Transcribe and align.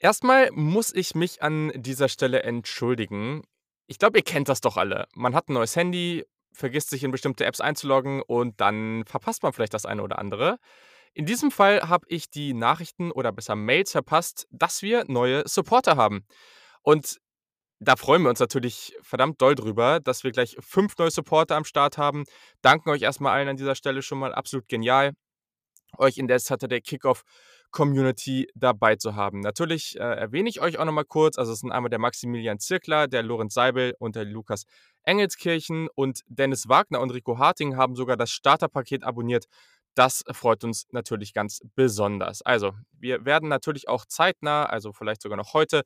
Erstmal 0.00 0.50
muss 0.52 0.94
ich 0.94 1.14
mich 1.14 1.42
an 1.42 1.72
dieser 1.74 2.08
Stelle 2.08 2.42
entschuldigen. 2.42 3.42
Ich 3.86 3.98
glaube, 3.98 4.18
ihr 4.18 4.24
kennt 4.24 4.48
das 4.48 4.60
doch 4.60 4.76
alle. 4.76 5.06
Man 5.14 5.34
hat 5.34 5.48
ein 5.48 5.54
neues 5.54 5.74
Handy, 5.74 6.24
vergisst 6.52 6.90
sich 6.90 7.02
in 7.02 7.10
bestimmte 7.10 7.44
Apps 7.44 7.60
einzuloggen 7.60 8.22
und 8.22 8.60
dann 8.60 9.04
verpasst 9.06 9.42
man 9.42 9.52
vielleicht 9.52 9.74
das 9.74 9.86
eine 9.86 10.02
oder 10.02 10.18
andere. 10.18 10.58
In 11.14 11.26
diesem 11.26 11.50
Fall 11.50 11.88
habe 11.88 12.06
ich 12.08 12.30
die 12.30 12.54
Nachrichten 12.54 13.10
oder 13.10 13.32
besser 13.32 13.56
Mails 13.56 13.90
verpasst, 13.90 14.46
dass 14.50 14.82
wir 14.82 15.04
neue 15.08 15.42
Supporter 15.48 15.96
haben. 15.96 16.24
Und 16.82 17.18
da 17.80 17.96
freuen 17.96 18.22
wir 18.22 18.30
uns 18.30 18.40
natürlich 18.40 18.96
verdammt 19.02 19.40
doll 19.40 19.54
drüber, 19.54 20.00
dass 20.00 20.22
wir 20.22 20.32
gleich 20.32 20.56
fünf 20.60 20.96
neue 20.98 21.10
Supporter 21.10 21.56
am 21.56 21.64
Start 21.64 21.96
haben. 21.96 22.24
Danken 22.60 22.90
euch 22.90 23.02
erstmal 23.02 23.32
allen 23.32 23.48
an 23.48 23.56
dieser 23.56 23.74
Stelle 23.74 24.02
schon 24.02 24.18
mal 24.18 24.34
absolut 24.34 24.68
genial, 24.68 25.12
euch 25.96 26.18
in 26.18 26.28
der 26.28 26.40
Saturday 26.40 26.80
Kickoff 26.80 27.22
Community 27.70 28.48
dabei 28.54 28.96
zu 28.96 29.14
haben. 29.14 29.40
Natürlich 29.40 29.98
äh, 29.98 30.02
erwähne 30.02 30.48
ich 30.48 30.60
euch 30.60 30.78
auch 30.78 30.84
nochmal 30.84 31.04
kurz. 31.04 31.38
Also 31.38 31.52
es 31.52 31.60
sind 31.60 31.72
einmal 31.72 31.90
der 31.90 31.98
Maximilian 31.98 32.58
Zirkler, 32.58 33.08
der 33.08 33.22
Lorenz 33.22 33.54
Seibel 33.54 33.94
und 33.98 34.16
der 34.16 34.24
Lukas 34.24 34.64
Engelskirchen 35.04 35.88
und 35.94 36.22
Dennis 36.28 36.68
Wagner 36.68 37.00
und 37.00 37.10
Rico 37.10 37.38
Harting 37.38 37.76
haben 37.76 37.96
sogar 37.96 38.16
das 38.16 38.30
Starterpaket 38.30 39.04
abonniert. 39.04 39.46
Das 39.94 40.24
freut 40.30 40.64
uns 40.64 40.86
natürlich 40.92 41.32
ganz 41.32 41.60
besonders. 41.74 42.42
Also, 42.42 42.72
wir 42.92 43.24
werden 43.24 43.48
natürlich 43.48 43.88
auch 43.88 44.04
zeitnah, 44.04 44.64
also 44.66 44.92
vielleicht 44.92 45.22
sogar 45.22 45.36
noch 45.36 45.54
heute, 45.54 45.82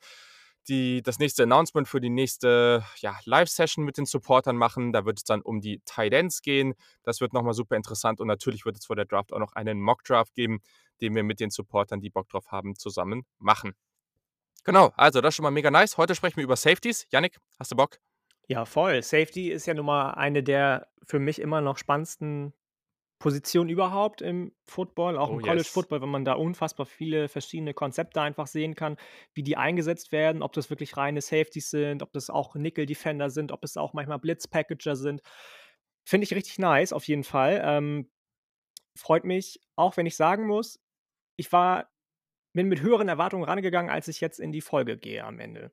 die, 0.69 1.03
das 1.03 1.19
nächste 1.19 1.43
Announcement 1.45 1.89
für 1.89 2.01
die 2.01 2.11
nächste 2.11 2.85
ja, 2.99 3.19
Live-Session 3.25 3.85
mit 3.85 3.99
den 3.99 4.07
Supportern 4.07 4.57
machen. 4.57 4.93
Da 4.93 5.05
wird 5.05 5.19
es 5.19 5.25
dann 5.25 5.43
um 5.43 5.61
die 5.61 5.81
Tight 5.85 6.13
gehen. 6.43 6.75
Das 7.03 7.21
wird 7.21 7.33
nochmal 7.33 7.55
super 7.55 7.77
interessant 7.77 8.21
und 8.21 8.29
natürlich 8.29 8.65
wird 8.65 8.77
es 8.77 8.87
vor 8.87 8.97
der 8.97 9.05
Draft 9.05 9.33
auch 9.33 9.39
noch 9.39 9.53
einen 9.53 9.81
Mock-Draft 9.81 10.35
geben, 10.35 10.61
den 11.01 11.15
wir 11.15 11.23
mit 11.23 11.41
den 11.41 11.51
Supportern, 11.51 12.01
die 12.01 12.11
Bock 12.11 12.29
drauf 12.29 12.47
haben, 12.51 12.77
zusammen 12.77 13.25
machen. 13.39 13.75
Genau, 14.65 14.93
also 14.97 15.21
das 15.21 15.31
ist 15.31 15.37
schon 15.37 15.43
mal 15.43 15.51
mega 15.51 15.71
nice. 15.71 15.97
Heute 15.97 16.15
sprechen 16.15 16.37
wir 16.37 16.45
über 16.45 16.57
Safeties. 16.57 17.07
Yannick, 17.11 17.39
hast 17.59 17.73
du 17.73 17.77
Bock? 17.77 17.99
Ja, 18.47 18.65
voll. 18.65 19.03
Safety 19.03 19.51
ist 19.51 19.67
ja 19.67 19.75
nun 19.75 19.87
mal 19.87 20.13
eine 20.13 20.43
der 20.43 20.89
für 21.05 21.19
mich 21.19 21.41
immer 21.41 21.61
noch 21.61 21.79
spannendsten 21.79 22.53
Positionen 23.23 23.71
überhaupt 23.71 24.21
im 24.21 24.53
Football, 24.65 25.17
auch 25.17 25.31
Oh 25.31 25.35
im 25.35 25.43
College 25.43 25.59
yes. 25.59 25.69
Football, 25.69 26.01
weil 26.01 26.09
man 26.09 26.25
da 26.25 26.33
unfassbar 26.33 26.87
viele 26.87 27.29
verschiedene 27.29 27.73
Konzepte 27.73 28.21
einfach 28.21 28.49
sehen 28.49 28.75
kann, 28.75 28.97
wie 29.33 29.45
die 29.45 29.57
eingesetzt 29.57 30.11
werden, 30.11 30.43
ob 30.43 30.53
das 30.55 30.71
wirklich 30.71 30.97
reine 30.97 31.21
Safeties 31.21 31.71
sind, 31.71 32.03
ob 32.03 32.13
das 32.13 32.31
auch 32.31 32.57
Nickel 32.57 32.85
Defender 32.85 33.31
sind, 33.31 33.53
ob 33.53 33.63
es 33.63 33.77
auch 33.77 33.93
manchmal 33.93 34.19
Blitz 34.19 34.49
Packager 34.49 34.97
sind. 34.97 35.23
Finde 36.05 36.25
ich 36.25 36.35
richtig 36.35 36.59
nice, 36.59 36.93
auf 36.93 37.07
jeden 37.07 37.23
Fall. 37.23 37.63
Ähm, 37.65 38.11
freut 38.99 39.23
mich, 39.23 39.61
auch 39.77 39.97
wenn 39.97 40.07
ich 40.07 40.17
sagen 40.17 40.49
muss, 40.49 40.81
ich 41.37 41.53
war 41.53 41.93
bin 42.55 42.69
mit 42.69 42.81
höheren 42.81 43.09
Erwartungen 43.09 43.45
rangegangen, 43.45 43.91
als 43.91 44.09
ich 44.09 44.21
jetzt 44.21 44.41
in 44.41 44.51
die 44.51 44.61
Folge 44.61 44.99
gehe 44.99 45.25
am 45.25 45.39
Ende. 45.39 45.73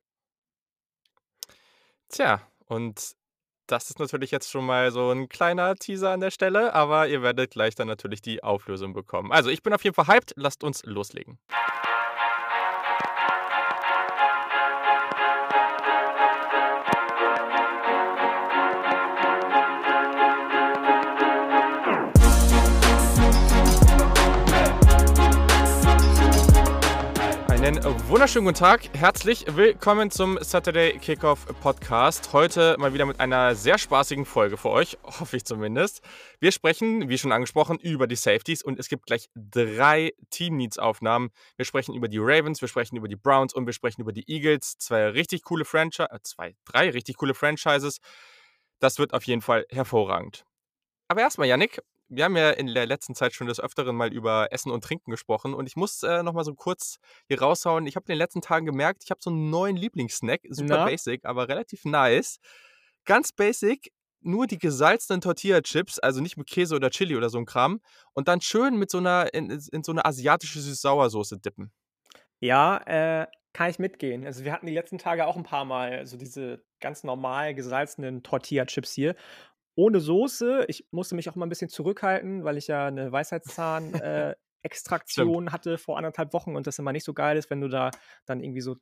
Tja, 2.10 2.48
und 2.66 3.16
das 3.72 3.90
ist 3.90 4.00
natürlich 4.00 4.32
jetzt 4.32 4.50
schon 4.50 4.66
mal 4.66 4.92
so 4.92 5.12
ein 5.12 5.30
kleiner 5.30 5.76
Teaser 5.76 6.12
an 6.12 6.22
der 6.22 6.32
Stelle, 6.32 6.74
aber 6.74 7.08
ihr 7.08 7.22
werdet 7.22 7.52
gleich 7.52 7.76
dann 7.76 7.88
natürlich 7.88 8.22
die 8.22 8.44
Auflösung 8.44 8.94
bekommen. 8.94 9.32
Also, 9.32 9.50
ich 9.50 9.64
bin 9.64 9.74
auf 9.74 9.84
jeden 9.84 9.96
Fall 9.96 10.08
hyped. 10.08 10.34
Lasst 10.36 10.64
uns 10.64 10.84
loslegen. 10.86 11.38
Wunderschönen 28.30 28.46
guten 28.46 28.60
Tag. 28.60 28.96
Herzlich 28.96 29.46
willkommen 29.56 30.12
zum 30.12 30.38
Saturday 30.40 31.00
Kickoff 31.00 31.48
Podcast. 31.62 32.32
Heute 32.32 32.76
mal 32.78 32.94
wieder 32.94 33.08
mit 33.08 33.20
einer 33.20 33.56
sehr 33.56 33.80
spaßigen 33.80 34.24
Folge 34.24 34.56
für 34.56 34.70
euch, 34.70 35.00
hoffe 35.04 35.36
ich 35.36 35.46
zumindest. 35.46 36.04
Wir 36.40 36.52
sprechen, 36.52 37.10
wie 37.10 37.18
schon 37.18 37.32
angesprochen, 37.32 37.80
über 37.80 38.06
die 38.06 38.16
Safeties 38.16 38.62
und 38.62 38.78
es 38.78 38.88
gibt 38.88 39.08
gleich 39.08 39.32
drei 39.34 40.12
Team 40.30 40.58
Needs 40.58 40.78
Aufnahmen. 40.78 41.32
Wir 41.56 41.66
sprechen 41.66 41.96
über 41.96 42.08
die 42.08 42.20
Ravens, 42.20 42.62
wir 42.62 42.68
sprechen 42.68 42.98
über 42.98 43.08
die 43.08 43.16
Browns 43.16 43.52
und 43.52 43.66
wir 43.66 43.74
sprechen 43.74 44.02
über 44.02 44.12
die 44.12 44.30
Eagles. 44.32 44.78
Zwei 44.78 45.08
richtig 45.10 45.42
coole 45.42 45.66
Franchise, 45.66 46.12
äh, 46.12 46.20
zwei, 46.22 46.56
drei 46.66 46.92
richtig 46.92 47.18
coole 47.18 47.34
Franchises. 47.34 47.98
Das 48.78 49.00
wird 49.00 49.16
auf 49.16 49.24
jeden 49.24 49.42
Fall 49.42 49.66
hervorragend. 49.72 50.46
Aber 51.08 51.22
erstmal, 51.22 51.48
Yannick, 51.48 51.82
wir 52.10 52.26
haben 52.26 52.36
ja 52.36 52.50
in 52.52 52.74
der 52.74 52.86
letzten 52.86 53.16
Zeit 53.16 53.34
schon 53.34 53.48
des 53.48 53.60
Öfteren 53.60 53.96
mal 53.96 54.12
über 54.12 54.52
Essen 54.52 54.72
und 54.72 54.84
Trinken 54.84 55.12
gesprochen 55.12 55.54
und 55.54 55.68
ich 55.68 55.76
muss 55.76 56.04
äh, 56.04 56.24
nochmal 56.24 56.44
so 56.44 56.54
kurz 56.56 56.98
hier 57.28 57.40
raushauen. 57.42 57.86
Ich 57.86 57.96
habe 57.96 58.06
in 58.08 58.14
den 58.14 58.18
letzten 58.18 58.42
Tagen 58.42 58.66
gemerkt, 58.66 59.04
ich 59.04 59.12
habe 59.12 59.22
so 59.22 59.30
einen 59.30 59.50
neuen 59.50 59.76
Lieblingssnack, 59.76 60.42
super 60.50 60.78
Na? 60.80 60.86
basic, 60.86 61.26
aber 61.26 61.48
relativ 61.48 61.86
nice. 61.86 62.40
Ganz 63.06 63.32
basic, 63.32 63.92
nur 64.22 64.48
die 64.48 64.58
gesalzenen 64.58 65.22
Tortilla-Chips, 65.22 66.00
also 66.00 66.22
nicht 66.22 66.38
mit 66.38 66.48
Käse 66.48 66.76
oder 66.76 66.90
Chili 66.90 67.16
oder 67.16 67.30
so 67.30 67.38
ein 67.38 67.46
Kram, 67.46 67.80
und 68.14 68.28
dann 68.28 68.42
schön 68.42 68.78
mit 68.78 68.92
so 68.92 68.98
einer, 68.98 69.34
in, 69.34 69.50
in 69.50 69.84
so 69.84 69.92
eine 69.92 70.04
asiatische 70.06 70.60
Süß-Sauersoße 70.60 71.40
dippen. 71.40 71.72
Ja, 72.40 72.78
äh, 72.86 73.28
kann 73.54 73.70
ich 73.70 73.80
mitgehen. 73.80 74.26
Also 74.26 74.46
wir 74.46 74.54
hatten 74.54 74.68
die 74.68 74.74
letzten 74.74 74.98
Tage 74.98 75.26
auch 75.26 75.36
ein 75.36 75.44
paar 75.44 75.66
Mal 75.66 76.06
so 76.06 76.18
diese 76.18 76.64
ganz 76.80 77.04
normal 77.04 77.56
gesalzenen 77.56 78.24
Tortilla-Chips 78.24 78.94
hier. 78.94 79.16
Ohne 79.76 80.00
Soße. 80.00 80.66
Ich 80.68 80.88
musste 80.92 81.16
mich 81.16 81.30
auch 81.30 81.36
mal 81.36 81.46
ein 81.46 81.50
bisschen 81.50 81.70
zurückhalten, 81.70 82.44
weil 82.44 82.58
ich 82.58 82.68
ja 82.68 82.88
eine 82.88 83.12
Weisheitszahn 83.12 83.96
äh, 83.96 84.36
hatte 85.52 85.78
vor 85.78 85.98
anderthalb 85.98 86.34
Wochen 86.34 86.56
und 86.56 86.68
das 86.68 86.80
immer 86.80 86.92
nicht 86.92 87.06
so 87.06 87.14
geil 87.14 87.38
ist, 87.38 87.50
wenn 87.50 87.62
du 87.62 87.70
da 87.70 87.94
dann 88.26 88.42
irgendwie 88.42 88.62
so 88.62 88.76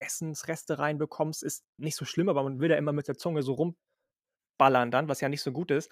Essensreste 0.00 0.78
reinbekommst, 0.78 1.42
ist 1.42 1.64
nicht 1.78 1.96
so 1.96 2.04
schlimm, 2.04 2.28
aber 2.28 2.42
man 2.42 2.60
will 2.60 2.68
da 2.68 2.76
immer 2.76 2.92
mit 2.92 3.06
der 3.08 3.16
Zunge 3.16 3.42
so 3.42 3.52
rumballern 4.58 4.90
dann, 4.90 5.08
was 5.08 5.20
ja 5.20 5.28
nicht 5.28 5.42
so 5.42 5.52
gut 5.52 5.70
ist, 5.70 5.90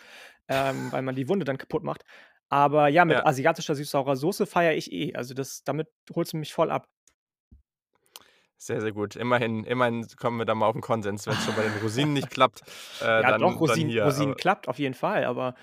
ähm, 0.48 0.92
weil 0.92 1.02
man 1.02 1.14
die 1.16 1.28
Wunde 1.28 1.44
dann 1.44 1.58
kaputt 1.58 1.84
macht. 1.84 2.04
Aber 2.50 2.88
ja, 2.88 3.04
mit 3.04 3.18
Ja. 3.18 3.26
asiatischer 3.26 3.74
süß-saurer 3.74 4.16
Soße 4.16 4.46
feiere 4.46 4.74
ich 4.74 4.92
eh. 4.92 5.14
Also 5.14 5.34
das, 5.34 5.64
damit 5.64 5.88
holst 6.14 6.32
du 6.32 6.38
mich 6.38 6.54
voll 6.54 6.70
ab. 6.70 6.88
Sehr, 8.60 8.80
sehr 8.80 8.92
gut. 8.92 9.14
Immerhin, 9.16 9.62
immerhin 9.64 10.06
kommen 10.16 10.38
wir 10.38 10.44
da 10.44 10.54
mal 10.54 10.66
auf 10.66 10.74
einen 10.74 10.82
Konsens, 10.82 11.26
wenn 11.26 11.34
es 11.34 11.44
schon 11.44 11.54
bei 11.54 11.62
den 11.62 11.72
Rosinen 11.80 12.12
nicht 12.12 12.30
klappt. 12.30 12.62
Äh, 13.00 13.04
Ja, 13.04 13.22
dann, 13.30 13.40
doch, 13.40 13.50
dann 13.50 13.58
Rosinen, 13.58 13.88
hier. 13.90 14.04
Rosinen 14.04 14.30
aber- 14.32 14.40
klappt 14.40 14.68
auf 14.68 14.78
jeden 14.80 14.94
Fall, 14.94 15.24
aber, 15.24 15.54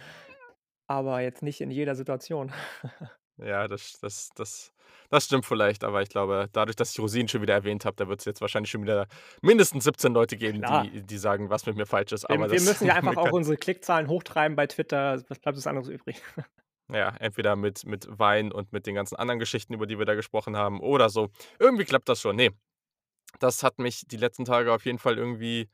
aber 0.87 1.19
jetzt 1.21 1.43
nicht 1.43 1.61
in 1.61 1.71
jeder 1.71 1.95
Situation. 1.95 2.51
Ja, 3.37 3.67
das, 3.67 3.99
das, 3.99 4.29
das, 4.37 4.71
das 5.09 5.25
stimmt 5.25 5.45
vielleicht, 5.45 5.83
aber 5.83 6.01
ich 6.01 6.07
glaube, 6.07 6.47
dadurch, 6.53 6.77
dass 6.77 6.91
ich 6.93 6.99
Rosinen 7.01 7.27
schon 7.27 7.41
wieder 7.41 7.53
erwähnt 7.53 7.83
habe, 7.83 7.97
da 7.97 8.07
wird 8.07 8.21
es 8.21 8.25
jetzt 8.25 8.39
wahrscheinlich 8.39 8.71
schon 8.71 8.81
wieder 8.83 9.07
mindestens 9.41 9.83
17 9.83 10.13
Leute 10.13 10.37
geben, 10.37 10.61
Klar. 10.61 10.83
die, 10.85 11.01
die 11.01 11.17
sagen, 11.17 11.49
was 11.49 11.65
mit 11.65 11.75
mir 11.75 11.85
falsch 11.85 12.13
ist. 12.13 12.23
Wir, 12.29 12.29
Aber 12.29 12.49
wir 12.49 12.61
müssen 12.61 12.87
ja 12.87 12.93
einfach 12.93 13.17
auch 13.17 13.33
unsere 13.33 13.57
Klickzahlen 13.57 14.07
hochtreiben 14.07 14.55
bei 14.55 14.67
Twitter. 14.67 15.21
Was 15.27 15.39
bleibt 15.39 15.57
uns 15.57 15.67
anderes 15.67 15.89
übrig? 15.89 16.21
Ja, 16.89 17.13
entweder 17.19 17.57
mit, 17.57 17.85
mit 17.85 18.07
Wein 18.09 18.53
und 18.53 18.71
mit 18.71 18.87
den 18.87 18.95
ganzen 18.95 19.17
anderen 19.17 19.39
Geschichten, 19.39 19.73
über 19.73 19.85
die 19.85 19.99
wir 19.99 20.05
da 20.05 20.15
gesprochen 20.15 20.55
haben, 20.55 20.79
oder 20.79 21.09
so. 21.09 21.27
Irgendwie 21.59 21.83
klappt 21.83 22.07
das 22.07 22.21
schon. 22.21 22.37
Nee, 22.37 22.51
das 23.39 23.63
hat 23.63 23.79
mich 23.79 24.03
die 24.07 24.17
letzten 24.17 24.45
Tage 24.45 24.73
auf 24.73 24.85
jeden 24.85 24.99
Fall 24.99 25.17
irgendwie 25.17 25.69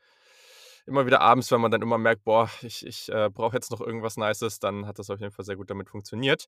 immer 0.85 1.05
wieder 1.05 1.21
abends, 1.21 1.51
wenn 1.51 1.61
man 1.61 1.71
dann 1.71 1.81
immer 1.81 1.97
merkt, 1.97 2.23
boah, 2.23 2.49
ich, 2.61 2.85
ich 2.85 3.09
äh, 3.09 3.29
brauche 3.29 3.55
jetzt 3.55 3.71
noch 3.71 3.81
irgendwas 3.81 4.17
Nices, 4.17 4.59
dann 4.59 4.87
hat 4.87 4.99
das 4.99 5.09
auf 5.09 5.19
jeden 5.19 5.31
Fall 5.31 5.45
sehr 5.45 5.55
gut 5.55 5.69
damit 5.69 5.89
funktioniert. 5.89 6.45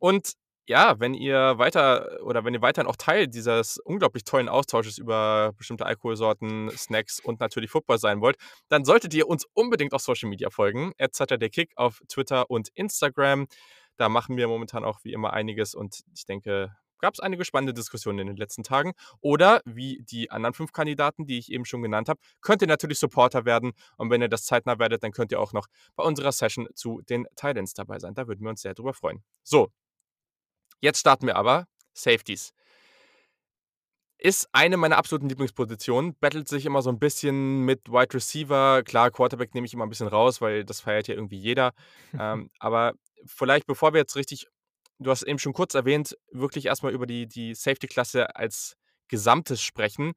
Und 0.00 0.34
ja, 0.68 0.98
wenn 0.98 1.14
ihr 1.14 1.58
weiter 1.58 2.18
oder 2.24 2.44
wenn 2.44 2.52
ihr 2.52 2.62
weiterhin 2.62 2.88
auch 2.88 2.96
Teil 2.96 3.28
dieses 3.28 3.78
unglaublich 3.78 4.24
tollen 4.24 4.48
Austausches 4.48 4.98
über 4.98 5.52
bestimmte 5.56 5.86
Alkoholsorten, 5.86 6.70
Snacks 6.76 7.20
und 7.20 7.38
natürlich 7.38 7.70
Football 7.70 7.98
sein 7.98 8.20
wollt, 8.20 8.36
dann 8.68 8.84
solltet 8.84 9.14
ihr 9.14 9.28
uns 9.28 9.46
unbedingt 9.54 9.94
auf 9.94 10.02
Social 10.02 10.28
Media 10.28 10.50
folgen. 10.50 10.92
der 10.98 11.50
Kick 11.50 11.72
auf 11.76 12.02
Twitter 12.08 12.50
und 12.50 12.68
Instagram. 12.74 13.46
Da 13.96 14.08
machen 14.08 14.36
wir 14.36 14.48
momentan 14.48 14.84
auch 14.84 14.98
wie 15.04 15.12
immer 15.12 15.32
einiges 15.32 15.74
und 15.74 16.02
ich 16.14 16.26
denke, 16.26 16.74
gab 16.98 17.14
es 17.14 17.20
einige 17.20 17.44
spannende 17.44 17.74
Diskussionen 17.74 18.20
in 18.20 18.26
den 18.28 18.36
letzten 18.36 18.62
Tagen. 18.62 18.92
Oder 19.20 19.60
wie 19.64 20.02
die 20.02 20.30
anderen 20.30 20.54
fünf 20.54 20.72
Kandidaten, 20.72 21.26
die 21.26 21.38
ich 21.38 21.50
eben 21.50 21.64
schon 21.64 21.82
genannt 21.82 22.08
habe, 22.08 22.20
könnt 22.40 22.62
ihr 22.62 22.68
natürlich 22.68 22.98
Supporter 22.98 23.44
werden. 23.44 23.72
Und 23.96 24.10
wenn 24.10 24.22
ihr 24.22 24.28
das 24.28 24.44
zeitnah 24.44 24.78
werdet, 24.78 25.02
dann 25.02 25.12
könnt 25.12 25.32
ihr 25.32 25.40
auch 25.40 25.52
noch 25.52 25.66
bei 25.94 26.04
unserer 26.04 26.32
Session 26.32 26.68
zu 26.74 27.02
den 27.02 27.26
Titans 27.36 27.74
dabei 27.74 27.98
sein. 27.98 28.14
Da 28.14 28.26
würden 28.28 28.42
wir 28.42 28.50
uns 28.50 28.62
sehr 28.62 28.74
drüber 28.74 28.94
freuen. 28.94 29.22
So, 29.42 29.68
jetzt 30.80 31.00
starten 31.00 31.26
wir 31.26 31.36
aber. 31.36 31.66
Safeties. 31.94 32.52
Ist 34.18 34.48
eine 34.52 34.76
meiner 34.78 34.96
absoluten 34.96 35.28
Lieblingspositionen. 35.28 36.16
Battelt 36.18 36.48
sich 36.48 36.64
immer 36.64 36.80
so 36.80 36.90
ein 36.90 36.98
bisschen 36.98 37.60
mit 37.60 37.88
Wide 37.90 38.14
Receiver. 38.14 38.82
Klar, 38.82 39.10
Quarterback 39.10 39.54
nehme 39.54 39.66
ich 39.66 39.74
immer 39.74 39.84
ein 39.84 39.90
bisschen 39.90 40.08
raus, 40.08 40.40
weil 40.40 40.64
das 40.64 40.80
feiert 40.80 41.08
ja 41.08 41.14
irgendwie 41.14 41.38
jeder. 41.38 41.72
ähm, 42.18 42.50
aber 42.58 42.94
vielleicht, 43.26 43.66
bevor 43.66 43.92
wir 43.92 44.00
jetzt 44.00 44.16
richtig, 44.16 44.48
du 44.98 45.10
hast 45.10 45.22
eben 45.22 45.38
schon 45.38 45.52
kurz 45.52 45.74
erwähnt, 45.74 46.16
wirklich 46.30 46.66
erstmal 46.66 46.92
über 46.92 47.06
die, 47.06 47.26
die 47.26 47.54
Safety-Klasse 47.54 48.36
als 48.36 48.76
Gesamtes 49.08 49.62
sprechen. 49.62 50.12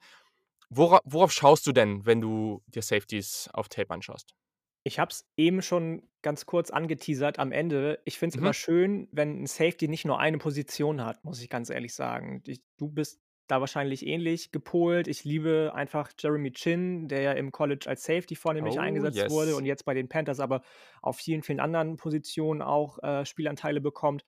Wora, 0.69 1.01
worauf 1.05 1.31
schaust 1.33 1.67
du 1.67 1.71
denn, 1.73 2.05
wenn 2.05 2.21
du 2.21 2.63
dir 2.67 2.81
Safeties 2.83 3.49
auf 3.53 3.69
Tape 3.69 3.91
anschaust? 3.91 4.35
Ich 4.83 4.97
habe 4.99 5.11
es 5.11 5.29
eben 5.37 5.61
schon 5.61 6.03
ganz 6.21 6.45
kurz 6.45 6.71
angeteasert 6.71 7.37
am 7.39 7.51
Ende. 7.51 7.99
Ich 8.05 8.17
finde 8.17 8.33
es 8.33 8.37
Mhm. 8.37 8.39
immer 8.39 8.53
schön, 8.53 9.07
wenn 9.11 9.43
ein 9.43 9.47
Safety 9.47 9.87
nicht 9.87 10.05
nur 10.05 10.19
eine 10.19 10.37
Position 10.37 11.03
hat, 11.03 11.23
muss 11.25 11.41
ich 11.41 11.49
ganz 11.49 11.69
ehrlich 11.69 11.93
sagen. 11.93 12.41
Ich, 12.47 12.61
du 12.77 12.89
bist 12.89 13.21
da 13.47 13.59
wahrscheinlich 13.61 14.05
ähnlich 14.05 14.51
gepolt. 14.51 15.07
Ich 15.07 15.23
liebe 15.25 15.71
einfach 15.75 16.11
Jeremy 16.17 16.51
Chin, 16.53 17.07
der 17.07 17.21
ja 17.21 17.31
im 17.33 17.51
College 17.51 17.85
als 17.89 18.03
Safety 18.03 18.35
vornehmlich 18.35 18.79
Oh, 18.79 18.79
eingesetzt 18.79 19.27
wurde 19.29 19.51
yes. 19.51 19.57
und 19.57 19.65
jetzt 19.65 19.85
bei 19.85 19.93
den 19.93 20.07
Panthers 20.07 20.39
aber 20.39 20.61
auf 21.01 21.17
vielen, 21.17 21.43
vielen 21.43 21.59
anderen 21.59 21.97
Positionen 21.97 22.61
auch, 22.61 22.99
äh, 23.03 23.25
Spielanteile 23.25 23.81
bekommt. 23.81 24.23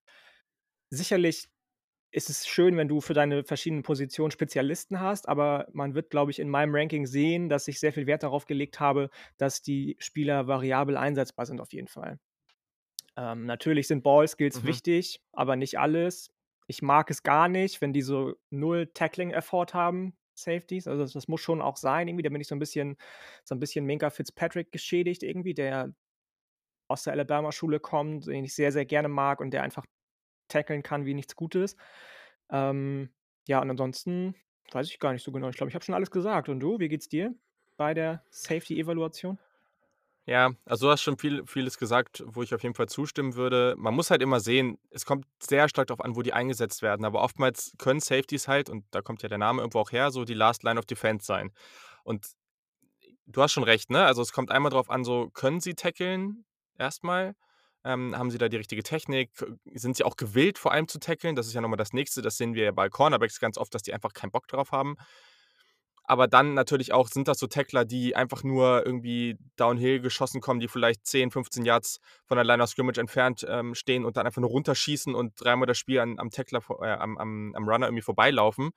Sicherlich 0.93 1.47
ist 2.11 2.29
es 2.29 2.47
schön, 2.47 2.77
wenn 2.77 2.87
du 2.89 3.01
für 3.01 3.13
deine 3.13 3.43
verschiedenen 3.45 3.83
Positionen 3.83 4.31
Spezialisten 4.31 4.99
hast, 5.01 5.29
aber 5.29 5.67
man 5.73 5.95
wird, 5.95 6.09
glaube 6.11 6.31
ich, 6.31 6.39
in 6.39 6.49
meinem 6.49 6.75
Ranking 6.75 7.05
sehen, 7.07 7.49
dass 7.49 7.67
ich 7.69 7.79
sehr 7.79 7.93
viel 7.93 8.07
Wert 8.07 8.23
darauf 8.23 8.45
gelegt 8.47 8.79
habe, 8.79 9.09
dass 9.37 9.61
die 9.63 9.97
Spieler 9.99 10.47
variabel 10.47 10.97
einsetzbar 10.97 11.45
sind 11.47 11.61
auf 11.61 11.73
jeden 11.73 11.87
Fall. 11.89 12.19
Ähm, 13.17 13.45
natürlich 13.45 13.87
sind 13.87 14.03
Ballskills 14.03 14.63
Mhm. 14.63 14.63
wichtig, 14.63 15.21
aber 15.33 15.55
nicht 15.55 15.79
alles. 15.79 16.31
Ich 16.67 16.81
mag 16.81 17.09
es 17.11 17.23
gar 17.23 17.49
nicht, 17.49 17.81
wenn 17.81 17.93
die 17.93 18.01
so 18.01 18.35
null 18.49 18.87
Tackling-Effort 18.93 19.73
haben, 19.73 20.17
Safeties. 20.35 20.87
Also, 20.87 21.03
das 21.03 21.13
das 21.13 21.27
muss 21.27 21.41
schon 21.41 21.61
auch 21.61 21.77
sein 21.77 22.07
irgendwie. 22.07 22.23
Da 22.23 22.29
bin 22.29 22.41
ich 22.41 22.47
so 22.47 22.55
'n 22.55 22.59
bisschen 22.59 22.97
so 23.43 23.55
'n 23.55 23.59
bisschen 23.59 23.85
Minkah 23.85 24.09
Fitzpatrick 24.11 24.71
geschädigt 24.71 25.23
irgendwie, 25.23 25.53
der 25.53 25.93
aus 26.87 27.03
der 27.03 27.13
Alabama-Schule 27.13 27.79
kommt, 27.79 28.27
den 28.27 28.45
ich 28.45 28.55
sehr, 28.55 28.71
sehr 28.71 28.85
gerne 28.85 29.07
mag 29.09 29.39
und 29.41 29.51
der 29.51 29.63
einfach 29.63 29.85
tackeln 30.51 30.83
kann 30.83 31.05
wie 31.05 31.13
nichts 31.13 31.35
Gutes. 31.35 31.75
Ähm, 32.49 33.09
ja, 33.47 33.61
und 33.61 33.69
ansonsten 33.69 34.35
weiß 34.71 34.87
ich 34.87 34.99
gar 34.99 35.13
nicht 35.13 35.23
so 35.23 35.31
genau. 35.31 35.49
Ich 35.49 35.57
glaube, 35.57 35.69
ich 35.69 35.75
habe 35.75 35.83
schon 35.83 35.95
alles 35.95 36.11
gesagt. 36.11 36.49
Und 36.49 36.59
du, 36.59 36.79
wie 36.79 36.89
geht's 36.89 37.09
dir 37.09 37.33
bei 37.77 37.93
der 37.93 38.23
Safety-Evaluation? 38.29 39.39
Ja, 40.25 40.51
also 40.65 40.85
du 40.85 40.91
hast 40.91 41.01
schon 41.01 41.17
viel 41.17 41.45
vieles 41.47 41.79
gesagt, 41.79 42.23
wo 42.27 42.43
ich 42.43 42.53
auf 42.53 42.61
jeden 42.61 42.75
Fall 42.75 42.87
zustimmen 42.87 43.35
würde. 43.35 43.73
Man 43.77 43.95
muss 43.95 44.11
halt 44.11 44.21
immer 44.21 44.39
sehen, 44.39 44.77
es 44.91 45.05
kommt 45.05 45.25
sehr 45.39 45.67
stark 45.67 45.87
darauf 45.87 46.05
an, 46.05 46.15
wo 46.15 46.21
die 46.21 46.31
eingesetzt 46.31 46.83
werden, 46.83 47.05
aber 47.05 47.23
oftmals 47.23 47.73
können 47.79 47.99
Safeties 47.99 48.47
halt, 48.47 48.69
und 48.69 48.85
da 48.91 49.01
kommt 49.01 49.23
ja 49.23 49.29
der 49.29 49.39
Name 49.39 49.61
irgendwo 49.61 49.79
auch 49.79 49.91
her, 49.91 50.11
so 50.11 50.23
die 50.23 50.35
Last 50.35 50.61
Line 50.63 50.79
of 50.79 50.85
Defense 50.85 51.25
sein. 51.25 51.51
Und 52.03 52.27
du 53.25 53.41
hast 53.41 53.51
schon 53.51 53.63
recht, 53.63 53.89
ne? 53.89 54.05
Also, 54.05 54.21
es 54.21 54.31
kommt 54.31 54.51
einmal 54.51 54.71
drauf 54.71 54.91
an, 54.91 55.03
so 55.03 55.29
können 55.31 55.59
sie 55.59 55.73
tackeln 55.73 56.45
erstmal? 56.77 57.35
Ähm, 57.83 58.15
haben 58.17 58.29
sie 58.29 58.37
da 58.37 58.47
die 58.47 58.57
richtige 58.57 58.83
Technik? 58.83 59.31
Sind 59.73 59.97
sie 59.97 60.03
auch 60.03 60.15
gewillt, 60.15 60.59
vor 60.59 60.71
allem 60.71 60.87
zu 60.87 60.99
tackeln? 60.99 61.35
Das 61.35 61.47
ist 61.47 61.53
ja 61.53 61.61
noch 61.61 61.69
mal 61.69 61.77
das 61.77 61.93
Nächste. 61.93 62.21
Das 62.21 62.37
sehen 62.37 62.53
wir 62.53 62.65
ja 62.65 62.71
bei 62.71 62.89
Cornerbacks 62.89 63.39
ganz 63.39 63.57
oft, 63.57 63.73
dass 63.73 63.81
die 63.81 63.93
einfach 63.93 64.13
keinen 64.13 64.31
Bock 64.31 64.47
drauf 64.47 64.71
haben. 64.71 64.95
Aber 66.03 66.27
dann 66.27 66.53
natürlich 66.53 66.93
auch, 66.93 67.07
sind 67.07 67.27
das 67.27 67.39
so 67.39 67.47
Tackler, 67.47 67.85
die 67.85 68.15
einfach 68.15 68.43
nur 68.43 68.85
irgendwie 68.85 69.37
downhill 69.55 70.01
geschossen 70.01 70.41
kommen, 70.41 70.59
die 70.59 70.67
vielleicht 70.67 71.05
10, 71.05 71.31
15 71.31 71.63
Yards 71.63 71.99
von 72.25 72.35
der 72.35 72.43
Line 72.43 72.61
of 72.61 72.69
Scrimmage 72.69 72.99
entfernt, 72.99 73.45
ähm, 73.47 73.75
stehen 73.75 74.03
und 74.03 74.17
dann 74.17 74.25
einfach 74.25 74.41
nur 74.41 74.49
runterschießen 74.49 75.15
und 75.15 75.33
dreimal 75.41 75.67
das 75.67 75.77
Spiel 75.77 75.99
an 75.99 76.19
am 76.19 76.29
Tackler 76.29 76.61
äh, 76.81 76.89
am 76.91 77.17
am 77.17 77.53
am 77.55 77.69
Runner 77.69 77.87
irgendwie 77.87 78.01
vorbeilaufen. 78.01 78.71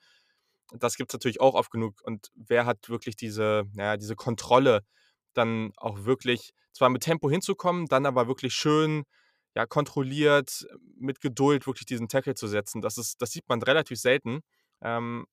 Das 0.78 0.96
gibt's 0.96 1.14
natürlich 1.14 1.40
auch 1.40 1.54
oft 1.54 1.70
genug. 1.70 2.00
Und 2.04 2.30
wer 2.34 2.66
hat 2.66 2.88
wirklich 2.88 3.16
diese 3.16 3.64
na 3.74 3.84
ja, 3.84 3.96
diese 3.96 4.16
Kontrolle, 4.16 4.82
dann 5.34 5.72
auch 5.76 6.04
wirklich 6.04 6.52
zwar 6.72 6.90
mit 6.90 7.02
Tempo 7.02 7.30
hinzukommen, 7.30 7.86
dann 7.86 8.06
aber 8.06 8.28
wirklich 8.28 8.54
schön, 8.54 9.04
ja, 9.54 9.66
kontrolliert, 9.66 10.66
mit 10.98 11.20
Geduld 11.20 11.66
wirklich 11.66 11.86
diesen 11.86 12.08
Tackle 12.08 12.34
zu 12.34 12.48
setzen. 12.48 12.80
Das 12.80 12.98
ist 12.98 13.22
das 13.22 13.30
sieht 13.30 13.48
man 13.48 13.62
relativ 13.62 13.98
selten. 14.00 14.40
Ähm, 14.82 15.26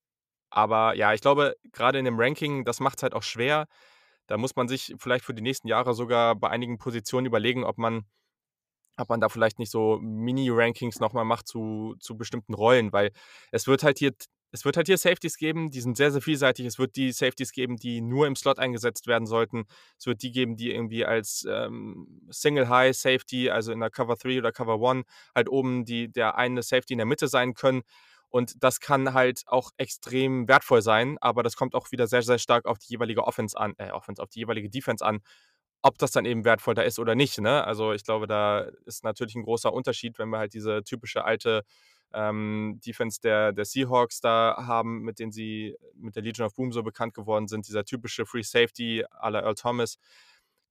aber 0.52 0.96
ja, 0.96 1.14
ich 1.14 1.22
glaube, 1.22 1.56
grade 1.74 2.00
in 2.00 2.06
dem 2.06 2.20
Ranking, 2.20 2.66
das 2.66 2.80
macht's 2.80 3.04
halt 3.04 3.14
auch 3.14 3.24
schwer. 3.24 3.68
Da 4.28 4.38
muss 4.38 4.56
man 4.56 4.68
sich 4.68 4.96
vielleicht 5.00 5.26
für 5.26 5.34
die 5.34 5.42
nächsten 5.42 5.68
Jahre 5.68 5.94
sogar 5.94 6.36
bei 6.36 6.50
einigen 6.50 6.78
Positionen 6.78 7.28
überlegen, 7.28 7.64
ob 7.64 7.78
man 7.78 8.06
ob 8.98 9.10
man 9.10 9.22
da 9.22 9.30
vielleicht 9.30 9.60
nicht 9.60 9.72
so 9.72 10.00
Mini-Rankings 10.02 11.00
noch 11.00 11.14
mal 11.14 11.24
macht 11.24 11.48
zu 11.48 11.96
zu 12.00 12.18
bestimmten 12.18 12.54
Rollen, 12.54 12.94
weil 12.94 13.12
es 13.52 13.68
wird 13.68 13.84
halt 13.84 14.00
hier 14.00 14.12
es 14.52 14.66
wird 14.66 14.78
halt 14.78 14.88
hier 14.88 14.98
Safeties 14.98 15.38
geben, 15.38 15.70
die 15.72 15.82
sind 15.82 15.98
sehr, 15.98 16.12
sehr 16.12 16.22
vielseitig. 16.22 16.66
Es 16.66 16.78
wird 16.80 16.96
die 16.96 17.12
Safeties 17.12 17.52
geben, 17.54 17.78
die 17.78 18.02
nur 18.02 18.28
im 18.28 18.36
Slot 18.36 18.60
eingesetzt 18.60 19.08
werden 19.08 19.26
sollten. 19.28 19.66
Es 19.98 20.06
wird 20.06 20.22
die 20.24 20.32
geben, 20.32 20.56
die 20.58 20.72
irgendwie 20.72 21.06
als, 21.06 21.46
ähm, 21.50 22.22
Single 22.30 22.70
High 22.70 22.96
Safety, 22.96 23.50
also 23.50 23.72
in 23.72 23.80
der 23.80 23.90
Cover 23.90 24.16
3 24.16 24.40
oder 24.40 24.52
Cover 24.52 24.78
1 24.80 25.06
halt 25.36 25.50
oben 25.50 25.86
die 25.86 26.12
der 26.12 26.36
eine 26.38 26.64
Safety 26.64 26.94
in 26.94 26.98
der 27.00 27.06
Mitte 27.08 27.28
sein 27.28 27.54
können. 27.54 27.82
Und 28.30 28.64
das 28.64 28.80
kann 28.80 29.14
halt 29.14 29.44
auch 29.48 29.72
extrem 29.78 30.48
wertvoll 30.48 30.82
sein, 30.82 31.18
aber 31.20 31.44
das 31.44 31.56
kommt 31.58 31.76
auch 31.76 31.92
wieder 31.92 32.08
sehr, 32.08 32.22
sehr 32.22 32.40
stark 32.40 32.66
auf 32.66 32.78
die 32.80 32.94
jeweilige 32.94 33.26
Offense 33.26 33.58
an 33.60 33.74
äh, 33.78 33.92
Offense, 33.92 34.22
auf 34.24 34.30
die 34.30 34.40
jeweilige 34.40 34.70
Defense 34.70 35.06
an, 35.06 35.20
ob 35.84 35.98
das 35.98 36.12
dann 36.12 36.26
eben 36.26 36.46
wertvoll 36.46 36.76
da 36.76 36.84
ist 36.84 37.00
oder 37.00 37.16
nicht, 37.16 37.40
ne? 37.42 37.64
Also, 37.66 37.92
ich 37.94 38.04
glaube, 38.04 38.28
da 38.28 38.62
ist 38.86 39.04
natürlich 39.04 39.36
'n 39.36 39.44
großer 39.44 39.74
Unterschied, 39.74 40.20
wenn 40.20 40.30
wir 40.30 40.38
halt 40.40 40.54
diese 40.54 40.84
typische 40.84 41.26
alte, 41.26 41.64
ähm, 42.14 42.80
Defense 42.86 43.20
der 43.22 43.54
der 43.54 43.66
Seahawks 43.66 44.22
da 44.22 44.56
haben, 44.58 45.02
mit 45.02 45.20
denen 45.20 45.32
sie 45.32 45.76
mit 45.96 46.16
der 46.16 46.24
Legion 46.24 46.46
of 46.46 46.56
Boom 46.56 46.72
so 46.72 46.84
bekannt 46.84 47.14
geworden 47.14 47.48
sind, 47.48 47.68
dieser 47.68 47.86
typische 47.86 48.26
Free 48.26 48.44
Safety 48.44 49.06
la 49.22 49.42
Earl 49.42 49.56
Thomas. 49.56 49.98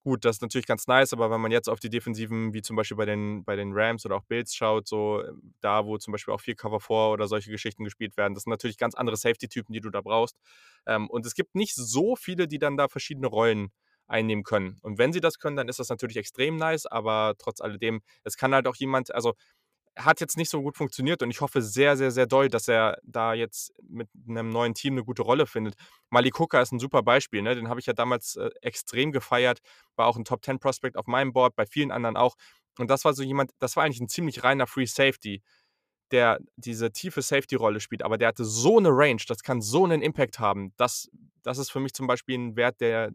Gut, 0.03 0.25
das 0.25 0.37
ist 0.37 0.43
natürlich 0.43 0.67
ganz 0.67 0.87
nice, 0.87 1.13
aber 1.13 1.31
wenn 1.31 1.43
man 1.43 1.51
jetzt 1.53 1.69
auf 1.69 1.79
die 1.79 1.91
Defensiven 1.91 2.55
wie 2.55 2.63
zum 2.63 2.75
Beispiel 2.75 2.97
bei 2.97 3.05
den 3.05 3.45
bei 3.45 3.55
den 3.55 3.73
Rams 3.75 4.07
oder 4.07 4.17
auch 4.17 4.25
Bills 4.25 4.55
schaut, 4.55 4.89
so 4.89 5.23
da, 5.61 5.85
wo 5.85 5.99
zum 5.99 6.13
Beispiel 6.13 6.33
auch 6.33 6.41
viel 6.41 6.55
Cover 6.55 6.81
4 6.81 7.13
oder 7.13 7.29
solche 7.29 7.51
Geschichten 7.51 7.85
gespielt 7.85 8.17
werden, 8.17 8.33
das 8.33 8.45
sind 8.45 8.51
natürlich 8.51 8.79
ganz 8.79 8.95
andere 8.95 9.17
Safety-Typen, 9.17 9.75
die 9.75 9.81
du 9.81 9.91
da 9.91 10.01
brauchst. 10.01 10.39
Ähm, 10.87 11.11
und 11.11 11.27
es 11.27 11.35
gibt 11.35 11.55
nicht 11.55 11.75
so 11.75 12.17
viele, 12.17 12.49
die 12.49 12.59
dann 12.59 12.79
da 12.79 12.89
verschiedene 12.89 13.27
Rollen 13.27 13.73
einnehmen 14.11 14.43
können. 14.43 14.79
Und 14.83 14.99
wenn 14.99 15.13
sie 15.13 15.21
das 15.21 15.39
können, 15.39 15.57
dann 15.57 15.69
ist 15.69 15.79
das 15.79 15.89
natürlich 15.89 16.17
extrem 16.17 16.57
nice, 16.57 16.87
aber 16.87 17.35
trotz 17.39 17.61
alledem, 17.61 18.01
es 18.25 18.37
kann 18.37 18.55
halt 18.55 18.67
auch 18.67 18.77
jemand 18.77 19.15
also, 19.15 19.35
hat 20.05 20.21
jetzt 20.21 20.37
nicht 20.37 20.51
so 20.51 20.63
gut 20.63 20.77
funktioniert 20.77 21.23
und 21.23 21.31
ich 21.31 21.41
hoffe 21.41 21.63
sehr, 21.63 21.97
sehr, 21.97 22.11
sehr 22.11 22.27
doll, 22.27 22.49
dass 22.49 22.69
er 22.69 22.99
da 23.05 23.35
jetzt 23.35 23.73
mit 23.89 24.09
'nem 24.27 24.49
neuen 24.51 24.75
Team 24.75 24.95
'ne 24.97 25.05
gute 25.05 25.23
Rolle 25.23 25.47
findet. 25.47 25.75
Malik 26.11 26.39
Hooker 26.39 26.63
ist 26.63 26.73
'n 26.73 26.79
super 26.81 27.03
Beispiel, 27.03 27.43
ne? 27.43 27.55
Den 27.55 27.69
habe 27.69 27.81
ich 27.81 27.87
ja 27.87 27.93
damals, 27.95 28.37
äh, 28.37 28.51
extrem 28.63 29.13
gefeiert, 29.13 29.61
war 29.97 30.07
auch 30.07 30.17
'n 30.17 30.25
Top-10-Prospect 30.25 30.97
auf 30.97 31.07
meinem 31.07 31.33
Board, 31.33 31.57
bei 31.57 31.67
vielen 31.67 31.91
anderen 31.93 32.17
auch. 32.17 32.37
Und 32.79 32.91
das 32.91 33.05
war 33.05 33.15
so 33.15 33.23
jemand 33.23 33.53
das 33.59 33.77
war 33.77 33.85
eigentlich 33.85 34.01
'n 34.01 34.09
ziemlich 34.09 34.45
reiner 34.45 34.67
Free 34.67 34.87
Safety, 34.87 35.43
der 36.13 36.41
diese 36.57 36.93
tiefe 36.93 37.23
Safety-Rolle 37.23 37.81
spielt, 37.81 38.03
aber 38.05 38.19
der 38.19 38.29
hatte 38.29 38.45
so 38.47 38.81
'ne 38.81 38.91
Range, 38.93 39.23
das 39.29 39.43
kann 39.43 39.63
so 39.63 39.87
'nen 39.87 40.03
Impact 40.03 40.39
haben. 40.41 40.73
Das 40.79 41.09
das 41.45 41.59
ist 41.59 41.71
für 41.73 41.81
mich 41.81 41.95
zum 41.95 42.07
Beispiel 42.09 42.37
'n 42.37 42.57
Wert, 42.57 42.81
der 42.81 43.11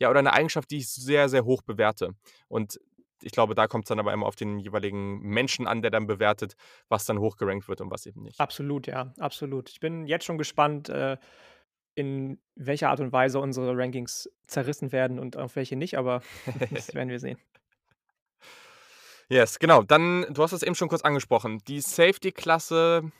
ja, 0.00 0.10
oder 0.10 0.22
'ne 0.22 0.32
Eigenschaft, 0.32 0.70
die 0.72 0.78
ich 0.78 0.88
sehr, 0.90 1.28
sehr 1.28 1.44
hoch 1.44 1.62
bewerte. 1.62 2.14
Und 2.48 2.80
ich 3.22 3.32
glaube, 3.32 3.54
da 3.54 3.66
kommt's 3.66 3.88
dann 3.88 3.98
aber 3.98 4.12
immer 4.12 4.26
auf 4.26 4.36
den 4.36 4.58
jeweiligen 4.58 5.20
Menschen 5.20 5.66
an, 5.66 5.82
der 5.82 5.90
dann 5.90 6.06
bewertet, 6.06 6.54
was 6.88 7.04
dann 7.04 7.18
hoch 7.18 7.36
gerankt 7.36 7.68
wird 7.68 7.80
und 7.80 7.90
was 7.90 8.06
eben 8.06 8.22
nicht. 8.22 8.40
Absolut, 8.40 8.86
ja, 8.86 9.12
absolut. 9.18 9.70
Ich 9.70 9.80
bin 9.80 10.06
jetzt 10.06 10.24
schon 10.24 10.38
gespannt, 10.38 10.88
äh, 10.88 11.16
in 11.94 12.40
welcher 12.54 12.90
Art 12.90 13.00
und 13.00 13.12
Weise 13.12 13.40
unsere 13.40 13.76
Rankings 13.76 14.30
zerrissen 14.46 14.92
werden 14.92 15.18
und 15.18 15.36
auf 15.36 15.56
welche 15.56 15.76
nicht, 15.76 15.98
aber 15.98 16.22
das 16.70 16.94
werden 16.94 17.08
wir 17.08 17.20
sehen. 17.20 17.38
Yes, 19.28 19.58
genau. 19.58 19.82
Dann 19.82 20.26
du 20.30 20.42
hast 20.42 20.52
es 20.52 20.62
eben 20.62 20.74
schon 20.74 20.88
kurz 20.88 21.02
angesprochen. 21.02 21.58
Die 21.68 21.80
Safety-Klasse 21.80 23.12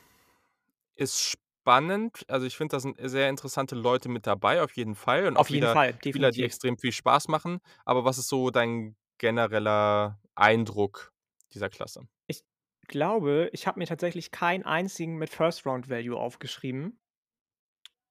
ist 0.96 1.20
spannend. 1.20 2.25
Also, 2.28 2.46
ich 2.46 2.56
finde, 2.56 2.76
da 2.76 2.80
sind 2.80 2.96
sehr 3.00 3.28
interessante 3.28 3.76
Leute 3.76 4.08
mit 4.08 4.26
dabei, 4.26 4.62
auf 4.62 4.72
jeden 4.72 4.96
Fall 4.96 5.26
und 5.28 5.36
Auf 5.36 5.50
jeden 5.50 5.72
Fall, 5.72 5.90
Spieler, 5.90 6.30
die 6.30 6.38
definitiv. 6.40 6.44
extrem 6.44 6.78
viel 6.78 6.92
Spaß 6.92 7.28
machen. 7.28 7.60
Aber 7.84 8.04
was 8.04 8.18
ist 8.18 8.28
so 8.28 8.50
dein 8.50 8.96
genereller 9.20 10.20
Eindruck 10.34 11.14
dieser 11.52 11.70
Klasse? 11.70 12.08
Ich 12.28 12.44
glaube, 12.88 13.50
ich 13.52 13.66
habe 13.66 13.78
mir 13.78 13.86
tatsächlich 13.86 14.30
keinen 14.30 14.64
einzigen 14.64 15.16
mit 15.18 15.28
First 15.30 15.66
Round 15.66 15.90
Value 15.90 16.18
aufgeschrieben. 16.18 16.98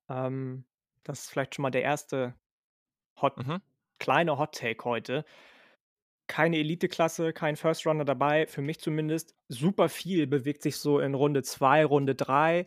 Ähm, 0.10 0.66
das 1.04 1.22
ist 1.22 1.30
vielleicht 1.30 1.56
schon 1.56 1.64
mal 1.64 1.72
der 1.72 1.84
1. 1.84 2.36
Hot 3.22 3.38
Mhm. 3.38 3.60
kleine 4.00 4.38
Hot 4.40 4.56
Take 4.56 4.86
heute. 4.86 5.26
Keine 6.28 6.58
Eliteklasse, 6.58 7.34
kein 7.34 7.56
First 7.56 7.88
Rounder 7.88 8.06
dabei, 8.06 8.46
für 8.46 8.62
mich 8.62 8.80
zumindest. 8.80 9.34
Super 9.48 9.90
viel 9.90 10.28
bewegt 10.28 10.62
sich 10.62 10.78
so 10.78 11.00
in 11.00 11.16
Runde 11.16 11.42
2, 11.42 11.84
Runde 11.84 12.14
3. 12.14 12.66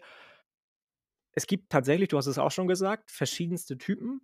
Es 1.34 1.46
gibt 1.46 1.70
tatsächlich, 1.70 2.08
du 2.08 2.18
hast 2.18 2.26
es 2.26 2.38
auch 2.38 2.50
schon 2.50 2.68
gesagt, 2.68 3.10
verschiedenste 3.10 3.78
Typen, 3.78 4.20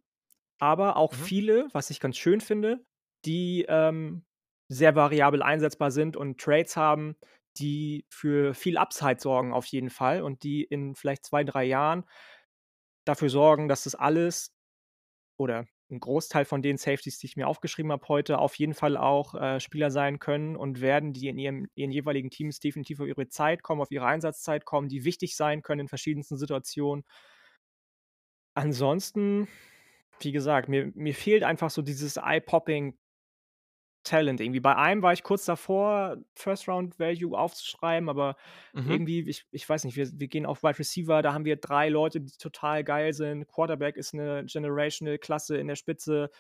aber 0.59 0.97
auch 0.97 1.13
Mhm. 1.13 1.29
viele, 1.29 1.69
was 1.73 1.91
ich 1.91 2.01
ganz 2.01 2.17
schön 2.19 2.41
finde, 2.41 2.85
die, 3.29 3.67
ähm, 3.69 4.25
sehr 4.71 4.97
variabel 4.97 5.43
einsetzbar 5.43 5.93
sind 5.93 6.17
und 6.17 6.41
Traits 6.41 6.77
haben, 6.77 7.17
die 7.59 8.07
für 8.11 8.55
viel 8.55 8.79
Upside 8.79 9.21
sorgen 9.21 9.53
auf 9.55 9.67
jeden 9.67 9.91
Fall 9.91 10.23
und 10.23 10.43
die 10.45 10.65
in 10.65 10.97
vielleicht 10.97 11.27
2, 11.27 11.45
3 11.45 11.65
Jahren 11.65 12.05
dafür 13.07 13.31
sorgen, 13.31 13.69
dass 13.69 13.85
das 13.85 13.95
alles 13.95 14.55
oder 15.39 15.67
'n 15.91 16.01
Großteil 16.01 16.45
von 16.47 16.63
den 16.63 16.79
Safeties, 16.79 17.19
die 17.19 17.27
ich 17.27 17.37
mir 17.37 17.49
aufgeschrieben 17.49 17.93
habe 17.93 18.09
heute, 18.09 18.39
auf 18.41 18.57
jeden 18.57 18.75
Fall 18.75 18.97
auch, 18.97 19.35
äh, 19.35 19.61
Spieler 19.61 19.91
sein 19.91 20.19
können 20.21 20.57
und 20.57 20.81
werden, 20.83 21.13
die 21.15 21.29
in 21.29 21.39
ihrem 21.39 21.69
ihren 21.77 21.93
jeweiligen 21.93 22.31
Teams 22.31 22.61
definitiv 22.61 23.01
auf 23.01 23.09
ihre 23.09 23.29
Zeit 23.29 23.63
kommen, 23.63 23.83
auf 23.83 23.91
ihre 23.93 24.07
Einsatzzeit 24.07 24.65
kommen, 24.67 24.89
die 24.89 25.05
wichtig 25.05 25.37
sein 25.37 25.63
können 25.63 25.83
in 25.83 25.89
verschiedensten 25.89 26.39
Situationen. 26.39 27.05
Ansonsten, 28.57 29.49
wie 30.21 30.33
gesagt, 30.33 30.69
mir 30.69 30.93
mir 30.95 31.15
fehlt 31.15 31.45
einfach 31.45 31.71
so 31.71 31.83
dieses 31.83 32.17
Eye-Popping 32.17 32.99
Talent 34.09 34.41
irgendwie. 34.41 34.61
Bei 34.61 34.77
einem 34.77 35.03
war 35.03 35.13
ich 35.13 35.23
kurz 35.23 35.45
davor, 35.45 36.19
First 36.35 36.69
Round 36.69 36.99
Value 36.99 37.39
aufzuschreiben, 37.39 38.09
aber 38.09 38.37
Mhm. 38.75 38.99
irgendwie, 38.99 39.29
ich 39.29 39.47
ich 39.51 39.69
weiß 39.69 39.85
nicht, 39.85 39.97
wir 39.97 40.09
wir 40.19 40.29
gehen 40.29 40.47
auf 40.47 40.63
Wide 40.63 40.79
Receiver, 40.79 41.23
da 41.23 41.35
haben 41.35 41.45
wir 41.45 41.57
3 41.57 41.89
Leute, 41.91 42.21
die 42.21 42.33
total 42.39 42.85
geil 42.85 43.13
sind. 43.15 43.47
Quarterback 43.49 43.97
ist 43.97 44.15
'ne 44.15 44.45
Generational-Klasse 44.47 45.57
in 45.59 45.69
der 45.69 45.77
Spitze. 45.77 46.31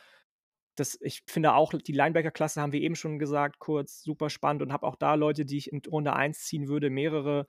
Das 0.77 0.99
ich 1.03 1.23
finde 1.29 1.55
auch, 1.55 1.73
die 1.75 1.93
Linebacker-Klasse 1.93 2.61
haben 2.63 2.73
wir 2.73 2.81
eben 2.83 2.97
schon 2.97 3.19
gesagt, 3.21 3.59
kurz, 3.61 4.03
super 4.05 4.31
spannend 4.31 4.63
und 4.63 4.73
habe 4.73 4.87
auch 4.87 4.97
da 4.97 5.15
Leute, 5.17 5.45
die 5.47 5.59
ich 5.59 5.73
in 5.73 5.83
Runde 5.89 6.15
1 6.15 6.41
ziehen 6.47 6.69
würde, 6.69 6.91
mehrere. 6.91 7.47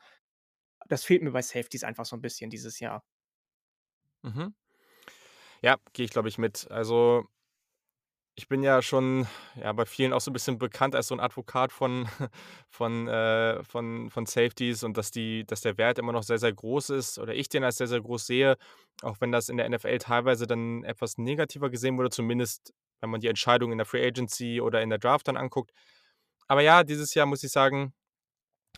Das 0.89 1.03
fehlt 1.05 1.23
mir 1.23 1.31
bei 1.33 1.41
Safeties 1.43 1.83
einfach 1.85 2.05
so 2.05 2.15
'n 2.17 2.21
bisschen 2.21 2.49
dieses 2.51 2.79
Jahr. 2.81 3.03
Mhm. 4.23 4.51
Ja, 5.63 5.77
gehe 5.93 6.05
ich, 6.05 6.11
glaube 6.11 6.29
ich, 6.29 6.37
mit. 6.37 6.69
Also 6.71 7.27
ich 8.39 8.47
bin 8.47 8.63
ja 8.63 8.81
schon, 8.81 9.27
ja, 9.61 9.73
bei 9.73 9.85
vielen 9.85 10.13
auch 10.13 10.21
so 10.21 10.31
'n 10.31 10.33
bisschen 10.33 10.57
bekannt 10.59 10.95
als 10.95 11.07
so 11.09 11.13
'n 11.15 11.19
Advokat 11.19 11.73
von 11.73 12.07
von, 12.69 13.07
äh 13.09 13.61
von 13.65 14.09
von 14.09 14.25
Safeties 14.25 14.83
und 14.85 14.95
dass 14.97 15.11
die 15.11 15.45
dass 15.45 15.59
der 15.59 15.77
Wert 15.77 15.99
immer 15.99 16.13
noch 16.13 16.23
sehr, 16.23 16.37
sehr 16.39 16.53
groß 16.53 16.89
ist 16.91 17.19
oder 17.19 17.35
ich 17.35 17.49
den 17.49 17.65
als 17.65 17.75
sehr, 17.77 17.87
sehr 17.87 17.99
groß 17.99 18.25
sehe, 18.25 18.55
auch 19.01 19.17
wenn 19.19 19.33
das 19.33 19.49
in 19.49 19.57
der 19.57 19.65
NFL 19.69 19.97
teilweise 19.97 20.47
dann 20.47 20.85
etwas 20.85 21.17
negativer 21.17 21.69
gesehen 21.69 21.97
wurde, 21.97 22.11
zumindest 22.11 22.73
wenn 23.01 23.09
man 23.09 23.19
die 23.19 23.27
Entscheidung 23.27 23.73
in 23.73 23.77
der 23.77 23.85
Free 23.85 24.05
Agency 24.07 24.61
oder 24.61 24.81
in 24.81 24.89
der 24.89 24.99
Draft 24.99 25.27
dann 25.27 25.35
anguckt. 25.37 25.71
Aber 26.47 26.61
ja, 26.61 26.83
dieses 26.83 27.13
Jahr 27.15 27.25
muss 27.27 27.43
ich 27.43 27.51
sagen, 27.51 27.93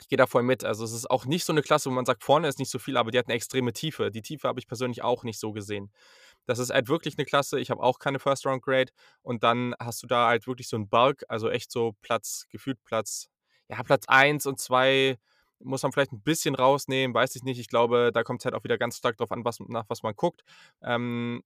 ich 0.01 0.09
gehe 0.09 0.17
da 0.17 0.27
voll 0.27 0.43
mit. 0.43 0.63
Also, 0.65 0.85
es 0.85 0.93
ist 0.93 1.09
auch 1.11 1.25
nicht 1.25 1.45
so 1.45 1.53
'ne 1.53 1.61
Klasse, 1.63 1.89
wo 1.89 1.93
man 1.95 2.05
sagt, 2.05 2.23
vorne 2.23 2.47
ist 2.49 2.59
nicht 2.59 2.71
so 2.71 2.79
viel, 2.79 2.97
aber 2.97 3.11
die 3.11 3.19
hat 3.19 3.27
'ne 3.29 3.35
extreme 3.35 3.73
Tiefe. 3.73 4.11
Die 4.11 4.21
Tiefe 4.23 4.47
habe 4.49 4.59
ich 4.59 4.67
persönlich 4.67 5.03
auch 5.03 5.23
nicht 5.25 5.39
so 5.39 5.51
gesehen. 5.53 5.91
Das 6.49 6.59
ist 6.59 6.71
halt 6.73 6.87
wirklich 6.89 7.17
'ne 7.17 7.25
Klasse 7.25 7.59
ich 7.59 7.69
habe 7.71 7.81
auch 7.83 7.99
keine 7.99 8.19
First 8.19 8.45
Round 8.45 8.61
Grade 8.63 8.91
und 9.21 9.43
dann 9.43 9.75
hast 9.79 10.03
du 10.03 10.07
da 10.07 10.27
halt 10.27 10.47
wirklich 10.47 10.67
so 10.67 10.77
'n 10.77 10.87
Bulk, 10.89 11.23
also 11.29 11.49
echt 11.49 11.71
so 11.71 11.93
Platz 12.01 12.47
gefühlt 12.49 12.83
Platz 12.85 13.27
ja, 13.69 13.81
Platz 13.83 14.05
1 14.07 14.45
und 14.45 14.59
2 14.59 15.17
muss 15.59 15.83
man 15.83 15.91
vielleicht 15.91 16.11
'n 16.13 16.21
bisschen 16.21 16.55
rausnehmen, 16.55 17.13
weiß 17.15 17.35
ich 17.35 17.43
nicht. 17.43 17.59
Ich 17.59 17.67
glaube, 17.69 18.11
da 18.13 18.23
kommt's 18.23 18.45
halt 18.45 18.55
auch 18.55 18.63
wieder 18.63 18.77
ganz 18.77 18.97
stark 18.97 19.17
drauf 19.17 19.31
an, 19.31 19.45
was 19.45 19.59
nach 19.61 19.85
was 19.89 20.03
man 20.03 20.15
guckt. 20.15 20.43
Ähm, 20.83 21.43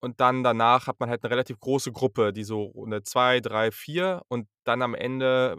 und 0.00 0.20
dann 0.20 0.44
danach 0.44 0.86
hat 0.88 1.00
man 1.00 1.10
halt 1.10 1.22
'ne 1.24 1.30
relativ 1.30 1.60
große 1.60 1.92
Gruppe, 1.92 2.32
die 2.32 2.44
so 2.44 2.62
Runde 2.64 3.02
2, 3.04 3.40
3, 3.40 3.72
4 3.72 4.22
und 4.28 4.48
dann 4.64 4.82
am 4.82 4.94
Ende 4.94 5.58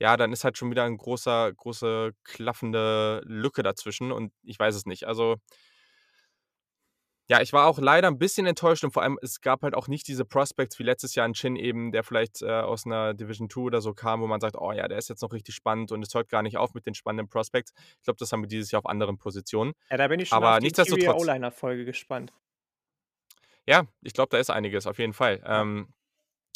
ja, 0.00 0.16
dann 0.16 0.32
ist 0.32 0.44
halt 0.44 0.58
schon 0.58 0.70
wieder 0.70 0.84
'n 0.86 0.96
großer 0.98 1.52
große 1.54 2.12
klaffende 2.24 3.22
Lücke 3.26 3.62
dazwischen 3.64 4.12
und 4.12 4.32
ich 4.44 4.58
weiß 4.58 4.74
es 4.76 4.86
nicht. 4.86 5.06
Also 5.06 5.36
ja, 7.28 7.40
ich 7.42 7.52
war 7.52 7.66
auch 7.66 7.78
leider 7.78 8.08
'n 8.08 8.18
bisschen 8.18 8.46
enttäuscht 8.46 8.84
und 8.84 8.92
vor 8.92 9.02
allem, 9.02 9.18
es 9.22 9.40
gab 9.40 9.62
halt 9.62 9.74
auch 9.74 9.88
nicht 9.88 10.08
diese 10.08 10.24
Prospects 10.24 10.78
wie 10.78 10.82
letztes 10.84 11.14
Jahr 11.14 11.26
'n 11.26 11.34
Chin 11.34 11.56
eben, 11.56 11.92
der 11.92 12.04
vielleicht, 12.04 12.42
äh, 12.42 12.48
aus 12.50 12.86
'ner 12.86 13.14
Division 13.14 13.48
II 13.48 13.64
oder 13.64 13.80
so 13.82 13.94
kam, 13.94 14.20
wo 14.22 14.26
man 14.26 14.40
sagt: 14.40 14.56
„Oh 14.58 14.72
ja, 14.72 14.88
der 14.88 14.98
ist 14.98 15.08
jetzt 15.08 15.22
noch 15.22 15.32
richtig 15.32 15.54
spannend 15.54 15.92
und 15.92 16.02
es 16.06 16.14
hört 16.14 16.28
gar 16.30 16.42
nicht 16.42 16.56
auf 16.58 16.74
mit 16.74 16.86
den 16.86 16.94
spannenden 16.94 17.28
Prospects.“ 17.28 17.72
Ich 17.98 18.02
glaube, 18.04 18.18
das 18.18 18.32
haben 18.32 18.42
wir 18.42 18.48
dieses 18.48 18.70
Jahr 18.70 18.80
auf 18.80 18.86
anderen 18.90 19.18
Positionen. 19.18 19.72
Ja, 19.90 19.96
da 19.96 20.08
bin 20.08 20.20
ich 20.20 20.28
schon 20.30 20.44
auf 20.44 20.56
Aber 20.56 20.60
die 20.60 20.66
Interior 20.68 21.16
nichtsdestotrotz 21.18 21.18
O-Liner-Folge 21.18 21.84
gespannt. 21.86 22.32
Ja, 23.68 23.86
ich 24.02 24.14
glaube, 24.14 24.30
da 24.30 24.38
ist 24.38 24.48
einiges, 24.48 24.86
auf 24.86 24.98
jeden 24.98 25.12
Fall. 25.12 25.42
Ähm, 25.44 25.88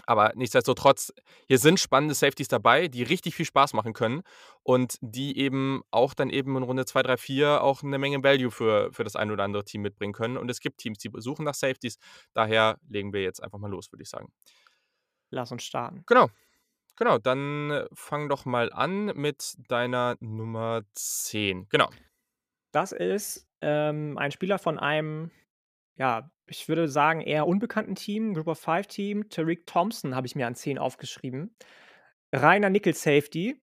aber 0.07 0.33
nichtsdestotrotz, 0.35 1.13
hier 1.49 1.59
sind 1.59 1.81
spannende 1.81 2.15
Safeties 2.15 2.49
dabei, 2.49 2.89
die 2.89 3.03
richtig 3.03 3.35
viel 3.35 3.47
Spaß 3.47 3.73
machen 3.75 3.93
können 3.93 4.23
und 4.63 4.97
die 5.01 5.39
eben 5.39 5.83
auch 5.91 6.15
dann 6.15 6.31
eben 6.31 6.57
in 6.57 6.63
Runde 6.63 6.85
2, 6.87 7.03
3, 7.03 7.17
4 7.17 7.63
auch 7.63 7.83
'ne 7.83 7.99
Menge 7.99 8.23
Value 8.23 8.51
für 8.51 8.93
für 8.93 9.05
das 9.05 9.17
ein 9.17 9.31
oder 9.31 9.45
andere 9.45 9.65
Team 9.65 9.83
mitbringen 9.83 10.13
können. 10.15 10.37
Und 10.37 10.51
es 10.51 10.61
gibt 10.61 10.79
Teams, 10.79 10.99
die 10.99 11.11
suchen 11.17 11.45
nach 11.45 11.55
Safeties. 11.55 11.99
Daher 12.35 12.79
legen 12.89 13.13
wir 13.13 13.23
jetzt 13.23 13.43
einfach 13.43 13.59
mal 13.59 13.71
los, 13.71 13.91
würde 13.93 14.03
ich 14.03 14.11
sagen. 14.11 14.33
Lass 15.31 15.51
uns 15.51 15.65
starten. 15.65 16.05
Genau. 16.07 16.29
Genau, 16.97 17.19
dann 17.19 17.87
fang 17.95 18.29
doch 18.29 18.45
mal 18.45 18.73
an 18.73 19.07
mit 19.17 19.55
deiner 19.69 20.17
Nummer 20.21 20.83
10. 20.95 21.67
Genau. 21.71 21.89
Das 22.75 22.93
ist, 22.93 23.47
ähm, 23.61 24.17
ein 24.17 24.31
Spieler 24.33 24.59
von 24.59 24.79
einem, 24.79 25.31
ja, 25.97 26.31
ich 26.53 26.69
würde 26.69 26.87
sagen, 26.89 27.23
eher 27.23 27.47
unbekannten 27.47 27.95
Team, 27.95 28.35
Group-of-Five-Team. 28.35 29.31
Tariq 29.31 29.67
Thompson 29.67 30.15
habe 30.15 30.27
ich 30.27 30.37
mir 30.37 30.47
an 30.47 30.55
10 30.55 30.79
aufgeschrieben. 30.79 31.57
Reiner 32.33 32.71
Nickel-Safety. 32.71 33.61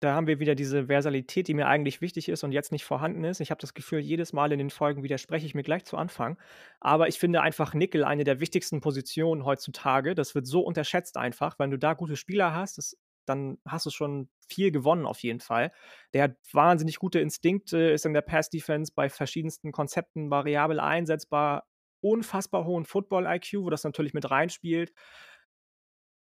Da 0.00 0.14
haben 0.14 0.26
wir 0.26 0.40
wieder 0.40 0.54
diese 0.54 0.86
Versalität, 0.86 1.48
die 1.48 1.54
mir 1.54 1.66
eigentlich 1.66 2.00
wichtig 2.00 2.28
ist 2.28 2.42
und 2.44 2.52
jetzt 2.52 2.72
nicht 2.72 2.84
vorhanden 2.84 3.24
ist. 3.24 3.40
Ich 3.40 3.50
habe 3.50 3.60
das 3.60 3.74
Gefühl, 3.74 4.00
jedes 4.00 4.32
Mal 4.32 4.52
in 4.52 4.58
den 4.58 4.70
Folgen 4.70 5.02
widerspreche 5.02 5.46
ich 5.46 5.54
mir 5.54 5.62
gleich 5.62 5.84
zu 5.84 5.96
Anfang. 5.96 6.36
Aber 6.80 7.08
ich 7.08 7.18
finde 7.18 7.40
einfach 7.40 7.72
Nickel 7.72 8.04
eine 8.04 8.24
der 8.24 8.40
wichtigsten 8.40 8.80
Positionen 8.80 9.44
heutzutage. 9.44 10.14
Das 10.14 10.34
wird 10.34 10.46
so 10.46 10.60
unterschätzt 10.60 11.16
einfach. 11.16 11.58
Wenn 11.58 11.70
du 11.70 11.78
da 11.78 11.94
gute 11.94 12.16
Spieler 12.16 12.54
hast, 12.54 12.76
das 12.76 12.96
dann 13.26 13.58
hast 13.66 13.86
du 13.86 13.90
schon 13.90 14.28
viel 14.48 14.70
gewonnen 14.70 15.06
auf 15.06 15.22
jeden 15.22 15.40
Fall. 15.40 15.72
Der 16.12 16.24
hat 16.24 16.36
wahnsinnig 16.52 16.98
gute 16.98 17.20
Instinkte, 17.20 17.78
ist 17.78 18.06
in 18.06 18.12
der 18.12 18.22
Pass-Defense 18.22 18.92
bei 18.94 19.08
verschiedensten 19.08 19.72
Konzepten 19.72 20.30
variabel 20.30 20.80
einsetzbar, 20.80 21.66
unfassbar 22.04 22.64
hohen 22.66 22.84
Football-IQ, 22.84 23.64
wo 23.64 23.70
das 23.70 23.84
natürlich 23.84 24.14
mit 24.14 24.30
reinspielt. 24.30 24.92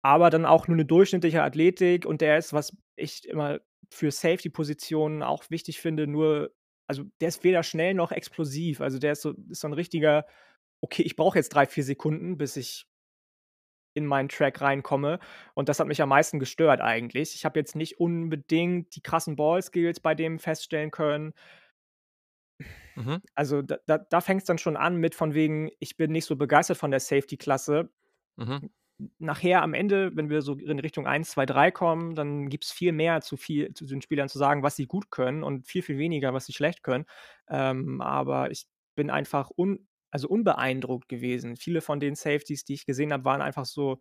Aber 0.03 0.29
dann 0.29 0.45
auch 0.45 0.67
nur 0.67 0.77
'ne 0.77 0.85
durchschnittliche 0.85 1.41
Athletik 1.41 2.05
und 2.05 2.21
der 2.21 2.37
ist, 2.37 2.53
was 2.53 2.77
ich 2.95 3.27
immer 3.27 3.59
für 3.91 4.11
Safety-Positionen 4.11 5.23
auch 5.23 5.49
wichtig 5.49 5.79
finde, 5.81 6.07
nur 6.07 6.51
also, 6.87 7.03
der 7.19 7.29
ist 7.29 7.43
weder 7.43 7.63
schnell 7.63 7.95
noch 7.95 8.11
explosiv. 8.11 8.79
Also, 8.79 8.99
der 8.99 9.13
ist 9.13 9.23
so 9.23 9.31
ist 9.49 9.61
so 9.61 9.67
'n 9.67 9.73
richtiger: 9.73 10.27
„Okay, 10.81 11.01
ich 11.03 11.15
brauche 11.15 11.39
jetzt 11.39 11.49
3, 11.49 11.65
4 11.65 11.83
Sekunden, 11.83 12.37
bis 12.37 12.57
ich 12.57 12.85
in 13.97 14.05
meinen 14.05 14.27
Track 14.29 14.59
reinkomme.“ 14.61 15.19
Und 15.53 15.69
das 15.69 15.79
hat 15.79 15.87
mich 15.87 16.01
am 16.01 16.09
meisten 16.09 16.37
gestört 16.39 16.81
eigentlich. 16.81 17.33
Ich 17.33 17.45
habe 17.45 17.57
jetzt 17.59 17.75
nicht 17.77 17.99
unbedingt 17.99 18.93
die 18.95 19.01
krassen 19.01 19.37
Ball-Skills 19.37 20.01
bei 20.01 20.13
dem 20.15 20.37
feststellen 20.37 20.91
können. 20.91 21.33
Mhm. 22.95 23.21
Also, 23.35 23.61
da 23.61 23.77
da 23.85 23.97
da 23.97 24.21
fängt's 24.21 24.45
dann 24.45 24.57
schon 24.57 24.77
an 24.77 24.97
mit 24.97 25.15
von 25.15 25.33
wegen, 25.33 25.69
ich 25.79 25.97
bin 25.97 26.11
nicht 26.11 26.25
so 26.25 26.35
begeistert 26.35 26.77
von 26.77 26.91
der 26.91 26.99
Safety-Klasse. 26.99 27.89
Mhm. 28.37 28.69
Nachher 29.19 29.61
am 29.61 29.73
Ende, 29.73 30.15
wenn 30.15 30.29
wir 30.29 30.41
so 30.41 30.53
in 30.55 30.79
Richtung 30.79 31.05
1, 31.05 31.31
2, 31.31 31.45
3 31.45 31.69
kommen, 31.71 32.15
dann 32.15 32.47
gibt's 32.49 32.71
viel 32.71 32.93
mehr 32.93 33.19
zu 33.21 33.35
viel 33.37 33.73
zu 33.73 33.85
den 33.85 34.01
Spielern 34.01 34.29
zu 34.29 34.37
sagen, 34.37 34.63
was 34.63 34.77
sie 34.77 34.85
gut 34.87 35.11
können 35.11 35.43
und 35.43 35.67
viel, 35.67 35.81
viel 35.81 35.97
weniger, 35.97 36.33
was 36.33 36.45
sie 36.45 36.53
schlecht 36.53 36.81
können. 36.83 37.05
Ähm, 37.49 37.99
aber 38.01 38.51
ich 38.51 38.67
bin 38.95 39.09
einfach 39.09 39.51
un 39.57 39.87
also, 40.11 40.29
unbeeindruckt 40.29 41.09
gewesen. 41.09 41.57
Viele 41.57 41.81
von 41.81 41.99
den 41.99 42.15
Safeties, 42.15 42.63
die 42.63 42.73
ich 42.75 42.85
gesehen 42.85 43.11
habe, 43.11 43.25
waren 43.25 43.41
einfach 43.41 43.65
so 43.65 43.99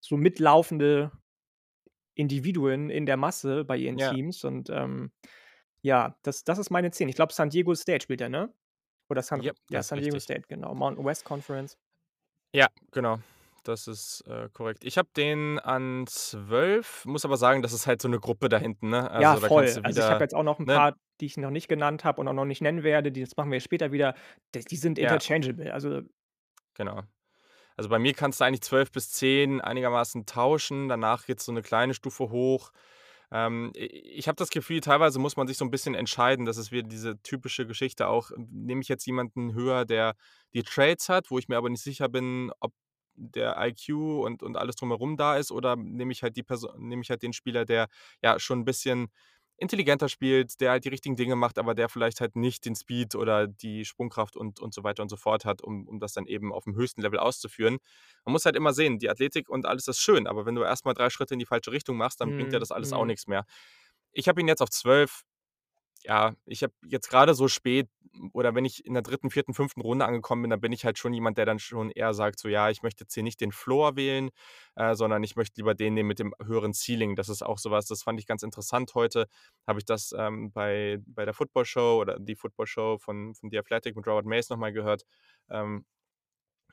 so 0.00 0.16
mitlaufende 0.16 1.12
Individuen 2.14 2.90
in 2.90 3.06
der 3.06 3.16
Masse 3.16 3.64
bei 3.64 3.76
ihren 3.76 3.96
Ja. 3.96 4.14
Teams 4.14 4.44
und, 4.44 4.70
ähm, 4.70 5.12
ja, 5.82 6.16
das 6.22 6.44
das 6.44 6.58
ist 6.58 6.70
meine 6.70 6.90
10. 6.90 7.08
Ich 7.08 7.16
glaube, 7.16 7.32
San 7.32 7.50
Diego 7.50 7.74
State 7.74 8.02
spielt 8.04 8.20
der, 8.20 8.28
ne? 8.30 8.52
Oder 9.10 9.22
San 9.22 9.42
Ja, 9.42 9.52
ja, 9.70 9.82
San 9.82 10.00
Diego 10.00 10.18
richtig. 10.18 10.20
State, 10.20 10.44
genau. 10.48 10.74
Mountain 10.74 11.04
West 11.06 11.24
Conference. 11.24 11.76
Ja, 12.54 12.68
genau. 12.92 13.18
Das 13.64 13.86
ist, 13.86 14.22
äh, 14.26 14.48
korrekt. 14.52 14.82
Ich 14.84 14.96
habe 14.96 15.08
den 15.14 15.58
an 15.58 16.06
12, 16.06 17.04
muss 17.04 17.24
aber 17.26 17.36
sagen, 17.36 17.60
das 17.60 17.72
ist 17.74 17.86
halt 17.86 18.00
so 18.00 18.08
'ne 18.08 18.18
Gruppe 18.18 18.48
da 18.48 18.56
hinten, 18.58 18.88
ne? 18.88 19.10
Ja, 19.20 19.36
Also, 19.36 19.50
kannst 19.50 19.76
voll. 19.76 19.76
du 19.76 19.84
Also, 19.84 19.98
ich 19.98 20.10
habe 20.10 20.22
wieder 20.24 20.24
jetzt 20.24 20.32
auch 20.34 20.44
noch 20.44 20.60
'n 20.60 20.66
ne? 20.66 20.68
paar, 20.68 20.94
die 21.20 21.26
ich 21.26 21.36
noch 21.36 21.50
nicht 21.50 21.66
genannt 21.66 22.04
habe 22.04 22.20
und 22.20 22.28
auch 22.28 22.32
noch 22.32 22.44
nicht 22.44 22.60
nennen 22.62 22.84
werde, 22.84 23.10
die 23.10 23.20
das 23.22 23.36
machen 23.36 23.50
wir 23.50 23.58
später 23.58 23.90
wieder. 23.90 24.14
D 24.54 24.60
die 24.60 24.76
sind 24.76 24.96
Ja. 25.00 25.20
interchangeable, 25.20 25.72
also 25.74 26.02
Genau. 26.76 27.02
Also, 27.76 27.90
bei 27.90 27.98
mir 27.98 28.14
kannst 28.14 28.40
du 28.40 28.44
eigentlich 28.44 28.62
12 28.62 28.92
bis 28.92 29.10
10 29.12 29.60
einigermaßen 29.60 30.26
tauschen. 30.26 30.88
Danach 30.88 31.26
geht's 31.26 31.44
so 31.46 31.52
'ne 31.52 31.62
kleine 31.62 31.94
Stufe 31.94 32.30
hoch. 32.30 32.72
Ähm, 33.32 33.72
ich 33.74 34.26
habe 34.28 34.36
das 34.36 34.50
Gefühl, 34.50 34.80
teilweise 34.80 35.18
muss 35.18 35.36
man 35.36 35.46
sich 35.46 35.58
so 35.58 35.64
'n 35.64 35.70
bisschen 35.70 35.94
entscheiden. 35.94 36.46
Das 36.46 36.56
ist 36.56 36.72
wieder 36.72 36.88
diese 36.88 37.20
typische 37.22 37.66
Geschichte 37.66 38.08
auch. 38.08 38.30
Nehme 38.36 38.80
ich 38.80 38.88
jetzt 38.88 39.06
jemanden 39.06 39.52
höher, 39.54 39.84
der 39.84 40.14
die 40.54 40.62
Traits 40.62 41.08
hat, 41.08 41.30
wo 41.30 41.38
ich 41.38 41.48
mir 41.48 41.56
aber 41.58 41.68
nicht 41.70 41.82
sicher 41.82 42.08
bin, 42.08 42.50
ob 42.60 42.72
der 43.16 43.56
IQ 43.66 44.22
und 44.24 44.42
und 44.42 44.56
alles 44.56 44.76
drumherum 44.76 45.16
da 45.16 45.36
ist, 45.36 45.50
oder 45.52 45.76
nehme 45.76 46.12
ich 46.12 46.22
halt 46.22 46.36
die 46.36 46.42
Perso 46.44 46.72
nehme 46.78 47.02
ich 47.02 47.10
halt 47.10 47.22
den 47.22 47.32
Spieler, 47.34 47.64
der, 47.66 47.88
ja, 48.22 48.38
schon 48.38 48.60
'n 48.60 48.64
bisschen 48.64 49.08
intelligenter 49.58 50.08
spielt, 50.08 50.60
der 50.60 50.70
halt 50.72 50.84
die 50.84 50.88
richtigen 50.90 51.16
Dinge 51.16 51.36
macht, 51.36 51.58
aber 51.58 51.74
der 51.74 51.88
vielleicht 51.88 52.20
halt 52.20 52.36
nicht 52.36 52.64
den 52.64 52.76
Speed 52.76 53.14
oder 53.16 53.46
die 53.48 53.84
Sprungkraft 53.84 54.36
und 54.36 54.60
und 54.60 54.74
so 54.74 54.84
weiter 54.84 55.02
und 55.02 55.08
so 55.10 55.16
fort 55.16 55.44
hat, 55.44 55.62
um 55.62 55.88
um 55.88 56.00
das 56.00 56.12
dann 56.14 56.26
eben 56.26 56.52
auf'm 56.52 56.74
höchsten 56.76 57.02
Level 57.02 57.18
auszuführen. 57.18 57.78
Man 58.24 58.32
muss 58.32 58.44
halt 58.44 58.56
immer 58.56 58.72
sehen, 58.72 58.98
die 58.98 59.10
Athletik 59.10 59.48
und 59.48 59.66
alles 59.66 59.88
ist 59.88 59.98
schön, 60.00 60.26
aber 60.26 60.46
wenn 60.46 60.54
du 60.54 60.62
erst 60.62 60.84
mal 60.84 60.94
3 60.94 61.10
Schritte 61.10 61.34
in 61.34 61.40
die 61.40 61.46
falsche 61.46 61.72
Richtung 61.72 61.96
machst, 61.96 62.20
dann 62.20 62.32
bringt 62.34 62.52
dir 62.52 62.58
Mhm, 62.58 62.60
das 62.60 62.70
alles 62.72 62.92
auch 62.92 63.04
mhm. 63.04 63.06
nix 63.06 63.26
mehr. 63.26 63.44
Ich 64.12 64.28
habe 64.28 64.40
ihn 64.40 64.48
jetzt 64.48 64.62
auf 64.62 64.70
12. 64.70 65.22
Ja, 66.04 66.34
ich 66.46 66.62
habe 66.62 66.72
jetzt 66.86 67.08
grade 67.10 67.34
so 67.34 67.48
spät 67.48 67.88
oder 68.32 68.54
wenn 68.54 68.64
ich 68.64 68.84
in 68.86 68.94
der 68.94 69.02
3., 69.02 69.30
4., 69.30 69.54
5. 69.54 69.80
Runde 69.80 70.04
angekommen 70.04 70.42
bin, 70.42 70.50
dann 70.50 70.60
bin 70.60 70.72
ich 70.72 70.84
halt 70.84 70.96
schon 70.98 71.12
jemand, 71.12 71.38
der 71.38 71.44
dann 71.46 71.58
schon 71.58 71.90
eher 71.90 72.14
sagt 72.14 72.38
so: 72.38 72.48
„Ja, 72.48 72.70
ich 72.70 72.82
möchte 72.82 73.04
jetzt 73.04 73.14
hier 73.14 73.22
nicht 73.24 73.40
den 73.40 73.50
Floor 73.52 73.96
wählen, 73.96 74.30
äh, 74.76 74.94
sondern 74.94 75.22
ich 75.24 75.34
möchte 75.36 75.54
lieber 75.60 75.74
den 75.74 75.94
nehmen 75.94 76.08
mit 76.08 76.18
dem 76.20 76.34
höheren 76.44 76.72
Ceiling.“ 76.72 77.16
Das 77.16 77.28
ist 77.28 77.42
auch 77.42 77.58
so 77.58 77.70
was, 77.70 77.86
das 77.86 78.02
fand 78.04 78.18
ich 78.20 78.26
ganz 78.26 78.42
interessant 78.44 78.94
heute. 78.94 79.26
Habe 79.66 79.80
ich 79.80 79.84
das, 79.84 80.12
ähm, 80.16 80.52
bei 80.52 80.98
bei 81.06 81.24
der 81.24 81.34
Football 81.34 81.64
Show 81.64 81.98
oder 82.00 82.18
die 82.20 82.36
Football 82.36 82.66
Show 82.66 82.98
von 82.98 83.34
von 83.34 83.50
The 83.50 83.58
Athletic 83.58 83.96
mit 83.96 84.06
Robert 84.06 84.26
Mays 84.26 84.48
noch 84.50 84.56
mal 84.56 84.72
gehört. 84.72 85.04
Ähm 85.50 85.84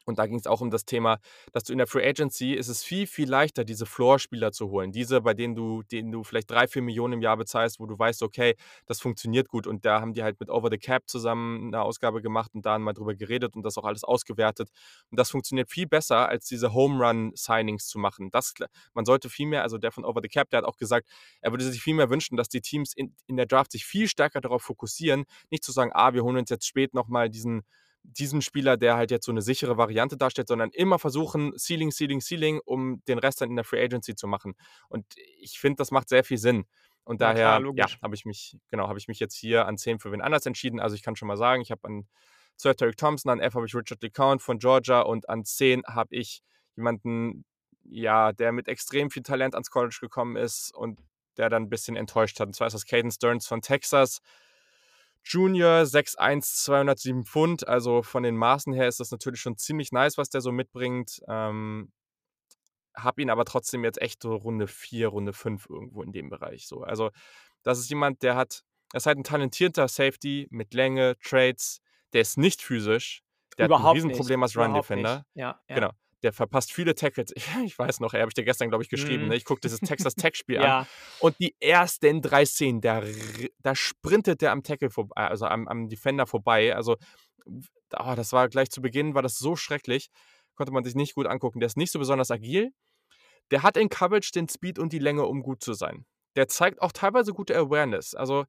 Und 0.05 0.19
da 0.19 0.27
ging 0.27 0.37
es 0.37 0.47
auch 0.47 0.61
um 0.61 0.69
das 0.71 0.85
Thema, 0.85 1.19
dass 1.51 1.63
du 1.63 1.73
in 1.73 1.77
der 1.77 1.87
Free 1.87 2.07
Agency 2.07 2.53
ist 2.53 2.67
es 2.67 2.83
viel, 2.83 3.07
viel 3.07 3.29
leichter, 3.29 3.63
diese 3.63 3.85
Floor-Spieler 3.85 4.51
zu 4.51 4.69
holen. 4.69 4.91
Diese, 4.91 5.21
bei 5.21 5.33
denen 5.33 5.55
du, 5.55 5.83
denen 5.83 6.11
du 6.11 6.23
vielleicht 6.23 6.49
drei, 6.49 6.67
vier 6.67 6.81
Millionen 6.81 7.13
im 7.13 7.21
Jahr 7.21 7.37
bezahlst, 7.37 7.79
wo 7.79 7.85
du 7.85 7.97
weißt, 7.97 8.23
okay, 8.23 8.55
das 8.85 9.01
funktioniert 9.01 9.47
gut. 9.49 9.67
Und 9.67 9.85
da 9.85 10.01
haben 10.01 10.13
die 10.13 10.23
halt 10.23 10.39
mit 10.39 10.49
Over 10.49 10.69
the 10.71 10.77
Cap 10.77 11.03
zusammen 11.07 11.67
eine 11.67 11.81
Ausgabe 11.81 12.21
gemacht 12.21 12.51
und 12.53 12.65
da 12.65 12.77
mal 12.79 12.93
drüber 12.93 13.15
geredet 13.15 13.55
und 13.55 13.63
das 13.63 13.77
auch 13.77 13.85
alles 13.85 14.03
ausgewertet. 14.03 14.69
Und 15.09 15.19
das 15.19 15.29
funktioniert 15.29 15.69
viel 15.69 15.87
besser, 15.87 16.29
als 16.29 16.45
diese 16.47 16.73
Home 16.73 17.03
Run-Signings 17.03 17.87
zu 17.87 17.99
machen. 17.99 18.29
Das, 18.31 18.53
man 18.93 19.05
sollte 19.05 19.29
viel 19.29 19.47
mehr, 19.47 19.63
also 19.63 19.77
der 19.77 19.91
von 19.91 20.05
Over 20.05 20.21
the 20.21 20.29
Cap, 20.29 20.49
der 20.49 20.59
hat 20.59 20.65
auch 20.65 20.77
gesagt, 20.77 21.07
er 21.41 21.51
würde 21.51 21.63
sich 21.63 21.81
viel 21.81 21.95
mehr 21.95 22.09
wünschen, 22.09 22.37
dass 22.37 22.49
die 22.49 22.61
Teams 22.61 22.93
in, 22.95 23.15
in 23.27 23.37
der 23.37 23.45
Draft 23.45 23.71
sich 23.71 23.85
viel 23.85 24.07
stärker 24.07 24.41
darauf 24.41 24.61
fokussieren, 24.61 25.25
nicht 25.49 25.63
zu 25.63 25.71
sagen, 25.71 25.91
ah, 25.93 26.13
wir 26.13 26.23
holen 26.23 26.37
uns 26.37 26.49
jetzt 26.49 26.67
spät 26.67 26.93
nochmal 26.93 27.29
diesen 27.29 27.63
diesen 28.07 28.41
Spieler, 28.41 28.77
der 28.77 28.95
halt 28.95 29.11
jetzt 29.11 29.25
so 29.25 29.31
eine 29.31 29.41
sichere 29.41 29.77
Variante 29.77 30.17
darstellt, 30.17 30.47
sondern 30.47 30.69
immer 30.71 30.99
versuchen, 30.99 31.53
Ceiling, 31.57 31.91
Ceiling, 31.91 32.21
Ceiling, 32.21 32.59
um 32.65 33.03
den 33.07 33.19
Rest 33.19 33.41
dann 33.41 33.49
in 33.49 33.55
der 33.55 33.65
Free 33.65 33.83
Agency 33.83 34.15
zu 34.15 34.27
machen. 34.27 34.55
Und 34.89 35.05
ich 35.39 35.59
finde, 35.59 35.77
das 35.77 35.91
macht 35.91 36.09
sehr 36.09 36.23
viel 36.23 36.37
Sinn. 36.37 36.65
Und 37.03 37.21
Ja, 37.21 37.33
daher, 37.33 37.63
ja, 37.75 37.87
habe 38.01 38.15
ich 38.15 38.25
mich, 38.25 38.57
genau, 38.69 38.87
habe 38.87 38.97
ich 38.99 39.07
mich 39.07 39.19
jetzt 39.19 39.35
hier 39.35 39.65
an 39.67 39.77
10 39.77 39.99
für 39.99 40.11
wen 40.11 40.21
anders 40.21 40.45
entschieden. 40.45 40.79
Also 40.79 40.95
ich 40.95 41.03
kann 41.03 41.15
schon 41.15 41.27
mal 41.27 41.37
sagen, 41.37 41.61
ich 41.61 41.71
habe 41.71 41.83
an 41.87 42.07
12 42.57 42.77
Derek 42.77 42.97
Thompson, 42.97 43.31
an 43.31 43.39
11 43.39 43.55
habe 43.55 43.65
ich 43.65 43.75
Richard 43.75 44.01
LeCount 44.01 44.41
von 44.41 44.59
Georgia 44.59 45.01
und 45.01 45.29
an 45.29 45.45
10 45.45 45.83
habe 45.87 46.15
ich 46.15 46.41
jemanden, 46.75 47.45
ja, 47.83 48.31
der 48.33 48.51
mit 48.51 48.67
extrem 48.67 49.11
viel 49.11 49.23
Talent 49.23 49.53
ans 49.55 49.69
College 49.69 49.97
gekommen 50.01 50.35
ist 50.35 50.73
und 50.73 50.99
der 51.37 51.49
dann 51.49 51.63
ein 51.63 51.69
bisschen 51.69 51.95
enttäuscht 51.95 52.39
hat. 52.39 52.47
Und 52.47 52.53
zwar 52.53 52.67
ist 52.67 52.73
das 52.73 52.85
Caden 52.85 53.11
Stearns 53.11 53.45
von 53.47 53.61
Texas. 53.61 54.21
Junior, 55.25 55.81
6'1, 55.81 56.63
207 56.63 57.25
Pfund. 57.25 57.67
Also 57.67 58.03
von 58.03 58.23
den 58.23 58.37
Maßen 58.37 58.73
her 58.73 58.87
ist 58.87 58.99
das 58.99 59.11
natürlich 59.11 59.41
schon 59.41 59.57
ziemlich 59.57 59.91
nice, 59.91 60.17
was 60.17 60.29
der 60.29 60.41
so 60.41 60.51
mitbringt. 60.51 61.21
Ähm, 61.27 61.91
hab 62.93 63.19
ihn 63.19 63.29
aber 63.29 63.43
trotzdem 63.45 63.83
jetzt 63.83 64.01
echt 64.01 64.21
so 64.21 64.35
Runde 64.35 64.67
4, 64.67 65.07
Runde 65.07 65.33
5 65.33 65.69
irgendwo 65.69 66.03
in 66.03 66.13
dem 66.13 66.29
Bereich. 66.29 66.67
So. 66.67 66.81
Also, 66.81 67.11
das 67.63 67.79
ist 67.79 67.89
jemand, 67.89 68.23
der 68.23 68.35
hat, 68.35 68.63
er 68.93 68.97
ist 68.97 69.05
halt 69.05 69.17
ein 69.17 69.23
talentierter 69.23 69.87
Safety 69.87 70.47
mit 70.51 70.73
Länge, 70.73 71.17
Trades. 71.21 71.81
Der 72.13 72.21
ist 72.21 72.37
nicht 72.37 72.61
physisch. 72.61 73.23
Der 73.57 73.65
hat 73.65 73.71
ein 73.71 73.75
Überhaupt 73.75 73.95
nicht. 73.95 74.05
Riesenproblem 74.05 74.43
als 74.43 74.53
Überhaupt 74.53 74.73
Run-Defender. 74.73 75.25
Ja, 75.33 75.59
ja. 75.67 75.75
Genau. 75.75 75.91
Der 76.25 76.33
verpasst 76.33 76.73
viele 76.73 76.95
Tackles. 76.95 77.31
Ich 77.35 77.45
weiß 77.77 77.99
noch, 77.99 78.15
ey, 78.15 78.21
habe 78.21 78.31
ich 78.31 78.33
dir 78.33 78.43
gestern, 78.43 78.69
glaube 78.69 78.83
ich, 78.83 78.89
geschrieben. 78.89 79.23
Mhm. 79.23 79.29
Ne? 79.29 79.35
Ich 79.35 79.45
gucke 79.45 79.61
dieses 79.61 79.79
Texas 79.79 80.15
Tech-Spiel 80.15 80.57
an. 80.57 80.63
Ja, 80.63 80.87
Und 81.19 81.35
die 81.39 81.55
ersten 81.59 82.23
drei 82.23 82.45
Szenen, 82.45 82.81
da, 82.81 83.03
da 83.59 83.75
sprintet 83.75 84.41
der 84.41 84.51
am 84.51 84.63
Tackle 84.63 84.89
vorbei, 84.89 85.15
also 85.15 85.45
am, 85.45 85.67
am 85.67 85.87
Defender 85.87 86.25
vorbei. 86.25 86.75
Also, 86.75 86.97
ah, 87.91 88.15
das 88.15 88.33
war 88.33 88.49
gleich 88.49 88.71
zu 88.71 88.81
Beginn, 88.81 89.13
war 89.13 89.21
das 89.21 89.37
so 89.37 89.55
schrecklich. 89.55 90.09
Konnte 90.55 90.73
man 90.73 90.83
sich 90.83 90.95
nicht 90.95 91.13
gut 91.13 91.27
angucken. 91.27 91.59
Der 91.59 91.67
ist 91.67 91.77
nicht 91.77 91.91
so 91.91 91.99
besonders 91.99 92.31
agil. 92.31 92.71
Der 93.51 93.61
hat 93.61 93.77
in 93.77 93.89
Coverage 93.89 94.31
den 94.31 94.49
Speed 94.49 94.79
und 94.79 94.93
die 94.93 94.99
Länge, 94.99 95.27
um 95.27 95.43
gut 95.43 95.63
zu 95.63 95.73
sein. 95.73 96.07
Der 96.35 96.47
zeigt 96.47 96.81
auch 96.81 96.91
teilweise 96.91 97.33
gute 97.33 97.55
Awareness. 97.55 98.15
Also, 98.15 98.45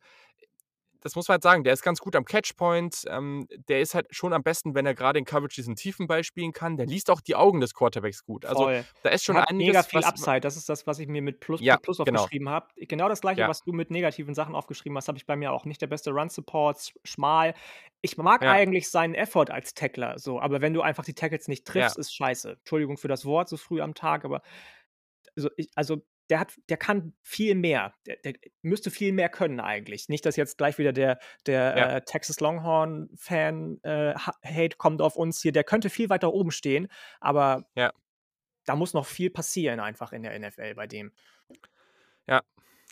das 1.06 1.14
muss 1.14 1.28
man 1.28 1.34
halt 1.34 1.42
sagen, 1.44 1.62
der 1.64 1.72
ist 1.72 1.82
ganz 1.82 2.00
gut 2.00 2.16
am 2.16 2.24
Catchpoint. 2.24 3.04
Ähm, 3.08 3.46
der 3.68 3.80
ist 3.80 3.94
halt 3.94 4.06
schon 4.10 4.32
am 4.32 4.42
besten, 4.42 4.74
wenn 4.74 4.84
er 4.86 4.94
gerade 4.94 5.18
in 5.18 5.24
Coverage 5.24 5.54
diesen 5.54 5.76
tiefen 5.76 6.06
Ball 6.08 6.24
spielen 6.24 6.52
kann. 6.52 6.76
Der 6.76 6.86
liest 6.86 7.10
auch 7.10 7.20
die 7.20 7.36
Augen 7.36 7.60
des 7.60 7.74
Quarterbacks 7.74 8.24
gut. 8.24 8.44
Also, 8.44 8.64
voll. 8.64 8.84
da 9.02 9.10
ist 9.10 9.24
schon 9.24 9.36
Hat 9.36 9.48
einiges, 9.48 9.68
mega 9.68 9.82
viel 9.84 10.04
Upside. 10.04 10.40
Das 10.40 10.56
ist 10.56 10.68
das, 10.68 10.86
was 10.86 10.98
ich 10.98 11.06
mir 11.06 11.22
mit 11.22 11.38
Plus, 11.40 11.60
Ja, 11.60 11.74
mit 11.74 11.82
Plus 11.82 11.98
genau. 11.98 12.20
aufgeschrieben 12.22 12.48
habe. 12.48 12.66
Genau 12.76 13.08
das 13.08 13.20
gleiche, 13.20 13.42
Ja. 13.42 13.48
was 13.48 13.62
du 13.62 13.72
mit 13.72 13.90
negativen 13.90 14.34
Sachen 14.34 14.54
aufgeschrieben 14.54 14.96
hast, 14.96 15.06
habe 15.08 15.16
ich 15.18 15.26
bei 15.26 15.36
mir 15.36 15.52
auch. 15.52 15.64
Nicht 15.64 15.80
der 15.80 15.86
beste 15.86 16.10
Run-Support, 16.10 16.76
sch- 16.78 16.94
schmal. 17.04 17.54
Ich 18.02 18.16
mag 18.18 18.42
Ja. 18.42 18.50
eigentlich 18.50 18.90
seinen 18.90 19.14
Effort 19.14 19.50
als 19.50 19.74
Tackler, 19.74 20.18
so, 20.18 20.40
aber 20.40 20.60
wenn 20.60 20.74
du 20.74 20.82
einfach 20.82 21.04
die 21.04 21.14
Tackles 21.14 21.48
nicht 21.48 21.64
triffst, 21.66 21.96
ist 21.98 22.14
scheiße. 22.14 22.52
Entschuldigung 22.58 22.96
für 22.98 23.08
das 23.08 23.24
Wort 23.24 23.48
so 23.48 23.56
früh 23.56 23.80
am 23.80 23.94
Tag, 23.94 24.24
aber 24.24 24.42
also, 25.36 25.50
ich, 25.56 25.68
also 25.74 26.02
der 26.30 26.40
hat, 26.40 26.52
der 26.68 26.76
kann 26.76 27.14
viel 27.22 27.54
mehr. 27.54 27.94
Der, 28.06 28.16
der 28.16 28.34
müsste 28.62 28.90
viel 28.90 29.12
mehr 29.12 29.28
können 29.28 29.60
eigentlich. 29.60 30.08
Nicht, 30.08 30.26
dass 30.26 30.36
jetzt 30.36 30.58
gleich 30.58 30.78
wieder 30.78 30.92
der, 30.92 31.18
der 31.46 31.76
Ja. 31.76 31.96
äh, 31.96 32.02
Texas 32.04 32.40
Longhorn-Fan 32.40 33.80
äh, 33.82 34.14
Ha- 34.14 34.38
Hate 34.44 34.76
kommt 34.76 35.02
auf 35.02 35.16
uns 35.16 35.40
hier. 35.40 35.52
Der 35.52 35.64
könnte 35.64 35.90
viel 35.90 36.08
weiter 36.10 36.32
oben 36.32 36.50
stehen, 36.50 36.88
aber 37.20 37.68
Ja. 37.74 37.92
da 38.64 38.74
muss 38.76 38.92
noch 38.94 39.06
viel 39.06 39.30
passieren 39.30 39.78
einfach 39.80 40.12
in 40.12 40.22
der 40.22 40.38
NFL 40.38 40.74
bei 40.74 40.86
dem. 40.86 41.12
Ja, 42.26 42.42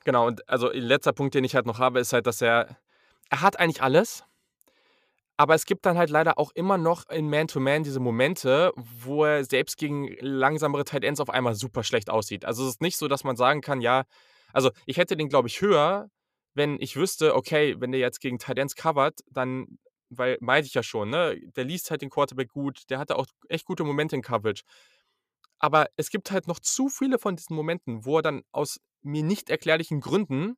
genau. 0.05 0.27
Und 0.27 0.49
also 0.49 0.70
letzter 0.73 1.12
Punkt, 1.12 1.35
den 1.35 1.44
ich 1.44 1.55
halt 1.57 1.66
noch 1.66 1.79
habe, 1.81 1.99
ist 2.01 2.12
halt, 2.12 2.27
dass 2.27 2.40
er, 2.40 2.77
er 3.31 3.40
hat 3.40 3.59
eigentlich 3.59 3.83
alles, 3.83 4.25
aber 5.37 5.55
es 5.55 5.66
gibt 5.66 5.85
dann 5.87 5.99
halt 5.99 6.11
leider 6.11 6.38
auch 6.38 6.53
immer 6.55 6.79
noch 6.79 7.09
in 7.09 7.29
Man-to-Man 7.29 7.83
diese 7.83 8.01
Momente, 8.01 8.73
wo 8.77 9.25
er 9.25 9.44
selbst 9.44 9.77
gegen 9.77 10.14
langsamere 10.20 10.85
Tight 10.85 11.05
Ends 11.05 11.20
auf 11.20 11.31
einmal 11.31 11.55
super 11.55 11.83
schlecht 11.83 12.09
aussieht. 12.11 12.44
Also 12.44 12.62
es 12.64 12.70
ist 12.70 12.83
nicht 12.83 12.97
so, 12.97 13.09
dass 13.09 13.25
man 13.25 13.37
sagen 13.37 13.61
kann, 13.61 13.81
ja, 13.81 14.05
also 14.53 14.70
ich 14.87 14.97
hätte 14.97 15.16
den, 15.16 15.29
glaube 15.29 15.49
ich, 15.49 15.61
höher, 15.61 16.09
wenn 16.55 16.81
ich 16.81 16.97
wüsste, 16.97 17.35
okay, 17.35 17.75
wenn 17.81 17.90
der 17.90 18.01
jetzt 18.01 18.20
gegen 18.20 18.38
Tight 18.38 18.59
Ends 18.59 18.77
covert, 18.77 19.20
dann, 19.29 19.79
weil 20.09 20.38
meinte 20.40 20.68
ich 20.68 20.75
ja 20.75 20.85
schon, 20.85 21.11
ne, 21.11 21.37
der 21.57 21.64
liest 21.64 21.90
halt 21.90 22.03
den 22.03 22.11
Quarterback 22.11 22.49
gut, 22.51 22.83
der 22.90 22.99
hatte 23.01 23.16
auch 23.16 23.27
echt 23.49 23.64
gute 23.64 23.83
Momente 23.83 24.14
in 24.14 24.23
Coverage. 24.23 24.62
Aber 25.59 25.88
es 25.97 26.11
gibt 26.11 26.31
halt 26.31 26.47
noch 26.47 26.61
zu 26.61 26.88
viele 26.88 27.18
von 27.18 27.37
diesen 27.37 27.57
Momenten, 27.57 28.05
wo 28.05 28.18
er 28.18 28.23
dann 28.23 28.42
aus 28.53 28.81
mir 29.03 29.25
nicht 29.25 29.51
erklärlichen 29.51 30.01
Gründen 30.01 30.57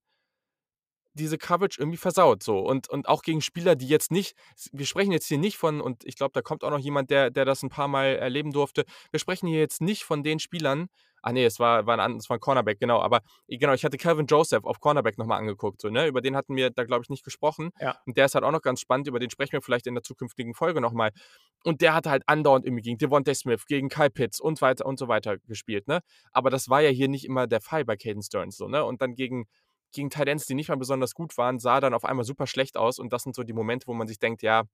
diese 1.16 1.38
Coverage 1.38 1.81
irgendwie 1.81 1.98
versaut 1.98 2.42
so 2.42 2.59
und 2.61 2.88
und 2.88 3.09
auch 3.09 3.22
gegen 3.22 3.40
Spieler, 3.42 3.76
die 3.76 3.88
jetzt 3.88 4.11
nicht 4.12 4.37
wir 4.72 4.87
sprechen 4.87 5.12
jetzt 5.12 5.26
hier 5.26 5.38
nicht 5.38 5.57
von 5.59 5.81
und 5.81 6.05
ich 6.05 6.16
glaube, 6.16 6.33
da 6.35 6.42
kommt 6.42 6.64
auch 6.64 6.70
noch 6.70 6.79
jemand, 6.79 7.11
der 7.11 7.31
der 7.31 7.44
das 7.44 7.62
ein 7.62 7.70
paar 7.70 7.88
Mal 7.88 8.16
erleben 8.16 8.52
durfte. 8.52 8.85
Wir 9.11 9.20
sprechen 9.20 9.48
hier 9.48 9.59
jetzt 9.61 9.81
nicht 9.83 10.05
von 10.05 10.22
den 10.22 10.38
Spielern 10.40 10.88
ah 11.22 11.33
ne, 11.33 11.44
es 11.44 11.59
war 11.59 11.87
war 11.87 11.94
'n 11.96 12.00
an 12.00 12.16
es 12.18 12.31
war 12.31 12.37
'n 12.37 12.40
Cornerback, 12.40 12.79
genau, 12.79 13.00
aber 13.00 13.20
genau, 13.48 13.72
ich 13.74 13.85
hatte 13.85 13.96
Calvin 13.98 14.26
Joseph 14.26 14.64
auf 14.64 14.79
Cornerback 14.81 15.18
noch 15.18 15.26
mal 15.26 15.37
angeguckt 15.38 15.81
so, 15.81 15.88
ne? 15.90 16.07
Über 16.07 16.20
den 16.20 16.37
hatten 16.37 16.55
wir 16.57 16.70
da, 16.70 16.85
glaube 16.85 17.02
ich, 17.02 17.09
nicht 17.11 17.24
gesprochen. 17.24 17.70
Ja. 17.81 17.96
Und 18.07 18.16
der 18.16 18.26
ist 18.26 18.35
halt 18.37 18.44
auch 18.44 18.52
noch 18.52 18.62
ganz 18.62 18.81
spannend, 18.81 19.09
über 19.09 19.18
den 19.18 19.31
sprechen 19.31 19.52
wir 19.52 19.62
vielleicht 19.62 19.87
in 19.88 19.94
der 19.94 20.05
zukünftigen 20.05 20.55
Folge 20.55 20.81
noch 20.81 20.92
mal. 20.92 21.11
Und 21.64 21.81
der 21.81 21.94
hat 21.94 22.07
halt 22.07 22.22
andauernd 22.29 22.64
irgendwie 22.64 22.83
gegen 22.83 22.98
Devontae 22.98 23.35
Smith, 23.35 23.66
gegen 23.66 23.88
Kyle 23.88 24.11
Pitts 24.11 24.38
und 24.40 24.61
weiter 24.62 24.87
und 24.87 24.98
so 24.98 25.09
weiter 25.09 25.38
gespielt, 25.48 25.88
ne? 25.88 26.00
Aber 26.33 26.50
das 26.50 26.68
war 26.68 26.81
ja 26.81 26.90
hier 26.90 27.09
nicht 27.09 27.24
immer 27.24 27.46
der 27.48 27.61
Fall 27.61 27.85
bei 27.85 27.96
Caden 27.96 28.22
Stearns 28.22 28.57
so, 28.57 28.68
ne? 28.68 28.85
Und 28.85 29.02
dann 29.02 29.14
gegen 29.16 29.46
gegen 29.96 30.11
Tight 30.11 30.28
Ends, 30.28 30.46
die 30.46 30.54
nicht 30.54 30.68
mal 30.70 30.76
besonders 30.76 31.14
gut 31.14 31.37
waren, 31.38 31.59
sah 31.59 31.80
dann 31.80 31.94
auf 31.94 32.04
einmal 32.04 32.24
super 32.24 32.46
schlecht 32.46 32.76
aus. 32.78 32.98
Und 33.00 33.12
das 33.12 33.24
sind 33.24 33.35
so 33.37 33.42
die 33.44 33.52
Momente, 33.54 33.88
wo 33.88 33.94
man 33.94 34.06
sich 34.09 34.18
denkt, 34.20 34.42
ja, 34.42 34.64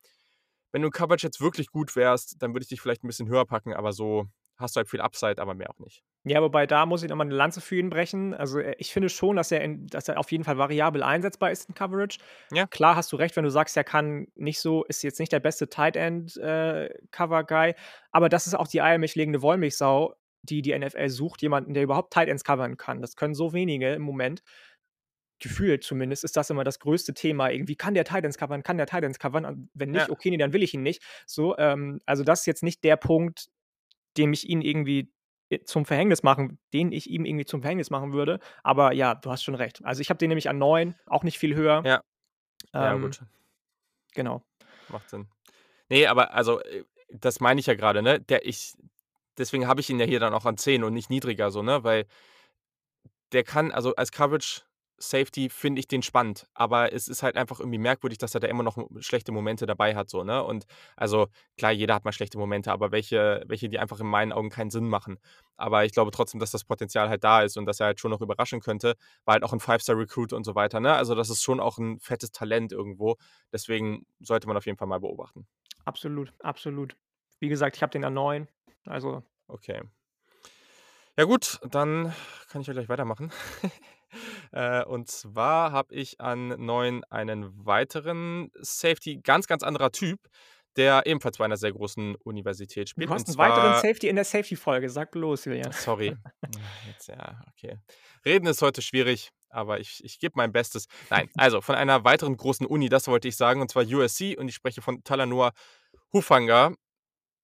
wenn 0.73 0.83
du 0.83 0.89
in 0.89 0.93
Coverage 0.93 1.27
jetzt 1.27 1.41
wirklich 1.41 1.69
gut 1.69 1.97
wärst, 1.97 2.43
dann 2.43 2.53
würde 2.55 2.63
ich 2.65 2.69
dich 2.69 2.81
vielleicht 2.81 3.05
ein 3.05 3.09
bisschen 3.09 3.29
höher 3.29 3.47
packen, 3.47 3.75
aber 3.75 3.93
so 3.93 4.27
hast 4.59 4.77
du 4.77 4.79
halt 4.79 4.89
viel 4.91 5.01
Upside, 5.01 5.41
aber 5.41 5.55
mehr 5.55 5.71
auch 5.71 5.79
nicht. 5.79 6.03
Ja, 6.25 6.41
wobei 6.41 6.67
da 6.69 6.87
muss 6.87 7.03
ich 7.03 7.09
noch 7.11 7.17
mal 7.17 7.25
'ne 7.25 7.35
Lanze 7.35 7.61
für 7.61 7.77
ihn 7.77 7.91
brechen. 7.91 8.33
Also, 8.33 8.61
äh, 8.61 8.77
ich 8.79 8.93
finde 8.93 9.09
schon, 9.09 9.35
dass 9.37 9.51
er 9.51 9.61
in 9.63 9.87
dass 9.89 10.09
er 10.09 10.19
auf 10.19 10.31
jeden 10.31 10.45
Fall 10.45 10.57
variabel 10.57 11.03
einsetzbar 11.03 11.51
ist 11.51 11.69
in 11.69 11.75
Coverage. 11.75 12.19
Ja. 12.53 12.69
Klar 12.69 12.95
hast 12.97 13.11
du 13.13 13.17
recht, 13.17 13.35
wenn 13.37 13.43
du 13.45 13.51
sagst, 13.51 13.77
er 13.77 13.83
kann 13.85 14.29
nicht 14.37 14.61
so 14.61 14.85
ist 14.85 15.03
jetzt 15.03 15.19
nicht 15.19 15.33
der 15.33 15.41
beste 15.41 15.69
Tight 15.69 15.97
End, 15.97 16.37
äh, 16.37 16.91
Cover 17.11 17.43
Guy, 17.45 17.75
aber 18.13 18.29
das 18.29 18.47
ist 18.47 18.55
auch 18.55 18.69
die 18.69 18.81
eiermilchlegende 18.83 19.43
Wollmilchsau, 19.43 20.15
die 20.43 20.63
die 20.63 20.73
NFL 20.79 21.09
sucht, 21.09 21.43
jemanden, 21.43 21.75
der 21.75 21.83
überhaupt 21.83 22.13
Tight 22.13 22.29
Ends 22.29 22.45
covern 22.45 22.77
kann. 22.77 23.01
Das 23.01 23.17
können 23.17 23.35
so 23.35 23.53
wenige 23.53 23.93
im 23.93 24.03
Moment. 24.03 24.43
Gefühlt 25.43 25.83
zumindest 25.83 26.23
ist 26.23 26.37
das 26.37 26.51
immer 26.51 26.63
das 26.63 26.79
größte 26.79 27.15
Thema. 27.15 27.51
Irgendwie 27.51 27.75
kann 27.75 27.95
der 27.95 28.05
Tight 28.05 28.25
Ends 28.25 28.39
covern, 28.39 28.63
kann 28.63 28.77
der 28.77 28.87
Tight 28.87 29.03
Ends 29.03 29.19
covern? 29.19 29.45
Und 29.45 29.71
wenn 29.75 29.91
nicht, 29.91 30.07
Ja. 30.07 30.11
okay, 30.13 30.31
ne, 30.31 30.39
dann 30.39 30.53
will 30.53 30.63
ich 30.63 30.73
ihn 30.73 30.83
nicht. 30.83 31.03
So, 31.27 31.57
ähm, 31.59 32.01
also 32.07 32.23
das 32.23 32.41
ist 32.41 32.47
jetzt 32.47 32.63
nicht 32.63 32.85
der 32.85 32.97
Punkt, 32.97 33.49
dem 34.17 34.33
ich 34.33 34.49
ihn 34.49 34.63
irgendwie 34.63 35.11
äh, 35.51 35.59
zum 35.65 35.85
Verhängnis 35.85 36.23
machen 36.23 36.59
den 36.73 36.93
ich 36.93 37.11
ihm 37.11 37.25
irgendwie 37.25 37.45
zum 37.45 37.61
Verhängnis 37.61 37.91
machen 37.91 38.13
würde. 38.13 38.39
Aber 38.63 38.93
ja, 38.93 39.15
du 39.17 39.31
hast 39.33 39.43
schon 39.43 39.55
recht. 39.57 39.85
Also, 39.85 40.01
ich 40.01 40.11
habe 40.11 40.19
den 40.19 40.29
nämlich 40.29 40.49
an 40.49 40.59
9, 40.59 40.95
auch 41.07 41.25
nicht 41.25 41.39
viel 41.39 41.55
höher. 41.57 41.83
Ja. 41.85 42.03
Ja, 42.73 42.95
Ähm, 42.95 43.03
gut. 43.03 43.21
genau. 44.15 44.43
Macht 44.89 45.11
Sinn. 45.11 45.27
Ne, 45.89 46.07
aber 46.07 46.33
also, 46.35 46.61
äh, 46.61 46.85
das 47.11 47.41
meine 47.41 47.59
ich 47.61 47.67
ja 47.67 47.75
gerade, 47.75 48.01
ne? 48.03 48.21
Der 48.21 48.47
ich 48.47 48.75
deswegen 49.39 49.67
habe 49.67 49.81
ich 49.81 49.91
ihn 49.91 49.99
ja 49.99 50.07
hier 50.07 50.21
dann 50.21 50.33
auch 50.35 50.45
an 50.47 50.57
10 50.57 50.85
und 50.85 50.93
nicht 50.95 51.11
niedriger 51.11 51.51
so, 51.51 51.63
ne? 51.63 51.83
Weil 51.85 52.07
der 53.33 53.45
kann 53.45 53.73
also 53.73 53.95
als 53.97 54.13
Coverage 54.13 54.63
Safety 55.03 55.49
finde 55.51 55.81
ich 55.81 55.89
den 55.89 56.03
spannend, 56.03 56.47
aber 56.55 56.93
es 56.93 57.09
ist 57.09 57.23
halt 57.25 57.37
einfach 57.37 57.61
irgendwie 57.61 57.79
merkwürdig, 57.79 58.19
dass 58.19 58.35
er 58.35 58.41
da 58.41 58.47
immer 58.49 58.63
noch 58.63 58.79
schlechte 59.01 59.33
Momente 59.33 59.67
dabei 59.67 59.97
hat 59.97 60.09
so, 60.11 60.23
ne? 60.25 60.43
Und 60.45 60.65
also 60.97 61.29
klar, 61.59 61.73
jeder 61.73 61.95
hat 61.95 62.05
mal 62.05 62.13
schlechte 62.13 62.39
Momente, 62.39 62.71
aber 62.73 62.93
welche 62.93 63.43
welche, 63.47 63.69
die 63.69 63.79
einfach 63.81 64.01
in 64.01 64.07
meinen 64.07 64.33
Augen 64.33 64.51
keinen 64.51 64.71
Sinn 64.71 64.89
machen. 64.89 65.19
Aber 65.57 65.85
ich 65.85 65.93
glaube 65.93 66.11
trotzdem, 66.13 66.41
dass 66.41 66.53
das 66.53 66.65
Potenzial 66.65 67.09
halt 67.09 67.25
da 67.25 67.43
ist 67.43 67.57
und 67.59 67.67
dass 67.67 67.81
er 67.81 67.87
halt 67.87 68.01
schon 68.01 68.11
noch 68.13 68.21
überraschen 68.21 68.61
könnte. 68.61 68.95
War 69.25 69.35
halt 69.35 69.45
auch 69.45 69.53
'n 69.53 69.61
Five-Star-Recruit 69.61 70.33
und 70.33 70.45
so 70.45 70.55
weiter, 70.55 70.81
ne? 70.81 70.95
Also, 70.95 71.15
das 71.15 71.31
ist 71.31 71.43
schon 71.43 71.61
auch 71.61 71.79
'n 71.79 71.99
fettes 72.01 72.31
Talent 72.33 72.73
irgendwo. 72.73 73.17
Deswegen 73.53 74.07
sollte 74.21 74.47
man 74.49 74.57
auf 74.57 74.67
jeden 74.67 74.79
Fall 74.79 74.89
mal 74.89 75.01
beobachten. 75.01 75.47
Absolut, 75.85 76.33
absolut. 76.41 76.97
Wie 77.41 77.49
gesagt, 77.49 77.77
ich 77.77 77.83
habe 77.83 77.91
den 77.93 78.05
an 78.05 78.15
9. 78.15 78.49
Also 78.87 79.23
Okay. 79.51 79.83
Ja 81.19 81.25
gut, 81.25 81.61
dann 81.71 82.15
kann 82.49 82.63
ich 82.63 82.67
ja 82.67 82.73
gleich 82.73 82.89
weitermachen. 82.89 83.31
Äh, 84.53 84.85
und 84.85 85.09
zwar 85.11 85.73
habe 85.73 85.95
ich 85.95 86.21
an 86.21 86.49
9 86.49 87.05
einen 87.11 87.65
weiteren 87.67 88.51
Safety, 88.61 89.21
ganz, 89.23 89.47
ganz 89.47 89.63
anderer 89.63 89.91
Typ. 89.93 90.21
der 90.79 91.03
ebenfalls 91.07 91.37
bei 91.37 91.45
einer 91.45 91.59
sehr 91.59 91.73
großen 91.73 92.15
Universität 92.25 92.89
Du 92.89 92.91
spielt. 92.93 93.11
hast 93.11 93.29
Und 93.29 93.35
'n 93.35 93.39
weiteren 93.39 93.75
Safety 93.75 94.09
in 94.09 94.17
der 94.17 94.25
Safety-Folge. 94.25 94.89
Sag 94.89 95.11
bloß, 95.11 95.45
Julian. 95.45 95.71
Sorry. 95.73 96.17
Jetzt 96.89 97.09
ja, 97.09 97.43
okay. 97.51 97.77
Reden 98.25 98.47
ist 98.47 98.63
heute 98.63 98.81
schwierig, 98.81 99.29
aber 99.51 99.81
ich 99.81 100.03
ich 100.03 100.19
gebe 100.19 100.33
mein 100.37 100.51
Bestes. 100.51 100.87
Nein, 101.11 101.29
also 101.37 101.61
von 101.61 101.75
einer 101.75 102.05
weiteren 102.05 102.39
großen 102.39 102.65
Uni, 102.67 102.89
das 102.89 103.07
wollte 103.07 103.29
ich 103.29 103.37
sagen, 103.37 103.61
und 103.61 103.71
zwar 103.71 103.85
USC 103.85 104.35
und 104.39 104.49
ich 104.49 104.55
spreche 104.55 104.81
von 104.81 105.05
Talanoa 105.05 105.53
Hufanga. 106.15 106.73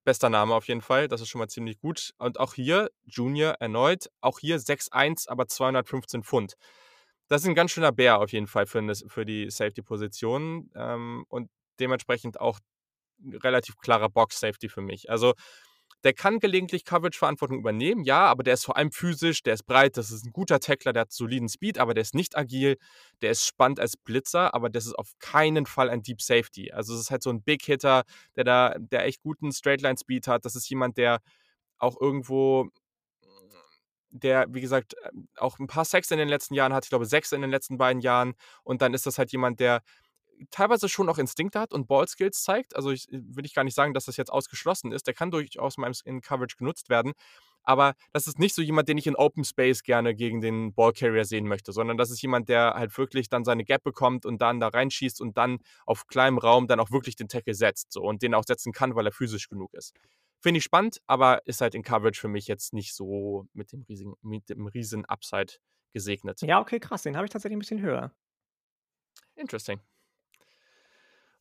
Bester 0.07 0.29
Name 0.29 0.53
auf 0.55 0.67
jeden 0.67 0.81
Fall, 0.81 1.07
das 1.07 1.21
ist 1.21 1.29
schon 1.29 1.39
mal 1.39 1.47
ziemlich 1.49 1.79
gut. 1.79 2.13
Und 2.19 2.39
auch 2.39 2.53
hier 2.53 2.89
Junior 3.05 3.53
erneut, 3.59 4.09
auch 4.21 4.39
hier 4.39 4.59
6'1, 4.59 5.27
aber 5.27 5.47
215 5.47 6.23
Pfund. 6.23 6.55
Das 7.29 7.41
ist 7.43 7.47
'n 7.49 7.55
ganz 7.55 7.71
schöner 7.71 7.91
Bär 7.91 8.19
auf 8.21 8.31
jeden 8.31 8.47
Fall 8.47 8.65
für 8.67 8.81
für 9.09 9.25
die 9.25 9.49
Safety-Position, 9.51 10.71
ähm, 10.75 11.25
und 11.29 11.49
dementsprechend 11.79 12.39
auch 12.41 12.59
relativ 13.43 13.77
klarer 13.79 14.09
Box-Safety 14.09 14.69
für 14.69 14.81
mich. 14.81 15.09
Also, 15.11 15.33
der 16.03 16.13
kann 16.13 16.39
gelegentlich 16.39 16.85
Coverage-Verantwortung 16.85 17.59
übernehmen, 17.59 18.03
ja, 18.03 18.25
aber 18.27 18.43
der 18.43 18.53
ist 18.55 18.65
vor 18.65 18.77
allem 18.77 18.91
physisch, 18.91 19.43
der 19.43 19.53
ist 19.55 19.63
breit, 19.65 19.97
das 19.97 20.11
ist 20.11 20.25
'n 20.25 20.31
guter 20.33 20.59
Tackler, 20.59 20.93
der 20.93 21.01
hat 21.01 21.11
soliden 21.13 21.49
Speed, 21.49 21.77
aber 21.79 21.93
der 21.93 22.01
ist 22.03 22.15
nicht 22.15 22.37
agil. 22.37 22.77
Der 23.21 23.31
ist 23.31 23.45
spannend 23.45 23.79
als 23.79 23.97
Blitzer, 23.97 24.53
aber 24.53 24.69
das 24.69 24.85
ist 24.85 24.93
auf 24.97 25.11
keinen 25.19 25.65
Fall 25.65 25.89
ein 25.89 26.03
Deep 26.03 26.21
Safety. 26.21 26.71
Also, 26.71 26.93
es 26.95 27.01
ist 27.01 27.11
halt 27.11 27.23
so 27.23 27.29
'n 27.31 27.41
Big 27.43 27.63
Hitter, 27.63 28.03
der 28.35 28.43
da 28.45 28.75
der 28.79 29.05
echt 29.05 29.21
guten 29.23 29.51
Straight-Line-Speed 29.51 30.27
hat. 30.27 30.45
Das 30.45 30.55
ist 30.55 30.69
jemand, 30.69 30.97
der 30.97 31.19
auch 31.79 31.99
irgendwo 32.01 32.69
der, 34.11 34.47
wie 34.49 34.61
gesagt, 34.61 34.95
auch 35.37 35.59
'n 35.59 35.67
paar 35.67 35.85
Sacks 35.85 36.09
in 36.11 36.17
den 36.17 36.29
letzten 36.29 36.55
Jahren 36.55 36.73
hat. 36.73 36.85
Ich 36.85 36.89
glaube, 36.89 37.05
6 37.05 37.31
in 37.31 37.41
den 37.41 37.51
letzten 37.51 37.77
beiden 37.77 38.01
Jahren. 38.01 38.33
Und 38.63 38.81
dann 38.81 38.93
ist 38.93 39.05
das 39.05 39.17
halt 39.19 39.31
jemand, 39.31 39.59
der 39.59 39.81
teilweise 40.51 40.89
schon 40.89 41.09
auch 41.09 41.17
Instinkte 41.17 41.59
hat 41.59 41.73
und 41.73 41.87
Ball-Skills 41.87 42.43
zeigt. 42.43 42.75
Also, 42.75 42.91
ich 42.91 43.07
will 43.11 43.45
ich 43.45 43.53
gar 43.53 43.63
nicht 43.63 43.75
sagen, 43.75 43.93
dass 43.93 44.05
das 44.05 44.17
jetzt 44.17 44.31
ausgeschlossen 44.31 44.91
ist. 44.91 45.07
Der 45.07 45.13
kann 45.13 45.31
durchaus 45.31 45.77
mal 45.77 45.91
in 46.05 46.21
Coverage 46.21 46.55
genutzt 46.57 46.89
werden. 46.89 47.13
Aber 47.63 47.93
das 48.13 48.25
ist 48.27 48.39
nicht 48.39 48.55
so 48.55 48.61
jemand, 48.61 48.87
den 48.89 48.97
ich 48.97 49.05
in 49.07 49.15
Open 49.15 49.43
Space 49.43 49.83
gerne 49.83 50.15
gegen 50.15 50.41
den 50.41 50.73
Ballcarrier 50.73 51.25
sehen 51.25 51.47
möchte, 51.47 51.71
sondern 51.73 51.97
das 51.97 52.09
ist 52.09 52.21
jemand, 52.21 52.49
der 52.49 52.73
halt 52.75 52.97
wirklich 52.97 53.29
dann 53.29 53.43
seine 53.45 53.63
Gap 53.65 53.83
bekommt 53.83 54.25
und 54.25 54.41
dann 54.41 54.59
da 54.59 54.69
reinschießt 54.69 55.21
und 55.21 55.37
dann 55.37 55.59
auf 55.85 56.07
kleinem 56.07 56.37
Raum 56.37 56.67
dann 56.67 56.79
auch 56.79 56.91
wirklich 56.91 57.15
den 57.15 57.27
Tackle 57.27 57.53
setzt, 57.53 57.91
so 57.91 58.01
und 58.01 58.21
den 58.23 58.33
auch 58.33 58.43
setzen 58.47 58.71
kann, 58.73 58.95
weil 58.95 59.05
er 59.07 59.11
physisch 59.11 59.49
genug 59.49 59.73
ist. 59.73 59.93
Finde 60.41 60.59
ich 60.59 60.63
spannend, 60.63 60.99
aber 61.05 61.45
ist 61.45 61.61
halt 61.61 61.75
in 61.75 61.83
Coverage 61.83 62.19
für 62.19 62.29
mich 62.29 62.47
jetzt 62.47 62.73
nicht 62.73 62.95
so 62.95 63.45
mit 63.53 63.71
dem 63.73 63.83
riesigen 63.83 64.13
mit 64.21 64.49
dem 64.49 64.67
riesen 64.67 65.05
Upside 65.05 65.53
gesegnet. 65.93 66.43
Ja, 66.43 66.59
okay, 66.61 66.79
krass. 66.79 67.03
Den 67.03 67.15
habe 67.17 67.25
ich 67.25 67.31
tatsächlich 67.31 67.55
'n 67.57 67.59
bisschen 67.59 67.81
höher. 67.81 68.11
Interesting. 69.37 69.79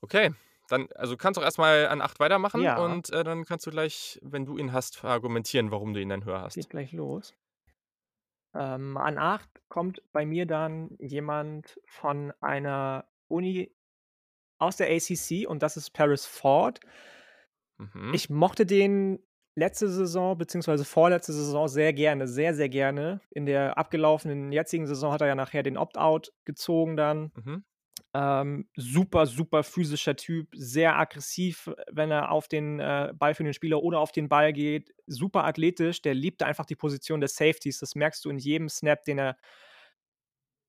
Okay, 0.00 0.32
dann 0.68 0.88
also, 0.94 1.16
kannst 1.16 1.36
du 1.36 1.40
auch 1.40 1.44
erst 1.44 1.58
mal 1.58 1.88
an 1.88 2.00
8 2.00 2.20
weitermachen 2.20 2.62
Ja. 2.62 2.78
und, 2.78 3.10
äh, 3.10 3.24
dann 3.24 3.44
kannst 3.44 3.66
du 3.66 3.70
gleich, 3.70 4.18
wenn 4.22 4.44
du 4.44 4.58
ihn 4.58 4.72
hast, 4.72 5.04
argumentieren, 5.04 5.70
warum 5.70 5.94
du 5.94 6.00
ihn 6.00 6.08
denn 6.10 6.24
höher 6.24 6.42
hast. 6.42 6.54
Geht 6.54 6.70
gleich 6.70 6.92
los. 6.92 7.34
Ähm, 8.54 8.96
an 8.96 9.18
8 9.18 9.48
kommt 9.68 10.02
bei 10.12 10.24
mir 10.24 10.46
dann 10.46 10.96
jemand 10.98 11.78
von 11.86 12.32
einer 12.40 13.06
Uni 13.28 13.74
aus 14.58 14.76
der 14.76 14.88
ACC 14.88 15.46
und 15.46 15.62
das 15.62 15.76
ist 15.76 15.90
Paris 15.90 16.26
Ford. 16.26 16.80
Mhm. 17.78 18.12
Ich 18.14 18.28
mochte 18.30 18.66
den 18.66 19.20
letzte 19.54 19.88
Saison 19.88 20.36
beziehungsweise 20.38 20.84
vorletzte 20.84 21.32
Saison 21.32 21.68
sehr 21.68 21.92
gerne, 21.92 22.26
sehr, 22.26 22.54
sehr 22.54 22.68
gerne. 22.68 23.20
In 23.30 23.46
der 23.46 23.76
abgelaufenen 23.76 24.52
jetzigen 24.52 24.86
Saison 24.86 25.12
hat 25.12 25.20
er 25.20 25.26
ja 25.28 25.34
nachher 25.34 25.62
den 25.62 25.76
Opt-out 25.76 26.32
gezogen 26.44 26.96
dann. 26.96 27.32
Mhm. 27.34 27.64
Ähm, 28.14 28.66
super, 28.74 29.26
super 29.26 29.62
physischer 29.62 30.16
Typ, 30.16 30.48
sehr 30.54 30.96
aggressiv, 30.98 31.68
wenn 31.92 32.10
er 32.10 32.30
auf 32.30 32.48
den, 32.48 32.80
äh, 32.80 33.12
Ball 33.14 33.34
für 33.34 33.44
den 33.44 33.52
Spieler 33.52 33.82
oder 33.82 34.00
auf 34.00 34.12
den 34.12 34.30
Ball 34.30 34.52
geht. 34.54 34.94
Super 35.06 35.44
athletisch, 35.44 36.00
der 36.00 36.14
liebt 36.14 36.42
einfach 36.42 36.64
die 36.64 36.74
Position 36.76 37.20
des 37.20 37.36
Safeties. 37.36 37.80
Das 37.80 37.94
merkst 37.94 38.24
du 38.24 38.30
in 38.30 38.38
jedem 38.38 38.70
Snap, 38.70 39.04
den 39.04 39.18
er 39.18 39.36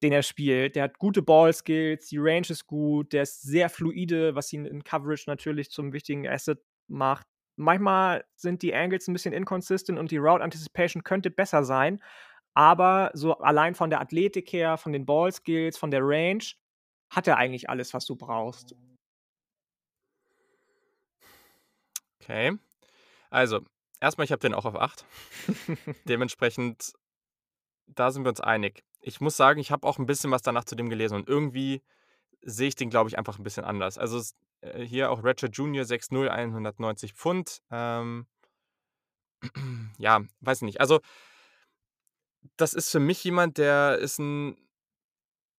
den 0.03 0.13
er 0.13 0.23
spielt. 0.23 0.75
Der 0.75 0.83
hat 0.83 0.97
gute 0.97 1.21
Ball-Skills, 1.21 2.07
die 2.07 2.17
Range 2.19 2.47
ist 2.49 2.67
gut, 2.67 3.11
der 3.13 3.23
ist 3.23 3.41
sehr 3.41 3.69
fluide, 3.69 4.33
was 4.35 4.51
ihn 4.53 4.65
in 4.65 4.83
Coverage 4.83 5.25
natürlich 5.27 5.71
zum 5.71 5.91
wichtigen 5.93 6.27
Asset 6.27 6.59
macht. 6.87 7.27
Manchmal 7.57 8.23
sind 8.35 8.61
die 8.61 8.73
Angles 8.73 9.07
'n 9.09 9.13
bisschen 9.13 9.33
inconsistent 9.33 9.99
und 9.99 10.11
die 10.11 10.17
Route 10.17 10.43
Anticipation 10.43 11.03
könnte 11.03 11.29
besser 11.29 11.65
sein, 11.65 12.01
aber 12.53 13.11
so 13.13 13.37
allein 13.39 13.75
von 13.75 13.89
der 13.89 14.01
Athletik 14.01 14.53
her, 14.53 14.77
von 14.77 14.93
den 14.93 15.05
Ball-Skills, 15.05 15.77
von 15.77 15.91
der 15.91 16.01
Range 16.03 16.43
hat 17.09 17.27
er 17.27 17.37
eigentlich 17.37 17.69
alles, 17.69 17.93
was 17.93 18.05
du 18.05 18.15
brauchst. 18.15 18.75
Okay. 22.21 22.57
Also, 23.31 23.61
erst 24.01 24.17
mal, 24.17 24.25
ich 24.25 24.31
habe 24.31 24.41
den 24.41 24.53
auch 24.55 24.65
auf 24.65 24.75
8. 24.75 25.05
Dementsprechend 26.05 26.93
da 27.87 28.11
sind 28.11 28.23
wir 28.25 28.29
uns 28.29 28.41
einig. 28.41 28.83
Ich 29.01 29.21
muss 29.21 29.37
sagen, 29.37 29.59
ich 29.59 29.71
habe 29.71 29.87
auch 29.87 29.99
'n 29.99 30.05
bisschen 30.05 30.31
was 30.31 30.41
danach 30.43 30.65
zu 30.65 30.75
dem 30.75 30.89
gelesen 30.89 31.15
und 31.15 31.27
irgendwie 31.29 31.81
sehe 32.43 32.69
ich 32.69 32.75
den, 32.75 32.89
glaube 32.89 33.09
ich, 33.09 33.17
einfach 33.17 33.39
'n 33.39 33.43
bisschen 33.43 33.65
anders. 33.65 33.97
Also, 33.99 34.21
äh, 34.61 34.83
hier 34.83 35.11
auch 35.11 35.23
Ratchet 35.23 35.55
Junior 35.57 35.85
6'0, 35.85 36.29
190 36.53 37.13
Pfund. 37.13 37.61
Ähm 37.71 38.27
ja, 39.97 40.21
weiß 40.41 40.61
nicht. 40.63 40.79
Also 40.81 40.99
das 42.59 42.73
ist 42.73 42.91
für 42.91 42.99
mich 42.99 43.23
jemand, 43.23 43.57
der 43.57 43.97
ist 43.99 44.19
'n 44.19 44.57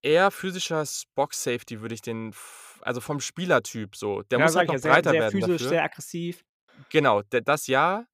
eher 0.03 0.31
physischer 0.31 0.81
S 0.81 1.05
Box-Safety, 1.15 1.81
würde 1.81 1.95
ich 1.95 2.01
den 2.01 2.33
also, 2.81 3.01
vom 3.01 3.19
Spielertyp 3.19 3.95
so. 3.95 4.23
Der 4.23 4.37
Ja, 4.37 4.39
muss 4.39 4.55
halt 4.55 4.67
noch 4.67 4.77
ja, 4.77 4.79
sehr 4.79 5.03
breiter 5.03 5.03
sehr 5.03 5.21
werden 5.21 5.39
physisch, 5.39 5.67
dafür. 5.67 5.67
sehr 5.67 5.83
aggressiv. 5.83 6.43
Genau, 6.89 7.21
das 7.29 7.67
ja. 7.67 8.05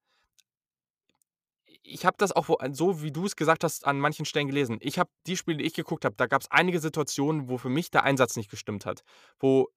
Ich 1.82 2.04
habe 2.06 2.16
das 2.18 2.32
auch 2.32 2.48
so 2.72 3.02
wie 3.02 3.12
du's 3.12 3.36
gesagt 3.36 3.64
hast, 3.64 3.86
an 3.86 4.00
manchen 4.00 4.24
Stellen 4.24 4.46
gelesen. 4.48 4.78
Ich 4.80 4.98
habe 4.98 5.10
die 5.26 5.36
Spiele, 5.36 5.58
die 5.58 5.64
ich 5.64 5.74
geguckt 5.74 6.04
habe, 6.04 6.14
da 6.16 6.26
gab's 6.26 6.50
einige 6.50 6.80
Situationen, 6.80 7.48
wo 7.48 7.58
für 7.58 7.68
mich 7.68 7.90
der 7.90 8.04
Einsatz 8.04 8.36
nicht 8.36 8.50
gestimmt 8.50 8.86
hat, 8.86 9.02
wo 9.38 9.68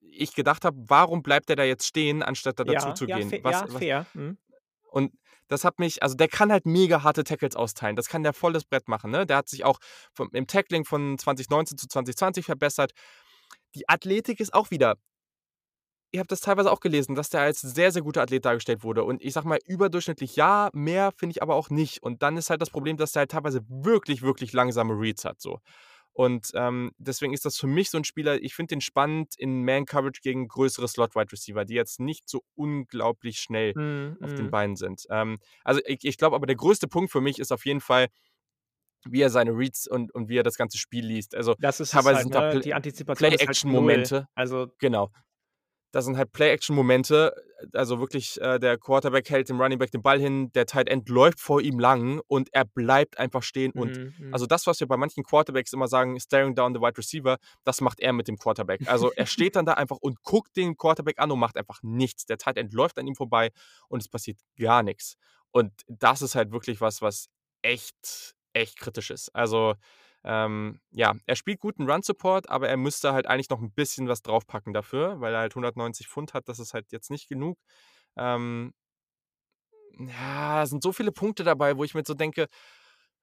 ich 0.00 0.34
gedacht 0.34 0.64
habe: 0.64 0.78
„Warum 0.88 1.22
bleibt 1.22 1.48
der 1.50 1.56
da 1.56 1.64
jetzt 1.64 1.86
stehen, 1.86 2.22
anstatt 2.22 2.60
da 2.60 2.64
Ja, 2.64 3.00
ja, 3.06 3.20
dazuzugehen?“ 3.20 3.30
fa 3.30 3.36
Was 3.42 3.62
ja, 3.62 3.66
was 3.66 3.84
fair. 3.86 4.06
Mhm. 4.14 4.38
und 4.90 5.12
das 5.48 5.64
hat 5.64 5.78
mich 5.78 6.02
also, 6.02 6.14
der 6.16 6.28
kann 6.28 6.52
halt 6.52 6.66
mega 6.66 7.02
harte 7.02 7.24
Tackles 7.24 7.56
austeilen. 7.56 7.96
Das 7.96 8.08
kann 8.08 8.22
der 8.22 8.32
volles 8.34 8.64
Brett 8.64 8.88
machen, 8.88 9.10
ne? 9.10 9.26
Der 9.26 9.38
hat 9.38 9.48
sich 9.48 9.64
auch 9.64 9.78
vom 10.14 10.30
im 10.32 10.46
Tackling 10.46 10.84
von 10.84 11.18
2019 11.18 11.78
zu 11.78 11.88
2020 11.88 12.44
verbessert. 12.46 12.92
Die 13.74 13.88
Athletik 13.88 14.40
ist 14.40 14.54
auch 14.54 14.70
wieder 14.70 14.96
ich 16.10 16.18
habe 16.18 16.28
das 16.28 16.40
teilweise 16.40 16.72
auch 16.72 16.80
gelesen, 16.80 17.14
dass 17.14 17.28
der 17.28 17.42
als 17.42 17.60
sehr, 17.60 17.92
sehr 17.92 18.02
guter 18.02 18.22
Athlet 18.22 18.44
dargestellt 18.44 18.82
wurde 18.82 19.04
und 19.04 19.22
ich 19.22 19.34
sage 19.34 19.46
mal, 19.48 19.58
überdurchschnittlich 19.66 20.36
ja, 20.36 20.70
mehr 20.72 21.12
finde 21.12 21.32
ich 21.32 21.42
aber 21.42 21.54
auch 21.54 21.68
nicht. 21.70 22.02
Und 22.02 22.22
dann 22.22 22.36
ist 22.36 22.48
halt 22.50 22.62
das 22.62 22.70
Problem, 22.70 22.96
dass 22.96 23.12
der 23.12 23.20
halt 23.20 23.30
teilweise 23.32 23.60
wirklich, 23.68 24.22
wirklich 24.22 24.52
langsame 24.52 24.94
Reads 24.94 25.24
hat 25.24 25.40
so. 25.40 25.60
Und, 26.18 26.50
ähm, 26.54 26.90
deswegen 26.98 27.32
ist 27.32 27.44
das 27.44 27.58
für 27.58 27.68
mich 27.68 27.90
so 27.90 27.98
'n 27.98 28.02
Spieler 28.04 28.42
ich 28.42 28.52
finde 28.56 28.74
den 28.74 28.80
spannend 28.80 29.34
in 29.38 29.64
Man-Coverage 29.64 30.20
gegen 30.20 30.48
größere 30.48 30.88
Slot-Wide-Receiver, 30.88 31.64
die 31.64 31.74
jetzt 31.74 32.00
nicht 32.00 32.28
so 32.28 32.42
unglaublich 32.56 33.38
schnell 33.38 33.74
Mhm, 33.74 34.16
auf 34.20 34.34
den 34.34 34.48
mhm. 34.48 34.50
Beinen 34.50 34.74
sind. 34.74 35.06
Ähm, 35.10 35.38
also, 35.64 35.80
ich 35.86 36.00
ich 36.04 36.18
glaube 36.18 36.34
aber, 36.34 36.46
der 36.48 36.56
größte 36.56 36.88
Punkt 36.88 37.12
für 37.12 37.20
mich 37.20 37.38
ist 37.38 37.52
auf 37.52 37.64
jeden 37.66 37.80
Fall, 37.80 38.08
wie 39.06 39.22
er 39.22 39.30
seine 39.30 39.52
Reads 39.52 39.88
und 39.88 40.14
und 40.14 40.28
wie 40.28 40.38
er 40.38 40.42
das 40.44 40.56
ganze 40.56 40.78
Spiel 40.78 41.06
liest. 41.06 41.34
Also, 41.36 41.56
Das 41.60 41.80
ist 41.80 41.92
teilweise 41.92 42.10
halt, 42.12 42.30
sind 42.32 42.36
ne? 42.36 42.56
Die 42.58 42.72
Antizipation 42.74 43.40
halt 43.44 43.64
0. 43.64 44.12
Play-Action-Momente 44.12 44.28
Also 44.34 44.68
genau. 44.78 45.10
Da 45.90 46.02
sind 46.02 46.16
halt 46.16 46.32
Play-Action-Momente, 46.32 47.34
also, 47.72 47.98
wirklich, 47.98 48.40
äh, 48.40 48.58
der 48.58 48.78
Quarterback 48.78 49.28
hält 49.30 49.48
dem 49.48 49.60
Running 49.60 49.78
Back 49.78 49.90
den 49.90 50.02
Ball 50.02 50.20
hin, 50.20 50.52
der 50.52 50.66
Tight 50.66 50.88
End 50.88 51.08
läuft 51.08 51.40
vor 51.40 51.60
ihm 51.60 51.78
lang 51.78 52.20
und 52.28 52.48
er 52.52 52.64
bleibt 52.64 53.18
einfach 53.18 53.42
stehen 53.42 53.72
und 53.72 53.96
Mhm, 53.96 54.14
mhm. 54.18 54.32
also, 54.34 54.46
das, 54.46 54.66
was 54.66 54.78
wir 54.80 54.86
bei 54.86 54.96
manchen 54.96 55.24
Quarterbacks 55.24 55.72
immer 55.72 55.88
sagen, 55.88 56.20
staring 56.20 56.54
down 56.54 56.74
the 56.74 56.80
wide 56.80 56.96
receiver, 56.96 57.38
das 57.64 57.80
macht 57.80 58.00
er 58.00 58.12
mit 58.12 58.28
dem 58.28 58.36
Quarterback. 58.38 58.86
Also, 58.86 59.10
er 59.12 59.26
steht 59.26 59.56
dann 59.56 59.66
da 59.66 59.74
einfach 59.74 59.96
und 60.00 60.22
guckt 60.22 60.56
den 60.56 60.76
Quarterback 60.76 61.18
an 61.18 61.30
und 61.30 61.38
macht 61.38 61.56
einfach 61.56 61.80
nichts. 61.82 62.26
Der 62.26 62.38
Tight 62.38 62.58
End 62.58 62.72
läuft 62.74 62.98
an 62.98 63.06
ihm 63.06 63.14
vorbei 63.16 63.50
und 63.88 64.00
es 64.00 64.08
passiert 64.08 64.38
gar 64.58 64.82
nix. 64.82 65.16
Und 65.50 65.72
das 65.88 66.22
ist 66.22 66.34
halt 66.34 66.52
wirklich 66.52 66.80
was, 66.80 67.02
was 67.02 67.28
echt, 67.62 68.36
echt 68.52 68.78
kritisch 68.78 69.10
ist. 69.10 69.34
Also, 69.34 69.74
ähm, 70.28 70.80
ja, 70.92 71.14
er 71.26 71.36
spielt 71.36 71.60
guten 71.60 71.90
Run-Support, 71.90 72.50
aber 72.50 72.68
er 72.70 72.78
müsste 72.78 73.14
halt 73.14 73.26
eigentlich 73.28 73.50
noch 73.50 73.60
'n 73.62 73.72
bisschen 73.72 74.08
was 74.08 74.22
draufpacken 74.22 74.74
dafür, 74.74 75.20
weil 75.22 75.34
er 75.34 75.40
halt 75.40 75.56
190 75.56 76.08
Pfund 76.08 76.34
hat. 76.34 76.48
Das 76.50 76.60
ist 76.60 76.74
halt 76.74 76.92
jetzt 76.92 77.10
nicht 77.10 77.28
genug. 77.30 77.58
Ähm 78.16 78.72
ja, 79.98 80.64
sind 80.66 80.82
so 80.82 80.92
viele 80.92 81.12
Punkte 81.12 81.44
dabei, 81.44 81.76
wo 81.76 81.84
ich 81.84 81.94
mir 81.94 82.04
so 82.06 82.14
denke 82.14 82.46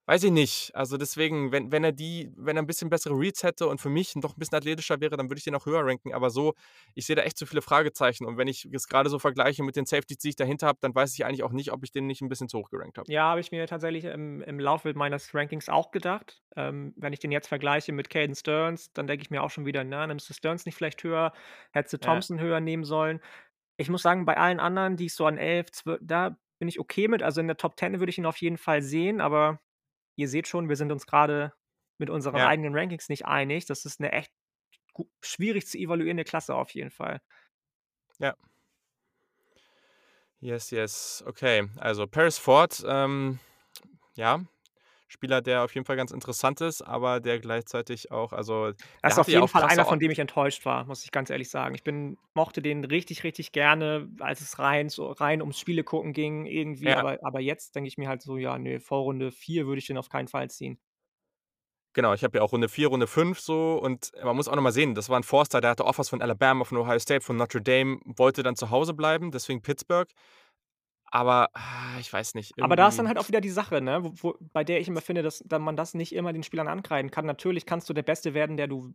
weiß 0.07 0.23
ich 0.23 0.31
nicht. 0.31 0.71
Also, 0.75 0.97
deswegen, 0.97 1.51
wenn 1.51 1.71
wenn 1.71 1.83
er 1.83 1.91
die 1.91 2.31
wenn 2.35 2.57
er 2.57 2.63
'n 2.63 2.67
bisschen 2.67 2.89
bessere 2.89 3.13
Reads 3.15 3.43
hätte 3.43 3.67
und 3.67 3.81
für 3.81 3.89
mich 3.89 4.15
noch 4.15 4.35
'n 4.35 4.39
bisschen 4.39 4.57
athletischer 4.57 4.99
wäre, 5.01 5.17
dann 5.17 5.29
würde 5.29 5.37
ich 5.39 5.43
den 5.45 5.55
auch 5.55 5.65
höher 5.65 5.85
ranken. 5.85 6.13
Aber 6.13 6.29
so 6.29 6.53
ich 6.95 7.05
sehe 7.05 7.15
da 7.15 7.23
echt 7.23 7.37
zu 7.37 7.45
viele 7.45 7.61
Fragezeichen 7.61 8.25
und 8.25 8.37
wenn 8.37 8.47
ich 8.47 8.65
es 8.73 8.87
grade 8.87 9.09
so 9.09 9.19
vergleiche 9.19 9.63
mit 9.63 9.75
den 9.75 9.85
Safeties, 9.85 10.17
die 10.19 10.29
ich 10.29 10.35
dahinter 10.35 10.67
habe, 10.67 10.79
dann 10.81 10.95
weiß 10.95 11.13
ich 11.13 11.25
eigentlich 11.25 11.43
auch 11.43 11.51
nicht, 11.51 11.71
ob 11.71 11.83
ich 11.83 11.91
den 11.91 12.07
nicht 12.07 12.21
'n 12.21 12.29
bisschen 12.29 12.49
zu 12.49 12.59
hoch 12.59 12.69
gerankt 12.69 12.97
habe. 12.97 13.07
Ja, 13.07 13.25
habe 13.29 13.39
ich 13.39 13.51
mir 13.51 13.67
tatsächlich 13.67 14.03
im 14.05 14.41
im 14.41 14.59
Laufe 14.59 14.91
meines 14.95 15.35
Rankings 15.35 15.69
auch 15.69 15.91
gedacht. 15.91 16.41
Ähm, 16.55 16.91
wenn 16.97 17.13
ich 17.13 17.19
den 17.19 17.31
jetzt 17.31 17.47
vergleiche 17.47 17.91
mit 17.93 18.09
Caden 18.09 18.35
Sterns, 18.35 18.91
dann 18.93 19.05
denke 19.05 19.21
ich 19.21 19.29
mir 19.29 19.43
auch 19.43 19.51
schon 19.51 19.65
wieder: 19.67 19.83
„Na, 19.83 20.07
nimmst 20.07 20.27
du 20.27 20.33
Sterns 20.33 20.65
nicht 20.65 20.73
vielleicht 20.75 21.03
höher? 21.03 21.31
Hättest 21.71 21.93
du 21.93 21.97
Ja. 22.01 22.25
Thompson 22.25 22.39
höher 22.39 22.59
nehmen 22.61 22.83
sollen?“ 22.83 23.19
Ich 23.77 23.89
muss 23.89 24.03
sagen, 24.03 24.25
bei 24.25 24.37
allen 24.37 24.59
anderen, 24.59 24.97
die 24.97 25.07
ich 25.07 25.15
so 25.15 25.25
an 25.27 25.37
11, 25.37 25.71
12 25.71 25.99
da 26.03 26.37
bin 26.59 26.67
ich 26.69 26.79
okay 26.79 27.07
mit. 27.09 27.23
Also, 27.23 27.41
in 27.41 27.47
der 27.47 27.57
Top 27.57 27.77
10 27.79 27.99
würde 27.99 28.11
ich 28.11 28.17
ihn 28.19 28.25
auf 28.27 28.37
jeden 28.37 28.57
Fall 28.57 28.81
sehen, 28.81 29.21
aber 29.21 29.59
ihr 30.15 30.29
seht 30.29 30.47
schon, 30.47 30.69
wir 30.69 30.75
sind 30.77 30.91
uns 30.91 31.05
grade 31.07 31.53
mit 31.99 32.09
unseren 32.09 32.35
Ja. 32.35 32.45
eigenen 32.45 32.75
Rankings 32.77 33.09
nicht 33.09 33.25
einig. 33.25 33.65
Das 33.65 33.85
ist 33.85 33.99
'ne 34.01 34.11
echt 34.13 34.31
schwierig 35.23 35.67
zu 35.67 35.77
evaluierende 35.79 36.23
Klasse 36.25 36.55
auf 36.55 36.71
jeden 36.75 36.91
Fall. 36.91 37.21
Ja. 38.19 38.35
Yes, 40.41 40.71
yes. 40.71 41.23
Okay, 41.25 41.63
also 41.77 42.07
Paris 42.07 42.37
Ford, 42.37 42.83
ähm, 42.87 43.39
ja, 44.15 44.41
Spieler, 45.11 45.41
der 45.41 45.63
auf 45.63 45.73
jeden 45.75 45.85
Fall 45.85 45.95
ganz 45.97 46.11
interessant 46.11 46.61
ist, 46.61 46.81
aber 46.81 47.19
der 47.19 47.39
gleichzeitig 47.39 48.11
auch 48.11 48.33
also, 48.33 48.71
der 49.03 49.11
ist 49.11 49.19
auf 49.19 49.31
jeden 49.31 49.47
Fall 49.47 49.63
einer, 49.63 49.85
von 49.85 49.99
dem 49.99 50.09
ich 50.11 50.19
enttäuscht 50.19 50.65
war, 50.65 50.85
muss 50.85 51.03
ich 51.03 51.11
ganz 51.11 51.29
ehrlich 51.29 51.49
sagen. 51.49 51.75
Ich 51.75 51.83
bin 51.83 52.17
mochte 52.33 52.61
den 52.61 52.83
richtig, 52.83 53.23
richtig 53.23 53.51
gerne, 53.51 54.09
als 54.19 54.41
es 54.41 54.57
rein 54.59 54.89
so 54.89 55.11
rein 55.11 55.41
ums 55.41 55.59
Spiele-Gucken 55.59 56.11
ging 56.13 56.45
irgendwie, 56.45 56.95
Ja. 56.95 56.95
aber 56.95 57.19
aber 57.21 57.39
jetzt 57.39 57.75
denke 57.75 57.87
ich 57.87 57.97
mir 57.97 58.07
halt 58.09 58.21
so: 58.23 58.37
„Ja, 58.37 58.57
ne, 58.57 58.79
vor 58.79 58.99
Runde 59.03 59.31
4 59.31 59.67
würde 59.67 59.79
ich 59.79 59.87
den 59.87 59.97
auf 59.97 60.09
keinen 60.09 60.27
Fall 60.27 60.49
ziehen.“ 60.49 60.79
Genau, 61.95 62.13
ich 62.13 62.25
habe 62.25 62.37
ja 62.37 62.43
auch 62.43 62.51
Runde 62.51 62.67
4, 62.67 62.89
Runde 62.89 63.07
5 63.07 63.39
so 63.39 63.77
und 63.81 64.11
man 64.21 64.35
muss 64.35 64.49
auch 64.49 64.55
noch 64.55 64.61
mal 64.61 64.73
sehen, 64.73 64.95
das 64.95 65.07
war 65.07 65.15
'n 65.17 65.23
Forster, 65.23 65.61
der 65.61 65.69
hatte 65.71 65.85
Offers 65.85 66.09
von 66.09 66.21
Alabama, 66.21 66.65
von 66.65 66.77
Ohio 66.77 66.99
State, 66.99 67.21
von 67.21 67.37
Notre 67.37 67.61
Dame, 67.61 67.99
wollte 68.03 68.43
dann 68.43 68.57
zu 68.57 68.69
Hause 68.69 68.93
bleiben, 68.93 69.31
deswegen 69.31 69.61
Pittsburgh. 69.61 70.09
Aber, 71.15 71.49
ah, 71.53 71.97
ich 71.99 72.11
weiß 72.11 72.33
nicht, 72.35 72.55
Aber 72.61 72.75
da 72.75 72.87
ist 72.87 72.97
dann 72.99 73.07
irgendwie 73.07 73.09
halt 73.09 73.17
auch 73.17 73.27
wieder 73.27 73.41
die 73.41 73.49
Sache, 73.49 73.81
ne, 73.81 74.03
wo 74.03 74.13
wo 74.21 74.37
bei 74.53 74.63
der 74.63 74.79
ich 74.79 74.87
immer 74.87 75.01
finde, 75.01 75.21
dass 75.23 75.43
da 75.45 75.59
man 75.59 75.75
das 75.75 75.93
nicht 75.93 76.13
immer 76.15 76.31
den 76.33 76.43
Spielern 76.43 76.67
ankreiden 76.67 77.11
kann. 77.11 77.25
Natürlich 77.25 77.65
kannst 77.65 77.89
du 77.89 77.93
der 77.93 78.03
Beste 78.03 78.33
werden, 78.33 78.57
der 78.57 78.67
du 78.67 78.93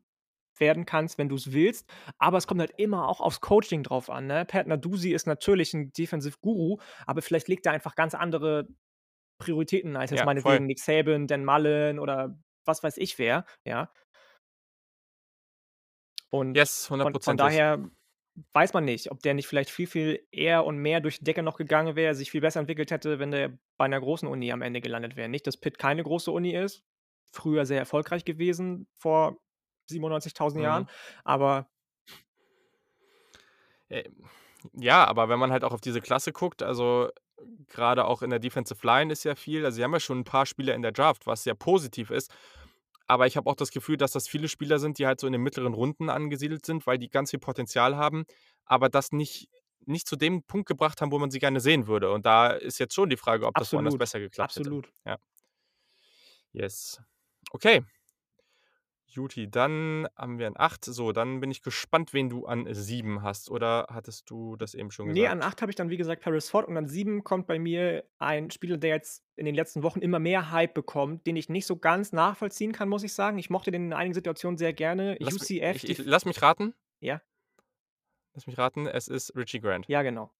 werden 0.59 0.87
kannst, 0.87 1.19
wenn 1.19 1.29
du's 1.29 1.53
willst, 1.53 1.91
aber 2.19 2.37
es 2.39 2.47
kommt 2.47 2.61
halt 2.61 2.73
immer 2.79 3.09
auch 3.09 3.21
aufs 3.21 3.41
Coaching 3.41 3.83
drauf 3.83 4.11
an, 4.11 4.27
ne? 4.27 4.45
Pat 4.45 4.67
Narduzzi 4.67 5.13
ist 5.13 5.27
natürlich 5.27 5.75
'n 5.75 5.93
Defensive-Guru, 5.93 6.79
aber 7.07 7.23
vielleicht 7.23 7.49
legt 7.49 7.67
er 7.67 7.73
einfach 7.73 7.95
ganz 7.95 8.15
andere 8.15 8.69
Prioritäten 9.39 9.97
als 9.97 10.11
jetzt 10.13 10.23
Ja, 10.23 10.29
voll. 10.37 10.61
meinetwegen 10.61 10.67
Nick 10.67 10.81
Saban, 10.81 11.27
Dan 11.29 11.45
Mullen 11.47 11.99
oder 12.01 12.39
was 12.67 12.83
weiß 12.85 12.99
ich 12.99 13.19
wer, 13.19 13.47
ja? 13.67 13.91
Und 16.33 16.59
Yes, 16.59 16.87
von 16.87 17.17
von 17.21 17.37
daher 17.37 17.91
weiß 18.53 18.73
man 18.75 18.85
nicht, 18.85 19.11
ob 19.11 19.23
der 19.23 19.35
nicht 19.35 19.47
vielleicht 19.49 19.71
viel, 19.71 19.87
viel 19.87 20.27
eher 20.33 20.65
und 20.67 20.79
mehr 20.79 21.01
durch 21.01 21.19
die 21.19 21.25
Decke 21.25 21.43
noch 21.43 21.57
gegangen 21.57 21.97
wäre, 21.97 22.15
sich 22.15 22.31
viel 22.31 22.41
besser 22.41 22.61
entwickelt 22.61 22.91
hätte, 22.91 23.19
wenn 23.19 23.31
der 23.33 23.59
bei 23.79 23.89
'ner 23.89 24.01
großen 24.01 24.29
Uni 24.29 24.53
am 24.53 24.63
Ende 24.63 24.81
gelandet 24.81 25.17
wäre. 25.17 25.29
Nicht, 25.29 25.47
dass 25.47 25.57
Pitt 25.59 25.79
keine 25.79 26.03
große 26.05 26.31
Uni 26.33 26.55
ist, 26.55 26.85
früher 27.33 27.67
sehr 27.67 27.79
erfolgreich 27.79 28.25
gewesen 28.25 28.89
vor 28.99 29.39
97.000 29.91 30.61
Mhm. 30.61 30.85
Jahren, 30.85 30.89
aber 31.25 31.69
Ähm, 33.91 34.25
ja, 34.75 35.05
aber 35.07 35.29
wenn 35.29 35.39
man 35.39 35.51
halt 35.53 35.65
auch 35.65 35.73
auf 35.73 35.81
diese 35.81 36.01
Klasse 36.01 36.33
guckt, 36.33 36.63
also, 36.63 37.09
grade 37.69 38.05
auch 38.05 38.23
in 38.23 38.31
der 38.31 38.39
Defensive 38.39 38.87
Line 38.87 39.13
ist 39.13 39.25
ja 39.25 39.35
viel 39.35 39.65
also, 39.65 39.77
sie 39.77 39.85
haben 39.85 39.93
ja 39.93 40.01
schon 40.01 40.19
'n 40.21 40.25
paar 40.25 40.47
Spieler 40.47 40.75
in 40.75 40.83
der 40.83 40.93
Draft, 40.93 41.27
was 41.27 41.43
sehr 41.45 41.55
positiv 41.55 42.11
ist. 42.11 42.31
Aber 43.11 43.27
ich 43.27 43.37
habe 43.37 43.51
auch 43.51 43.57
das 43.57 43.73
Gefühl, 43.73 43.97
dass 43.97 44.13
das 44.13 44.29
viele 44.29 44.49
Spieler 44.49 44.79
sind, 44.79 44.99
die 44.99 45.05
halt 45.05 45.19
so 45.19 45.27
in 45.27 45.33
den 45.33 45.43
mittleren 45.43 45.75
Runden 45.75 46.09
angesiedelt 46.09 46.65
sind, 46.65 46.87
weil 46.87 46.97
die 46.97 47.09
ganz 47.09 47.31
viel 47.31 47.41
Potenzial 47.41 47.97
haben, 47.97 48.25
aber 48.65 48.89
das 48.89 49.11
nicht 49.11 49.49
nicht 49.85 50.07
zu 50.07 50.15
dem 50.15 50.45
Punkt 50.45 50.69
gebracht 50.69 51.01
haben, 51.01 51.11
wo 51.11 51.19
man 51.19 51.33
sie 51.33 51.41
gerne 51.41 51.59
sehen 51.59 51.89
würde. 51.89 52.13
Und 52.13 52.25
da 52.25 52.53
ist 52.53 52.79
jetzt 52.79 52.95
schon 52.95 53.11
die 53.11 53.17
Frage, 53.17 53.47
ob 53.47 53.57
das 53.57 53.73
woanders 53.73 53.95
Absolut, 53.95 53.99
besser 53.99 54.21
geklappt 54.21 54.55
hätte. 54.55 54.61
absolut. 54.69 54.93
Ja. 55.05 55.17
Yes. 56.53 57.01
Okay. 57.51 57.83
Guti, 59.15 59.51
dann 59.51 60.07
haben 60.17 60.39
wir 60.39 60.47
an 60.47 60.55
8. 60.57 60.85
So, 60.85 61.13
dann 61.13 61.41
bin 61.41 61.51
ich 61.51 61.63
gespannt, 61.63 62.13
wen 62.13 62.29
du 62.29 62.47
an 62.47 62.67
7 62.73 63.23
hast. 63.23 63.51
Oder 63.51 63.87
hattest 63.91 64.31
du 64.31 64.57
das 64.57 64.75
eben 64.75 64.91
schon 64.91 65.09
Ne, 65.09 65.29
an 65.29 65.39
gesagt? 65.39 65.53
8 65.55 65.63
habe 65.63 65.73
ich 65.73 65.77
dann, 65.77 65.91
wie 65.91 65.97
gesagt, 65.97 66.23
Paris 66.23 66.49
Ford 66.51 66.67
und 66.69 66.77
an 66.77 66.87
7 66.87 67.25
kommt 67.25 67.47
bei 67.47 67.59
mir 67.59 68.05
ein 68.19 68.51
Spieler, 68.51 68.77
der 68.77 68.91
jetzt 68.91 69.25
in 69.37 69.45
den 69.47 69.55
letzten 69.55 69.83
Wochen 69.83 70.01
immer 70.01 70.19
mehr 70.19 70.51
Hype 70.51 70.75
bekommt, 70.75 71.27
den 71.27 71.37
ich 71.37 71.49
nicht 71.49 71.67
so 71.67 71.77
ganz 71.77 72.13
nachvollziehen 72.13 72.73
kann, 72.73 72.89
muss 72.89 73.03
ich 73.03 73.13
sagen. 73.15 73.39
Ich 73.39 73.51
mochte 73.51 73.71
den 73.71 73.87
in 73.87 73.93
einigen 73.93 74.15
Situationen 74.15 74.59
sehr 74.59 74.73
gerne. 74.73 75.17
Lass 75.21 75.35
UCF, 75.35 75.77
ich 75.77 75.83
die 75.83 75.93
ich 75.93 75.99
f 76.01 76.07
lass 76.07 76.25
mich 76.25 76.41
raten. 76.43 76.75
Ja? 77.01 77.21
Lass 78.35 78.47
mich 78.47 78.59
raten, 78.59 78.87
es 78.87 79.09
ist 79.09 79.35
Richie 79.37 79.61
Grant. 79.61 79.87
Ja, 79.89 80.03
genau. 80.03 80.31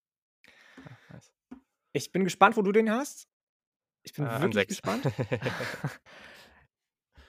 Ah, 0.85 0.91
nice. 1.13 1.31
Ich 1.93 2.11
bin 2.11 2.23
gespannt, 2.23 2.55
wo 2.57 2.61
du 2.61 2.71
den 2.71 2.89
hast. 2.89 3.27
Ich 4.03 4.13
Äh, 4.13 4.15
bin 4.15 4.25
an 4.27 4.41
wirklich 4.53 4.53
6. 4.53 4.67
gespannt. 4.69 5.03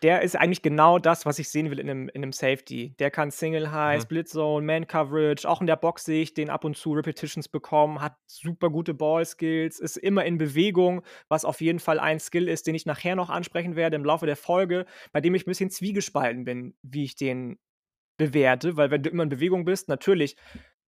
Der 0.03 0.23
ist 0.23 0.35
eigentlich 0.35 0.62
genau 0.62 0.99
das, 0.99 1.27
was 1.27 1.38
ich 1.38 1.49
sehen 1.49 1.71
will 1.71 1.79
in 1.79 1.87
'nem 1.87 2.09
in 2.09 2.23
'nem 2.23 2.33
Safety. 2.33 2.95
Der 2.99 3.11
kann 3.12 3.31
Single 3.31 3.71
High, 3.71 4.01
Mhm. 4.01 4.03
Split 4.03 4.29
Zone, 4.29 4.67
Man 4.67 4.88
Coverage, 4.88 5.49
auch 5.49 5.61
in 5.61 5.69
der 5.69 5.77
Box 5.77 6.05
sehe 6.05 6.23
ich 6.23 6.35
den 6.35 6.51
ab 6.51 6.65
und 6.65 6.77
zu 6.77 6.93
Repetitions 6.93 7.49
bekommen, 7.49 8.01
hat 8.01 8.17
super 8.27 8.69
gute 8.71 8.95
Ball-Skills, 8.95 9.79
ist 9.79 9.97
immer 9.97 10.25
in 10.25 10.38
Bewegung, 10.38 11.03
was 11.29 11.45
auf 11.45 11.61
jeden 11.61 11.79
Fall 11.79 12.01
ein 12.01 12.19
Skill 12.19 12.49
ist, 12.49 12.67
den 12.67 12.75
ich 12.75 12.85
nachher 12.85 13.15
noch 13.15 13.31
ansprechen 13.31 13.77
werde 13.77 13.95
im 13.95 14.05
Laufe 14.05 14.27
der 14.27 14.37
Folge, 14.37 14.87
bei 15.12 15.21
dem 15.21 15.37
ich 15.37 15.43
'n 15.47 15.51
bisschen 15.51 15.71
zwiegespalten 15.71 16.45
bin, 16.45 16.75
wie 16.83 17.05
ich 17.05 17.15
den 17.15 17.59
bewerte, 18.19 18.77
weil 18.77 18.91
wenn 18.91 19.03
du 19.03 19.11
immer 19.11 19.25
in 19.25 19.31
Bewegung 19.31 19.65
bist, 19.65 19.88
natürlich 19.88 20.37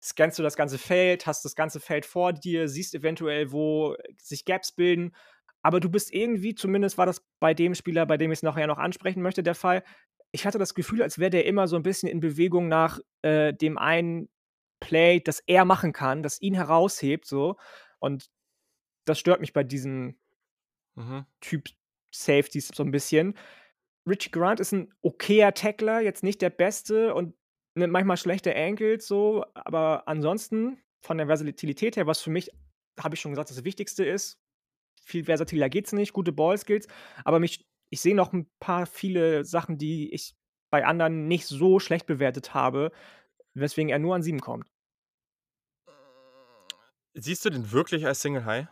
scannst 0.02 0.38
du 0.38 0.42
das 0.44 0.56
ganze 0.56 0.78
Feld, 0.78 1.26
hast 1.26 1.44
das 1.44 1.56
ganze 1.56 1.80
Feld 1.80 2.06
vor 2.06 2.32
dir, 2.32 2.68
siehst 2.68 2.94
eventuell, 2.94 3.52
wo 3.52 3.96
sich 4.20 4.44
Gaps 4.44 4.72
bilden, 4.72 5.12
aber 5.66 5.80
du 5.80 5.90
bist 5.90 6.14
irgendwie 6.14 6.54
zumindest 6.56 6.98
war 6.98 7.06
das 7.06 7.22
bei 7.40 7.54
dem 7.54 7.74
Spieler, 7.76 8.06
bei 8.06 8.18
dem 8.18 8.32
ich's 8.32 8.42
nachher 8.44 8.68
noch 8.68 8.78
ansprechen 8.78 9.22
möchte, 9.22 9.42
der 9.44 9.56
Fall 9.56 9.84
ich 10.32 10.46
hatte 10.46 10.58
das 10.58 10.74
Gefühl, 10.74 11.02
als 11.02 11.18
wäre 11.20 11.30
der 11.30 11.46
immer 11.46 11.68
so 11.68 11.76
'n 11.76 11.82
bisschen 11.84 12.08
in 12.10 12.20
Bewegung 12.20 12.68
nach, 12.68 13.00
äh, 13.22 13.54
dem 13.54 13.78
einen 13.78 14.28
Play, 14.80 15.20
das 15.20 15.40
er 15.46 15.64
machen 15.66 15.92
kann, 15.94 16.22
das 16.24 16.40
ihn 16.42 16.54
heraushebt 16.54 17.26
so. 17.26 17.56
Und 18.00 18.28
das 19.06 19.18
stört 19.20 19.40
mich 19.42 19.52
bei 19.54 19.64
diesen 19.64 20.18
Mhm. 20.96 21.26
Typ 21.42 21.68
Safeties 22.14 22.68
so 22.74 22.82
'n 22.82 22.90
bisschen. 22.90 23.34
Richie 24.08 24.30
Grant 24.30 24.60
ist 24.60 24.72
'n 24.74 24.92
okayer 25.02 25.54
Tackler, 25.54 26.00
jetzt 26.00 26.22
nicht 26.24 26.42
der 26.42 26.50
Beste 26.50 27.14
und 27.14 27.34
nimmt 27.76 27.92
manchmal 27.92 28.16
schlechte 28.18 28.54
Ankles 28.56 29.06
so, 29.06 29.44
aber 29.54 30.08
ansonsten 30.08 30.78
von 31.02 31.18
der 31.18 31.26
Versatilität 31.28 31.96
her, 31.96 32.06
was 32.06 32.20
für 32.22 32.30
mich, 32.30 32.50
habe 33.00 33.14
ich 33.16 33.20
schon 33.20 33.32
gesagt, 33.32 33.50
das 33.50 33.64
Wichtigste 33.64 34.04
ist 34.04 34.38
viel 35.06 35.24
versatiler 35.24 35.68
geht's 35.70 35.92
nicht, 35.92 36.12
gute 36.14 36.32
Ball-Skills, 36.32 36.88
aber 37.24 37.40
mich 37.40 37.66
ich 37.90 38.00
sehe 38.02 38.16
noch 38.16 38.32
'n 38.34 38.48
paar 38.60 38.86
viele 38.86 39.44
Sachen, 39.44 39.78
die 39.78 40.12
ich 40.14 40.34
bei 40.70 40.84
anderen 40.86 41.28
nicht 41.28 41.46
so 41.46 41.78
schlecht 41.80 42.06
bewertet 42.06 42.54
habe, 42.54 42.92
weswegen 43.54 43.90
er 43.90 43.98
nur 44.00 44.14
an 44.16 44.22
7 44.22 44.40
kommt. 44.40 44.68
Siehst 47.14 47.44
du 47.44 47.50
den 47.50 47.72
wirklich 47.72 48.06
als 48.06 48.20
Single 48.20 48.44
High? 48.44 48.66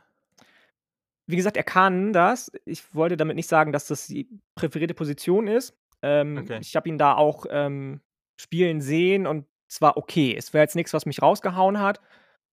Wie 1.29 1.37
gesagt, 1.37 1.57
er 1.57 1.63
kann 1.63 2.13
das. 2.13 2.51
Ich 2.67 2.95
wollte 2.95 3.17
damit 3.17 3.37
nicht 3.37 3.49
sagen, 3.49 3.73
dass 3.73 3.87
das 3.87 4.07
die 4.07 4.29
präferierte 4.55 4.95
Position 4.95 5.47
ist. 5.49 5.75
Ähm, 6.03 6.51
Okay. 6.51 6.61
ich 6.61 6.77
habe 6.77 6.89
ihn 6.89 6.99
da 6.99 7.15
auch, 7.15 7.47
ähm, 7.49 8.01
spielen 8.39 8.81
sehen 8.83 9.27
und 9.27 9.47
es 9.71 9.81
war 9.81 9.97
okay. 9.97 10.35
Es 10.37 10.53
war 10.53 10.61
jetzt 10.61 10.77
nix, 10.77 10.93
was 10.93 11.07
mich 11.07 11.23
rausgehauen 11.23 11.81
hat, 11.81 12.01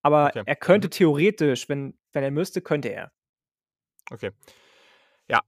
aber 0.02 0.34
Okay. 0.34 0.44
er 0.46 0.56
könnte 0.56 0.88
Mhm. 0.88 0.90
theoretisch, 0.90 1.68
wenn 1.68 1.98
wenn 2.14 2.24
er 2.24 2.30
müsste, 2.30 2.60
könnte 2.62 2.88
er. 2.90 3.12
Okay. 4.10 4.30
Ja. 5.28 5.42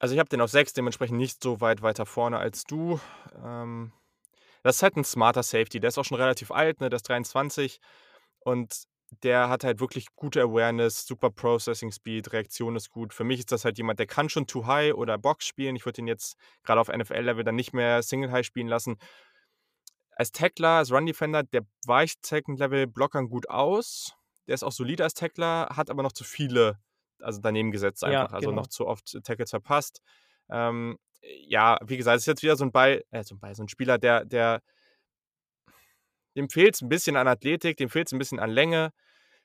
Also, 0.00 0.14
ich 0.14 0.20
habe 0.20 0.28
den 0.30 0.40
auf 0.42 0.50
6, 0.50 0.74
dementsprechend 0.74 1.18
nicht 1.18 1.42
so 1.42 1.60
weit 1.62 1.82
weiter 1.82 2.06
vorne 2.06 2.38
als 2.38 2.64
du. 2.64 3.00
Ähm, 3.44 3.92
das 4.64 4.76
ist 4.78 4.82
halt 4.84 4.96
'n 4.96 5.04
smarter 5.04 5.42
Safety. 5.44 5.80
Der 5.80 5.88
ist 5.88 5.98
auch 5.98 6.04
schon 6.04 6.18
relativ 6.18 6.50
alt, 6.52 6.80
ne? 6.80 6.90
Der 6.90 6.96
ist 6.98 7.08
23 7.08 7.80
und 8.40 8.84
der 9.24 9.48
hat 9.50 9.64
halt 9.64 9.80
wirklich 9.80 10.08
gute 10.16 10.42
Awareness, 10.42 11.06
super 11.06 11.30
Processing 11.30 11.92
Speed, 11.92 12.32
Reaktion 12.32 12.76
ist 12.76 12.90
gut. 12.90 13.14
Für 13.14 13.24
mich 13.24 13.40
ist 13.40 13.52
das 13.52 13.64
halt 13.64 13.78
jemand, 13.78 13.98
der 14.00 14.06
kann 14.08 14.28
schon 14.30 14.46
Two 14.48 14.66
High 14.66 14.94
oder 14.94 15.18
Box 15.18 15.46
spielen. 15.46 15.76
Ich 15.76 15.86
würde 15.86 16.00
ihn 16.02 16.08
jetzt 16.08 16.36
grade 16.64 16.80
auf 16.80 16.88
NFL-Level 16.88 17.44
dann 17.44 17.56
nicht 17.56 17.72
mehr 17.74 18.02
Single 18.02 18.32
High 18.32 18.46
spielen 18.46 18.68
lassen. 18.68 18.98
Als 20.16 20.32
Tackler, 20.32 20.78
als 20.78 20.90
Run 20.90 21.06
Defender, 21.06 21.44
der 21.44 21.62
weicht 21.86 22.26
Second 22.26 22.58
Level 22.58 22.86
Blockern 22.88 23.28
gut 23.28 23.48
aus. 23.48 24.14
Der 24.48 24.54
ist 24.54 24.64
auch 24.64 24.72
solide 24.72 25.04
als 25.04 25.14
Tackler, 25.14 25.68
hat 25.76 25.90
aber 25.90 26.02
noch 26.02 26.12
zu 26.12 26.24
viele 26.24 26.78
also, 27.22 27.40
daneben 27.40 27.70
gesetzt 27.72 28.04
Ja, 28.04 28.24
einfach, 28.24 28.32
also, 28.32 28.52
noch 28.52 28.66
genau. 28.66 28.68
zu 28.68 28.86
oft 28.86 29.18
Tackles 29.24 29.50
verpasst. 29.50 30.00
Ähm, 30.50 30.98
ja, 31.22 31.78
wie 31.86 31.96
gesagt, 31.96 32.18
ist 32.18 32.26
jetzt 32.26 32.42
wieder 32.42 32.56
so 32.56 32.64
'n 32.64 32.72
Ball 32.72 33.02
äh, 33.10 33.22
so 33.24 33.34
'n 33.34 33.40
Ball, 33.40 33.54
so 33.54 33.62
'n 33.62 33.68
Spieler, 33.68 33.98
der 33.98 34.24
der 34.24 34.60
dem 36.36 36.48
fehlt's 36.48 36.82
'n 36.82 36.88
bisschen 36.88 37.16
an 37.16 37.28
Athletik, 37.28 37.76
dem 37.76 37.88
fehlt's 37.90 38.12
'n 38.12 38.18
bisschen 38.18 38.38
an 38.38 38.50
Länge. 38.50 38.90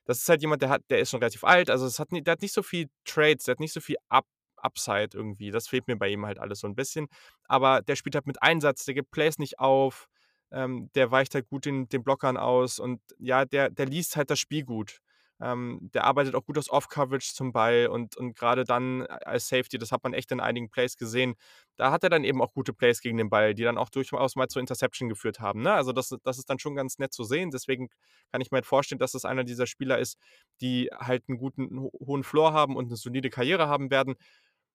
Das 0.05 0.19
ist 0.19 0.29
halt 0.29 0.41
jemand, 0.41 0.61
der 0.61 0.69
hat 0.69 0.83
der 0.89 0.99
ist 0.99 1.11
schon 1.11 1.19
relativ 1.21 1.43
alt, 1.43 1.69
also, 1.69 1.85
es 1.85 1.99
hat 1.99 2.09
der 2.11 2.31
hat 2.33 2.41
nicht 2.41 2.53
so 2.53 2.63
viel 2.63 2.87
Traits, 3.05 3.45
der 3.45 3.53
hat 3.53 3.59
nicht 3.59 3.73
so 3.73 3.81
viel 3.81 3.97
Up 4.09 4.25
Upside 4.57 5.09
irgendwie. 5.15 5.51
Das 5.51 5.67
fehlt 5.67 5.87
mir 5.87 5.97
bei 5.97 6.09
ihm 6.09 6.25
halt 6.25 6.39
alles 6.39 6.59
so 6.61 6.67
'n 6.67 6.75
bisschen. 6.75 7.07
Aber 7.45 7.81
der 7.81 7.95
spielt 7.97 8.15
halt 8.15 8.27
mit 8.27 8.41
Einsatz, 8.43 8.85
der 8.85 8.95
gibt 8.95 9.11
Plays 9.11 9.37
nicht 9.39 9.59
auf, 9.59 10.07
ähm, 10.51 10.89
der 10.95 11.11
weicht 11.11 11.35
halt 11.35 11.47
gut 11.49 11.65
den 11.65 11.87
den 11.89 12.03
Blockern 12.03 12.37
aus 12.37 12.79
und 12.79 13.01
ja, 13.19 13.45
der 13.45 13.69
der 13.71 13.85
liest 13.87 14.15
halt 14.17 14.29
das 14.31 14.39
Spiel 14.39 14.63
gut. 14.65 14.99
Ähm, 15.43 15.89
der 15.93 16.05
arbeitet 16.05 16.35
auch 16.35 16.45
gut 16.45 16.57
aus 16.57 16.69
Off-Coverage 16.69 17.33
zum 17.33 17.51
Ball 17.51 17.87
und, 17.87 18.15
und 18.15 18.33
gerade 18.33 18.63
dann 18.63 19.01
als 19.01 19.49
Safety, 19.49 19.77
das 19.77 19.91
hat 19.91 20.01
man 20.01 20.13
echt 20.13 20.31
in 20.31 20.39
einigen 20.39 20.69
Plays 20.69 20.95
gesehen, 20.95 21.35
da 21.75 21.91
hat 21.91 22.03
er 22.03 22.09
dann 22.09 22.23
eben 22.23 22.41
auch 22.41 22.53
gute 22.53 22.71
Plays 22.71 23.01
gegen 23.01 23.17
den 23.17 23.29
Ball, 23.29 23.53
die 23.53 23.63
dann 23.63 23.77
auch 23.77 23.89
durchaus 23.89 24.37
mal 24.37 24.47
zur 24.47 24.61
Interception 24.61 25.09
geführt 25.09 25.41
haben. 25.41 25.61
Ne? 25.61 25.73
Also 25.73 25.91
das, 25.91 26.15
das 26.23 26.37
ist 26.37 26.49
dann 26.49 26.59
schon 26.59 26.75
ganz 26.75 26.97
nett 26.97 27.11
zu 27.11 27.25
sehen. 27.25 27.51
Deswegen 27.51 27.89
kann 28.31 28.39
ich 28.39 28.51
mir 28.51 28.57
halt 28.57 28.65
vorstellen, 28.65 28.99
dass 28.99 29.11
das 29.11 29.25
einer 29.25 29.43
dieser 29.43 29.67
Spieler 29.67 29.99
ist, 29.99 30.17
die 30.61 30.89
halt 30.95 31.23
einen 31.27 31.37
guten, 31.37 31.77
hohen 31.99 32.23
Floor 32.23 32.53
haben 32.53 32.77
und 32.77 32.85
eine 32.85 32.95
solide 32.95 33.29
Karriere 33.29 33.67
haben 33.67 33.91
werden. 33.91 34.15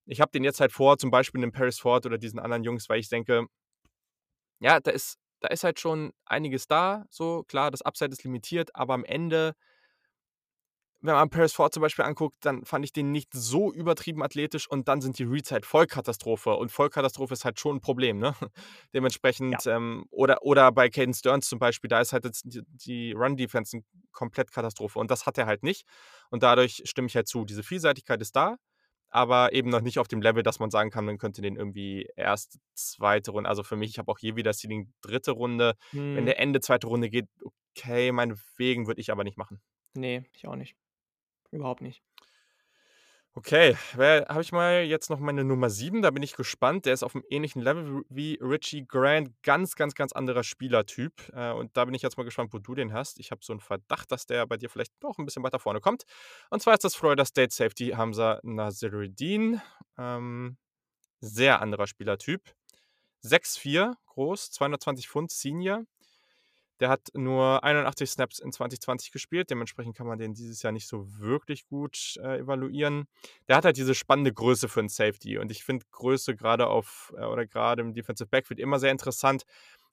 Ich 0.05 0.21
habe 0.21 0.33
den 0.33 0.45
jetzt 0.45 0.61
halt 0.61 0.73
vor, 0.73 0.99
zum 0.99 1.11
Beispiel 1.11 1.41
den 1.41 1.53
Paris 1.53 1.79
Ford 1.79 2.05
oder 2.05 2.19
diesen 2.19 2.41
anderen 2.41 2.65
Jungs, 2.65 2.91
weil 2.91 3.01
ich 3.01 3.09
denke, 3.09 3.47
ja, 4.61 4.81
da 4.81 4.91
ist, 4.91 5.19
da 5.41 5.49
ist 5.49 5.65
halt 5.65 5.81
schon 5.81 6.13
einiges 6.27 6.67
da. 6.67 7.07
So, 7.09 7.45
klar, 7.45 7.71
das 7.71 7.83
Upside 7.83 8.13
ist 8.13 8.25
limitiert, 8.25 8.75
aber 8.75 8.95
am 8.95 9.05
Ende 9.05 9.55
wenn 11.01 11.15
man 11.15 11.31
Paris 11.31 11.53
Ford 11.53 11.73
zum 11.73 11.81
Beispiel 11.81 12.05
anguckt, 12.05 12.37
dann 12.41 12.65
fand 12.65 12.85
ich 12.85 12.93
den 12.93 13.13
nicht 13.13 13.33
so 13.33 13.73
übertrieben 13.73 14.23
athletisch 14.23 14.69
und 14.69 14.89
dann 14.89 15.01
sind 15.01 15.19
die 15.19 15.25
Reads 15.25 15.53
halt 15.53 15.65
Vollkatastrophe 15.65 16.55
und 16.55 16.73
Vollkatastrophe 16.73 17.35
ist 17.35 17.45
halt 17.45 17.61
schon 17.61 17.77
ein 17.77 17.81
Problem, 17.81 18.19
ne? 18.19 18.35
Dementsprechend, 18.95 19.65
ja. 19.65 19.77
ähm, 19.77 20.07
oder, 20.11 20.43
oder 20.43 20.73
bei 20.73 20.89
Caden 20.89 21.15
Stearns 21.15 21.49
zum 21.49 21.61
Beispiel, 21.61 21.89
da 21.89 22.01
ist 22.01 22.13
halt 22.13 22.25
jetzt 22.25 22.43
die, 22.45 22.63
die 22.67 23.13
Run-Defense 23.13 23.77
eine 23.77 23.85
komplett 24.11 24.51
Katastrophe 24.51 24.99
und 24.99 25.11
das 25.11 25.27
hat 25.27 25.39
er 25.39 25.47
halt 25.47 25.63
nicht 25.63 25.87
und 26.31 26.43
dadurch 26.43 26.83
stimme 26.85 27.07
ich 27.07 27.15
halt 27.15 27.29
zu, 27.29 27.45
diese 27.45 27.63
Vielseitigkeit 27.63 28.21
ist 28.21 28.35
da, 28.35 28.57
aber 29.09 29.53
eben 29.53 29.71
noch 29.71 29.83
nicht 29.83 30.01
auf 30.01 30.09
dem 30.09 30.21
Level, 30.21 30.43
dass 30.43 30.59
man 30.59 30.71
sagen 30.71 30.91
kann, 30.91 31.05
man 31.05 31.19
könnte 31.19 31.43
den 31.43 31.55
irgendwie 31.55 32.09
erst 32.17 32.59
zweite 32.75 33.31
Runde, 33.31 33.49
also 33.49 33.63
für 33.63 33.77
mich, 33.77 33.91
ich 33.91 33.99
habe 34.01 34.11
auch 34.11 34.19
hier 34.19 34.35
wieder 34.35 34.53
Ceiling 34.53 34.93
dritte 35.01 35.31
Runde, 35.31 35.75
hm. 35.91 36.17
wenn 36.17 36.27
der 36.27 36.41
Ende 36.41 36.61
zweite 36.61 36.89
Runde 36.89 37.09
geht, 37.09 37.29
okay, 37.77 38.11
meinetwegen 38.11 38.89
würde 38.89 39.01
ich 39.01 39.13
aber 39.13 39.23
nicht 39.23 39.37
machen. 39.37 39.61
Nee, 39.95 40.25
ich 40.33 40.47
auch 40.47 40.57
nicht. 40.57 40.75
Überhaupt 41.51 41.81
nicht. 41.81 42.03
Okay, 43.35 43.77
habe 43.95 44.43
ich 44.43 44.51
mal 44.51 44.83
jetzt 44.83 45.11
noch 45.11 45.21
meine 45.21 45.45
Nummer 45.45 45.71
7, 45.71 46.03
da 46.03 46.11
bin 46.11 46.25
ich 46.25 46.35
gespannt. 46.35 46.87
Der 46.87 46.93
ist 46.93 47.05
auf 47.05 47.15
einem 47.15 47.25
ähnlichen 47.31 47.63
Level 47.63 48.03
wie 48.09 48.37
Richie 48.43 48.85
Grant, 48.85 49.31
ganz, 49.45 49.77
ganz, 49.77 49.95
ganz 49.95 50.11
anderer 50.11 50.43
Spielertyp. 50.43 51.13
Äh, 51.33 51.53
und 51.53 51.77
da 51.77 51.85
bin 51.85 51.95
ich 51.95 52.03
jetzt 52.03 52.17
mal 52.17 52.25
gespannt, 52.25 52.53
wo 52.53 52.59
du 52.59 52.75
den 52.75 52.93
hast. 52.93 53.21
Ich 53.21 53.31
habe 53.31 53.41
so 53.45 53.53
einen 53.53 53.61
Verdacht, 53.61 54.11
dass 54.11 54.27
der 54.27 54.45
bei 54.47 54.57
dir 54.57 54.69
vielleicht 54.69 55.01
noch 55.05 55.19
ein 55.19 55.25
bisschen 55.25 55.45
weiter 55.45 55.61
vorne 55.61 55.81
kommt. 55.81 56.03
Und 56.51 56.61
zwar 56.63 56.75
ist 56.75 56.83
das 56.83 56.97
Florida 56.97 57.25
State 57.25 57.55
Safety 57.55 57.91
Hamza 57.91 58.41
Naziruddin. 58.43 59.61
Ähm, 59.97 60.57
sehr 61.21 61.61
anderer 61.63 61.87
Spielertyp. 61.87 62.43
6'4 63.23 63.95
groß, 64.07 64.51
220 64.51 65.09
Pfund 65.09 65.31
Senior. 65.31 65.85
Der 66.81 66.89
hat 66.89 67.09
nur 67.15 67.65
81 67.65 68.11
Snaps 68.11 68.39
in 68.39 68.53
2020 68.53 69.11
gespielt, 69.11 69.51
dementsprechend 69.51 69.97
kann 69.97 70.07
man 70.07 70.19
den 70.19 70.35
dieses 70.35 70.63
Jahr 70.63 70.73
nicht 70.73 70.87
so 70.87 71.07
wirklich 71.19 71.67
gut 71.67 72.15
äh, 72.23 72.39
evaluieren. 72.39 73.07
Der 73.49 73.57
hat 73.57 73.65
halt 73.65 73.77
diese 73.77 73.95
spannende 73.95 74.33
Größe 74.33 74.69
für 74.69 74.81
einen 74.81 74.89
Safety 74.89 75.39
und 75.39 75.51
ich 75.51 75.65
finde 75.65 75.87
Größe 75.91 76.37
gerade 76.37 76.69
auf 76.69 77.13
äh, 77.17 77.25
oder 77.25 77.47
gerade 77.47 77.83
im 77.83 77.95
Defensive 77.95 78.29
Backfield 78.29 78.61
immer 78.61 78.79
sehr 78.79 78.93
interessant, 78.93 79.43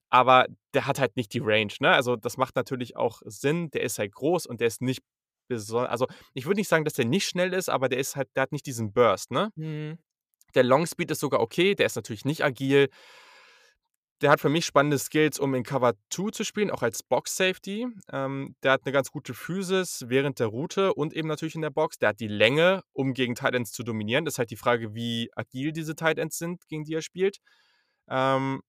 aber 0.10 0.46
der 0.74 0.86
hat 0.86 1.00
halt 1.00 1.16
nicht 1.16 1.34
die 1.34 1.42
Range, 1.44 1.74
ne? 1.80 1.92
Also 1.92 2.16
das 2.16 2.38
macht 2.38 2.56
natürlich 2.56 2.96
auch 2.96 3.22
Sinn, 3.26 3.72
der 3.72 3.82
ist 3.82 4.00
halt 4.00 4.14
groß 4.14 4.46
und 4.46 4.62
der 4.62 4.68
ist 4.68 4.82
nicht 4.82 5.02
besonders, 5.48 5.92
also 5.92 6.08
ich 6.34 6.46
würde 6.46 6.60
nicht 6.60 6.70
sagen, 6.70 6.86
dass 6.86 6.94
der 6.94 7.06
nicht 7.06 7.28
schnell 7.28 7.54
ist, 7.54 7.70
aber 7.70 7.90
der 7.90 8.00
ist 8.00 8.16
halt, 8.16 8.30
der 8.36 8.44
hat 8.44 8.52
nicht 8.52 8.66
diesen 8.66 8.94
Burst, 8.94 9.32
ne? 9.32 9.52
Mhm. 9.56 9.98
Der 10.54 10.64
Long 10.64 10.86
Speed 10.88 11.12
ist 11.12 11.20
sogar 11.20 11.42
okay, 11.42 11.76
der 11.76 11.86
ist 11.88 11.96
natürlich 11.96 12.26
nicht 12.26 12.44
agil 12.44 12.90
der 14.22 14.32
hat 14.32 14.40
für 14.40 14.50
mich 14.50 14.66
spannende 14.66 14.98
Skills, 14.98 15.40
um 15.40 15.54
in 15.56 15.64
Cover 15.64 15.94
2 16.10 16.32
zu 16.32 16.44
spielen, 16.44 16.72
auch 16.72 16.82
als 16.82 17.04
Box-Safety. 17.04 17.88
Ähm, 18.12 18.56
der 18.64 18.72
hat 18.72 18.82
eine 18.86 18.94
ganz 18.94 19.12
gute 19.12 19.34
Physis 19.34 20.06
während 20.08 20.40
der 20.40 20.48
Route 20.48 20.94
und 20.94 21.14
eben 21.14 21.28
natürlich 21.28 21.56
in 21.56 21.62
der 21.62 21.70
Box. 21.70 21.98
Der 21.98 22.10
hat 22.10 22.20
die 22.20 22.28
Länge, 22.28 22.82
um 22.94 23.14
gegen 23.14 23.36
Titans 23.36 23.72
zu 23.72 23.84
dominieren. 23.84 24.24
Das 24.24 24.36
ist 24.36 24.40
halt 24.40 24.52
die 24.52 24.56
Frage, 24.56 24.94
wie 24.94 25.30
agil 25.36 25.74
diese 25.74 25.96
Titans 25.96 26.38
sind, 26.38 26.66
gegen 26.70 26.86
die 26.86 26.94
er 26.94 27.02
spielt. 27.02 27.40
Ähm, 28.08 28.62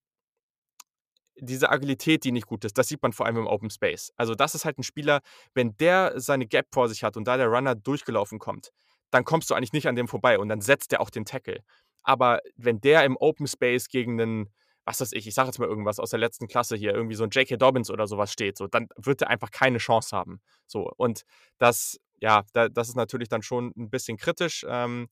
diese 1.39 1.69
Agilität, 1.69 2.23
die 2.23 2.31
nicht 2.31 2.47
gut 2.47 2.65
ist, 2.65 2.77
das 2.77 2.87
sieht 2.87 3.01
man 3.01 3.13
vor 3.13 3.25
allem 3.25 3.37
im 3.37 3.47
Open 3.47 3.69
Space. 3.69 4.11
Also 4.17 4.35
das 4.35 4.55
ist 4.55 4.65
halt 4.65 4.77
ein 4.79 4.83
Spieler, 4.83 5.21
wenn 5.53 5.77
der 5.77 6.19
seine 6.19 6.47
Gap 6.47 6.67
vor 6.71 6.89
sich 6.89 7.03
hat 7.03 7.15
und 7.15 7.27
da 7.27 7.37
der 7.37 7.47
Runner 7.47 7.75
durchgelaufen 7.75 8.39
kommt, 8.39 8.71
dann 9.11 9.23
kommst 9.23 9.49
du 9.49 9.53
eigentlich 9.53 9.73
nicht 9.73 9.87
an 9.87 9.95
dem 9.95 10.07
vorbei 10.07 10.39
und 10.39 10.49
dann 10.49 10.61
setzt 10.61 10.91
er 10.93 10.99
auch 10.99 11.09
den 11.09 11.25
Tackle. 11.25 11.63
Aber 12.03 12.39
wenn 12.55 12.81
der 12.81 13.05
im 13.05 13.17
Open 13.17 13.47
Space 13.47 13.87
gegen 13.87 14.19
einen 14.19 14.53
was 14.87 15.01
weiß 15.01 15.11
ich, 15.11 15.27
ich 15.27 15.33
sage 15.33 15.47
jetzt 15.49 15.59
mal 15.59 15.67
irgendwas 15.67 15.99
aus 15.99 16.11
der 16.11 16.19
letzten 16.19 16.47
Klasse 16.47 16.77
hier, 16.77 16.93
irgendwie 16.93 17.15
so 17.15 17.25
ein 17.25 17.29
J.K. 17.29 17.57
Dobbins 17.57 17.91
oder 17.91 18.07
sowas 18.07 18.31
steht, 18.31 18.57
so, 18.57 18.67
dann 18.67 18.87
wird 18.95 19.21
er 19.21 19.29
einfach 19.29 19.51
keine 19.51 19.79
Chance 19.79 20.15
haben. 20.15 20.39
So, 20.65 20.89
und 20.95 21.23
das, 21.57 21.99
ja, 22.21 22.43
da, 22.53 22.69
das 22.69 22.87
ist 22.87 22.95
natürlich 22.95 23.27
dann 23.27 23.41
schon 23.41 23.73
ein 23.75 23.89
bisschen 23.89 24.17
kritisch. 24.17 24.65
Ähm, 24.67 25.09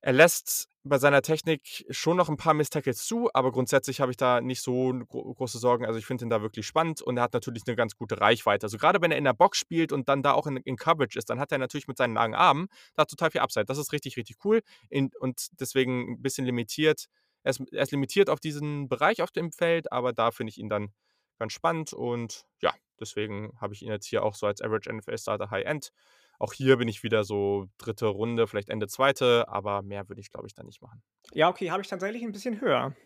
er 0.00 0.14
lässt 0.14 0.68
bei 0.84 0.98
seiner 0.98 1.20
Technik 1.20 1.84
schon 1.90 2.16
noch 2.16 2.30
ein 2.30 2.38
paar 2.38 2.54
Miss-Tackles 2.54 3.04
zu, 3.04 3.28
aber 3.34 3.52
grundsätzlich 3.52 4.00
habe 4.00 4.10
ich 4.10 4.16
da 4.16 4.40
nicht 4.40 4.62
so 4.62 4.94
gro 5.06 5.34
große 5.34 5.58
Sorgen. 5.58 5.84
Also 5.84 5.98
ich 5.98 6.06
finde 6.06 6.24
ihn 6.24 6.30
da 6.30 6.40
wirklich 6.40 6.66
spannend 6.66 7.02
und 7.02 7.18
er 7.18 7.24
hat 7.24 7.34
natürlich 7.34 7.64
eine 7.66 7.76
ganz 7.76 7.96
gute 7.96 8.20
Reichweite. 8.20 8.64
Also 8.66 8.78
gerade 8.78 9.02
wenn 9.02 9.10
er 9.10 9.18
in 9.18 9.24
der 9.24 9.34
Box 9.34 9.58
spielt 9.58 9.92
und 9.92 10.08
dann 10.08 10.22
da 10.22 10.32
auch 10.32 10.46
in, 10.46 10.56
in 10.58 10.76
Coverage 10.76 11.18
ist, 11.18 11.28
dann 11.28 11.40
hat 11.40 11.52
er 11.52 11.58
natürlich 11.58 11.88
mit 11.88 11.98
seinen 11.98 12.14
langen 12.14 12.34
Armen 12.34 12.68
da 12.94 13.04
total 13.04 13.32
viel 13.32 13.42
Upside. 13.42 13.66
Das 13.66 13.76
ist 13.76 13.92
richtig, 13.92 14.16
richtig 14.16 14.36
cool 14.44 14.62
in, 14.88 15.10
und 15.18 15.48
deswegen 15.60 16.12
ein 16.12 16.22
bisschen 16.22 16.46
limitiert 16.46 17.06
er 17.46 17.50
ist, 17.50 17.62
er 17.72 17.82
ist 17.82 17.92
limitiert 17.92 18.28
auf 18.28 18.40
diesen 18.40 18.88
Bereich 18.88 19.22
auf 19.22 19.30
dem 19.30 19.52
Feld, 19.52 19.92
aber 19.92 20.12
da 20.12 20.32
finde 20.32 20.50
ich 20.50 20.58
ihn 20.58 20.68
dann 20.68 20.92
ganz 21.38 21.52
spannend 21.52 21.92
und 21.92 22.44
ja, 22.60 22.74
deswegen 22.98 23.52
habe 23.60 23.72
ich 23.72 23.82
ihn 23.82 23.88
jetzt 23.88 24.06
hier 24.06 24.24
auch 24.24 24.34
so 24.34 24.46
als 24.46 24.60
Average 24.60 24.92
NFL 24.92 25.16
Starter 25.16 25.50
High 25.50 25.64
End. 25.64 25.92
Auch 26.40 26.52
hier 26.52 26.76
bin 26.76 26.88
ich 26.88 27.04
wieder 27.04 27.22
so 27.22 27.66
dritte 27.78 28.06
Runde, 28.06 28.48
vielleicht 28.48 28.68
Ende 28.68 28.88
zweite, 28.88 29.48
aber 29.48 29.82
mehr 29.82 30.08
würde 30.08 30.20
ich, 30.20 30.30
glaube 30.30 30.48
ich, 30.48 30.54
dann 30.54 30.66
nicht 30.66 30.82
machen. 30.82 31.02
Ja, 31.32 31.48
okay, 31.48 31.70
habe 31.70 31.82
ich 31.82 31.88
tatsächlich 31.88 32.22
ein 32.22 32.32
bisschen 32.32 32.60
höher. 32.60 32.96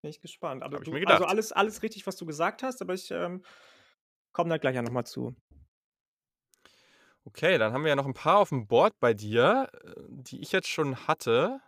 Bin 0.00 0.10
ich 0.10 0.20
gespannt. 0.20 0.62
Aber 0.62 0.78
du, 0.78 0.92
also 0.92 1.24
alles, 1.24 1.50
alles 1.50 1.82
richtig, 1.82 2.06
was 2.06 2.16
du 2.16 2.24
gesagt 2.24 2.62
hast, 2.62 2.82
aber 2.82 2.94
ich 2.94 3.10
ähm, 3.10 3.44
komme 4.32 4.50
da 4.50 4.58
gleich 4.58 4.76
ja 4.76 4.82
nochmal 4.82 5.06
zu. 5.06 5.34
Okay, 7.24 7.58
dann 7.58 7.72
haben 7.72 7.82
wir 7.82 7.90
ja 7.90 7.96
noch 7.96 8.06
ein 8.06 8.14
paar 8.14 8.38
auf 8.38 8.50
dem 8.50 8.66
Board 8.68 8.94
bei 9.00 9.12
dir, 9.12 9.68
äh, 9.72 9.92
die 10.08 10.40
ich 10.40 10.52
jetzt 10.52 10.68
schon 10.68 11.08
hatte. 11.08 11.60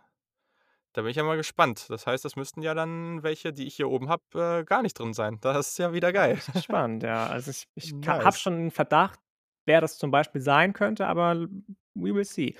Da 0.95 1.01
bin 1.01 1.11
ich 1.11 1.17
ja 1.17 1.23
mal 1.23 1.35
gespannt. 1.35 1.87
Das 1.89 2.07
heißt, 2.07 2.23
das 2.23 2.37
müssten 2.37 2.61
ja 2.61 2.73
dann 2.73 3.21
welche, 3.21 3.51
die 3.51 3.67
ich 3.67 3.75
hier 3.75 3.89
oben 3.89 4.07
habe, 4.07 4.23
äh, 4.33 4.63
gar 4.63 4.81
nicht 4.81 4.97
drin 4.97 5.13
sein. 5.13 5.39
Das 5.41 5.71
ist 5.71 5.77
ja 5.77 5.91
wieder 5.91 6.13
geil. 6.13 6.39
Spannend, 6.63 7.03
ja. 7.03 7.27
Also 7.27 7.51
ich, 7.51 7.67
ich 7.75 7.93
nice. 7.93 8.23
habe 8.23 8.37
schon 8.37 8.53
einen 8.53 8.71
Verdacht, 8.71 9.19
wer 9.65 9.81
das 9.81 9.97
zum 9.97 10.09
Beispiel 10.09 10.39
sein 10.39 10.71
könnte, 10.71 11.05
aber 11.05 11.47
we 11.95 12.15
will 12.15 12.23
see. 12.23 12.55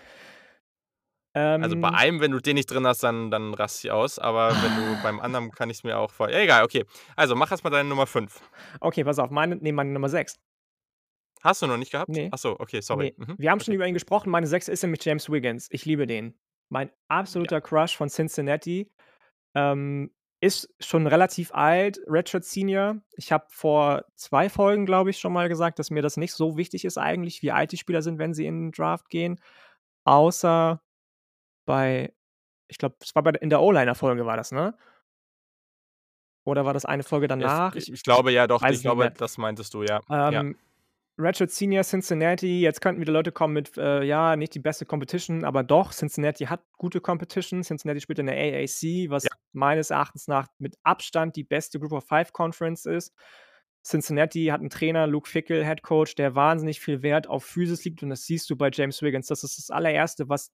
Ähm, 1.33 1.63
also 1.63 1.79
bei 1.79 1.87
ähm 1.87 1.95
einem, 1.95 2.19
wenn 2.19 2.31
du 2.31 2.41
den 2.41 2.55
nicht 2.55 2.69
drin 2.69 2.85
hast, 2.85 3.03
dann, 3.03 3.31
dann 3.31 3.53
rast 3.53 3.85
ich 3.85 3.91
aus. 3.91 4.19
Aber 4.19 4.49
wenn 4.49 4.75
du 4.75 5.01
beim 5.03 5.21
anderen 5.21 5.51
kann 5.51 5.69
ich 5.69 5.77
es 5.77 5.83
mir 5.85 5.97
auch 5.97 6.11
vor. 6.11 6.29
Ja, 6.29 6.39
egal, 6.39 6.65
okay. 6.65 6.83
Also 7.15 7.35
mach 7.35 7.49
erstmal 7.49 7.71
deine 7.71 7.87
Nummer 7.87 8.05
5. 8.05 8.41
Okay, 8.81 9.05
pass 9.05 9.17
auf, 9.17 9.29
meine, 9.29 9.55
nee, 9.55 9.71
meine 9.71 9.91
Nummer 9.91 10.09
6. 10.09 10.35
Hast 11.41 11.61
du 11.61 11.67
noch 11.67 11.77
nicht 11.77 11.93
gehabt? 11.93 12.09
Nee. 12.09 12.27
Achso, 12.33 12.57
okay, 12.59 12.81
sorry. 12.81 13.13
Nee. 13.17 13.25
Mhm. 13.25 13.35
Wir 13.37 13.51
haben 13.51 13.59
okay. 13.59 13.65
schon 13.65 13.73
über 13.75 13.87
ihn 13.87 13.93
gesprochen. 13.93 14.29
Meine 14.29 14.47
6 14.47 14.67
ist 14.67 14.83
nämlich 14.83 15.05
James 15.05 15.31
Wiggins. 15.31 15.69
Ich 15.71 15.85
liebe 15.85 16.05
den. 16.05 16.37
Mein 16.69 16.91
absoluter 17.07 17.57
ja. 17.57 17.61
Crush 17.61 17.95
von 17.95 18.09
Cincinnati. 18.09 18.91
Ähm, 19.53 20.11
ist 20.41 20.69
schon 20.79 21.07
relativ 21.07 21.53
alt, 21.53 21.99
Redshirt 22.07 22.45
Senior. 22.45 22.97
Ich 23.13 23.31
habe 23.31 23.45
vor 23.49 24.05
zwei 24.15 24.49
Folgen, 24.49 24.85
glaube 24.85 25.09
ich, 25.09 25.17
schon 25.17 25.33
mal 25.33 25.49
gesagt, 25.49 25.79
dass 25.79 25.89
mir 25.89 26.01
das 26.01 26.17
nicht 26.17 26.33
so 26.33 26.57
wichtig 26.57 26.85
ist 26.85 26.97
eigentlich, 26.97 27.41
wie 27.41 27.51
alt 27.51 27.71
die 27.71 27.77
Spieler 27.77 28.01
sind, 28.01 28.19
wenn 28.19 28.33
sie 28.33 28.45
in 28.45 28.65
den 28.67 28.71
Draft 28.71 29.09
gehen. 29.09 29.39
Außer 30.03 30.81
bei, 31.65 32.13
ich 32.67 32.77
glaube, 32.77 32.95
es 33.01 33.15
war 33.15 33.23
bei, 33.23 33.31
in 33.31 33.49
der 33.49 33.61
O-Liner-Folge 33.61 34.25
war 34.25 34.37
das, 34.37 34.51
ne? 34.51 34.77
Oder 36.45 36.63
war 36.63 36.73
das 36.73 36.85
eine 36.85 37.01
Folge 37.01 37.27
danach? 37.27 37.73
Ich, 37.73 37.91
ich 37.91 38.03
glaube 38.03 38.31
ja 38.31 38.45
doch, 38.45 38.61
ich 38.61 38.81
glaube, 38.81 39.11
das 39.17 39.39
meintest 39.39 39.73
du, 39.73 39.81
ja. 39.81 39.99
Ähm, 40.11 40.33
ja. 40.33 40.43
Ratchet 41.17 41.49
Senior 41.49 41.83
Cincinnati, 41.83 42.59
jetzt 42.59 42.81
könnten 42.81 42.99
wieder 42.99 43.13
Leute 43.13 43.31
kommen 43.31 43.53
mit, 43.53 43.77
äh, 43.77 44.03
ja, 44.03 44.35
nicht 44.35 44.53
die 44.53 44.59
beste 44.59 44.85
Competition, 44.85 45.45
aber 45.45 45.63
doch, 45.63 45.93
Cincinnati 45.93 46.45
hat 46.45 46.61
gute 46.77 46.99
Competition. 46.99 47.63
Cincinnati 47.63 48.01
spielt 48.01 48.19
in 48.19 48.25
der 48.25 48.35
AAC, 48.35 49.09
was 49.09 49.23
ja. 49.23 49.29
meines 49.53 49.91
Erachtens 49.91 50.27
nach 50.27 50.47
mit 50.57 50.75
Abstand 50.83 51.37
die 51.37 51.45
beste 51.45 51.79
Group 51.79 51.93
of 51.93 52.05
Five 52.05 52.33
Conference 52.33 52.85
ist. 52.85 53.13
Cincinnati 53.85 54.47
hat 54.47 54.59
einen 54.59 54.69
Trainer, 54.69 55.07
Luke 55.07 55.29
Fickle, 55.29 55.63
Head 55.63 55.83
Coach, 55.83 56.15
der 56.15 56.35
wahnsinnig 56.35 56.81
viel 56.81 57.01
Wert 57.01 57.27
auf 57.27 57.45
Physis 57.45 57.85
liegt 57.85 58.03
und 58.03 58.09
das 58.09 58.23
siehst 58.23 58.49
du 58.49 58.57
bei 58.57 58.69
James 58.73 59.01
Wiggins. 59.01 59.27
Das 59.27 59.43
ist 59.43 59.57
das 59.57 59.69
allererste, 59.69 60.27
was 60.27 60.51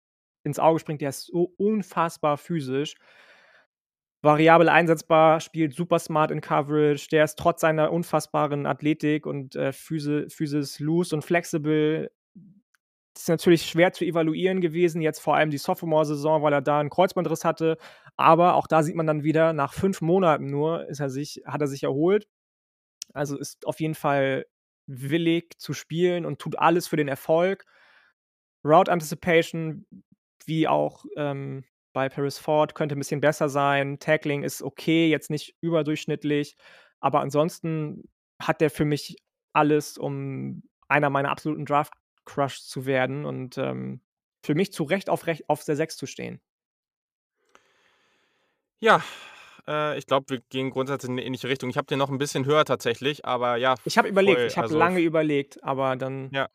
ins 0.43 0.60
Auge 0.60 0.80
springt. 0.80 1.02
Der 1.02 1.10
ist 1.10 1.28
so 1.28 1.54
unfassbar 1.58 2.38
physisch 2.38 2.96
variabel 4.28 4.68
einsetzbar, 4.68 5.40
spielt 5.40 5.73
super 5.73 6.00
smart 6.00 6.32
in 6.32 6.42
Coverage. 6.42 7.08
Der 7.10 7.23
ist 7.23 7.40
trotz 7.40 7.62
seiner 7.62 7.92
unfassbaren 7.92 8.65
Athletik 8.65 9.25
und 9.25 9.56
äh, 9.56 9.71
Physis, 9.71 10.80
loose 10.80 11.15
und 11.15 11.23
flexible. 11.23 12.12
Ist 13.15 13.30
natürlich 13.30 13.63
schwer 13.63 13.94
zu 13.94 14.04
evaluieren 14.04 14.60
gewesen, 14.62 15.02
jetzt 15.02 15.19
vor 15.19 15.36
allem 15.36 15.50
die 15.50 15.58
Sophomore-Saison, 15.58 16.44
weil 16.44 16.54
er 16.54 16.62
da 16.62 16.80
einen 16.80 16.90
Kreuzbandriss 16.90 17.46
hatte. 17.46 17.78
Aber 18.17 18.56
auch 18.56 18.67
da 18.67 18.84
sieht 18.84 18.96
man 18.96 19.08
dann 19.08 19.23
wieder, 19.23 19.54
nach 19.54 19.73
fünf 19.73 20.02
Monaten 20.02 20.52
nur 20.52 20.86
ist 20.88 21.00
er 21.00 21.10
sich, 21.10 21.42
hat 21.46 21.62
er 21.62 21.67
sich 21.67 21.84
erholt. 21.84 22.28
Also 23.13 23.38
ist 23.38 23.65
auf 23.65 23.80
jeden 23.80 23.96
Fall 23.96 24.46
willig 24.88 25.58
zu 25.58 25.73
spielen 25.73 26.25
und 26.25 26.40
tut 26.40 26.60
alles 26.60 26.88
für 26.88 26.98
den 26.98 27.08
Erfolg. 27.08 27.65
Route 28.65 28.92
Anticipation, 28.92 29.86
wie 30.46 30.67
auch, 30.67 31.06
ähm, 31.15 31.63
bei 31.98 32.10
Paris 32.10 32.37
Ford 32.39 32.75
könnte 32.75 32.95
'n 32.95 33.00
bisschen 33.00 33.21
besser 33.21 33.50
sein. 33.50 33.98
Tackling 34.00 34.43
ist 34.43 34.62
okay, 34.63 35.10
jetzt 35.10 35.31
nicht 35.31 35.56
überdurchschnittlich, 35.62 36.56
aber 37.02 37.21
ansonsten 37.21 38.04
hat 38.39 38.62
der 38.62 38.69
für 38.69 38.85
mich 38.85 39.17
alles, 39.54 39.98
um 39.98 40.63
einer 40.89 41.10
meiner 41.10 41.31
absoluten 41.31 41.65
Draft 41.65 41.93
Crush 42.25 42.62
zu 42.63 42.85
werden 42.85 43.25
und, 43.25 43.58
ähm, 43.58 44.02
für 44.45 44.56
mich 44.56 44.73
zu 44.73 44.83
Recht 44.83 45.10
auf 45.10 45.27
Rech 45.27 45.50
auf 45.50 45.63
der 45.65 45.75
6 45.75 45.98
zu 45.98 46.06
stehen. 46.06 46.39
Ja, 48.81 49.04
äh, 49.67 49.98
ich 49.98 50.06
glaube, 50.06 50.29
wir 50.29 50.41
gehen 50.50 50.69
grundsätzlich 50.69 51.10
in 51.10 51.15
'ne 51.15 51.23
ähnliche 51.25 51.50
Richtung. 51.50 51.69
Ich 51.71 51.77
habe 51.77 51.87
den 51.87 51.98
noch 52.00 52.10
'n 52.12 52.19
bisschen 52.19 52.45
höher 52.45 52.63
tatsächlich, 52.65 53.25
aber 53.25 53.58
ja, 53.58 53.75
Ich 53.85 53.98
habe 53.98 54.08
überlegt, 54.10 54.43
voll, 54.43 54.45
ich 54.45 54.58
habe 54.58 54.67
also 54.67 54.77
lange 54.77 55.00
überlegt, 55.02 55.63
aber 55.63 55.95
dann 55.95 56.31
Ja. 56.31 56.50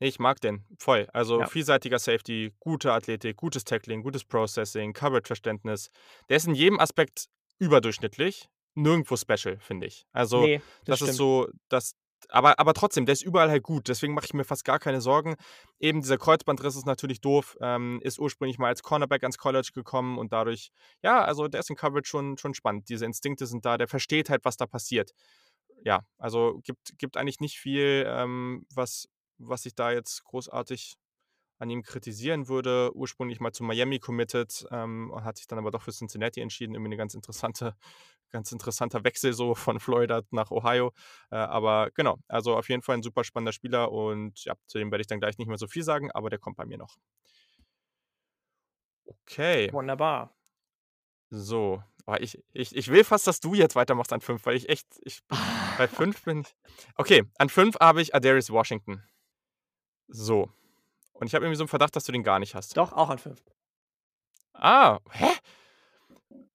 Ne, 0.00 0.06
ich 0.08 0.18
mag 0.18 0.40
den, 0.40 0.64
voll. 0.78 1.08
Also, 1.12 1.40
Ja. 1.40 1.46
vielseitiger 1.46 1.98
Safety, 1.98 2.52
gute 2.60 2.92
Athletik, 2.92 3.36
gutes 3.36 3.64
Tackling, 3.64 4.02
gutes 4.02 4.24
Processing, 4.24 4.92
Coverage-Verständnis. 4.92 5.90
Der 6.28 6.36
ist 6.36 6.46
in 6.46 6.54
jedem 6.54 6.78
Aspekt 6.78 7.26
überdurchschnittlich, 7.58 8.48
nirgendwo 8.74 9.16
special, 9.16 9.58
finde 9.58 9.86
ich. 9.88 10.06
Also, 10.12 10.44
Ne, 10.44 10.62
das 10.84 11.00
das 11.00 11.10
ist 11.10 11.16
so 11.16 11.48
das 11.68 11.94
aber 12.30 12.58
aber 12.58 12.74
trotzdem, 12.74 13.06
der 13.06 13.12
ist 13.12 13.22
überall 13.22 13.48
halt 13.48 13.62
gut, 13.62 13.86
deswegen 13.88 14.12
mache 14.12 14.26
ich 14.26 14.34
mir 14.34 14.44
fast 14.44 14.64
gar 14.64 14.80
keine 14.80 15.00
Sorgen. 15.00 15.36
Eben 15.78 16.00
dieser 16.00 16.18
Kreuzbandriss 16.18 16.74
ist 16.76 16.84
natürlich 16.86 17.20
doof, 17.20 17.56
ähm, 17.60 18.00
ist 18.02 18.18
ursprünglich 18.18 18.58
mal 18.58 18.66
als 18.68 18.82
Cornerback 18.82 19.22
ans 19.22 19.38
College 19.38 19.70
gekommen 19.72 20.18
und 20.18 20.32
dadurch 20.32 20.70
ja, 21.02 21.24
also, 21.24 21.46
der 21.48 21.60
ist 21.60 21.70
in 21.70 21.76
Coverage 21.76 22.08
schon 22.08 22.36
schon 22.36 22.54
spannend. 22.54 22.88
Diese 22.88 23.04
Instinkte 23.04 23.46
sind 23.46 23.64
da, 23.64 23.78
der 23.78 23.86
versteht 23.88 24.30
halt, 24.30 24.44
was 24.44 24.56
da 24.56 24.66
passiert. 24.66 25.12
Ja, 25.84 26.00
also, 26.18 26.60
gibt 26.64 26.98
gibt 26.98 27.16
eigentlich 27.16 27.40
nicht 27.40 27.58
viel, 27.58 28.04
ähm, 28.08 28.66
was 28.74 29.08
was 29.38 29.66
ich 29.66 29.74
da 29.74 29.92
jetzt 29.92 30.24
großartig 30.24 30.96
an 31.58 31.70
ihm 31.70 31.82
kritisieren 31.82 32.48
würde. 32.48 32.92
Ursprünglich 32.94 33.40
mal 33.40 33.52
zu 33.52 33.64
Miami 33.64 33.98
committed, 34.00 34.66
ähm, 34.72 35.12
hat 35.24 35.38
sich 35.38 35.46
dann 35.48 35.58
aber 35.58 35.70
doch 35.72 35.82
für 35.82 35.92
Cincinnati 35.92 36.40
entschieden. 36.40 36.74
Irgendwie 36.74 36.90
'ne 36.90 36.96
ganz 36.98 37.14
interessante 37.14 37.74
ganz 38.30 38.52
interessanter 38.52 39.04
Wechsel 39.04 39.32
so 39.34 39.54
von 39.56 39.80
Florida 39.80 40.22
nach 40.32 40.50
Ohio. 40.52 40.92
Äh, 41.30 41.36
aber 41.36 41.90
genau, 41.94 42.18
also, 42.28 42.56
auf 42.56 42.68
jeden 42.68 42.82
Fall 42.82 42.96
'n 42.98 43.02
super 43.02 43.24
spannender 43.24 43.52
Spieler 43.52 43.92
und 43.92 44.44
ja, 44.44 44.54
zu 44.66 44.78
dem 44.78 44.90
werde 44.92 45.02
ich 45.02 45.08
dann 45.08 45.20
gleich 45.20 45.38
nicht 45.38 45.48
mehr 45.48 45.58
so 45.58 45.68
viel 45.68 45.82
sagen, 45.84 46.10
aber 46.12 46.30
der 46.30 46.38
kommt 46.40 46.56
bei 46.58 46.66
mir 46.66 46.78
noch. 46.78 46.96
Okay. 49.06 49.70
Wunderbar. 49.72 50.30
So, 51.30 51.82
oh, 52.06 52.14
ich 52.18 52.38
ich 52.52 52.74
ich 52.74 52.88
will 52.88 53.04
fast, 53.04 53.26
dass 53.26 53.40
du 53.40 53.52
jetzt 53.54 53.76
weitermachst 53.76 54.12
an 54.12 54.20
5, 54.22 54.46
weil 54.46 54.56
ich 54.56 54.68
echt 54.68 54.86
ich 55.02 55.20
bei 55.76 55.86
5 55.88 56.22
bin 56.24 56.44
okay, 56.96 57.24
an 57.38 57.48
5 57.50 57.76
habe 57.80 58.00
ich 58.00 58.14
Adarius 58.14 58.50
Washington. 58.50 59.02
So, 60.10 60.48
und 61.14 61.26
ich 61.28 61.34
habe 61.34 61.44
irgendwie 61.46 61.58
so 61.58 61.64
'n 61.64 61.68
Verdacht, 61.68 61.96
dass 61.96 62.04
du 62.04 62.12
den 62.12 62.22
gar 62.24 62.38
nicht 62.40 62.54
hast. 62.54 62.76
Doch, 62.76 62.92
auch 62.92 63.10
an 63.10 63.18
5. 63.18 63.42
Ah, 64.54 64.98
hä? 65.12 65.38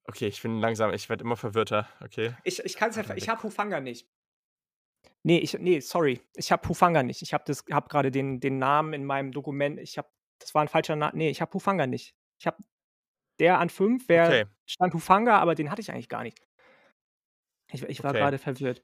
Okay, 0.08 0.28
ich 0.28 0.42
bin 0.42 0.60
langsam 0.60 0.92
ich 0.94 1.08
werde 1.10 1.24
immer 1.24 1.38
verwirrter, 1.38 1.88
okay. 2.02 2.36
Ich 2.46 2.60
ich 2.60 2.76
kann's 2.76 2.96
ja 2.98 3.04
ver 3.04 3.16
ich 3.18 3.30
habe 3.30 3.42
Hufanga 3.44 3.80
nicht. 3.80 4.06
Ne, 5.26 5.40
ich 5.40 5.54
ne, 5.58 5.80
sorry. 5.82 6.20
Ich 6.36 6.52
habe 6.52 6.68
Hufanga 6.68 7.02
nicht. 7.02 7.22
Ich 7.22 7.34
habe 7.34 7.46
das 7.48 7.64
habe 7.72 7.88
grade 7.88 8.12
den 8.12 8.42
den 8.42 8.58
Namen 8.60 8.92
in 8.94 9.06
meinem 9.06 9.32
Dokument 9.32 9.80
ich 9.80 9.98
habe 9.98 10.10
das 10.40 10.54
war 10.54 10.62
'n 10.62 10.68
falscher 10.68 10.98
Na 10.98 11.12
ne, 11.14 11.30
ich 11.30 11.40
habe 11.42 11.54
Hufanga 11.54 11.88
nicht. 11.88 12.14
Ich 12.40 12.46
habe 12.46 12.58
der 13.40 13.60
an 13.60 13.70
5 13.70 14.10
wäre 14.10 14.36
Okay. 14.36 14.46
stand 14.68 14.94
Hufanga, 14.94 15.40
aber 15.40 15.56
den 15.56 15.72
hatte 15.72 15.82
ich 15.82 15.92
eigentlich 15.92 16.10
gar 16.10 16.24
nicht. 16.24 16.40
Ich 17.72 17.84
ich 17.84 18.04
war 18.04 18.14
Okay. 18.14 18.34
grade 18.34 18.38
verwirrt. 18.38 18.84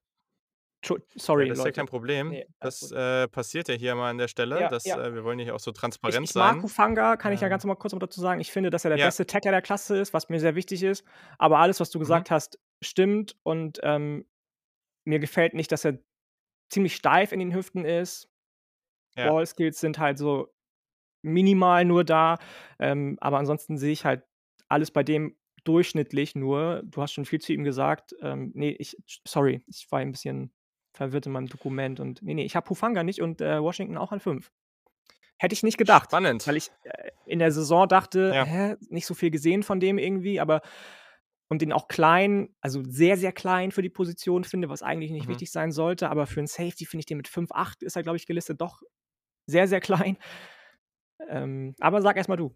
Tschu 0.81 0.97
Ja, 1.37 1.45
sorry, 1.45 1.45
das 1.45 1.59
ist 1.59 1.63
ja 1.65 1.71
Leute. 1.71 1.71
kein 1.71 1.85
Problem. 1.85 2.37
Ne, 2.37 2.45
alles 2.59 2.79
Das, 2.81 2.91
äh, 2.91 3.27
passiert 3.27 3.67
ja 3.69 3.75
hier 3.75 3.95
mal 3.95 4.09
an 4.09 4.17
der 4.17 4.27
Stelle, 4.27 4.65
Ja, 4.65 4.67
dass 4.67 4.93
ja. 4.93 4.95
äh, 4.95 5.13
wir 5.13 5.23
wollen 5.23 5.39
ja 5.39 5.45
hier 5.45 5.55
auch 5.55 5.59
so 5.59 5.71
Ich 6.05 6.19
transparent 6.19 6.23
ich 6.23 6.35
mag 6.35 6.61
sein. 6.61 6.63
Hufanga, 6.63 7.17
kann 7.17 7.33
ich 7.33 7.41
ja 7.41 7.47
Ähm 7.47 7.49
ganz 7.49 7.65
mal 7.65 7.75
kurz 7.75 7.93
dazu 7.97 8.19
sagen. 8.21 8.41
Ich 8.41 8.51
finde, 8.51 8.69
dass 8.69 8.83
er 8.85 8.89
der 8.89 8.97
Ja. 8.97 9.07
beste 9.07 9.25
Tackler 9.27 9.51
der 9.51 9.61
Klasse 9.61 9.97
ist, 9.97 10.13
was 10.13 10.29
mir 10.29 10.39
sehr 10.39 10.55
wichtig 10.55 10.81
ist. 10.83 11.03
Aber 11.37 11.59
alles, 11.59 11.79
was 11.79 11.89
du 11.91 11.99
Mhm. 11.99 11.99
gesagt 11.99 12.31
hast, 12.31 12.59
stimmt 12.83 13.35
und, 13.43 13.79
ähm, 13.83 14.25
mir 15.05 15.19
gefällt 15.19 15.53
nicht, 15.55 15.71
dass 15.71 15.85
er 15.85 15.99
ziemlich 16.71 16.95
steif 16.95 17.31
in 17.33 17.39
den 17.39 17.53
Hüften 17.55 17.85
ist. 17.85 18.29
Ja. 19.15 19.29
Ballskills 19.29 19.79
sind 19.79 19.99
halt 19.99 20.17
so 20.19 20.49
minimal 21.23 21.85
nur 21.85 22.03
da, 22.05 22.39
ähm, 22.79 23.17
aber 23.21 23.39
ansonsten 23.39 23.77
sehe 23.77 23.93
ich 23.93 24.05
halt 24.05 24.23
alles 24.69 24.91
bei 24.91 25.03
dem 25.03 25.37
durchschnittlich 25.65 26.35
nur. 26.35 26.83
Du 26.85 27.01
hast 27.01 27.13
schon 27.13 27.25
viel 27.25 27.41
zu 27.41 27.53
ihm 27.53 27.63
gesagt. 27.65 28.15
Ähm, 28.21 28.51
ne, 28.55 28.73
ich 28.73 28.97
sorry, 29.27 29.63
ich 29.67 29.87
war 29.91 29.99
ein 29.99 30.11
bisschen 30.13 30.53
verwirrt 30.99 31.25
in 31.27 31.33
meinem 31.33 31.47
Dokument 31.49 31.99
und 32.01 32.21
ne, 32.23 32.35
ne, 32.35 32.45
ich 32.45 32.55
habe 32.57 32.69
Hufanga 32.69 33.03
nicht 33.03 33.21
und, 33.21 33.41
äh, 33.41 33.61
Washington 33.63 33.97
auch 33.97 34.11
an 34.13 34.19
5. 34.21 34.51
Hätte 35.39 35.53
ich 35.53 35.63
nicht 35.63 35.77
gedacht, 35.79 36.11
weil 36.45 36.57
Spannend. 36.57 36.57
ich, 36.57 36.71
äh, 36.83 37.11
in 37.25 37.39
der 37.39 37.51
Saison 37.53 37.87
dachte: 37.87 38.35
Ja. 38.35 38.45
„Hä, 38.45 38.75
nicht 38.89 39.05
so 39.07 39.13
viel 39.15 39.31
gesehen 39.31 39.63
von 39.63 39.79
dem 39.81 39.97
irgendwie“, 39.99 40.39
aber 40.41 40.61
und 41.49 41.61
den 41.63 41.73
auch 41.73 41.87
klein, 41.89 42.55
also, 42.61 42.83
sehr, 42.87 43.17
sehr 43.17 43.33
klein 43.33 43.71
für 43.71 43.81
die 43.83 43.89
Position 43.89 44.43
finde, 44.45 44.69
was 44.69 44.83
eigentlich 44.83 45.11
nicht 45.11 45.27
Mhm. 45.27 45.29
wichtig 45.29 45.51
sein 45.51 45.71
sollte, 45.73 46.09
aber 46.11 46.27
für 46.27 46.41
'n 46.41 46.47
Safety 46.47 46.85
finde 46.87 47.01
ich 47.01 47.07
den 47.07 47.17
mit 47.17 47.27
5'8 47.29 47.83
ist 47.83 47.95
er, 47.97 48.03
glaube 48.03 48.17
ich, 48.17 48.27
gelistet, 48.27 48.61
doch 48.61 48.81
sehr, 49.47 49.67
sehr 49.69 49.81
klein. 49.81 50.17
Ähm, 51.27 51.75
aber 51.79 52.01
sag 52.01 52.17
erst 52.17 52.29
mal 52.29 52.37
du. 52.37 52.55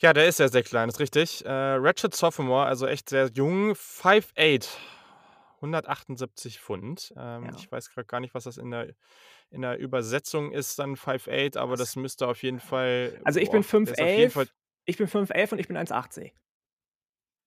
Ja, 0.00 0.12
der 0.12 0.26
ist 0.26 0.38
sehr, 0.38 0.48
sehr 0.48 0.62
klein, 0.62 0.88
ist 0.88 1.00
richtig. 1.00 1.44
Äh, 1.44 1.50
Ratchet 1.50 2.14
Sophomore, 2.14 2.66
also, 2.66 2.86
echt 2.86 3.08
sehr 3.10 3.30
jung, 3.34 3.74
5'8", 3.76 4.68
178 5.62 6.60
Pfund. 6.60 7.12
Ähm, 7.16 7.52
Ja. 7.52 7.56
ich 7.56 7.70
weiß 7.72 7.90
grad 7.90 8.08
gar 8.08 8.20
nicht, 8.20 8.34
was 8.34 8.44
das 8.44 8.58
in 8.58 8.70
der 8.70 8.94
in 9.50 9.62
der 9.62 9.78
Übersetzung 9.78 10.52
ist 10.52 10.78
dann 10.78 10.96
5'8", 10.96 11.56
aber 11.56 11.76
Was? 11.76 11.78
das 11.78 11.96
müsste 11.96 12.28
auf 12.28 12.42
jeden 12.42 12.60
Fall 12.60 13.24
Also, 13.24 13.40
ich 13.40 13.50
bin 13.50 13.62
boah, 13.62 14.26
Fall 14.28 14.46
5'11 14.46 14.52
ich 14.84 14.96
bin 14.96 15.06
5'11 15.06 15.52
und 15.52 15.58
ich 15.60 15.68
bin 15.68 15.76
1,80. 15.76 16.32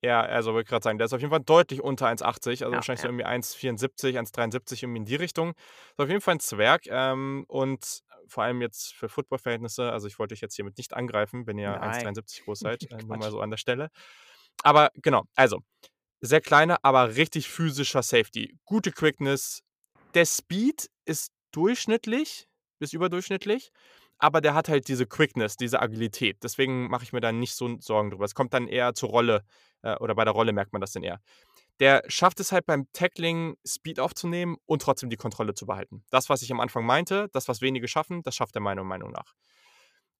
Ja, 0.03 0.22
also, 0.22 0.53
wollte 0.53 0.70
grad 0.70 0.84
sagen, 0.84 0.97
der 0.97 1.05
ist 1.05 1.13
auf 1.13 1.22
jeden 1.22 1.32
Fall 1.32 1.39
deutlich 1.39 1.82
unter 1.82 2.07
1,80, 2.07 2.63
also, 2.63 2.74
Ja, 2.74 2.76
wahrscheinlich 2.76 3.01
so 3.01 3.07
ja. 3.07 3.07
irgendwie 3.07 3.24
1,74, 3.26 4.18
1,73, 4.18 4.84
irgendwie 4.84 4.99
in 4.99 5.05
die 5.05 5.16
Richtung. 5.16 5.51
Ist 5.51 5.99
auf 5.99 6.09
jeden 6.09 6.22
Fall 6.22 6.36
'n 6.36 6.39
Zwerg, 6.39 6.86
ähm, 6.88 7.45
und 7.47 8.01
vor 8.28 8.43
allem 8.43 8.61
jetzt 8.61 8.93
für 8.93 9.07
Football-Verhältnisse 9.09 9.91
also, 9.91 10.07
ich 10.07 10.20
wollte 10.20 10.34
dich 10.34 10.41
jetzt 10.41 10.55
hiermit 10.55 10.78
nicht 10.78 10.93
angreifen, 10.93 11.47
wenn 11.47 11.57
ihr 11.57 11.82
Nein. 11.82 12.16
1,73 12.16 12.43
groß 12.43 12.59
seid, 12.61 12.88
nur 12.91 13.18
mal 13.18 13.32
so 13.32 13.39
an 13.39 13.49
der 13.51 13.57
Stelle. 13.57 13.89
Aber 14.63 14.91
genau, 14.95 15.24
also, 15.36 15.59
sehr 16.26 16.42
kleiner, 16.42 16.80
aber 16.84 17.16
richtig 17.16 17.50
physischer 17.50 18.04
Safety. 18.04 18.58
Gute 18.66 18.92
Quickness. 18.92 19.62
Der 20.14 20.26
Speed 20.26 20.90
ist 21.06 21.32
durchschnittlich 21.52 22.48
bis 22.80 22.94
überdurchschnittlich, 22.94 23.72
aber 24.18 24.42
der 24.42 24.54
hat 24.54 24.70
halt 24.70 24.88
diese 24.88 25.06
Quickness, 25.06 25.58
diese 25.58 25.82
Agilität. 25.82 26.38
Deswegen 26.44 26.88
mache 26.90 27.04
ich 27.04 27.14
mir 27.14 27.22
da 27.22 27.32
nicht 27.32 27.56
so 27.56 27.78
Sorgen 27.80 28.12
drüber. 28.12 28.26
Es 28.26 28.36
kommt 28.36 28.54
dann 28.54 28.68
eher 28.68 28.94
zur 28.94 29.10
Rolle, 29.10 29.44
äh, 29.82 29.96
oder 29.98 30.16
bei 30.16 30.24
der 30.24 30.34
Rolle 30.34 30.54
merkt 30.54 30.74
man 30.74 30.82
das 30.82 30.92
dann 30.92 31.04
eher. 31.04 31.20
Der 31.80 32.04
schafft 32.08 32.40
es 32.40 32.52
halt 32.52 32.66
beim 32.66 32.86
Tackling, 32.94 33.56
Speed 33.68 34.00
aufzunehmen 34.00 34.56
und 34.66 34.82
trotzdem 34.82 35.10
die 35.10 35.18
Kontrolle 35.18 35.54
zu 35.54 35.66
behalten. 35.66 36.04
Das, 36.10 36.30
was 36.30 36.42
ich 36.42 36.52
am 36.52 36.62
Anfang 36.62 36.86
meinte, 36.86 37.28
das, 37.34 37.48
was 37.48 37.62
wenige 37.62 37.88
schaffen, 37.88 38.24
das 38.24 38.36
schafft 38.36 38.56
er 38.56 38.62
meiner 38.62 38.84
Meinung 38.84 39.12
nach. 39.12 39.34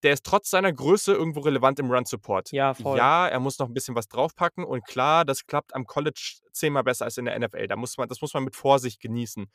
Der 0.06 0.14
ist 0.14 0.26
trotz 0.26 0.52
seiner 0.52 0.72
Größe 0.74 1.14
irgendwo 1.14 1.42
relevant 1.42 1.80
im 1.80 1.92
Run 1.92 2.06
Support. 2.06 2.54
Ja, 2.54 2.74
voll. 2.74 3.06
Ja, 3.06 3.28
er 3.28 3.40
muss 3.42 3.60
noch 3.60 3.68
'n 3.70 3.74
bisschen 3.74 3.96
was 3.96 4.08
draufpacken 4.08 4.64
und 4.66 4.86
klar, 4.86 5.26
das 5.26 5.48
klappt 5.48 5.76
am 5.76 5.86
College 5.88 6.36
zehnmal 6.54 6.84
besser 6.84 7.06
als 7.06 7.18
in 7.18 7.26
der 7.26 7.36
NFL. 7.36 7.68
Da 7.68 7.76
muss 7.76 7.98
man 7.98 8.08
das 8.10 8.22
muss 8.22 8.34
man 8.36 8.46
mit 8.46 8.56
Vorsicht 8.56 9.02
genießen. 9.02 9.48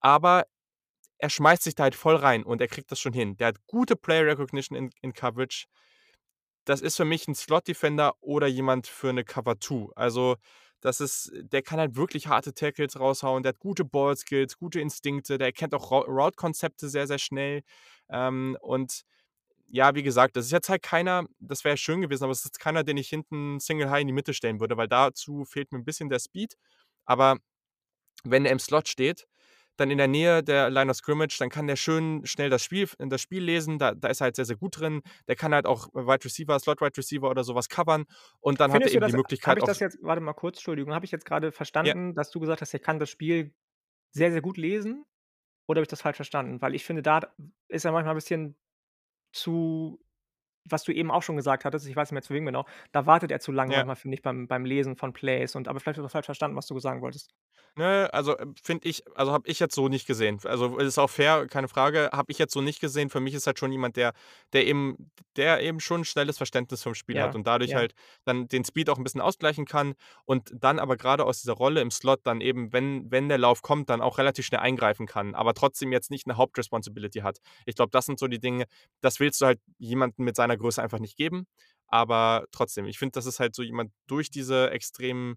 Aber 0.00 0.44
er 1.18 1.30
schmeißt 1.30 1.62
sich 1.64 1.74
da 1.76 1.84
halt 1.84 1.94
voll 1.96 2.16
rein 2.16 2.44
und 2.44 2.60
er 2.62 2.68
kriegt 2.68 2.92
das 2.92 3.00
schon 3.00 3.12
hin. 3.14 3.36
Der 3.38 3.48
hat 3.48 3.56
gute 3.68 3.96
Player 3.96 4.26
Recognition 4.26 4.76
in 4.78 4.90
in 5.02 5.12
Coverage. 5.14 5.66
Das 6.68 6.80
ist 6.80 6.96
für 6.96 7.04
mich 7.04 7.26
'n 7.28 7.34
Slot-Defender 7.34 8.14
oder 8.20 8.46
jemand 8.46 8.86
für 8.86 9.12
'ne 9.12 9.24
Cover 9.24 9.58
2. 9.58 9.90
Also, 9.96 10.36
das 10.80 11.00
ist 11.00 11.32
der 11.34 11.62
kann 11.62 11.78
halt 11.80 11.96
wirklich 11.96 12.28
harte 12.28 12.54
Tackles 12.54 12.98
raushauen. 13.00 13.42
Der 13.42 13.50
hat 13.50 13.58
gute 13.58 13.84
Ballskills, 13.84 14.56
gute 14.58 14.80
Instinkte. 14.80 15.38
Der 15.38 15.48
erkennt 15.48 15.74
auch 15.74 15.90
Route-Konzepte 15.92 16.88
sehr, 16.88 17.06
sehr 17.08 17.18
schnell. 17.18 17.62
Ähm, 18.08 18.56
und 18.60 19.02
ja, 19.72 19.94
wie 19.96 20.04
gesagt, 20.04 20.36
das 20.36 20.46
ist 20.46 20.52
jetzt 20.52 20.68
halt 20.70 20.82
keiner 20.84 21.26
das 21.40 21.64
wäre 21.64 21.78
schön 21.78 22.02
gewesen, 22.02 22.24
aber 22.24 22.32
es 22.32 22.44
ist 22.46 22.60
keiner, 22.60 22.84
den 22.84 22.98
ich 22.98 23.08
hinten 23.10 23.60
Single 23.60 23.90
High 23.90 24.02
in 24.02 24.08
die 24.08 24.14
Mitte 24.14 24.34
stellen 24.34 24.60
würde, 24.60 24.76
weil 24.78 24.88
dazu 24.88 25.44
fehlt 25.46 25.72
mir 25.72 25.78
'n 25.80 25.84
bisschen 25.86 26.10
der 26.10 26.20
Speed. 26.20 26.56
Aber 27.06 27.38
wenn 28.24 28.46
er 28.46 28.52
im 28.52 28.60
Slot 28.60 28.88
steht, 28.88 29.26
dann 29.78 29.90
in 29.92 29.98
der 29.98 30.08
Nähe 30.08 30.42
der 30.44 30.70
Line 30.70 30.90
of 30.90 30.96
Scrimmage, 30.98 31.36
dann 31.40 31.50
kann 31.50 31.66
der 31.68 31.76
schön 31.76 32.26
schnell 32.26 32.50
das 32.50 32.62
Spiel 32.64 32.88
das 32.98 33.20
Spiel 33.22 33.44
lesen. 33.44 33.78
Da 33.80 33.94
da 33.94 34.08
ist 34.08 34.20
er 34.22 34.26
halt 34.26 34.36
sehr, 34.36 34.46
sehr 34.46 34.56
gut 34.58 34.80
drin. 34.80 35.02
Der 35.28 35.36
kann 35.36 35.54
halt 35.54 35.66
auch 35.66 35.88
Wide 35.94 36.24
Receiver, 36.26 36.58
Slot 36.60 36.80
Wide 36.82 36.96
Receiver 36.98 37.30
oder 37.30 37.44
so 37.44 37.54
was 37.56 37.68
covern 37.70 38.04
und 38.40 38.60
dann 38.60 38.72
hat 38.72 38.86
er 38.86 38.92
Findest 38.92 38.94
eben 38.94 39.06
die 39.06 39.12
das 39.12 39.16
habe 39.46 39.58
Möglichkeit 39.58 39.58
ich 39.58 39.64
das 39.64 39.80
jetzt 39.80 39.98
warte 40.02 40.20
mal 40.20 40.32
kurz, 40.34 40.56
Entschuldigung, 40.58 40.94
habe 40.94 41.04
ich 41.04 41.10
jetzt 41.10 41.24
grade 41.26 41.52
Ja. 41.82 41.94
verstanden, 41.96 42.14
dass 42.14 42.30
du 42.30 42.40
gesagt 42.40 42.60
hast, 42.60 42.72
er 42.72 42.80
kann 42.80 42.98
das 42.98 43.10
Spiel 43.10 43.54
sehr, 44.12 44.32
sehr 44.32 44.42
gut 44.42 44.56
lesen? 44.58 45.04
Oder 45.68 45.78
habe 45.80 45.84
ich 45.84 45.88
das 45.88 46.02
falsch 46.02 46.16
verstanden? 46.16 46.62
Weil 46.62 46.74
ich 46.74 46.84
finde, 46.84 47.02
da 47.02 47.20
ist 47.68 47.84
er 47.86 47.92
manchmal 47.92 48.14
'n 48.14 48.18
bisschen 48.18 48.56
zu 49.32 50.00
was 50.64 50.84
du 50.84 50.92
eben 50.92 51.10
auch 51.10 51.22
schon 51.22 51.36
gesagt 51.36 51.64
hattest, 51.64 51.86
ich 51.88 51.96
weiß 51.96 52.10
nicht 52.10 52.14
mehr 52.14 52.22
zu 52.22 52.34
wem 52.34 52.46
genau, 52.46 52.64
da 52.92 53.06
wartet 53.06 53.30
er 53.32 53.40
zu 53.40 53.52
lange 53.52 53.72
Ja. 53.72 53.84
manchmal, 53.84 53.96
finde 53.96 54.16
ich, 54.16 54.22
beim 54.22 54.46
beim 54.48 54.64
Lesen 54.64 54.96
von 54.96 55.12
Plays 55.12 55.54
und 55.56 55.68
aber 55.68 55.80
vielleicht 55.80 55.98
habe 55.98 56.06
ich 56.06 56.10
auch 56.10 56.12
falsch 56.12 56.26
verstanden, 56.26 56.56
was 56.56 56.66
du 56.66 56.78
sagen 56.78 57.02
wolltest. 57.02 57.32
Ne, 57.76 58.10
also, 58.12 58.36
äh, 58.36 58.46
finde 58.62 58.86
ich 58.86 59.02
also, 59.16 59.32
habe 59.32 59.48
ich 59.48 59.58
jetzt 59.58 59.74
so 59.74 59.88
nicht 59.88 60.06
gesehen. 60.06 60.38
Also, 60.44 60.76
ist 60.78 60.98
auch 60.98 61.08
fair, 61.08 61.46
keine 61.46 61.68
Frage, 61.68 62.10
habe 62.12 62.30
ich 62.30 62.38
jetzt 62.38 62.52
so 62.52 62.60
nicht 62.60 62.80
gesehen. 62.80 63.08
Für 63.08 63.20
mich 63.20 63.32
ist 63.32 63.46
halt 63.46 63.58
schon 63.58 63.72
jemand, 63.72 63.96
der 63.96 64.12
der 64.52 64.66
eben 64.66 65.10
der 65.36 65.62
eben 65.62 65.80
schon 65.80 66.02
'n 66.02 66.04
schnelles 66.04 66.36
Verständnis 66.36 66.82
vom 66.82 66.94
Spiel 66.94 67.18
hat 67.22 67.34
Ja, 67.34 67.34
und 67.34 67.46
dadurch 67.46 67.74
ja. 67.74 67.74
halt 67.74 67.94
dann 68.26 68.46
den 68.46 68.64
Speed 68.66 68.90
auch 68.90 68.98
'n 68.98 69.04
bisschen 69.04 69.22
ausgleichen 69.22 69.64
kann 69.64 69.94
und 70.26 70.50
dann 70.54 70.78
aber 70.78 70.98
grade 70.98 71.24
aus 71.24 71.40
dieser 71.40 71.54
Rolle 71.54 71.80
im 71.80 71.90
Slot 71.90 72.20
dann 72.24 72.42
eben, 72.42 72.74
wenn 72.74 73.10
wenn 73.10 73.30
der 73.30 73.38
Lauf 73.38 73.62
kommt, 73.62 73.88
dann 73.88 74.02
auch 74.02 74.18
relativ 74.18 74.44
schnell 74.44 74.60
eingreifen 74.60 75.06
kann, 75.06 75.34
aber 75.34 75.54
trotzdem 75.54 75.92
jetzt 75.92 76.10
nicht 76.10 76.26
'ne 76.26 76.36
Haupt-Responsibility 76.36 77.20
hat. 77.20 77.38
Ich 77.64 77.74
glaube, 77.74 77.90
das 77.90 78.04
sind 78.04 78.18
so 78.18 78.26
die 78.28 78.38
Dinge, 78.38 78.66
das 79.00 79.18
willst 79.18 79.40
du 79.40 79.46
halt 79.46 79.60
jemandem 79.78 80.26
mit 80.26 80.36
seiner 80.36 80.51
Größe 80.56 80.82
einfach 80.82 80.98
nicht 81.00 81.16
geben, 81.16 81.46
aber 81.86 82.46
trotzdem, 82.52 82.86
ich 82.86 82.98
finde, 82.98 83.12
das 83.12 83.26
ist 83.26 83.40
halt 83.40 83.54
so 83.54 83.62
jemand 83.62 83.92
durch 84.06 84.30
diese 84.30 84.70
extremen 84.70 85.36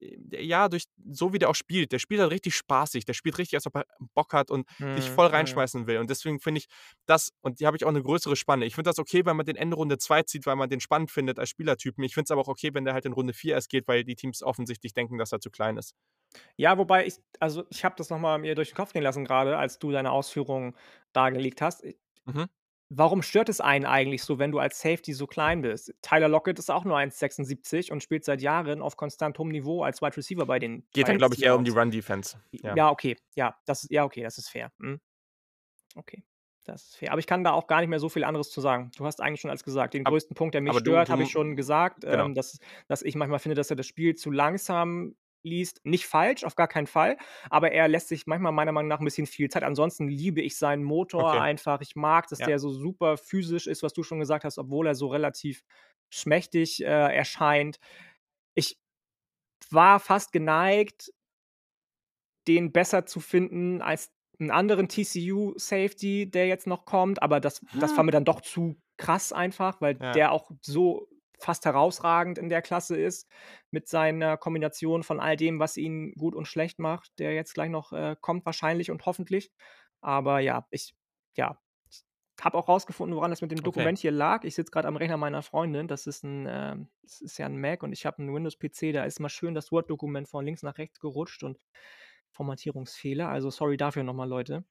äh, 0.00 0.42
ja, 0.44 0.68
durch 0.68 0.84
so 1.10 1.32
wie 1.32 1.38
der 1.38 1.48
auch 1.50 1.54
spielt. 1.54 1.92
Der 1.92 1.98
spielt 1.98 2.20
halt 2.20 2.30
richtig 2.32 2.54
spaßig. 2.56 3.04
Der 3.04 3.14
spielt 3.14 3.38
richtig, 3.38 3.54
als 3.56 3.66
ob 3.66 3.76
er 3.76 3.86
Bock 4.14 4.32
hat 4.32 4.50
und 4.50 4.66
dich 4.96 5.10
Mhm, 5.10 5.10
voll 5.10 5.26
mhm. 5.28 5.66
reinschmeißen 5.66 5.86
will 5.86 5.98
und 5.98 6.10
deswegen 6.10 6.40
finde 6.40 6.58
ich 6.60 6.66
das 7.06 7.30
und 7.40 7.58
hier 7.58 7.66
habe 7.66 7.76
ich 7.76 7.84
auch 7.84 7.92
'ne 7.92 8.02
größere 8.02 8.36
Spanne. 8.36 8.66
Ich 8.66 8.74
finde 8.74 8.88
das 8.90 8.98
okay, 8.98 9.24
wenn 9.26 9.36
man 9.36 9.46
den 9.46 9.56
Ende 9.56 9.76
Runde 9.76 9.98
2 9.98 10.22
zieht, 10.22 10.46
weil 10.46 10.56
man 10.56 10.68
den 10.70 10.80
spannend 10.80 11.10
findet 11.10 11.38
als 11.38 11.50
Spielertypen. 11.50 12.02
Ich 12.04 12.14
finde 12.14 12.24
es 12.26 12.30
aber 12.30 12.42
auch 12.42 12.48
okay, 12.48 12.70
wenn 12.74 12.84
der 12.84 12.94
halt 12.94 13.04
in 13.06 13.12
Runde 13.12 13.32
4 13.34 13.54
erst 13.54 13.68
geht, 13.70 13.88
weil 13.88 14.04
die 14.04 14.16
Teams 14.16 14.42
offensichtlich 14.42 14.92
denken, 14.94 15.18
dass 15.18 15.32
er 15.32 15.40
zu 15.40 15.50
klein 15.50 15.76
ist. 15.76 15.94
Ja, 16.56 16.78
wobei 16.78 17.06
ich 17.06 17.16
also, 17.40 17.64
ich 17.70 17.84
habe 17.84 17.94
das 17.96 18.10
noch 18.10 18.18
mal 18.18 18.38
mir 18.38 18.54
durch 18.54 18.70
den 18.70 18.76
Kopf 18.76 18.92
gehen 18.92 19.02
lassen 19.02 19.24
grade, 19.24 19.56
als 19.58 19.78
du 19.78 19.90
deine 19.92 20.10
Ausführungen 20.12 20.74
dargelegt 21.12 21.60
hast. 21.62 21.84
Mhm. 22.26 22.46
Warum 22.88 23.22
stört 23.22 23.48
es 23.48 23.60
einen 23.60 23.84
eigentlich 23.84 24.22
so, 24.22 24.38
wenn 24.38 24.52
du 24.52 24.58
als 24.58 24.80
Safety 24.80 25.12
so 25.12 25.26
klein 25.26 25.62
bist? 25.62 25.94
Tyler 26.02 26.28
Lockett 26.28 26.58
ist 26.58 26.70
auch 26.70 26.84
nur 26.84 26.96
1,76 26.96 27.90
und 27.90 28.02
spielt 28.02 28.24
seit 28.24 28.40
Jahren 28.40 28.82
auf 28.82 28.96
konstant 28.96 29.38
hohem 29.38 29.48
Niveau 29.48 29.82
als 29.82 30.02
Wide 30.02 30.16
Receiver 30.16 30.46
bei 30.46 30.58
den 30.58 30.86
Geht 30.92 31.08
dann, 31.08 31.18
glaube 31.18 31.34
ich, 31.34 31.42
eher 31.42 31.56
um 31.56 31.64
die. 31.64 31.70
Run-Defense, 31.70 32.38
ja. 32.52 32.74
Ja, 32.74 32.90
okay, 32.90 33.16
ja, 33.34 33.56
das 33.66 33.86
ja, 33.90 34.04
okay, 34.04 34.22
das 34.22 34.38
ist 34.38 34.48
fair. 34.48 34.72
Mhm. 34.78 35.00
Okay, 35.94 36.22
das 36.64 36.84
ist 36.84 36.96
fair. 36.96 37.12
Aber 37.12 37.18
ich 37.18 37.26
kann 37.26 37.44
da 37.44 37.52
auch 37.52 37.66
gar 37.66 37.80
nicht 37.80 37.90
mehr 37.90 38.00
so 38.00 38.08
viel 38.08 38.24
anderes 38.24 38.50
zu 38.50 38.60
sagen. 38.60 38.90
Du 38.96 39.04
hast 39.04 39.20
eigentlich 39.20 39.40
schon 39.40 39.50
alles 39.50 39.64
gesagt. 39.64 39.94
Den 39.94 40.06
Ab 40.06 40.10
größten 40.10 40.34
Punkt, 40.34 40.54
der 40.54 40.62
mich 40.62 40.70
aber 40.70 40.80
stört, 40.80 41.10
habe 41.10 41.22
ich 41.22 41.30
schon 41.30 41.56
gesagt, 41.56 42.02
genau. 42.02 42.24
ähm, 42.24 42.34
dass 42.34 42.58
dass 42.88 43.02
ich 43.02 43.14
manchmal 43.14 43.40
finde, 43.40 43.56
dass 43.56 43.70
er 43.70 43.76
das 43.76 43.86
Spiel 43.86 44.14
zu 44.14 44.30
langsam 44.30 45.14
liest. 45.46 45.80
Nicht 45.84 46.06
falsch, 46.06 46.44
auf 46.44 46.56
gar 46.56 46.68
keinen 46.68 46.86
Fall, 46.88 47.16
aber 47.50 47.72
er 47.72 47.88
lässt 47.88 48.08
sich 48.08 48.26
manchmal 48.26 48.52
meiner 48.52 48.72
Meinung 48.72 48.88
nach 48.88 49.00
'n 49.00 49.04
bisschen 49.06 49.26
viel 49.26 49.48
Zeit. 49.50 49.64
Ansonsten 49.64 50.08
liebe 50.08 50.42
ich 50.42 50.58
seinen 50.58 50.84
Motor 50.84 51.40
Okay. 51.40 51.42
einfach. 51.42 51.80
Ich 51.82 51.96
mag, 51.96 52.28
dass 52.28 52.40
Ja. 52.40 52.48
der 52.48 52.58
so 52.58 52.70
super 52.70 53.16
physisch 53.18 53.66
ist, 53.68 53.82
was 53.82 53.94
du 53.94 54.02
schon 54.02 54.20
gesagt 54.20 54.44
hast, 54.44 54.58
obwohl 54.58 54.86
er 54.88 54.94
so 54.96 55.08
relativ 55.08 55.62
schmächtig, 56.10 56.82
äh, 56.84 56.86
erscheint. 57.16 57.78
Ich 58.54 58.78
war 59.70 60.00
fast 60.00 60.32
geneigt 60.32 61.12
den 62.48 62.72
besser 62.72 63.06
zu 63.06 63.20
finden 63.20 63.82
als 63.82 64.10
'n 64.38 64.50
anderen 64.50 64.88
TCU-Safety, 64.88 66.30
der 66.30 66.46
jetzt 66.46 66.66
noch 66.66 66.84
kommt, 66.84 67.22
aber 67.22 67.40
das 67.40 67.60
das 67.72 67.96
war 67.96 68.04
Hm. 68.04 68.06
mir 68.06 68.12
dann 68.12 68.24
doch 68.24 68.40
zu 68.40 68.76
krass 68.98 69.32
einfach, 69.32 69.80
weil 69.80 69.94
Ja. 70.00 70.14
der 70.14 70.30
auch 70.32 70.50
so 70.62 71.08
fast 71.38 71.64
herausragend 71.66 72.38
in 72.38 72.48
der 72.48 72.62
Klasse 72.62 72.96
ist 72.96 73.28
mit 73.70 73.88
seiner 73.88 74.36
Kombination 74.36 75.02
von 75.02 75.20
all 75.20 75.36
dem, 75.36 75.58
was 75.60 75.76
ihn 75.76 76.12
gut 76.14 76.34
und 76.34 76.46
schlecht 76.46 76.78
macht, 76.78 77.18
der 77.18 77.34
jetzt 77.34 77.54
gleich 77.54 77.70
noch, 77.70 77.92
äh, 77.92 78.16
kommt 78.20 78.46
wahrscheinlich 78.46 78.90
und 78.90 79.04
hoffentlich. 79.06 79.52
Aber 80.00 80.40
ja, 80.40 80.66
ich 80.70 80.94
ja, 81.36 81.58
habe 82.40 82.58
auch 82.58 82.68
rausgefunden, 82.68 83.16
woran 83.16 83.30
das 83.30 83.40
mit 83.42 83.50
dem 83.50 83.62
Okay. 83.64 83.88
Dokument 83.88 83.98
hier 83.98 84.10
lag. 84.12 84.44
Ich 84.44 84.54
sitze 84.54 84.70
grad 84.70 84.84
am 84.86 84.96
Rechner 84.96 85.16
meiner 85.16 85.42
Freundin. 85.42 85.88
Das 85.88 86.06
ist 86.06 86.24
'n, 86.24 86.46
ähm 86.48 86.88
das 87.02 87.20
ist 87.22 87.38
ja 87.38 87.46
'n 87.46 87.58
Mac 87.60 87.82
und 87.82 87.92
ich 87.92 88.04
habe 88.06 88.22
'n 88.22 88.34
Windows-PC, 88.34 88.92
da 88.92 89.04
ist 89.04 89.20
mal 89.20 89.28
schön 89.30 89.54
das 89.54 89.72
Word-Dokument 89.72 90.28
von 90.28 90.44
links 90.44 90.62
nach 90.62 90.78
rechts 90.78 91.00
gerutscht 91.00 91.42
und 91.44 91.58
Formatierungsfehler. 92.32 93.28
Also, 93.28 93.50
sorry 93.50 93.76
dafür 93.78 94.02
noch 94.04 94.14
mal, 94.14 94.28
Leute. 94.28 94.64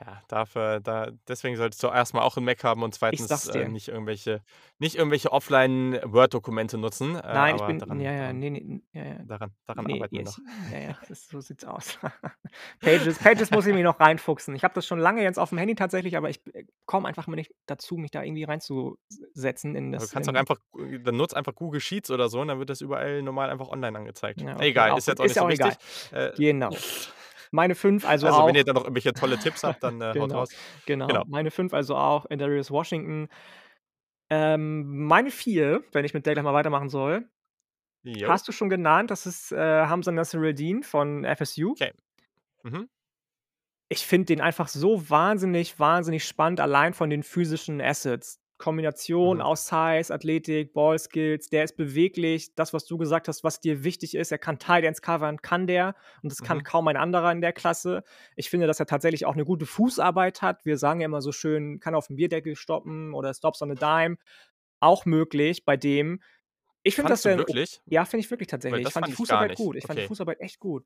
Ja, 0.00 0.22
dafür 0.28 0.80
da 0.80 1.10
deswegen 1.26 1.56
solltest 1.56 1.82
du 1.82 1.88
erst 1.88 2.14
mal 2.14 2.22
auch 2.22 2.36
'n 2.36 2.44
Mac 2.44 2.62
haben 2.64 2.82
und 2.82 2.94
Ich 3.10 3.22
zweitens, 3.24 3.46
äh, 3.46 3.64
dir. 3.64 3.68
nicht 3.68 3.88
irgendwelche 3.88 4.42
nicht 4.78 4.94
irgendwelche 4.96 5.32
Offline-Word-Dokumente 5.32 6.78
nutzen, 6.78 7.16
äh, 7.16 7.18
Nein, 7.30 7.56
ich 7.56 7.64
aber 7.64 7.66
bin 7.66 7.78
daran 7.78 8.00
ja, 8.00 8.12
ja, 8.12 8.32
daran 8.32 8.32
ne, 8.32 8.50
ne, 8.50 8.82
ja, 8.92 9.04
ja. 9.04 9.24
daran 9.24 9.54
daran 9.66 9.86
Ne, 9.86 9.88
arbeiten 9.88 10.16
wir 10.16 10.24
noch. 10.24 10.38
ich 10.38 10.40
ja, 10.70 10.78
ja, 10.78 10.96
das 11.08 11.28
so 11.28 11.40
sieht's 11.40 11.64
aus. 11.64 11.98
Pages 12.82 13.18
Pages 13.18 13.50
muss 13.50 13.66
ich 13.66 13.74
mich 13.74 13.82
noch 13.84 14.00
reinfuchsen. 14.00 14.54
Ich 14.54 14.64
habe 14.64 14.72
das 14.74 14.86
schon 14.86 14.98
lange 14.98 15.22
jetzt 15.22 15.38
auf'm 15.38 15.58
Handy 15.58 15.74
tatsächlich, 15.74 16.16
aber 16.16 16.30
ich, 16.30 16.40
äh, 16.54 16.64
komme 16.86 17.06
einfach 17.06 17.26
immer 17.26 17.36
nicht 17.36 17.52
dazu, 17.66 17.96
mich 17.98 18.10
da 18.10 18.22
irgendwie 18.22 18.44
reinzu 18.44 18.98
s 19.10 19.20
setzen 19.34 19.74
in 19.76 19.92
Aber 19.94 20.04
du 20.06 20.08
das 20.08 20.12
kannst 20.12 20.28
auch 20.28 20.34
in 20.34 20.36
einfach 20.36 20.58
äh, 20.78 21.00
dann 21.00 21.16
nutze 21.16 21.36
einfach 21.36 21.54
Google 21.54 21.80
Sheets 21.80 22.10
oder 22.10 22.28
so 22.28 22.40
und 22.40 22.48
dann 22.48 22.58
wird 22.58 22.70
das 22.70 22.80
überall 22.80 23.22
normal 23.22 23.50
einfach 23.50 23.68
online 23.68 23.98
angezeigt. 23.98 24.44
Ja, 24.44 24.60
okay, 24.60 24.86
Egal, 24.86 24.88
auch 24.88 24.98
ist 24.98 25.06
jetzt 25.08 25.20
auch 25.20 25.26
Ist 25.26 25.26
nicht 25.26 25.36
ja 25.36 25.42
so 25.42 25.46
auch 25.46 25.48
wichtig. 25.48 25.74
egal. 25.74 25.76
Äh, 26.10 26.32
Genau. 26.36 26.70
Meine 27.52 27.74
5 27.74 28.04
also 28.04 28.26
also, 28.26 28.44
wenn 28.46 28.54
ihr 28.54 28.64
auch 28.64 28.64
da 28.64 28.72
noch 28.72 28.82
irgendwelche 28.84 29.14
tolle 29.14 29.38
Tipps 29.38 29.62
habt, 29.64 29.82
dann, 29.82 30.00
äh, 30.00 30.14
haut 30.18 30.34
Genau, 30.34 30.34
raus. 30.34 30.56
genau. 30.86 31.20
Genau. 31.20 31.24
Meine 31.26 31.50
5 31.50 31.74
also 31.74 31.96
auch 31.96 32.26
Adarius 32.30 32.70
Washington. 32.70 33.28
Ähm, 34.30 35.06
meine 35.06 35.30
4, 35.30 35.82
wenn 35.92 36.04
ich 36.04 36.12
mit 36.14 36.26
der 36.26 36.34
gleich 36.34 36.44
mal 36.44 36.52
weitermachen 36.54 36.88
soll, 36.90 37.28
Jo. 38.04 38.34
hast 38.34 38.48
du 38.48 38.52
schon 38.52 38.70
genannt, 38.70 39.10
das 39.10 39.26
ist, 39.26 39.52
äh, 39.52 39.58
Hamsah 39.86 40.12
Nasirildeen 40.12 40.82
von 40.84 41.24
FSU. 41.24 41.76
'Kay. 41.76 41.92
Mhm. 42.64 42.88
Ich 43.90 44.06
finde 44.06 44.26
den 44.26 44.40
einfach 44.42 44.68
so 44.68 45.08
wahnsinnig, 45.08 45.78
wahnsinnig 45.80 46.24
spannend, 46.26 46.60
allein 46.60 46.92
von 46.92 47.08
den 47.08 47.22
physischen 47.22 47.80
Assets. 47.80 48.36
Kombination 48.58 49.40
Mhm. 49.40 49.42
aus 49.42 49.66
Size, 49.68 50.12
Athletik, 50.12 50.72
Ballskills, 50.74 51.48
der 51.50 51.64
ist 51.64 51.76
beweglich. 51.76 52.54
Das, 52.56 52.72
was 52.74 52.86
du 52.86 52.98
gesagt 52.98 53.28
hast, 53.28 53.44
was 53.44 53.60
dir 53.60 53.84
wichtig 53.84 54.14
ist, 54.16 54.32
er 54.32 54.38
kann 54.38 54.58
Tight 54.58 54.84
Ends 54.84 55.02
covern, 55.02 55.42
kann 55.42 55.66
der 55.68 55.94
und 56.22 56.30
das 56.32 56.42
kann 56.42 56.62
Mhm. 56.62 56.64
kaum 56.64 56.88
ein 56.88 56.96
anderer 56.96 57.32
in 57.32 57.40
der 57.40 57.52
Klasse. 57.52 58.02
Ich 58.36 58.50
finde, 58.50 58.66
dass 58.66 58.80
er 58.80 58.86
tatsächlich 58.86 59.26
auch 59.26 59.36
'ne 59.36 59.44
gute 59.44 59.66
Fußarbeit 59.66 60.42
hat. 60.42 60.64
Wir 60.64 60.78
sagen 60.78 61.00
ja 61.00 61.06
immer 61.06 61.22
so 61.22 61.32
schön, 61.32 61.80
kann 61.80 61.94
auf'm 61.94 62.16
Bierdeckel 62.16 62.56
stoppen 62.56 63.14
oder 63.14 63.32
Stops 63.34 63.62
on 63.62 63.72
a 63.72 63.74
Dime. 63.76 64.16
Auch 64.80 65.06
möglich 65.06 65.64
bei 65.64 65.76
dem. 65.76 66.20
Ich 66.84 66.94
finde, 66.96 67.12
dass 67.12 67.22
Fandest 67.22 67.24
der 67.24 67.34
du 67.34 67.36
'n 67.38 67.44
o 67.46 67.54
wirklich? 67.54 67.80
ja, 67.86 68.04
finde 68.04 68.24
ich 68.24 68.30
wirklich 68.30 68.48
tatsächlich. 68.48 68.82
Ich 68.82 68.92
das 68.92 68.94
fand 68.94 69.06
die 69.08 69.12
fand 69.12 69.26
gar 69.26 69.44
Fußarbeit 69.44 69.54
gut. 69.54 69.76
Ich 69.76 69.86
fand 69.86 69.98
die 69.98 70.02
Okay. 70.02 70.04
Fußarbeit 70.04 70.40
echt 70.40 70.58
gut. 70.60 70.84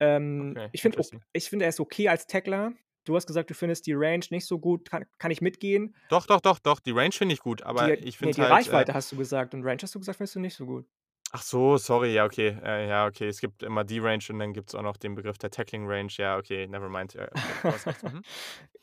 Ähm, 0.00 0.56
Okay, 0.56 0.72
ich 0.72 0.82
finde 0.82 0.98
ich 1.34 1.48
finde, 1.50 1.66
er 1.66 1.70
ist 1.70 1.80
okay 1.80 2.08
als 2.08 2.26
Tackler. 2.28 2.74
Du 3.10 3.16
hast 3.16 3.26
gesagt, 3.26 3.50
du 3.50 3.54
findest 3.54 3.88
die 3.88 3.92
Range 3.94 4.24
nicht 4.30 4.46
so 4.46 4.60
gut, 4.60 4.88
kann 4.88 5.04
kann 5.18 5.32
ich 5.32 5.40
mitgehen. 5.40 5.96
Doch, 6.08 6.26
doch, 6.26 6.40
doch, 6.40 6.58
doch, 6.58 6.80
die 6.80 6.90
Range 6.90 7.12
finde 7.12 7.34
ich 7.34 7.40
gut, 7.40 7.62
aber 7.62 7.92
Die 7.92 8.02
ich 8.02 8.18
finde 8.18 8.32
es 8.34 8.38
die 8.38 8.42
halt, 8.42 8.66
äh 8.66 8.84
Reichweite 8.84 8.94
hast 8.94 9.10
du 9.12 9.16
gesagt 9.16 9.54
und 9.54 9.64
Range 9.64 9.78
hast 9.82 9.94
du 9.94 9.98
gesagt, 9.98 10.18
findest 10.18 10.34
du 10.36 10.40
nicht 10.40 10.54
so 10.56 10.66
gut. 10.66 10.86
Ach 11.32 11.42
so, 11.42 11.76
sorry, 11.76 12.12
ja, 12.14 12.24
okay. 12.24 12.58
Äh, 12.62 12.88
ja, 12.88 13.06
okay. 13.06 13.28
Es 13.28 13.40
gibt 13.40 13.62
immer 13.62 13.84
die 13.84 14.00
Range 14.00 14.22
und 14.30 14.38
dann 14.40 14.52
gibt's 14.52 14.74
auch 14.74 14.82
noch 14.82 14.96
den 14.96 15.14
Begriff 15.14 15.38
der 15.38 15.50
Tackling 15.50 15.86
Range. 15.86 16.10
Ja, 16.16 16.36
okay, 16.36 16.66
never 16.66 16.88
mind. 16.88 17.14
Ja, 17.14 17.28
okay. 17.32 17.54
Mhm. 18.02 18.24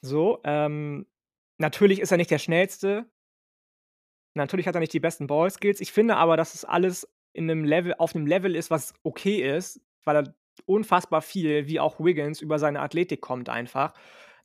So, 0.01 0.41
ähm, 0.43 1.07
natürlich 1.57 1.99
ist 1.99 2.11
er 2.11 2.17
nicht 2.17 2.31
der 2.31 2.39
Schnellste. 2.39 3.09
Natürlich 4.35 4.67
hat 4.67 4.75
er 4.75 4.79
nicht 4.81 4.93
die 4.93 4.99
besten 4.99 5.27
Ballskills. 5.27 5.81
Ich 5.81 5.91
finde 5.91 6.15
aber, 6.17 6.37
dass 6.37 6.53
es 6.53 6.63
alles 6.65 7.07
in 7.33 7.45
'nem 7.47 7.63
Level 7.65 7.95
auf 7.97 8.13
'nem 8.13 8.27
Level 8.27 8.55
ist, 8.55 8.69
was 8.71 8.93
okay 9.03 9.55
ist, 9.57 9.81
weil 10.03 10.15
er 10.17 10.35
unfassbar 10.65 11.21
viel, 11.21 11.67
wie 11.67 11.79
auch 11.79 11.99
Wiggins, 11.99 12.41
über 12.41 12.59
seine 12.59 12.81
Athletik 12.81 13.21
kommt 13.21 13.49
einfach. 13.49 13.93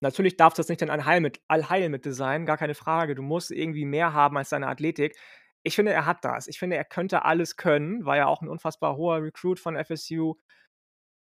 Natürlich 0.01 0.37
darf 0.37 0.55
das 0.55 0.69
nicht 0.69 0.83
dein 0.83 0.91
Allheilmit 0.91 1.41
Allheilmittel 1.49 2.13
sein, 2.13 2.47
gar 2.47 2.57
keine 2.59 2.75
Frage. 2.75 3.15
Du 3.15 3.23
musst 3.23 3.51
irgendwie 3.53 3.85
mehr 3.85 4.13
haben 4.13 4.37
als 4.37 4.51
deine 4.51 4.67
Athletik. 4.69 5.17
Ich 5.63 5.77
finde, 5.77 5.93
er 5.93 6.07
hat 6.07 6.25
das. 6.25 6.49
Ich 6.49 6.59
finde, 6.59 6.77
er 6.77 6.85
könnte 6.85 7.25
alles 7.25 7.57
können, 7.57 8.05
war 8.05 8.17
ja 8.17 8.27
auch 8.27 8.43
'n 8.43 8.49
unfassbar 8.49 8.97
hoher 8.97 9.23
Recruit 9.23 9.61
von 9.61 9.77
FSU. 9.77 10.35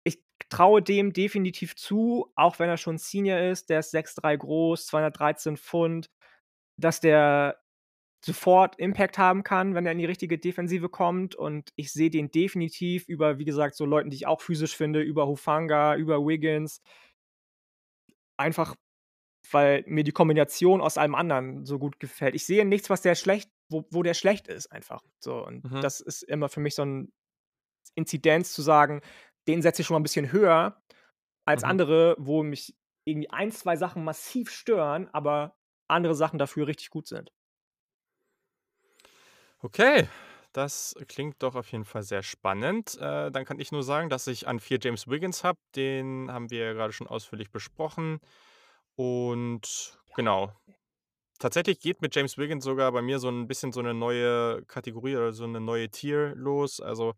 Ich 0.04 0.22
traue 0.50 0.82
dem 0.82 1.12
definitiv 1.12 1.76
zu, 1.76 2.30
auch 2.36 2.58
wenn 2.60 2.68
er 2.70 2.76
schon 2.78 2.98
Senior 2.98 3.38
ist, 3.40 3.70
der 3.70 3.80
ist 3.80 3.90
6'3 3.92 4.36
groß, 4.36 4.86
213 4.86 5.56
Pfund, 5.58 6.10
dass 6.78 7.00
der 7.00 7.58
sofort 8.28 8.78
Impact 8.78 9.18
haben 9.18 9.42
kann, 9.44 9.74
wenn 9.74 9.86
er 9.86 9.92
in 9.92 9.98
die 9.98 10.06
richtige 10.06 10.38
Defensive 10.38 10.88
kommt 10.90 11.34
und 11.36 11.70
ich 11.76 11.92
sehe 11.92 12.10
den 12.10 12.30
definitiv 12.30 13.08
über, 13.08 13.38
wie 13.38 13.46
gesagt, 13.46 13.76
so 13.76 13.86
Leuten, 13.86 14.10
die 14.10 14.16
ich 14.16 14.26
auch 14.28 14.42
physisch 14.42 14.76
finde, 14.76 15.02
über 15.02 15.26
Hufanga, 15.28 15.96
über 15.96 16.20
Wiggins. 16.26 16.78
Einfach, 18.40 18.76
weil 19.50 19.84
mir 19.86 20.04
die 20.04 20.12
Kombination 20.12 20.80
aus 20.80 20.98
allem 20.98 21.14
anderen 21.14 21.66
so 21.66 21.78
gut 21.78 22.00
gefällt. 22.00 22.34
Ich 22.36 22.46
sehe 22.46 22.64
nichts, 22.66 22.90
was 22.90 23.02
der 23.02 23.14
schlecht 23.16 23.50
wo 23.70 23.86
wo 23.90 24.02
der 24.04 24.14
schlecht 24.14 24.48
ist 24.48 24.68
einfach, 24.72 25.02
so. 25.20 25.44
Und 25.46 25.64
Mhm. 25.64 25.82
das 25.82 26.00
ist 26.00 26.22
immer 26.24 26.48
für 26.50 26.60
mich 26.60 26.74
so 26.76 26.82
'n 26.82 27.12
Inzidenz 27.96 28.52
zu 28.54 28.62
sagen, 28.62 29.02
den 29.48 29.62
setze 29.62 29.82
ich 29.82 29.88
schon 29.88 29.94
mal 29.96 30.00
'n 30.00 30.04
bisschen 30.04 30.32
höher 30.32 30.82
als 31.46 31.64
Mhm. 31.64 31.64
andere, 31.64 32.16
wo 32.20 32.42
mich 32.44 32.76
irgendwie 33.06 33.30
1, 33.30 33.52
2 33.52 33.76
Sachen 33.76 34.04
massiv 34.04 34.50
stören, 34.50 35.08
aber 35.12 35.56
andere 35.88 36.14
Sachen 36.16 36.38
dafür 36.38 36.66
richtig 36.68 36.90
gut 36.90 37.08
sind. 37.08 37.30
Okay, 39.60 40.08
das 40.52 40.94
klingt 41.08 41.42
doch 41.42 41.56
auf 41.56 41.72
jeden 41.72 41.84
Fall 41.84 42.02
sehr 42.04 42.22
spannend. 42.22 42.96
Äh, 43.00 43.30
dann 43.32 43.44
kann 43.44 43.58
ich 43.58 43.72
nur 43.72 43.82
sagen, 43.82 44.08
dass 44.08 44.26
ich 44.28 44.46
an 44.46 44.60
4 44.60 44.78
James 44.80 45.08
Wiggins 45.08 45.42
habe. 45.42 45.58
Den 45.74 46.30
haben 46.30 46.50
wir 46.50 46.64
ja 46.66 46.72
grade 46.74 46.92
schon 46.92 47.08
ausführlich 47.08 47.50
besprochen 47.50 48.20
und 48.96 49.98
Ja. 50.06 50.16
genau. 50.16 50.52
tatsächlich 51.40 51.80
geht 51.80 52.02
mit 52.02 52.14
James 52.16 52.38
Wiggins 52.38 52.64
sogar 52.64 52.92
bei 52.92 53.02
mir 53.02 53.18
so 53.20 53.28
ein 53.30 53.48
bisschen 53.48 53.72
so 53.72 53.80
eine 53.80 53.94
neue 53.94 54.64
Kategorie 54.66 55.16
oder 55.16 55.32
so 55.32 55.44
eine 55.44 55.60
neue 55.60 55.90
Tier 55.90 56.34
los. 56.36 56.80
Also, 56.80 57.14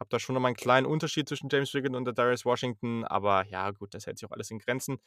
habe 0.00 0.08
da 0.10 0.18
schon 0.20 0.34
noch 0.34 0.42
mal 0.42 0.50
'n 0.50 0.56
kleinen 0.56 0.86
Unterschied 0.86 1.28
zwischen 1.28 1.48
James 1.52 1.74
Wiggins 1.74 1.96
und 1.96 2.04
der 2.06 2.14
Darius 2.14 2.44
Washington, 2.46 3.04
aber 3.04 3.44
ja 3.46 3.70
gut, 3.72 3.94
das 3.94 4.06
hält 4.06 4.18
sich 4.18 4.28
auch 4.28 4.32
alles 4.32 4.50
in 4.50 4.58
Grenzen. 4.60 4.98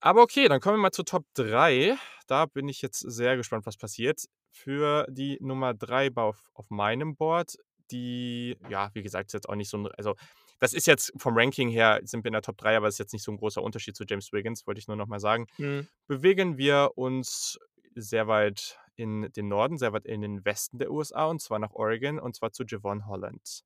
Aber 0.00 0.22
okay, 0.22 0.48
dann 0.48 0.60
kommen 0.60 0.76
wir 0.78 0.82
mal 0.82 0.90
zur 0.92 1.04
Top 1.04 1.24
3. 1.34 1.96
Da 2.26 2.46
bin 2.46 2.68
ich 2.68 2.82
jetzt 2.82 3.00
sehr 3.00 3.36
gespannt, 3.36 3.66
was 3.66 3.76
passiert. 3.76 4.24
Für 4.56 5.06
die 5.10 5.36
Nummer 5.40 5.74
3 5.74 6.10
auf 6.16 6.48
auf 6.54 6.70
meinem 6.70 7.16
Board, 7.16 7.56
die 7.90 8.56
ja, 8.68 8.88
wie 8.94 9.02
gesagt, 9.02 9.26
ist 9.30 9.32
jetzt 9.34 9.48
auch 9.48 9.56
nicht 9.56 9.68
so 9.68 9.76
'n 9.78 9.88
also, 9.98 10.14
das 10.60 10.72
ist 10.74 10.86
jetzt 10.86 11.12
vom 11.18 11.36
Ranking 11.36 11.68
her 11.70 12.00
sind 12.04 12.22
wir 12.24 12.28
in 12.28 12.34
der 12.34 12.42
Top 12.42 12.56
3, 12.58 12.76
aber 12.76 12.86
ist 12.86 12.98
jetzt 13.00 13.12
nicht 13.12 13.24
so 13.24 13.32
'n 13.32 13.36
großer 13.38 13.60
Unterschied 13.62 13.96
zu 13.96 14.04
James 14.08 14.32
Wiggins, 14.32 14.64
wollte 14.66 14.78
ich 14.78 14.86
nur 14.86 14.96
noch 14.96 15.08
mal 15.08 15.18
sagen. 15.20 15.46
Mhm. 15.58 15.88
Bewegen 16.06 16.56
wir 16.58 16.92
uns 16.96 17.58
sehr 17.96 18.28
weit 18.28 18.78
in 18.96 19.32
den 19.32 19.48
Norden, 19.48 19.76
sehr 19.78 19.92
weit 19.92 20.06
in 20.06 20.20
den 20.22 20.44
Westen 20.44 20.78
der 20.78 20.92
USA 20.92 21.26
und 21.26 21.40
zwar 21.42 21.58
nach 21.58 21.72
Oregon 21.72 22.20
und 22.20 22.36
zwar 22.36 22.52
zu 22.52 22.64
Jevon 22.64 23.06
Holland. 23.08 23.62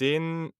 Den 0.00 0.50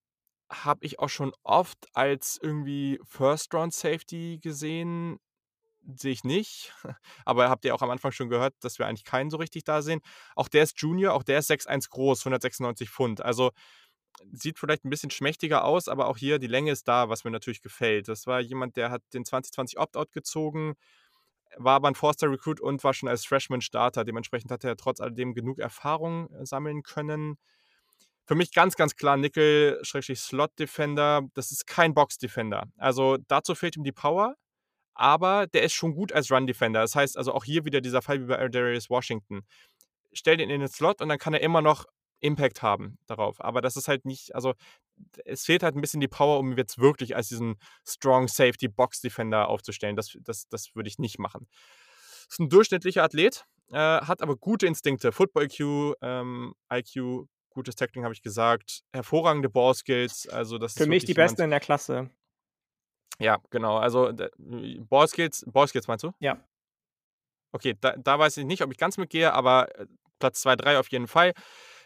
habe 0.52 0.84
ich 0.86 0.98
auch 1.00 1.08
schon 1.10 1.32
oft 1.42 1.88
als 1.94 2.38
irgendwie 2.42 3.00
First 3.04 3.54
Round 3.54 3.74
Safety 3.74 4.38
gesehen. 4.42 5.18
Sehe 5.94 6.12
ich 6.12 6.24
nicht. 6.24 6.74
Aber 7.24 7.48
habt 7.48 7.64
ihr 7.64 7.74
auch 7.74 7.82
am 7.82 7.90
Anfang 7.90 8.12
schon 8.12 8.28
gehört, 8.28 8.54
dass 8.60 8.78
wir 8.78 8.86
eigentlich 8.86 9.04
keinen 9.04 9.30
so 9.30 9.36
richtig 9.36 9.64
da 9.64 9.82
sehen. 9.82 10.00
Auch 10.34 10.48
der 10.48 10.64
ist 10.64 10.80
Junior, 10.80 11.14
auch 11.14 11.22
der 11.22 11.38
ist 11.38 11.50
6'1 11.50 11.90
groß, 11.90 12.20
196 12.20 12.90
Pfund. 12.90 13.20
Also 13.20 13.52
sieht 14.32 14.58
vielleicht 14.58 14.84
ein 14.84 14.90
bisschen 14.90 15.10
schmächtiger 15.10 15.64
aus, 15.64 15.88
aber 15.88 16.08
auch 16.08 16.16
hier 16.16 16.38
die 16.38 16.46
Länge 16.46 16.70
ist 16.70 16.88
da, 16.88 17.08
was 17.08 17.24
mir 17.24 17.30
natürlich 17.30 17.62
gefällt. 17.62 18.08
Das 18.08 18.26
war 18.26 18.40
jemand, 18.40 18.76
der 18.76 18.90
hat 18.90 19.02
den 19.12 19.24
2020 19.24 19.78
Opt-out 19.78 20.12
gezogen, 20.12 20.74
war 21.56 21.76
aber 21.76 21.88
ein 21.88 21.94
Forster 21.94 22.30
Recruit 22.30 22.60
und 22.60 22.82
war 22.84 22.94
schon 22.94 23.08
als 23.08 23.24
Freshman 23.24 23.60
Starter. 23.60 24.04
Dementsprechend 24.04 24.50
hat 24.50 24.64
er 24.64 24.76
trotz 24.76 25.00
alledem 25.00 25.34
genug 25.34 25.58
Erfahrung 25.58 26.30
äh, 26.32 26.46
sammeln 26.46 26.82
können. 26.82 27.38
Für 28.26 28.34
mich 28.34 28.52
ganz, 28.52 28.76
ganz 28.76 28.96
klar 28.96 29.16
Nickel-Slot-Defender. 29.16 31.22
Das 31.34 31.52
ist 31.52 31.66
kein 31.66 31.94
Box-Defender. 31.94 32.64
Also 32.76 33.18
dazu 33.28 33.54
fehlt 33.54 33.76
ihm 33.76 33.84
die 33.84 33.92
Power, 33.92 34.34
aber 34.96 35.46
der 35.46 35.62
ist 35.62 35.74
schon 35.74 35.94
gut 35.94 36.12
als 36.12 36.30
Run-Defender. 36.30 36.80
Das 36.80 36.94
heißt 36.94 37.16
also 37.16 37.32
auch 37.32 37.44
hier 37.44 37.64
wieder 37.64 37.80
dieser 37.80 38.02
Fall 38.02 38.20
wie 38.20 38.26
bei 38.26 38.48
Darius 38.48 38.90
Washington. 38.90 39.42
Stell 40.12 40.36
den 40.36 40.50
in 40.50 40.60
den 40.60 40.68
Slot 40.68 41.00
und 41.02 41.08
dann 41.08 41.18
kann 41.18 41.34
er 41.34 41.40
immer 41.40 41.62
noch 41.62 41.84
Impact 42.20 42.62
haben 42.62 42.98
darauf. 43.06 43.42
Aber 43.44 43.60
das 43.60 43.76
ist 43.76 43.88
halt 43.88 44.06
nicht, 44.06 44.34
also 44.34 44.54
es 45.24 45.44
fehlt 45.44 45.62
halt 45.62 45.76
ein 45.76 45.80
bisschen 45.80 46.00
die 46.00 46.08
Power, 46.08 46.38
um 46.38 46.56
jetzt 46.56 46.78
wirklich 46.78 47.14
als 47.14 47.28
diesen 47.28 47.56
Strong 47.86 48.28
Safety 48.28 48.68
Box 48.68 49.00
Defender 49.00 49.48
aufzustellen. 49.48 49.96
Das, 49.96 50.16
das, 50.22 50.48
das 50.48 50.74
würde 50.74 50.88
ich 50.88 50.98
nicht 50.98 51.18
machen. 51.18 51.46
Ist 52.28 52.40
ein 52.40 52.48
durchschnittlicher 52.48 53.04
Athlet, 53.04 53.44
äh, 53.70 53.76
hat 53.76 54.22
aber 54.22 54.36
gute 54.36 54.66
Instinkte, 54.66 55.12
Football 55.12 55.44
IQ, 55.44 55.94
ähm, 56.00 56.54
IQ, 56.72 57.26
gutes 57.50 57.74
Tackling 57.74 58.04
habe 58.04 58.14
ich 58.14 58.22
gesagt, 58.22 58.82
hervorragende 58.92 59.48
Ballskills. 59.48 60.28
Also 60.28 60.58
das 60.58 60.74
Für 60.74 60.86
mich 60.86 61.04
die 61.04 61.14
Besten 61.14 61.42
in 61.42 61.50
der 61.50 61.60
Klasse. 61.60 62.10
Ja, 63.18 63.38
genau. 63.50 63.76
Also 63.78 64.12
Ballskills, 64.38 65.44
Ballskills 65.46 65.88
meinst 65.88 66.04
du? 66.04 66.12
Ja. 66.18 66.38
Okay, 67.52 67.74
da, 67.80 67.94
da 67.96 68.18
weiß 68.18 68.36
ich 68.38 68.44
nicht, 68.44 68.62
ob 68.62 68.70
ich 68.70 68.78
ganz 68.78 68.98
mitgehe, 68.98 69.32
aber 69.32 69.74
äh, 69.78 69.86
Platz 70.18 70.40
2, 70.42 70.56
3 70.56 70.78
auf 70.78 70.88
jeden 70.90 71.06
Fall. 71.06 71.32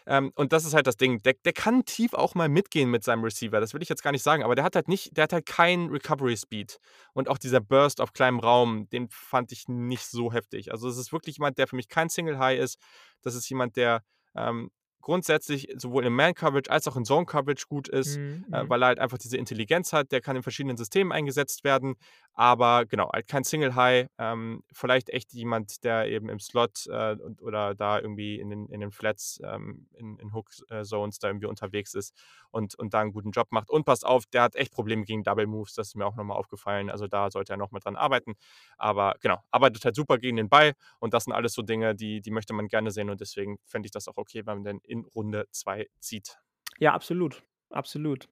Ähm, 0.07 0.31
und 0.35 0.51
das 0.51 0.65
ist 0.65 0.73
halt 0.73 0.87
das 0.87 0.97
Ding. 0.97 1.21
Der, 1.21 1.33
der 1.45 1.53
kann 1.53 1.85
tief 1.85 2.13
auch 2.13 2.33
mal 2.33 2.49
mitgehen 2.49 2.89
mit 2.89 3.03
seinem 3.03 3.23
Receiver. 3.23 3.59
Das 3.59 3.73
will 3.73 3.81
ich 3.81 3.89
jetzt 3.89 4.03
gar 4.03 4.11
nicht 4.11 4.23
sagen, 4.23 4.43
aber 4.43 4.55
der 4.55 4.63
hat 4.63 4.75
halt 4.75 4.87
nicht, 4.87 5.15
der 5.15 5.23
hat 5.23 5.33
halt 5.33 5.45
keinen 5.45 5.89
Recovery 5.89 6.35
Speed. 6.35 6.79
Und 7.13 7.29
auch 7.29 7.37
dieser 7.37 7.59
Burst 7.61 8.01
auf 8.01 8.13
kleinem 8.13 8.39
Raum, 8.39 8.89
den 8.89 9.09
fand 9.09 9.51
ich 9.51 9.67
nicht 9.67 10.07
so 10.07 10.33
heftig. 10.33 10.71
Also 10.71 10.89
es 10.89 10.97
ist 10.97 11.13
wirklich 11.13 11.37
jemand, 11.37 11.57
der 11.57 11.67
für 11.67 11.75
mich 11.75 11.87
kein 11.87 12.09
Single 12.09 12.39
High 12.39 12.59
ist. 12.59 12.79
Das 13.21 13.35
ist 13.35 13.47
jemand, 13.49 13.77
der 13.77 14.03
ähm, 14.35 14.71
grundsätzlich 15.01 15.67
sowohl 15.75 16.05
in 16.05 16.13
Man-Coverage 16.13 16.69
als 16.71 16.87
auch 16.87 16.95
in 16.95 17.05
Zone-Coverage 17.05 17.65
gut 17.67 17.87
ist, 17.89 18.17
Mhm, 18.17 18.45
äh, 18.51 18.63
mhm. 18.63 18.69
weil 18.69 18.83
er 18.83 18.87
halt 18.87 18.99
einfach 18.99 19.17
diese 19.17 19.37
Intelligenz 19.37 19.93
hat. 19.93 20.11
Der 20.11 20.21
kann 20.21 20.35
in 20.35 20.43
verschiedenen 20.43 20.77
Systemen 20.77 21.11
eingesetzt 21.11 21.63
werden, 21.63 21.95
aber 22.33 22.85
genau, 22.85 23.09
halt 23.11 23.27
kein 23.27 23.43
Single 23.43 23.75
High. 23.75 24.07
Ähm, 24.17 24.63
vielleicht 24.71 25.09
echt 25.09 25.33
jemand, 25.33 25.83
der 25.83 26.07
eben 26.07 26.29
im 26.29 26.39
Slot 26.39 26.87
äh, 26.87 27.13
und, 27.13 27.41
oder 27.41 27.75
da 27.75 27.99
irgendwie 27.99 28.39
in 28.39 28.49
den, 28.49 28.67
in 28.67 28.79
den 28.79 28.91
Flats, 28.91 29.39
ähm, 29.43 29.87
in, 29.93 30.17
in 30.17 30.33
Hook-Zones 30.33 31.19
da 31.19 31.27
irgendwie 31.27 31.47
unterwegs 31.47 31.93
ist 31.93 32.15
und, 32.51 32.75
und 32.75 32.93
da 32.93 33.01
einen 33.01 33.11
guten 33.11 33.31
Job 33.31 33.47
macht. 33.51 33.69
Und 33.69 33.85
passt 33.85 34.05
auf, 34.05 34.25
der 34.27 34.43
hat 34.43 34.55
echt 34.55 34.71
Probleme 34.71 35.03
gegen 35.03 35.23
Double 35.23 35.47
Moves, 35.47 35.73
das 35.73 35.89
ist 35.89 35.95
mir 35.95 36.05
auch 36.05 36.15
nochmal 36.15 36.37
aufgefallen. 36.37 36.89
Also 36.89 37.07
da 37.07 37.29
sollte 37.31 37.53
er 37.53 37.57
noch 37.57 37.71
mal 37.71 37.79
dran 37.79 37.95
arbeiten. 37.95 38.35
Aber 38.77 39.15
genau, 39.21 39.37
arbeitet 39.51 39.83
halt 39.85 39.95
super 39.95 40.17
gegen 40.17 40.37
den 40.37 40.49
Ball 40.49 40.73
und 40.99 41.13
das 41.13 41.25
sind 41.25 41.33
alles 41.33 41.53
so 41.53 41.61
Dinge, 41.61 41.95
die, 41.95 42.21
die 42.21 42.31
möchte 42.31 42.53
man 42.53 42.67
gerne 42.67 42.91
sehen 42.91 43.09
und 43.09 43.19
deswegen 43.21 43.57
fände 43.65 43.87
ich 43.87 43.91
das 43.91 44.07
auch 44.07 44.17
okay, 44.17 44.45
wenn 44.45 44.57
man 44.57 44.63
den 44.63 44.79
in 44.91 45.05
Runde 45.05 45.47
2 45.51 45.87
zieht. 45.99 46.37
Ja, 46.77 46.93
absolut. 46.93 47.43
Absolut. 47.69 48.27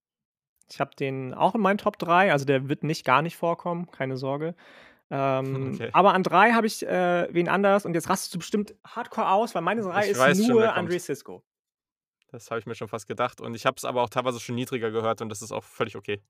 Ich 0.72 0.80
habe 0.80 0.92
den 0.96 1.34
auch 1.34 1.56
in 1.56 1.62
meinen 1.62 1.78
Top 1.80 1.98
3, 1.98 2.32
also 2.32 2.46
der 2.46 2.70
wird 2.70 2.84
nicht 2.84 3.06
gar 3.06 3.22
nicht 3.22 3.38
vorkommen, 3.38 3.90
keine 3.90 4.18
Sorge. 4.18 4.56
Ähm, 5.10 5.74
Okay. 5.74 5.90
aber 5.94 6.14
an 6.14 6.24
3 6.24 6.52
habe 6.52 6.68
ich 6.68 6.86
äh, 6.86 7.28
wen 7.34 7.48
anders 7.48 7.86
und 7.86 7.96
jetzt 7.96 8.10
rastest 8.10 8.34
du 8.36 8.40
bestimmt 8.40 8.76
hardcore 8.86 9.30
aus, 9.30 9.56
weil 9.56 9.62
meine 9.64 9.82
3 9.82 10.06
Ich 10.06 10.12
ist 10.12 10.20
weiß 10.20 10.48
nur. 10.48 10.74
Andre 10.74 11.00
Cisco. 11.00 11.44
Das 12.32 12.52
habe 12.52 12.60
ich 12.60 12.68
mir 12.68 12.76
schon 12.76 12.88
fast 12.88 13.08
gedacht 13.08 13.42
und 13.42 13.56
ich 13.56 13.66
habe 13.66 13.76
es 13.78 13.86
aber 13.86 14.04
auch 14.04 14.10
teilweise 14.10 14.40
schon 14.40 14.54
niedriger 14.54 14.92
gehört 14.92 15.22
und 15.22 15.30
das 15.30 15.42
ist 15.42 15.52
auch 15.52 15.64
völlig 15.64 15.96
okay. 15.96 16.22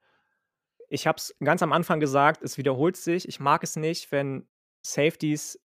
Ich 0.87 1.05
habe 1.05 1.17
es 1.17 1.35
ganz 1.43 1.61
am 1.61 1.73
Anfang 1.73 1.99
gesagt, 1.99 2.41
es 2.41 2.57
wiederholt 2.57 2.95
sich. 2.95 3.27
Ich 3.27 3.39
mag 3.41 3.63
es 3.63 3.75
nicht, 3.75 4.11
wenn 4.11 4.47
Safeties 4.81 5.59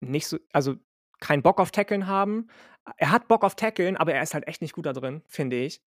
nicht 0.00 0.26
so, 0.28 0.38
also 0.52 0.76
keinen 1.24 1.42
Bock 1.42 1.58
auf 1.58 1.70
Tackeln 1.70 2.06
haben. 2.06 2.48
Er 2.98 3.10
hat 3.10 3.28
Bock 3.28 3.44
auf 3.44 3.54
Tackeln, 3.54 3.96
aber 3.96 4.12
er 4.12 4.22
ist 4.22 4.34
halt 4.34 4.46
echt 4.46 4.60
nicht 4.60 4.74
gut 4.74 4.84
da 4.84 4.92
drin, 4.92 5.22
finde 5.26 5.56
ich. 5.56 5.82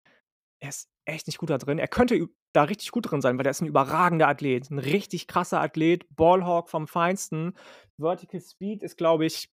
Er 0.60 0.70
ist 0.70 0.90
echt 1.06 1.28
nicht 1.28 1.38
gut 1.38 1.52
da 1.52 1.60
drin. 1.60 1.78
Er 1.78 1.88
könnte 1.88 2.28
da 2.54 2.64
richtig 2.64 2.90
gut 2.90 3.12
drin 3.12 3.22
sein, 3.22 3.38
weil 3.38 3.46
er 3.46 3.52
ist 3.52 3.62
ein 3.62 3.68
überragender 3.68 4.28
Athlet. 4.28 4.72
Ein 4.72 4.80
richtig 4.80 5.28
krasser 5.28 5.62
Athlet. 5.62 6.08
Ballhawk 6.16 6.70
vom 6.70 6.88
Feinsten. 6.88 7.54
Vertical 8.00 8.42
Speed 8.42 8.82
ist, 8.82 8.98
glaube 8.98 9.28
ich, 9.28 9.52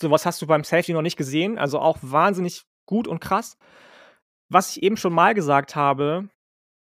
sowas 0.00 0.24
hast 0.24 0.40
du 0.40 0.46
beim 0.46 0.64
Safety 0.64 0.94
noch 0.94 1.02
nicht 1.02 1.18
gesehen. 1.18 1.58
Also 1.58 1.78
auch 1.78 1.98
wahnsinnig 2.00 2.64
gut 2.86 3.06
und 3.06 3.20
krass. 3.20 3.58
Was 4.48 4.74
ich 4.74 4.82
eben 4.82 4.96
schon 4.96 5.12
mal 5.12 5.34
gesagt 5.34 5.76
habe 5.76 6.30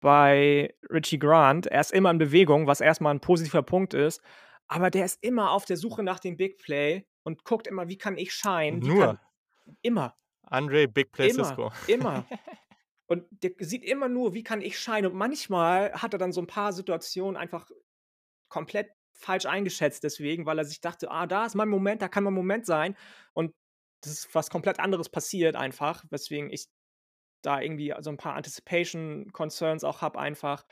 bei 0.01 0.75
Richie 0.91 1.17
Grant, 1.17 1.65
er 1.65 1.81
ist 1.81 1.91
immer 1.91 2.11
in 2.11 2.19
Bewegung, 2.19 2.67
was 2.67 2.79
erstmal 2.79 3.15
ein 3.15 3.21
positiver 3.21 3.63
Punkt 3.63 3.95
ist. 3.95 4.21
Aber 4.67 4.91
der 4.91 5.05
ist 5.05 5.23
immer 5.23 5.51
auf 5.51 5.65
der 5.65 5.77
Suche 5.77 6.03
nach 6.03 6.19
dem 6.19 6.38
Big 6.38 6.59
Play 6.59 7.05
und 7.24 7.43
guckt 7.43 7.67
immer, 7.67 7.88
wie 7.88 7.97
kann 7.97 8.17
ich 8.17 8.34
shine. 8.34 8.82
Wie 8.82 8.88
Nur 8.88 9.05
kann, 9.05 9.19
immer. 9.82 10.15
Andre 10.43 10.88
Big 10.88 11.11
Play 11.11 11.30
Immer, 11.30 11.45
Cisco. 11.45 11.71
immer. 11.88 12.26
Und 13.07 13.26
der 13.43 13.51
sieht 13.59 13.84
immer 13.84 14.07
nur, 14.09 14.34
wie 14.34 14.43
kann 14.43 14.61
ich 14.61 14.80
shine. 14.80 15.09
Und 15.09 15.15
manchmal 15.15 15.93
hat 15.93 16.13
er 16.13 16.19
dann 16.19 16.32
so 16.32 16.41
ein 16.41 16.47
paar 16.47 16.74
Situationen 16.74 17.38
einfach 17.38 17.69
komplett 18.49 18.89
falsch 19.13 19.45
eingeschätzt, 19.45 20.03
deswegen, 20.03 20.45
weil 20.45 20.57
er 20.57 20.65
sich 20.65 20.82
dachte, 20.82 21.11
ah, 21.11 21.28
da 21.28 21.45
ist 21.45 21.55
mein 21.55 21.69
Moment, 21.69 22.01
da 22.01 22.07
kann 22.07 22.24
mein 22.24 22.34
Moment 22.34 22.65
sein. 22.65 22.95
Und 23.34 23.53
das 24.01 24.13
ist 24.13 24.36
was 24.36 24.49
komplett 24.49 24.80
anderes 24.80 25.09
passiert 25.09 25.55
einfach, 25.55 26.03
weswegen 26.09 26.49
ich 26.49 26.67
da 27.41 27.61
irgendwie 27.61 27.93
so 27.99 28.09
ein 28.09 28.17
paar 28.17 28.36
Anticipation-Concerns 28.36 29.84
auch 29.84 30.01
habe 30.01 30.19
einfach. 30.19 30.65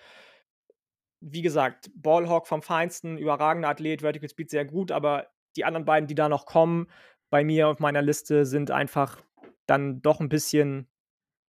Wie 1.20 1.42
gesagt, 1.42 1.92
Ballhawk 1.94 2.48
vom 2.48 2.62
Feinsten, 2.62 3.18
überragender 3.18 3.70
Athlet, 3.70 4.02
Vertical 4.02 4.30
Speed 4.30 4.50
sehr 4.50 4.66
gut, 4.66 4.92
aber 4.92 5.30
die 5.56 5.66
anderen 5.66 5.86
beiden, 5.86 6.08
die 6.08 6.16
da 6.16 6.30
noch 6.30 6.46
kommen, 6.46 6.88
bei 7.30 7.44
mir 7.44 7.70
auf 7.70 7.80
meiner 7.80 8.02
Liste 8.02 8.46
sind 8.46 8.72
einfach 8.72 9.22
dann 9.66 10.02
doch 10.02 10.20
ein 10.20 10.30
bisschen 10.30 10.88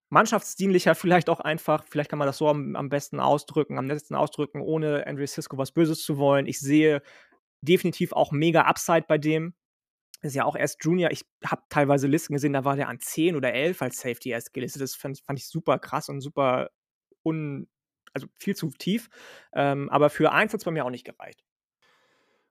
mannschaftsdienlicher, 0.09 0.95
vielleicht 0.95 1.29
auch 1.29 1.41
einfach, 1.41 1.85
vielleicht 1.89 2.11
kann 2.11 2.19
man 2.19 2.27
das 2.27 2.39
so 2.39 2.49
am, 2.49 2.77
am 2.77 2.89
besten 2.89 3.21
ausdrücken, 3.21 3.79
am 3.79 3.89
letzten 3.89 4.15
ausdrücken, 4.15 4.61
ohne 4.61 5.07
Andre 5.07 5.27
Cisco 5.27 5.59
was 5.59 5.73
Böses 5.73 6.03
zu 6.03 6.19
wollen. 6.19 6.47
Ich 6.47 6.61
sehe 6.61 7.03
definitiv 7.63 8.13
auch 8.13 8.33
mega 8.33 8.63
Upside 8.63 9.05
bei 9.09 9.19
dem. 9.19 9.55
Ist 10.21 10.37
ja 10.37 10.45
auch 10.45 10.55
erst 10.55 10.85
Junior. 10.85 11.11
Ich 11.11 11.25
habe 11.45 11.63
teilweise 11.69 12.07
Listen 12.07 12.35
gesehen, 12.35 12.53
da 12.53 12.65
war 12.65 12.77
der 12.77 12.89
an 12.89 13.01
10 13.01 13.35
oder 13.35 13.53
11 13.53 13.83
als 13.83 13.99
Safety 13.99 14.31
erst 14.31 14.53
gelistet. 14.53 14.83
Das 14.83 14.95
fand, 14.95 15.19
fand 15.21 15.39
ich 15.39 15.49
super 15.49 15.81
krass 15.81 16.09
und 16.09 16.21
super 16.21 16.71
un, 17.25 17.69
also 18.13 18.29
viel 18.39 18.55
zu 18.55 18.71
tief. 18.71 19.09
Ähm, 19.53 19.91
aber 19.91 20.11
für 20.11 20.31
eins 20.31 20.53
hat 20.53 20.61
es 20.61 20.65
bei 20.65 20.71
mir 20.71 20.85
auch 20.85 20.91
nicht 20.91 21.05
gereicht. 21.05 21.43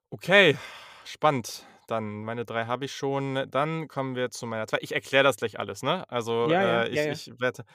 Okay, 0.09 0.57
spannend. 1.05 1.65
Dann 1.87 2.23
meine 2.23 2.45
drei 2.45 2.65
habe 2.65 2.85
ich 2.85 2.93
schon. 2.93 3.47
Dann 3.49 3.87
kommen 3.87 4.15
wir 4.15 4.31
zu 4.31 4.45
meiner 4.45 4.67
zwei. 4.67 4.77
Ich 4.81 4.93
erkläre 4.93 5.23
das 5.23 5.37
gleich 5.37 5.59
alles, 5.59 5.83
ne? 5.83 6.09
Also 6.09 6.47
Ja, 6.49 6.61
ja, 6.61 6.83
äh, 6.83 6.89
ich, 6.89 6.95
ja, 6.95 7.03
ja. 7.05 7.11
ich 7.11 7.31
werde. 7.39 7.65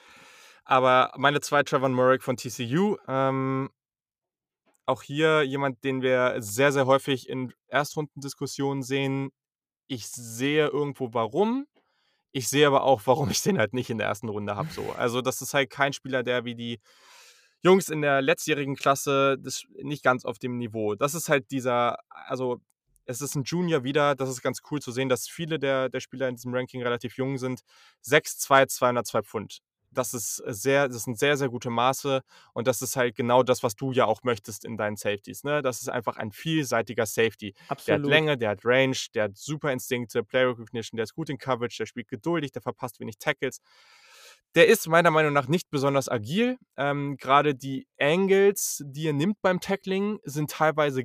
Aber 0.65 1.13
meine 1.17 1.39
zwei, 1.39 1.63
Trevor 1.63 1.89
Murray 1.89 2.19
von 2.19 2.35
TCU. 2.35 2.97
Ähm, 3.07 3.69
auch 4.87 5.03
hier 5.03 5.43
jemand, 5.43 5.83
den 5.83 6.01
wir 6.01 6.35
sehr, 6.39 6.71
sehr 6.71 6.85
häufig 6.87 7.29
in 7.29 7.53
Erstrundendiskussionen 7.67 8.83
sehen. 8.83 9.29
Ich 9.87 10.07
sehe 10.07 10.67
irgendwo 10.67 11.13
warum. 11.13 11.67
Ich 12.31 12.49
sehe 12.49 12.67
aber 12.67 12.83
auch, 12.83 13.01
warum 13.05 13.29
ich 13.29 13.41
den 13.41 13.57
halt 13.57 13.73
nicht 13.73 13.89
in 13.89 13.97
der 13.97 14.07
ersten 14.07 14.29
Runde 14.29 14.55
habe. 14.55 14.69
So. 14.71 14.81
Also, 14.97 15.21
das 15.21 15.41
ist 15.41 15.53
halt 15.53 15.69
kein 15.69 15.93
Spieler, 15.93 16.23
der 16.23 16.45
wie 16.45 16.55
die 16.55 16.79
Jungs 17.61 17.89
in 17.89 18.01
der 18.01 18.21
letztjährigen 18.21 18.75
Klasse, 18.75 19.37
das 19.39 19.63
nicht 19.83 20.03
ganz 20.03 20.25
auf 20.25 20.39
dem 20.39 20.57
Niveau. 20.57 20.95
Das 20.95 21.13
ist 21.13 21.29
halt 21.29 21.51
dieser 21.51 21.97
also, 22.09 22.61
es 23.07 23.21
ist 23.21 23.35
'n 23.35 23.43
Junior 23.45 23.83
wieder, 23.83 24.15
das 24.15 24.29
ist 24.29 24.41
ganz 24.43 24.61
cool 24.71 24.81
zu 24.81 24.91
sehen, 24.91 25.09
dass 25.09 25.27
viele 25.29 25.59
der 25.59 25.89
der 25.89 25.99
Spieler 26.01 26.27
in 26.29 26.35
diesem 26.35 26.53
Ranking 26.53 26.83
relativ 26.83 27.17
jung 27.17 27.37
sind. 27.37 27.61
6'2", 28.01 28.67
202 28.67 29.23
Pfund. 29.23 29.59
Das 29.91 30.13
ist 30.13 30.37
sehr 30.47 30.89
das 30.89 31.03
sind 31.05 31.17
sehr, 31.17 31.37
sehr 31.37 31.49
gute 31.49 31.69
Maße 31.69 32.21
und 32.53 32.67
das 32.67 32.81
ist 32.81 32.95
halt 32.97 33.15
genau 33.15 33.41
das, 33.43 33.63
was 33.63 33.75
du 33.75 33.91
ja 33.93 34.05
auch 34.05 34.21
möchtest 34.23 34.65
in 34.65 34.77
deinen 34.77 34.97
Safeties, 34.97 35.43
ne? 35.45 35.61
Das 35.61 35.81
ist 35.81 35.89
einfach 35.89 36.17
ein 36.17 36.31
vielseitiger 36.33 37.05
Safety. 37.05 37.53
Der 37.87 37.95
hat 37.95 38.05
Absolut. 38.05 38.05
Länge, 38.05 38.37
der 38.37 38.49
hat 38.51 38.59
Range, 38.65 38.97
der 39.15 39.25
hat 39.25 39.37
super 39.37 39.71
Instinkte, 39.71 40.23
Play 40.23 40.43
Recognition, 40.45 40.97
der 40.97 41.05
ist 41.05 41.13
gut 41.15 41.29
in 41.29 41.37
Coverage, 41.37 41.77
der 41.79 41.85
spielt 41.87 42.09
geduldig, 42.09 42.51
der 42.51 42.61
verpasst 42.61 42.99
wenig 42.99 43.17
Tackles. 43.19 43.59
Der 44.55 44.67
ist 44.67 44.87
meiner 44.87 45.11
Meinung 45.11 45.33
nach 45.33 45.47
nicht 45.47 45.69
besonders 45.69 46.09
agil. 46.09 46.57
Ähm, 46.77 47.17
grade 47.17 47.55
die 47.55 47.87
Angles, 47.99 48.83
die 48.85 49.07
er 49.07 49.13
nimmt 49.13 49.41
beim 49.41 49.59
Tackling, 49.59 50.19
sind 50.23 50.51
teilweise 50.51 51.03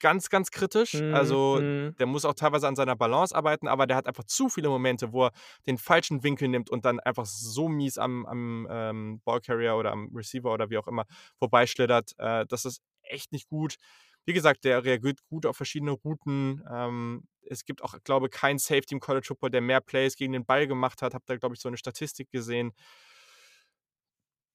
ganz, 0.00 0.28
ganz 0.30 0.50
kritisch. 0.50 1.00
Mhm, 1.00 1.08
Also, 1.08 1.60
mhm. 1.60 1.96
der 1.98 2.06
muss 2.06 2.24
auch 2.24 2.34
teilweise 2.34 2.68
an 2.68 2.76
seiner 2.76 2.96
Balance 2.96 3.34
arbeiten, 3.34 3.68
aber 3.68 3.86
der 3.86 3.96
hat 3.96 4.06
einfach 4.06 4.24
zu 4.24 4.48
viele 4.48 4.68
Momente, 4.68 5.12
wo 5.12 5.26
er 5.26 5.32
den 5.66 5.78
falschen 5.78 6.22
Winkel 6.22 6.48
nimmt 6.48 6.70
und 6.70 6.84
dann 6.84 7.00
einfach 7.00 7.26
so 7.26 7.68
mies 7.68 7.98
am 7.98 8.26
am, 8.26 8.66
ähm, 8.70 9.20
Ballcarrier 9.24 9.76
oder 9.76 9.92
am 9.92 10.10
Receiver 10.14 10.52
oder 10.52 10.70
wie 10.70 10.78
auch 10.78 10.88
immer 10.88 11.04
vorbeischlittert. 11.38 12.12
Äh, 12.18 12.46
das 12.48 12.64
ist 12.64 12.82
echt 13.02 13.32
nicht 13.32 13.48
gut. 13.48 13.76
Wie 14.24 14.32
gesagt, 14.32 14.64
der 14.64 14.84
reagiert 14.84 15.20
gut 15.30 15.46
auf 15.46 15.56
verschiedene 15.56 15.92
Routen. 15.92 16.62
Ähm, 16.70 17.24
es 17.42 17.64
gibt 17.64 17.82
auch, 17.82 17.94
glaube 18.02 18.28
keinen 18.28 18.58
Safety 18.58 18.94
im 18.94 19.00
College 19.00 19.26
Football, 19.28 19.50
der 19.50 19.60
mehr 19.60 19.80
Plays 19.80 20.16
gegen 20.16 20.32
den 20.32 20.44
Ball 20.44 20.66
gemacht 20.66 21.00
hat. 21.02 21.14
Habe 21.14 21.24
da, 21.26 21.36
glaube 21.36 21.54
ich, 21.54 21.60
so 21.60 21.70
'ne 21.70 21.76
Statistik 21.76 22.30
gesehen. 22.32 22.72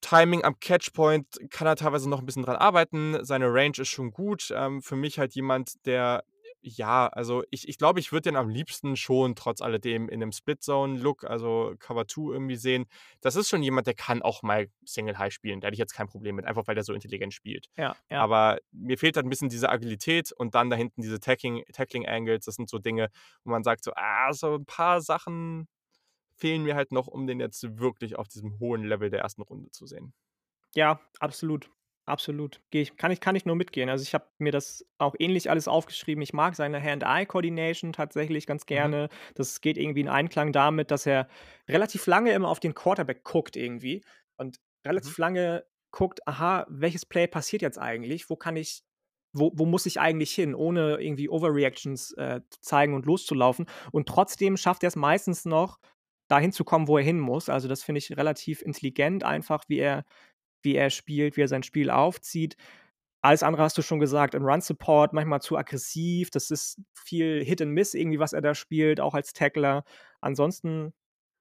Timing 0.02 0.44
am 0.44 0.60
Catch-Point 0.60 1.28
kann 1.52 1.68
er 1.68 1.76
teilweise 1.76 2.10
noch 2.10 2.20
'n 2.22 2.26
bisschen 2.26 2.44
dran 2.44 2.56
arbeiten. 2.58 3.24
Seine 3.24 3.54
Range 3.54 3.74
ist 3.78 3.90
schon 3.90 4.12
gut. 4.12 4.52
Ähm, 4.56 4.82
für 4.82 4.96
mich 4.96 5.20
halt 5.20 5.34
jemand, 5.36 5.86
der 5.86 6.24
ja, 6.64 7.08
also, 7.08 7.44
ich 7.50 7.68
ich 7.68 7.78
glaube, 7.80 8.00
ich 8.00 8.12
würde 8.12 8.30
den 8.30 8.36
am 8.36 8.48
liebsten 8.50 8.96
schon 8.96 9.36
trotz 9.36 9.62
alledem 9.62 10.08
in 10.10 10.20
'nem 10.20 10.32
Split-Zone-Look, 10.32 11.24
also, 11.24 11.74
Cover 11.80 12.08
2 12.08 12.34
irgendwie 12.34 12.56
sehen. 12.56 12.86
Das 13.22 13.36
ist 13.36 13.50
schon 13.50 13.64
jemand, 13.64 13.88
der 13.88 13.96
kann 13.96 14.22
auch 14.22 14.44
mal 14.44 14.68
Single 14.86 15.18
High 15.18 15.34
spielen. 15.34 15.60
Da 15.60 15.68
hätte 15.68 15.74
ich 15.76 15.80
jetzt 15.80 15.94
kein 15.96 16.08
Problem 16.08 16.36
mit, 16.36 16.46
einfach 16.46 16.68
weil 16.68 16.76
der 16.76 16.84
so 16.84 16.94
intelligent 16.94 17.34
spielt. 17.34 17.68
Ja, 17.78 17.96
ja. 18.10 18.24
Aber 18.24 18.60
mir 18.72 18.98
fehlt 19.00 19.16
halt 19.16 19.26
'n 19.26 19.30
bisschen 19.30 19.50
diese 19.50 19.70
Agilität 19.70 20.32
und 20.34 20.54
dann 20.56 20.70
da 20.70 20.76
hinten 20.76 21.02
diese 21.02 21.20
Tacking 21.20 21.64
Tackling 21.74 22.08
Angles. 22.08 22.46
Das 22.46 22.56
sind 22.56 22.70
so 22.70 22.78
Dinge, 22.80 23.10
wo 23.44 23.52
man 23.52 23.64
sagt 23.64 23.84
so: 23.84 23.92
„Ah, 23.96 24.32
so 24.34 24.54
'n 24.56 24.66
paar 24.66 25.02
Sachen 25.02 25.68
fehlen 26.42 26.64
mir 26.64 26.76
halt 26.76 26.92
noch, 26.94 27.08
um 27.08 27.28
den 27.28 27.40
jetzt 27.42 27.80
wirklich 27.80 28.18
auf 28.18 28.28
diesem 28.30 28.60
hohen 28.60 28.84
Level 28.86 29.10
der 29.12 29.22
1. 29.22 29.44
Runde 29.44 29.72
zu 29.72 29.88
sehen.“ 29.88 30.14
Ja, 30.76 31.02
absolut, 31.20 31.70
absolut. 32.06 32.62
Ich 32.72 32.96
kann 32.96 33.12
ich 33.12 33.20
kann 33.20 33.36
ich 33.36 33.46
nur 33.46 33.56
mitgehen. 33.58 33.90
Also, 33.90 34.04
ich 34.04 34.14
habe 34.14 34.28
mir 34.38 34.52
das 34.54 34.86
auch 35.00 35.16
ähnlich 35.20 35.50
alles 35.50 35.68
aufgeschrieben. 35.68 36.22
Ich 36.22 36.32
mag 36.34 36.56
seine 36.56 36.82
Hand-Eye-Coordination 36.82 37.92
tatsächlich 37.92 38.46
ganz 38.48 38.66
Mhm. 38.74 38.92
gerne. 38.92 39.10
Das 39.36 39.60
geht 39.60 39.78
irgendwie 39.78 40.00
in 40.02 40.08
Einklang 40.08 40.54
damit, 40.54 40.90
dass 40.92 41.06
er 41.06 41.28
relativ 41.68 42.08
lange 42.08 42.32
immer 42.32 42.48
auf 42.48 42.62
den 42.62 42.74
Quarterback 42.74 43.24
guckt 43.26 43.58
irgendwie 43.58 44.02
und 44.38 44.60
Mhm. 44.98 45.14
relativ 45.14 45.18
lange 45.18 45.66
guckt: 45.92 46.26
„Aha, 46.26 46.66
welches 46.70 47.06
Play 47.06 47.28
passiert 47.28 47.62
jetzt 47.62 47.78
eigentlich? 47.78 48.30
Wo 48.30 48.38
kann 48.38 48.56
ich 48.56 48.84
wo 49.34 49.52
wo 49.56 49.66
muss 49.66 49.86
ich 49.86 50.00
eigentlich 50.00 50.32
hin?“, 50.34 50.56
ohne 50.56 51.02
irgendwie 51.02 51.28
Overreactions, 51.30 52.14
äh, 52.14 52.42
zu 52.50 52.62
zeigen 52.62 52.94
und 52.94 53.06
loszulaufen. 53.06 53.66
Und 53.92 54.08
trotzdem 54.08 54.56
schafft 54.58 54.84
er's 54.84 54.96
meistens 54.96 55.44
noch, 55.46 55.80
dahin 56.32 56.52
zu 56.54 56.64
kommen, 56.64 56.88
wo 56.88 56.98
er 56.98 57.04
hin 57.04 57.20
muss. 57.20 57.50
Also, 57.50 57.68
das 57.68 57.84
finde 57.84 58.00
ich 58.00 58.18
relativ 58.18 58.62
intelligent 58.62 59.24
einfach, 59.24 59.66
wie 59.68 59.80
er 59.80 60.06
wie 60.64 60.76
er 60.76 60.90
spielt, 60.92 61.38
wie 61.38 61.42
er 61.44 61.48
sein 61.48 61.64
Spiel 61.64 61.90
aufzieht. 61.92 62.58
Alles 63.24 63.44
andere 63.44 63.64
hast 63.64 63.78
du 63.78 63.82
schon 63.84 64.00
gesagt, 64.00 64.36
im 64.36 64.46
Run 64.46 64.62
Support 64.62 65.14
manchmal 65.14 65.42
zu 65.42 65.58
aggressiv. 65.58 66.32
Das 66.32 66.52
ist 66.52 66.82
viel 66.96 67.44
Hit 67.44 67.62
and 67.62 67.72
Miss 67.74 67.94
irgendwie, 67.94 68.20
was 68.20 68.34
er 68.34 68.42
da 68.42 68.56
spielt, 68.56 69.00
auch 69.02 69.14
als 69.16 69.34
Tackler. 69.34 69.84
Ansonsten 70.22 70.94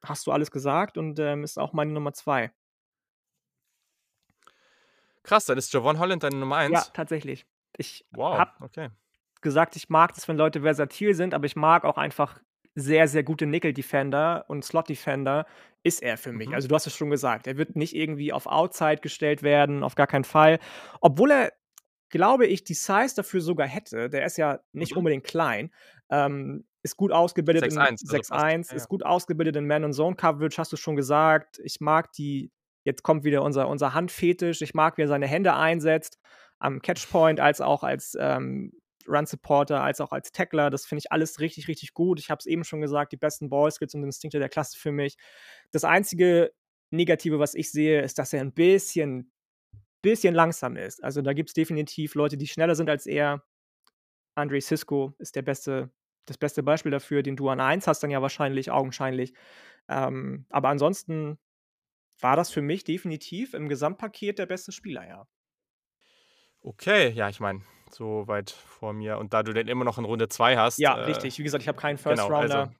hast 0.04 0.26
du 0.26 0.32
alles 0.32 0.50
gesagt 0.50 0.98
und, 0.98 1.18
ähm, 1.20 1.44
ist 1.44 1.58
auch 1.58 1.72
meine 1.74 1.92
Nummer 1.92 2.12
2. 2.14 2.52
Krass, 5.22 5.46
dann 5.46 5.56
ist 5.58 5.72
Jevon 5.72 5.98
Holland 5.98 6.22
deine 6.22 6.36
Nummer 6.36 6.56
Ja, 6.66 6.82
1? 6.82 6.92
tatsächlich. 6.92 7.46
Ich 7.76 8.06
Wow, 8.12 8.32
habe 8.36 8.52
okay. 8.60 8.90
gesagt, 9.42 9.76
ich 9.76 9.88
mag 9.88 10.14
das, 10.14 10.28
wenn 10.28 10.36
Leute 10.36 10.62
versatil 10.62 11.14
sind, 11.14 11.34
aber 11.34 11.46
ich 11.46 11.56
mag 11.56 11.84
auch 11.84 11.98
einfach 11.98 12.40
sehr, 12.74 13.08
sehr 13.08 13.22
gute 13.24 13.46
Nickel 13.46 13.72
Defender 13.72 14.44
und 14.48 14.64
Slot 14.64 14.88
Defender 14.88 15.46
ist 15.82 16.02
er 16.02 16.16
für 16.18 16.32
mich. 16.32 16.48
Mhm. 16.48 16.54
Also, 16.54 16.68
du 16.68 16.74
hast 16.74 16.86
es 16.86 16.94
schon 16.94 17.10
gesagt, 17.10 17.46
er 17.46 17.56
wird 17.56 17.76
nicht 17.76 17.94
irgendwie 17.96 18.32
auf 18.32 18.46
Outside 18.46 18.98
gestellt 18.98 19.42
werden, 19.42 19.82
auf 19.82 19.94
gar 19.94 20.06
keinen 20.06 20.24
Fall. 20.24 20.58
Obwohl 21.00 21.30
er, 21.30 21.52
glaube 22.10 22.46
ich, 22.46 22.64
die 22.64 22.74
Size 22.74 23.14
dafür 23.16 23.40
sogar 23.40 23.66
hätte. 23.68 24.10
Der 24.10 24.24
ist 24.26 24.36
ja 24.36 24.60
nicht 24.72 24.92
Mhm. 24.92 24.98
unbedingt 24.98 25.24
klein, 25.24 25.70
ähm, 26.10 26.66
ist 26.82 26.96
gut 26.96 27.12
ausgebildet 27.12 27.62
sechs 27.62 27.74
in 27.74 27.80
eins, 27.80 28.02
also, 28.02 28.16
Ja, 28.70 28.76
ist 28.76 28.88
gut 28.88 29.04
ausgebildet 29.04 29.56
in 29.56 29.66
Man 29.66 29.84
und 29.84 29.92
Zone 29.92 30.16
Coverage, 30.16 30.58
hast 30.58 30.72
du 30.72 30.76
schon 30.76 30.96
gesagt. 30.96 31.60
Ich 31.64 31.80
mag 31.80 32.12
die 32.12 32.50
jetzt 32.84 33.02
kommt 33.02 33.24
wieder 33.24 33.42
unser 33.42 33.68
unser 33.68 33.92
Handfetisch. 33.94 34.62
Ich 34.62 34.74
mag, 34.74 34.96
wie 34.96 35.02
er 35.02 35.08
seine 35.08 35.26
Hände 35.26 35.54
einsetzt 35.54 36.18
am 36.58 36.80
Catch-Point 36.82 37.40
als 37.40 37.60
auch 37.60 37.82
als, 37.84 38.16
ähm, 38.18 38.72
Run 39.08 39.26
Supporter, 39.26 39.82
als 39.82 40.00
auch 40.00 40.12
als 40.12 40.32
Tackler. 40.32 40.70
Das 40.70 40.86
finde 40.86 41.00
ich 41.00 41.12
alles 41.12 41.40
richtig, 41.40 41.68
richtig 41.68 41.94
gut. 41.94 42.20
Ich 42.20 42.30
habe 42.30 42.38
es 42.40 42.46
eben 42.46 42.64
schon 42.64 42.80
gesagt, 42.82 43.12
die 43.12 43.16
besten 43.18 43.50
Ballskills 43.50 43.94
und 43.94 44.04
Instinkte 44.04 44.38
der 44.40 44.48
Klasse 44.50 44.78
für 44.78 44.92
mich. 44.92 45.16
Das 45.72 45.84
einzige 45.84 46.52
Negative, 46.92 47.38
was 47.38 47.54
ich 47.54 47.70
sehe, 47.72 48.02
ist, 48.02 48.18
dass 48.18 48.32
er 48.32 48.42
'n 48.42 48.52
bisschen 48.54 49.32
bisschen 50.02 50.34
langsam 50.34 50.76
ist. 50.76 51.02
Also, 51.04 51.22
da 51.22 51.32
gibt's 51.34 51.54
definitiv 51.54 52.14
Leute, 52.16 52.36
die 52.38 52.46
schneller 52.48 52.74
sind 52.76 52.90
als 52.90 53.06
er. 53.06 53.44
Andre 54.36 54.60
Cisco 54.62 55.14
ist 55.20 55.36
der 55.36 55.42
beste 55.42 55.90
das 56.26 56.38
beste 56.38 56.62
Beispiel 56.64 56.92
dafür, 56.92 57.22
den 57.24 57.36
du 57.36 57.48
an 57.50 57.60
1 57.60 57.86
hast 57.88 58.02
dann 58.02 58.10
ja 58.12 58.22
wahrscheinlich 58.22 58.70
augenscheinlich. 58.72 59.34
Ähm, 59.90 60.46
aber 60.50 60.70
ansonsten 60.70 61.38
war 62.20 62.36
das 62.36 62.50
für 62.52 62.62
mich 62.62 62.84
definitiv 62.84 63.54
im 63.54 63.68
Gesamtpaket 63.70 64.38
der 64.40 64.46
beste 64.46 64.72
Spieler, 64.72 65.06
ja. 65.08 65.26
Okay, 66.64 67.08
ja, 67.12 67.28
ich 67.30 67.40
meine, 67.40 67.62
so 67.90 68.26
weit 68.28 68.50
vor 68.50 68.92
mir 68.92 69.16
und 69.18 69.32
da 69.32 69.42
du 69.42 69.54
den 69.54 69.66
immer 69.66 69.84
noch 69.84 69.96
in 69.96 70.04
Runde 70.04 70.28
2 70.28 70.58
hast, 70.58 70.78
Ja, 70.78 70.94
äh, 70.94 70.94
richtig. 70.94 71.38
Wie 71.38 71.42
gesagt, 71.42 71.62
ich 71.62 71.68
habe 71.68 71.78
keinen 71.80 71.98
First 71.98 72.28
genau, 72.28 72.32
also 72.32 72.68
Rounder. 72.68 72.74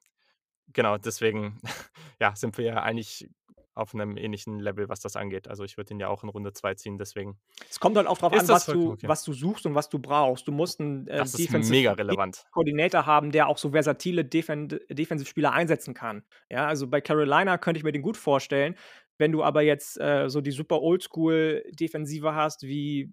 genau, 0.72 0.98
deswegen, 0.98 1.60
ja, 2.20 2.36
sind 2.36 2.58
wir 2.58 2.66
ja 2.66 2.82
eigentlich 2.82 3.30
auf 3.74 3.94
'nem 3.94 4.16
ähnlichen 4.18 4.60
Level, 4.60 4.88
was 4.88 5.00
das 5.00 5.16
angeht. 5.16 5.48
Also, 5.48 5.64
ich 5.64 5.76
würde 5.78 5.94
ihn 5.94 6.00
ja 6.00 6.08
auch 6.08 6.24
in 6.24 6.30
Runde 6.30 6.52
2 6.54 6.74
ziehen, 6.74 6.98
deswegen 6.98 7.38
Es 7.72 7.78
kommt 7.78 7.96
halt 7.96 8.08
auch 8.08 8.18
drauf 8.18 8.32
ist 8.32 8.48
an, 8.48 8.50
was 8.50 8.68
du 8.68 8.96
okay. 8.96 9.06
was 9.06 9.22
du 9.22 9.32
suchst 9.32 9.64
und 9.64 9.74
was 9.76 9.88
du 9.88 10.00
brauchst. 10.00 10.48
Du 10.48 10.52
musst 10.52 10.80
'n, 10.80 11.06
äh, 11.06 11.24
Das 11.24 11.34
ist 11.34 11.48
Defensive 11.48 11.78
mega 11.78 11.92
relevant. 11.92 12.46
Coordinator 12.52 13.06
haben, 13.06 13.30
der 13.30 13.46
auch 13.46 13.58
so 13.58 13.70
versatile 13.70 14.24
Defend 14.24 14.80
Defensive-Spieler 14.90 15.52
einsetzen 15.52 15.94
kann. 15.94 16.24
Ja, 16.50 16.66
also, 16.66 16.88
bei 16.88 17.00
Carolina 17.00 17.58
könnte 17.58 17.78
ich 17.78 17.84
mir 17.84 17.92
den 17.92 18.02
gut 18.02 18.16
vorstellen. 18.16 18.74
Wenn 19.18 19.30
du 19.32 19.44
aber 19.44 19.62
jetzt, 19.62 20.00
äh, 20.00 20.28
so 20.28 20.40
die 20.40 20.50
super 20.50 20.80
Oldschool-Defensive 20.82 22.34
hast, 22.34 22.62
wie 22.64 23.12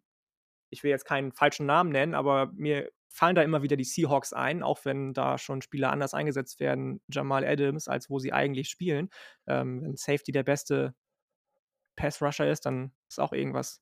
ich 0.70 0.84
will 0.84 0.92
jetzt 0.92 1.06
keinen 1.06 1.32
falschen 1.32 1.66
Namen 1.66 1.92
nennen, 1.92 2.16
aber 2.16 2.52
mir 2.54 2.90
fallen 3.10 3.36
da 3.36 3.42
immer 3.44 3.64
wieder 3.64 3.78
die 3.78 3.84
Seahawks 3.84 4.34
ein, 4.34 4.64
auch 4.64 4.86
wenn 4.86 5.14
da 5.14 5.38
schon 5.38 5.62
Spieler 5.62 5.92
anders 5.92 6.14
eingesetzt 6.14 6.60
werden, 6.60 7.02
Jamal 7.10 7.46
Adams, 7.46 7.88
als 7.88 8.10
wo 8.10 8.20
sie 8.20 8.34
eigentlich 8.34 8.70
spielen. 8.70 9.10
Ähm, 9.48 9.82
wenn 9.84 9.96
Safety 9.98 10.32
der 10.32 10.44
beste 10.44 10.94
Pass 11.96 12.22
Rusher 12.22 12.50
ist, 12.50 12.66
dann 12.66 12.94
ist 13.10 13.20
auch 13.20 13.34
irgendwas 13.34 13.82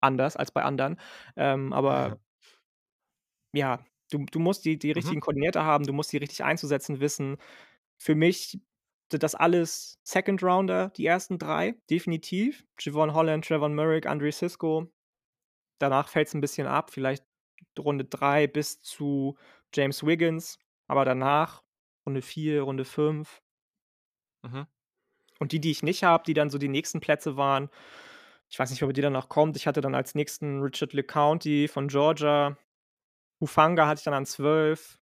anders 0.00 0.36
als 0.36 0.52
bei 0.52 0.62
anderen. 0.64 1.00
Ähm, 1.36 1.72
aber 1.72 2.18
ja, 3.52 3.84
du 4.10 4.24
du 4.30 4.38
musst 4.38 4.64
die 4.64 4.78
die 4.78 4.92
Mhm. 4.94 5.00
richtigen 5.00 5.20
Koordinator 5.20 5.64
haben, 5.64 5.84
du 5.86 5.92
musst 5.92 6.12
die 6.12 6.18
richtig 6.18 6.44
einzusetzen 6.44 7.00
wissen. 7.00 7.36
Für 7.98 8.14
mich 8.14 8.60
sind 9.12 9.22
das 9.22 9.34
alles 9.34 10.00
Second 10.04 10.42
Rounder, 10.42 10.90
die 10.90 11.06
ersten 11.06 11.38
3, 11.38 11.74
definitiv. 11.90 12.64
Jevon 12.80 13.14
Holland, 13.14 13.46
Trevor 13.46 13.68
Murray, 13.70 14.02
Andre 14.06 14.32
Cisco. 14.32 14.92
Danach 15.80 16.08
fällt's 16.08 16.34
'n 16.34 16.40
bisschen 16.42 16.66
ab, 16.66 16.90
vielleicht 16.92 17.24
Runde 17.78 18.04
3 18.04 18.46
bis 18.46 18.82
zu 18.82 19.36
James 19.74 20.04
Wiggins, 20.06 20.58
aber 20.88 21.04
danach 21.06 21.62
Runde 22.06 22.22
4, 22.22 22.62
Runde 22.62 22.84
5. 22.84 23.40
Mhm. 24.44 24.66
Und 25.40 25.52
die, 25.52 25.60
die 25.60 25.70
ich 25.72 25.82
nicht 25.82 26.04
habe, 26.04 26.24
die 26.26 26.34
dann 26.34 26.50
so 26.50 26.58
die 26.58 26.68
nächsten 26.68 27.00
Plätze 27.00 27.36
waren 27.38 27.70
ich 28.50 28.58
weiß 28.58 28.70
nicht, 28.70 28.82
ob 28.82 28.90
ihr 28.90 28.94
die 28.94 29.02
dann 29.02 29.12
noch 29.14 29.28
kommt. 29.28 29.56
Ich 29.56 29.66
hatte 29.66 29.80
dann 29.80 29.94
als 29.94 30.14
nächsten 30.14 30.60
Richard 30.62 30.92
LeCounte 30.94 31.68
von 31.68 31.88
Georgia. 31.88 32.56
Hufanga 33.40 33.86
hatte 33.88 34.00
ich 34.00 34.04
dann 34.04 34.14
an 34.14 34.26
12. 34.26 35.00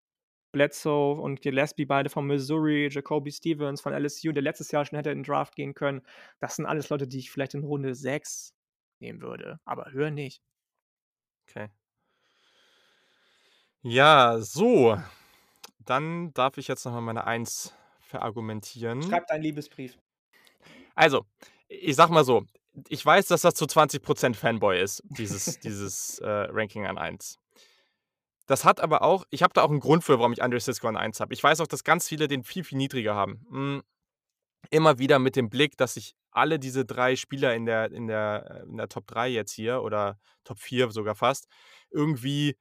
Bledsoe 0.53 1.21
und 1.21 1.41
Gillespie, 1.41 1.86
beide 1.86 2.09
von 2.09 2.28
Missouri. 2.28 2.89
Jacoby 2.91 3.32
Stevens 3.32 3.82
von 3.82 3.93
LSU, 3.93 4.32
der 4.34 4.43
letztes 4.43 4.71
Jahr 4.71 4.86
schon 4.86 4.97
hätte 4.97 5.11
in 5.11 5.19
den 5.19 5.26
Draft 5.26 5.55
gehen 5.55 5.73
können. 5.76 6.01
Das 6.39 6.55
sind 6.57 6.65
alles 6.67 6.89
Leute, 6.89 7.07
die 7.07 7.19
ich 7.19 7.32
vielleicht 7.32 7.55
in 7.55 7.63
Runde 7.65 7.95
6 7.95 8.53
nehmen 9.01 9.21
würde, 9.21 9.59
aber 9.65 9.91
höher 9.91 10.11
nicht. 10.11 10.39
Okay. 11.50 11.70
Ja, 13.84 14.39
so. 14.39 14.98
Dann 15.80 16.34
darf 16.34 16.58
ich 16.58 16.68
jetzt 16.68 16.86
noch 16.86 16.93
mal 16.93 17.02
meine 17.02 17.28
1 17.28 17.74
verargumentieren. 18.02 19.04
Schreib 19.04 19.28
deinen 19.28 19.43
Liebesbrief. 19.43 19.98
Also, 20.98 21.26
ich 21.68 21.96
sage 21.96 22.14
mal 22.14 22.24
so, 22.24 22.46
ich 22.88 23.06
weiß, 23.06 23.28
dass 23.28 23.41
das 23.41 23.54
zu 23.54 23.66
20% 23.68 24.38
Fanboy 24.38 24.82
ist, 24.82 25.04
dieses 25.18 25.60
dieses, 25.60 26.20
äh, 26.20 26.28
Ranking 26.30 26.86
an 26.86 26.98
1. 26.98 27.36
Das 28.50 28.64
hat 28.64 28.80
aber 28.80 29.02
auch 29.02 29.26
ich 29.32 29.41
habe 29.43 29.54
da 29.54 29.64
auch 29.64 29.72
'n 29.72 29.80
Grund 29.80 30.04
für, 30.04 30.20
warum 30.20 30.32
ich 30.34 30.43
Andre 30.43 30.60
Cisco 30.60 30.88
an 30.88 30.98
1 30.98 31.20
habe. 31.20 31.34
Ich 31.34 31.43
weiß 31.43 31.62
auch, 31.62 31.68
dass 31.68 31.84
ganz 31.84 32.08
viele 32.08 32.28
den 32.28 32.43
viel, 32.43 32.64
viel 32.64 32.78
niedriger 32.78 33.16
haben. 33.16 33.82
Immer 34.72 34.99
wieder 34.99 35.20
mit 35.20 35.36
dem 35.36 35.49
Blick, 35.49 35.78
dass 35.78 35.97
ich 35.97 36.16
alle 36.32 36.59
diese 36.59 36.86
3 36.86 37.16
Spieler 37.16 37.55
in 37.55 37.66
der 37.66 37.91
in 37.91 38.07
der 38.07 38.66
in 38.68 38.78
der 38.78 38.89
Top 38.89 39.07
3 39.07 39.30
jetzt 39.30 39.51
hier 39.51 39.82
oder 39.82 40.20
Top 40.43 40.59
4 40.59 40.91
sogar 40.91 41.16
fast 41.16 41.47
irgendwie 41.91 42.57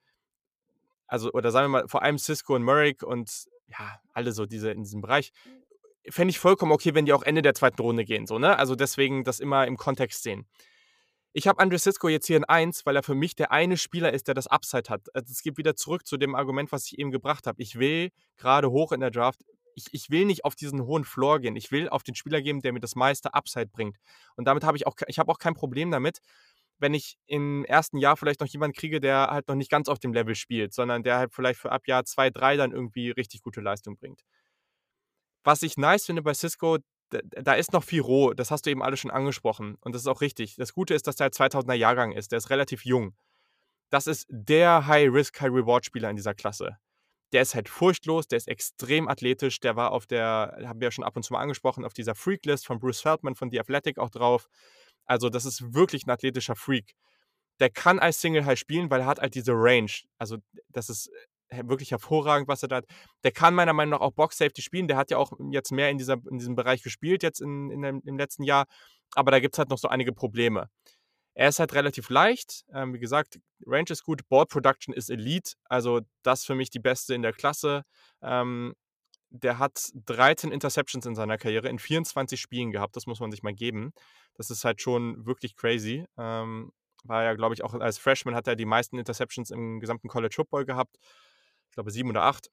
also 1.07 1.31
oder 1.33 1.51
sagen 1.51 1.67
wir 1.67 1.81
mal, 1.83 1.89
vor 1.89 2.03
allem 2.03 2.19
Cisco 2.19 2.55
und 2.55 2.63
Murray 2.63 2.97
und 3.03 3.47
ja, 3.69 3.99
alle 4.13 4.33
so 4.33 4.47
diese 4.47 4.71
in 4.71 4.83
diesem 4.83 5.01
Bereich, 5.01 5.33
fände 6.09 6.31
ich 6.31 6.39
vollkommen 6.39 6.73
okay, 6.73 6.95
wenn 6.95 7.07
die 7.07 7.13
auch 7.13 7.23
Ende 7.23 7.43
der 7.43 7.55
2. 7.55 7.71
Runde 7.81 8.05
gehen, 8.05 8.27
so, 8.27 8.39
ne? 8.39 8.59
Also 8.59 8.75
deswegen 8.75 9.25
das 9.25 9.41
immer 9.41 9.67
im 9.67 9.77
Kontext 9.77 10.23
sehen. 10.23 10.47
Ich 11.33 11.49
habe 11.49 11.59
Andre 11.59 11.79
Cisco 11.79 12.09
jetzt 12.09 12.27
hier 12.27 12.37
in 12.37 12.45
1, 12.45 12.87
weil 12.87 12.95
er 12.95 13.03
für 13.03 13.17
mich 13.17 13.35
der 13.35 13.51
eine 13.51 13.77
Spieler 13.77 14.13
ist, 14.13 14.29
der 14.29 14.35
das 14.35 14.47
Upside 14.47 14.89
hat. 14.89 15.13
Also, 15.15 15.33
es 15.33 15.43
geht 15.43 15.59
wieder 15.59 15.75
zurück 15.75 16.07
zu 16.07 16.17
dem 16.17 16.37
Argument, 16.37 16.71
was 16.71 16.87
ich 16.87 16.99
eben 16.99 17.11
gebracht 17.11 17.49
habe. 17.49 17.61
Ich 17.61 17.77
will 17.77 18.11
gerade 18.37 18.71
hoch 18.71 18.93
in 18.93 19.01
der 19.01 19.11
Draft 19.11 19.41
ich 19.77 19.87
ich 19.93 20.11
will 20.11 20.25
nicht 20.25 20.45
auf 20.45 20.55
diesen 20.55 20.85
hohen 20.85 21.05
Floor 21.05 21.41
gehen. 21.41 21.57
Ich 21.57 21.71
will 21.73 21.89
auf 21.89 22.03
den 22.03 22.15
Spieler 22.15 22.43
gehen, 22.43 22.61
der 22.61 22.73
mir 22.73 22.81
das 22.81 22.95
meiste 22.97 23.35
Upside 23.35 23.69
bringt. 23.69 23.97
Und 24.37 24.47
damit 24.47 24.65
habe 24.65 24.77
ich 24.77 24.87
auch 24.87 24.97
ich 25.07 25.19
habe 25.19 25.31
auch 25.33 25.39
kein 25.39 25.55
Problem 25.55 25.91
damit, 25.91 26.19
wenn 26.79 26.95
ich 26.95 27.17
im 27.27 27.65
ersten 27.65 27.99
Jahr 27.99 28.17
vielleicht 28.17 28.41
noch 28.41 28.49
jemanden 28.49 28.77
kriege, 28.77 29.01
der 29.01 29.29
halt 29.31 29.49
noch 29.49 29.55
nicht 29.55 29.71
ganz 29.71 29.89
auf 29.89 29.99
dem 29.99 30.13
Level 30.13 30.35
spielt, 30.35 30.75
sondern 30.75 31.03
der 31.03 31.19
halt 31.19 31.35
vielleicht 31.35 31.61
für 31.61 31.73
ab 31.73 31.87
Jahr 31.87 32.05
2, 32.05 32.31
3 32.31 32.57
dann 32.57 32.73
irgendwie 32.73 33.11
richtig 33.11 33.43
gute 33.43 33.61
Leistung 33.61 33.97
bringt. 33.97 34.23
Was 35.45 35.63
ich 35.63 35.77
nice 35.77 36.07
finde 36.07 36.23
bei 36.23 36.35
Cisco, 36.35 36.79
da 37.11 37.55
ist 37.55 37.73
noch 37.73 37.85
viel 37.85 38.01
roh, 38.01 38.33
das 38.35 38.51
hast 38.51 38.67
du 38.67 38.71
eben 38.71 38.83
alles 38.83 39.01
schon 39.01 39.11
angesprochen 39.11 39.77
und 39.81 39.95
das 39.95 40.03
ist 40.03 40.09
auch 40.09 40.21
richtig. 40.21 40.57
Das 40.57 40.73
Gute 40.73 40.95
ist, 40.95 41.07
dass 41.07 41.17
der 41.17 41.31
2000er 41.31 41.75
Jahrgang 41.75 42.13
ist, 42.13 42.33
der 42.33 42.39
ist 42.39 42.51
relativ 42.51 42.85
jung. 42.85 43.15
Das 43.91 44.07
ist 44.07 44.27
der 44.31 44.87
High-Risk, 44.87 45.41
High-Reward-Spieler 45.41 46.11
in 46.11 46.17
dieser 46.17 46.35
Klasse. 46.35 46.79
Der 47.35 47.43
ist 47.43 47.55
halt 47.55 47.69
furchtlos, 47.69 48.29
der 48.29 48.39
ist 48.39 48.49
extrem 48.49 49.09
athletisch, 49.09 49.61
der 49.61 49.77
war 49.77 49.91
auf 49.91 50.07
der, 50.07 50.57
haben 50.65 50.81
wir 50.81 50.87
ja 50.87 50.93
schon 50.93 51.05
ab 51.05 51.17
und 51.17 51.25
zu 51.25 51.33
mal 51.33 51.41
angesprochen, 51.41 51.85
auf 51.85 51.93
dieser 51.93 52.15
Freak-List 52.15 52.65
von 52.65 52.79
Bruce 52.79 53.01
Feldman 53.01 53.35
von 53.35 53.51
The 53.51 53.61
Athletic 53.61 53.99
auch 53.99 54.11
drauf. 54.11 54.47
Also 55.05 55.29
das 55.29 55.45
ist 55.45 55.75
wirklich 55.75 56.07
ein 56.07 56.11
athletischer 56.11 56.55
Freak. 56.57 56.95
Der 57.61 57.71
kann 57.71 57.99
als 57.99 58.21
Single 58.21 58.47
High 58.47 58.59
spielen, 58.59 58.89
weil 58.91 59.01
er 59.01 59.07
hat 59.07 59.19
halt 59.19 59.35
diese 59.35 59.53
Range. 59.53 59.91
Also 60.17 60.39
das 60.69 60.89
ist 60.89 61.11
wirklich 61.51 61.91
hervorragend, 61.91 62.49
was 62.49 62.63
er 62.63 62.69
da 62.69 62.77
hat. 62.77 62.87
Der 63.23 63.33
kann 63.33 63.55
meiner 63.55 63.73
Meinung 63.73 63.99
nach 63.99 64.01
auch 64.01 64.13
Box 64.13 64.39
Safety 64.39 64.63
spielen. 64.63 64.89
Der 64.89 64.97
hat 64.97 65.11
ja 65.11 65.19
auch 65.19 65.33
jetzt 65.51 65.73
mehr 65.73 65.91
in, 65.91 65.99
dieser, 65.99 66.19
in 66.31 66.39
diesem 66.39 66.55
Bereich 66.55 66.83
gespielt, 66.83 67.23
jetzt 67.23 67.41
in, 67.41 67.71
in 67.71 67.83
dem, 67.83 68.03
im 68.05 68.17
letzten 68.17 68.45
Jahr. 68.45 68.67
Aber 69.15 69.31
da 69.31 69.41
gibt 69.41 69.55
es 69.55 69.59
halt 69.59 69.71
noch 69.71 69.79
so 69.79 69.89
einige 69.89 70.13
Probleme. 70.13 70.69
Er 71.35 71.49
ist 71.49 71.59
halt 71.59 71.75
relativ 71.75 72.11
leicht. 72.11 72.65
Ähm, 72.73 72.95
wie 72.95 72.99
gesagt, 72.99 73.41
Range 73.67 73.91
ist 73.91 74.05
gut, 74.05 74.29
Ball 74.29 74.47
Production 74.47 74.95
ist 74.95 75.11
Elite. 75.11 75.53
Also 75.65 76.01
das 76.23 76.45
für 76.45 76.55
mich 76.55 76.71
die 76.71 76.79
beste 76.79 77.15
in 77.15 77.23
der 77.23 77.33
Klasse. 77.33 77.85
Ähm, 78.23 78.75
der 79.31 79.59
hat 79.59 79.91
13 79.95 80.53
Interceptions 80.53 81.07
in 81.07 81.17
seiner 81.17 81.39
Karriere 81.39 81.69
in 81.69 81.79
24 81.79 82.41
Spielen 82.41 82.71
gehabt. 82.71 82.95
Das 82.97 83.07
muss 83.07 83.21
man 83.21 83.33
sich 83.33 83.43
mal 83.43 83.55
geben. 83.55 83.93
Das 84.35 84.51
ist 84.51 84.65
halt 84.65 84.81
schon 84.81 85.27
wirklich 85.27 85.57
crazy. 85.57 86.07
Ähm, 86.17 86.73
war 87.03 87.25
ja, 87.25 87.35
glaube 87.35 87.55
ich, 87.55 87.65
auch 87.65 87.75
als 87.75 87.99
Freshman 87.99 88.35
hat 88.35 88.47
er 88.47 88.57
die 88.57 88.65
meisten 88.65 88.97
Interceptions 88.97 89.51
im 89.51 89.81
gesamten 89.81 90.09
College 90.09 90.35
Football 90.37 90.65
gehabt 90.65 90.99
ich 91.75 91.77
glaube 91.77 91.91
sieben 91.91 92.11
oder 92.11 92.23
acht. 92.23 92.53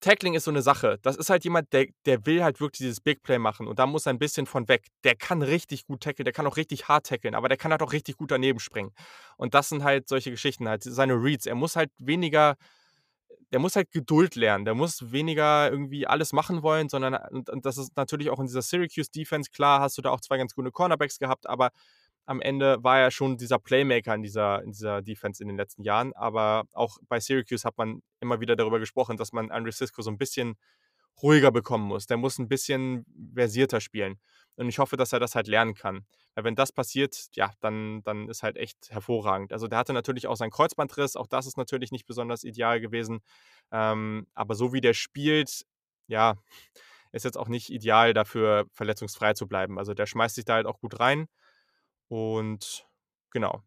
Tackling 0.00 0.34
ist 0.34 0.44
so 0.44 0.50
eine 0.50 0.62
Sache. 0.62 0.98
Das 1.02 1.16
ist 1.16 1.28
halt 1.28 1.44
jemand, 1.44 1.72
der, 1.72 1.86
der 2.06 2.24
will 2.24 2.44
halt 2.44 2.60
wirklich 2.60 2.78
dieses 2.78 3.00
Big 3.00 3.22
Play 3.22 3.38
machen 3.38 3.66
und 3.66 3.78
da 3.78 3.86
muss 3.86 4.06
er 4.06 4.12
ein 4.12 4.18
bisschen 4.18 4.46
von 4.46 4.68
weg. 4.68 4.86
Der 5.04 5.16
kann 5.16 5.42
richtig 5.42 5.86
gut 5.86 6.02
tackeln, 6.02 6.24
der 6.24 6.32
kann 6.32 6.46
auch 6.46 6.56
richtig 6.56 6.88
hart 6.88 7.06
tackeln, 7.06 7.34
aber 7.34 7.48
der 7.48 7.58
kann 7.58 7.72
halt 7.72 7.82
auch 7.82 7.92
richtig 7.92 8.16
gut 8.16 8.30
daneben 8.30 8.60
springen. 8.60 8.92
Und 9.36 9.54
das 9.54 9.68
sind 9.68 9.82
halt 9.82 10.08
solche 10.08 10.30
Geschichten, 10.30 10.68
halt 10.68 10.84
seine 10.84 11.14
Reads. 11.14 11.46
Er 11.46 11.56
muss 11.56 11.74
halt 11.74 11.90
weniger, 11.98 12.56
der 13.52 13.58
muss 13.60 13.76
halt 13.76 13.90
Geduld 13.90 14.36
lernen, 14.36 14.64
der 14.64 14.74
muss 14.74 15.10
weniger 15.12 15.70
irgendwie 15.70 16.06
alles 16.06 16.32
machen 16.32 16.62
wollen, 16.62 16.88
sondern, 16.88 17.14
und, 17.30 17.50
und 17.50 17.66
das 17.66 17.78
ist 17.78 17.96
natürlich 17.96 18.30
auch 18.30 18.38
in 18.38 18.46
dieser 18.46 18.62
Syracuse 18.62 19.10
Defense, 19.10 19.50
klar 19.50 19.80
hast 19.80 19.98
du 19.98 20.02
da 20.02 20.10
auch 20.10 20.20
zwei 20.20 20.36
ganz 20.36 20.54
gute 20.54 20.70
Cornerbacks 20.70 21.18
gehabt, 21.18 21.48
aber 21.48 21.70
am 22.28 22.42
Ende 22.42 22.76
war 22.84 23.00
er 23.00 23.10
schon 23.10 23.38
dieser 23.38 23.58
Playmaker 23.58 24.14
in 24.14 24.22
dieser, 24.22 24.62
in 24.62 24.72
dieser 24.72 25.00
Defense 25.00 25.42
in 25.42 25.48
den 25.48 25.56
letzten 25.56 25.82
Jahren. 25.82 26.12
Aber 26.12 26.64
auch 26.72 26.98
bei 27.08 27.20
Syracuse 27.20 27.66
hat 27.66 27.78
man 27.78 28.02
immer 28.20 28.38
wieder 28.38 28.54
darüber 28.54 28.78
gesprochen, 28.78 29.16
dass 29.16 29.32
man 29.32 29.50
Andre 29.50 29.72
Cisco 29.72 30.02
so 30.02 30.10
ein 30.10 30.18
bisschen 30.18 30.56
ruhiger 31.22 31.50
bekommen 31.50 31.86
muss. 31.88 32.06
Der 32.06 32.18
muss 32.18 32.38
ein 32.38 32.46
bisschen 32.46 33.06
versierter 33.34 33.80
spielen. 33.80 34.20
Und 34.56 34.68
ich 34.68 34.78
hoffe, 34.78 34.98
dass 34.98 35.14
er 35.14 35.20
das 35.20 35.34
halt 35.34 35.48
lernen 35.48 35.72
kann. 35.72 36.04
Weil 36.34 36.44
wenn 36.44 36.54
das 36.54 36.70
passiert, 36.70 37.28
ja, 37.32 37.50
dann, 37.60 38.02
dann 38.02 38.28
ist 38.28 38.42
halt 38.42 38.58
echt 38.58 38.90
hervorragend. 38.90 39.50
Also 39.54 39.66
der 39.66 39.78
hatte 39.78 39.94
natürlich 39.94 40.26
auch 40.26 40.36
seinen 40.36 40.50
Kreuzbandriss, 40.50 41.16
auch 41.16 41.28
das 41.28 41.46
ist 41.46 41.56
natürlich 41.56 41.92
nicht 41.92 42.06
besonders 42.06 42.44
ideal 42.44 42.78
gewesen. 42.78 43.20
Ähm, 43.72 44.26
aber 44.34 44.54
so 44.54 44.74
wie 44.74 44.82
der 44.82 44.92
spielt, 44.92 45.64
ja, 46.08 46.36
ist 47.12 47.24
jetzt 47.24 47.38
auch 47.38 47.48
nicht 47.48 47.70
ideal 47.70 48.12
dafür, 48.12 48.66
verletzungsfrei 48.74 49.32
zu 49.32 49.48
bleiben. 49.48 49.78
Also 49.78 49.94
der 49.94 50.04
schmeißt 50.04 50.34
sich 50.34 50.44
da 50.44 50.54
halt 50.54 50.66
auch 50.66 50.78
gut 50.78 51.00
rein. 51.00 51.26
Und 52.08 52.86
genau. 53.30 53.62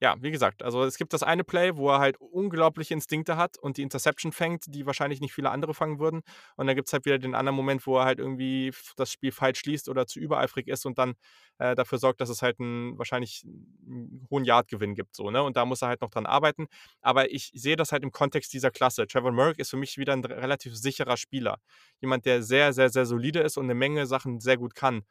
Ja, 0.00 0.14
wie 0.20 0.30
gesagt, 0.30 0.62
also 0.62 0.84
es 0.84 0.96
gibt 0.96 1.12
das 1.12 1.24
eine 1.24 1.42
Play, 1.42 1.76
wo 1.76 1.90
er 1.90 1.98
halt 1.98 2.18
unglaubliche 2.20 2.94
Instinkte 2.94 3.36
hat 3.36 3.58
und 3.58 3.78
die 3.78 3.82
Interception 3.82 4.30
fängt, 4.30 4.66
die 4.68 4.86
wahrscheinlich 4.86 5.20
nicht 5.20 5.32
viele 5.34 5.50
andere 5.50 5.74
fangen 5.74 5.98
würden. 5.98 6.22
Und 6.54 6.68
dann 6.68 6.76
gibt 6.76 6.86
es 6.88 6.92
halt 6.92 7.04
wieder 7.04 7.18
den 7.18 7.34
anderen 7.34 7.56
Moment, 7.56 7.84
wo 7.84 7.98
er 7.98 8.04
halt 8.04 8.20
irgendwie 8.20 8.72
das 8.96 9.10
Spiel 9.10 9.32
falsch 9.32 9.58
schließt 9.58 9.88
oder 9.88 10.06
zu 10.06 10.20
übereifrig 10.20 10.68
ist 10.68 10.86
und 10.86 10.98
dann 10.98 11.14
äh, 11.58 11.74
dafür 11.74 11.98
sorgt, 11.98 12.20
dass 12.20 12.28
es 12.28 12.42
halt 12.42 12.60
einen 12.60 12.96
wahrscheinlich 12.96 13.42
einen 13.44 14.24
hohen 14.30 14.44
Yardgewinn 14.44 14.94
gibt. 14.94 15.16
So, 15.16 15.32
ne? 15.32 15.42
Und 15.42 15.56
da 15.56 15.64
muss 15.64 15.82
er 15.82 15.88
halt 15.88 16.00
noch 16.00 16.10
dran 16.10 16.26
arbeiten. 16.26 16.68
Aber 17.00 17.32
ich 17.32 17.50
sehe 17.54 17.74
das 17.74 17.90
halt 17.90 18.04
im 18.04 18.12
Kontext 18.12 18.52
dieser 18.52 18.70
Klasse. 18.70 19.08
Trevor 19.08 19.32
Merrick 19.32 19.58
ist 19.58 19.70
für 19.70 19.76
mich 19.76 19.98
wieder 19.98 20.12
ein 20.12 20.24
relativ 20.24 20.76
sicherer 20.76 21.16
Spieler. 21.16 21.58
Jemand, 22.00 22.24
der 22.24 22.44
sehr, 22.44 22.72
sehr, 22.72 22.90
sehr 22.90 23.04
solide 23.04 23.40
ist 23.40 23.56
und 23.56 23.64
eine 23.64 23.74
Menge 23.74 24.06
Sachen 24.06 24.38
sehr 24.38 24.58
gut 24.58 24.76
kann. 24.76 25.02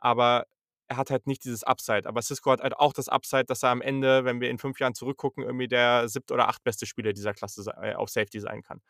Aber 0.00 0.44
er 0.88 0.96
hat 0.96 1.10
halt 1.10 1.26
nicht 1.26 1.44
dieses 1.44 1.64
Upside. 1.64 2.06
Aber 2.06 2.22
Cisco 2.22 2.50
hat 2.50 2.60
halt 2.60 2.76
auch 2.76 2.92
das 2.92 3.08
Upside, 3.08 3.44
dass 3.44 3.62
er 3.62 3.70
am 3.70 3.80
Ende, 3.80 4.24
wenn 4.24 4.40
wir 4.40 4.50
in 4.50 4.58
fünf 4.58 4.78
Jahren 4.80 4.94
zurückgucken, 4.94 5.42
irgendwie 5.44 5.68
der 5.68 6.08
siebte 6.08 6.34
oder 6.34 6.48
achtbeste 6.48 6.86
Spieler 6.86 7.12
dieser 7.12 7.34
Klasse 7.34 7.70
äh, 7.80 7.94
auf 7.94 8.10
Safety 8.10 8.40
sein 8.40 8.62
kann. 8.62 8.80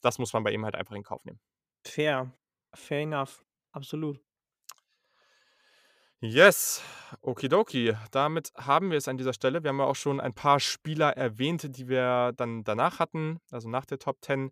Das 0.00 0.18
muss 0.18 0.32
man 0.32 0.44
bei 0.44 0.52
ihm 0.52 0.64
halt 0.64 0.74
einfach 0.74 0.94
in 0.94 1.02
Kauf 1.02 1.24
nehmen. 1.24 1.40
Fair. 1.84 2.32
Fair 2.74 3.00
enough. 3.00 3.44
Absolut. 3.72 4.20
Yes, 6.20 6.82
okidoki. 7.20 7.94
Damit 8.10 8.52
haben 8.56 8.90
wir 8.90 8.98
es 8.98 9.06
an 9.06 9.18
dieser 9.18 9.32
Stelle. 9.32 9.62
Wir 9.62 9.68
haben 9.68 9.78
ja 9.78 9.84
auch 9.84 9.94
schon 9.94 10.20
ein 10.20 10.34
paar 10.34 10.58
Spieler 10.58 11.16
erwähnt, 11.16 11.76
die 11.76 11.86
wir 11.86 12.32
dann 12.36 12.64
danach 12.64 12.98
hatten, 12.98 13.38
also 13.52 13.68
nach 13.68 13.86
der 13.86 14.00
Top 14.00 14.18
10. 14.22 14.50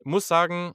Ich 0.00 0.06
muss 0.06 0.26
sagen, 0.26 0.72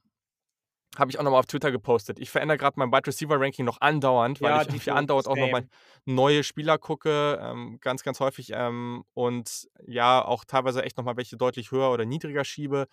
habe 0.97 1.11
ich 1.11 1.19
auch 1.19 1.23
nochmal 1.23 1.39
auf 1.39 1.45
Twitter 1.45 1.71
gepostet. 1.71 2.19
Ich 2.19 2.29
verändere 2.29 2.57
gerade 2.57 2.79
mein 2.79 2.91
Wide 2.91 3.07
Receiver 3.07 3.39
Ranking 3.39 3.65
noch 3.65 3.81
andauernd, 3.81 4.41
weil 4.41 4.51
ja, 4.51 4.61
ich 4.61 4.67
irgendwie 4.69 4.91
andauernd 4.91 5.27
auch 5.27 5.35
nochmal 5.35 5.67
neue 6.05 6.43
Spieler 6.43 6.77
gucke, 6.77 7.39
ähm, 7.41 7.77
ganz, 7.81 8.03
ganz 8.03 8.19
häufig 8.19 8.51
ähm, 8.53 9.03
und 9.13 9.67
ja, 9.85 10.23
auch 10.23 10.45
teilweise 10.45 10.83
echt 10.83 10.97
nochmal 10.97 11.17
welche 11.17 11.37
deutlich 11.37 11.71
höher 11.71 11.91
oder 11.91 12.05
niedriger 12.05 12.43
schiebe. 12.43 12.87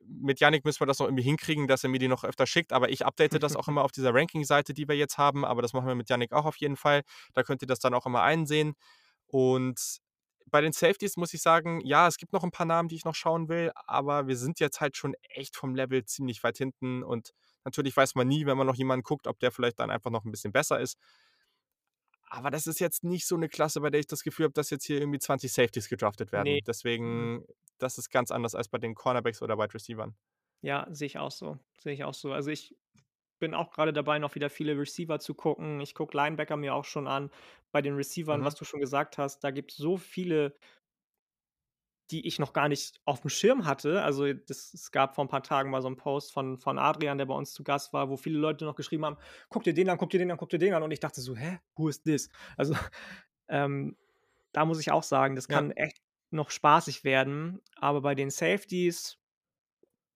Mit 0.00 0.40
Yannick 0.40 0.64
müssen 0.64 0.80
wir 0.80 0.86
das 0.86 1.00
noch 1.00 1.06
irgendwie 1.06 1.24
hinkriegen, 1.24 1.66
dass 1.66 1.84
er 1.84 1.90
mir 1.90 1.98
die 1.98 2.08
noch 2.08 2.24
öfter 2.24 2.46
schickt, 2.46 2.72
aber 2.72 2.88
ich 2.88 3.04
update 3.04 3.42
das 3.42 3.56
auch 3.56 3.68
immer 3.68 3.82
auf 3.84 3.92
dieser 3.92 4.14
Ranking-Seite, 4.14 4.72
die 4.72 4.88
wir 4.88 4.96
jetzt 4.96 5.18
haben, 5.18 5.44
aber 5.44 5.62
das 5.62 5.72
machen 5.72 5.86
wir 5.86 5.94
mit 5.94 6.08
Yannick 6.08 6.32
auch 6.32 6.44
auf 6.46 6.56
jeden 6.56 6.76
Fall. 6.76 7.02
Da 7.34 7.42
könnt 7.42 7.62
ihr 7.62 7.68
das 7.68 7.80
dann 7.80 7.94
auch 7.94 8.06
immer 8.06 8.22
einsehen. 8.22 8.74
Und 9.26 10.00
bei 10.50 10.60
den 10.60 10.72
Safeties 10.72 11.16
muss 11.16 11.34
ich 11.34 11.42
sagen, 11.42 11.80
ja, 11.84 12.06
es 12.06 12.16
gibt 12.16 12.32
noch 12.32 12.44
ein 12.44 12.50
paar 12.50 12.66
Namen, 12.66 12.88
die 12.88 12.96
ich 12.96 13.04
noch 13.04 13.14
schauen 13.14 13.48
will, 13.48 13.72
aber 13.86 14.26
wir 14.26 14.36
sind 14.36 14.60
jetzt 14.60 14.80
halt 14.80 14.96
schon 14.96 15.14
echt 15.30 15.56
vom 15.56 15.74
Level 15.74 16.04
ziemlich 16.04 16.42
weit 16.42 16.58
hinten 16.58 17.02
und 17.02 17.32
natürlich 17.64 17.96
weiß 17.96 18.14
man 18.14 18.28
nie, 18.28 18.46
wenn 18.46 18.56
man 18.56 18.66
noch 18.66 18.76
jemanden 18.76 19.02
guckt, 19.02 19.26
ob 19.26 19.38
der 19.40 19.50
vielleicht 19.50 19.78
dann 19.78 19.90
einfach 19.90 20.10
noch 20.10 20.24
ein 20.24 20.30
bisschen 20.30 20.52
besser 20.52 20.80
ist. 20.80 20.98
Aber 22.30 22.50
das 22.50 22.66
ist 22.66 22.78
jetzt 22.78 23.04
nicht 23.04 23.26
so 23.26 23.36
eine 23.36 23.48
Klasse, 23.48 23.80
bei 23.80 23.90
der 23.90 24.00
ich 24.00 24.06
das 24.06 24.22
Gefühl 24.22 24.44
habe, 24.44 24.52
dass 24.52 24.70
jetzt 24.70 24.84
hier 24.84 25.00
irgendwie 25.00 25.18
20 25.18 25.50
Safeties 25.50 25.88
gedraftet 25.88 26.30
werden. 26.30 26.44
Nee. 26.44 26.62
Deswegen, 26.66 27.44
das 27.78 27.96
ist 27.96 28.10
ganz 28.10 28.30
anders 28.30 28.54
als 28.54 28.68
bei 28.68 28.78
den 28.78 28.94
Cornerbacks 28.94 29.40
oder 29.40 29.56
Wide 29.56 29.72
Receivers. 29.72 30.12
Ja, 30.60 30.86
sehe 30.90 31.06
ich 31.06 31.18
auch 31.18 31.30
so. 31.30 31.58
Sehe 31.78 31.94
ich 31.94 32.04
auch 32.04 32.14
so. 32.14 32.32
Also 32.32 32.50
ich 32.50 32.74
bin 33.38 33.54
auch 33.54 33.70
gerade 33.70 33.92
dabei, 33.92 34.18
noch 34.18 34.34
wieder 34.34 34.50
viele 34.50 34.78
Receiver 34.78 35.18
zu 35.18 35.34
gucken. 35.34 35.80
Ich 35.80 35.94
gucke 35.94 36.16
Linebacker 36.16 36.56
mir 36.56 36.74
auch 36.74 36.84
schon 36.84 37.06
an. 37.06 37.30
Bei 37.72 37.82
den 37.82 37.94
Receivern, 37.94 38.40
mhm. 38.40 38.44
was 38.44 38.54
du 38.54 38.64
schon 38.64 38.80
gesagt 38.80 39.18
hast, 39.18 39.44
da 39.44 39.50
gibt 39.50 39.72
es 39.72 39.76
so 39.76 39.96
viele, 39.96 40.56
die 42.10 42.26
ich 42.26 42.38
noch 42.38 42.52
gar 42.52 42.68
nicht 42.68 43.00
auf 43.04 43.20
dem 43.20 43.30
Schirm 43.30 43.66
hatte. 43.66 44.02
Also 44.02 44.32
das, 44.32 44.72
es 44.72 44.90
gab 44.90 45.14
vor 45.14 45.24
ein 45.24 45.28
paar 45.28 45.42
Tagen 45.42 45.70
mal 45.70 45.82
so 45.82 45.88
einen 45.88 45.96
Post 45.96 46.32
von, 46.32 46.58
von 46.58 46.78
Adrian, 46.78 47.18
der 47.18 47.26
bei 47.26 47.34
uns 47.34 47.52
zu 47.52 47.62
Gast 47.62 47.92
war, 47.92 48.08
wo 48.08 48.16
viele 48.16 48.38
Leute 48.38 48.64
noch 48.64 48.76
geschrieben 48.76 49.04
haben, 49.04 49.18
guck 49.50 49.64
dir 49.64 49.74
den 49.74 49.90
an, 49.90 49.98
guck 49.98 50.10
dir 50.10 50.18
den 50.18 50.30
an, 50.30 50.38
guck 50.38 50.48
dir 50.48 50.58
den 50.58 50.74
an. 50.74 50.82
Und 50.82 50.90
ich 50.90 51.00
dachte 51.00 51.20
so, 51.20 51.36
hä, 51.36 51.58
who 51.76 51.88
is 51.88 52.02
this? 52.02 52.30
Also 52.56 52.74
ähm, 53.48 53.96
da 54.52 54.64
muss 54.64 54.80
ich 54.80 54.90
auch 54.90 55.02
sagen, 55.02 55.36
das 55.36 55.48
kann 55.48 55.70
ja. 55.70 55.84
echt 55.84 56.00
noch 56.30 56.50
spaßig 56.50 57.04
werden. 57.04 57.60
Aber 57.76 58.00
bei 58.00 58.14
den 58.14 58.30
Safeties 58.30 59.18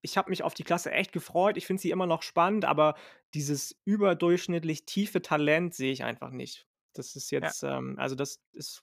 ich 0.02 0.16
habe 0.16 0.30
mich 0.30 0.42
auf 0.42 0.54
die 0.54 0.64
Klasse 0.64 0.90
echt 0.90 1.12
gefreut. 1.12 1.56
Ich 1.56 1.66
finde 1.66 1.80
sie 1.80 1.90
immer 1.90 2.06
noch 2.06 2.22
spannend, 2.22 2.64
aber 2.64 2.96
dieses 3.34 3.80
überdurchschnittlich 3.84 4.84
tiefe 4.84 5.22
Talent 5.22 5.74
sehe 5.74 5.92
ich 5.92 6.04
einfach 6.04 6.30
nicht. 6.30 6.66
Das 6.92 7.16
ist 7.16 7.30
jetzt, 7.30 7.62
ja. 7.62 7.78
ähm, 7.78 7.98
also 7.98 8.14
das 8.14 8.42
ist 8.52 8.82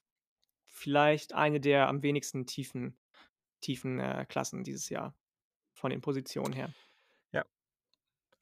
vielleicht 0.65 1.33
eine 1.33 1.59
der 1.59 1.89
am 1.89 2.01
wenigsten 2.01 2.45
tiefen, 2.45 2.97
tiefen 3.61 3.99
äh, 3.99 4.25
Klassen 4.27 4.63
dieses 4.63 4.89
Jahr 4.89 5.13
von 5.73 5.91
den 5.91 6.01
Positionen 6.01 6.53
her. 6.53 6.73
Ja. 7.33 7.43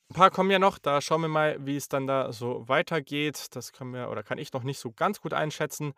Ein 0.09 0.13
paar 0.13 0.31
kommen 0.31 0.51
ja 0.51 0.59
noch, 0.59 0.77
da 0.77 1.01
schauen 1.01 1.21
wir 1.21 1.27
mal, 1.27 1.65
wie 1.65 1.75
es 1.75 1.89
dann 1.89 2.05
da 2.05 2.31
so 2.31 2.67
weitergeht. 2.69 3.47
Das 3.55 3.73
können 3.73 3.93
wir 3.93 4.09
oder 4.09 4.21
kann 4.21 4.37
ich 4.37 4.53
noch 4.53 4.63
nicht 4.63 4.79
so 4.79 4.91
ganz 4.91 5.19
gut 5.19 5.33
einschätzen. 5.33 5.93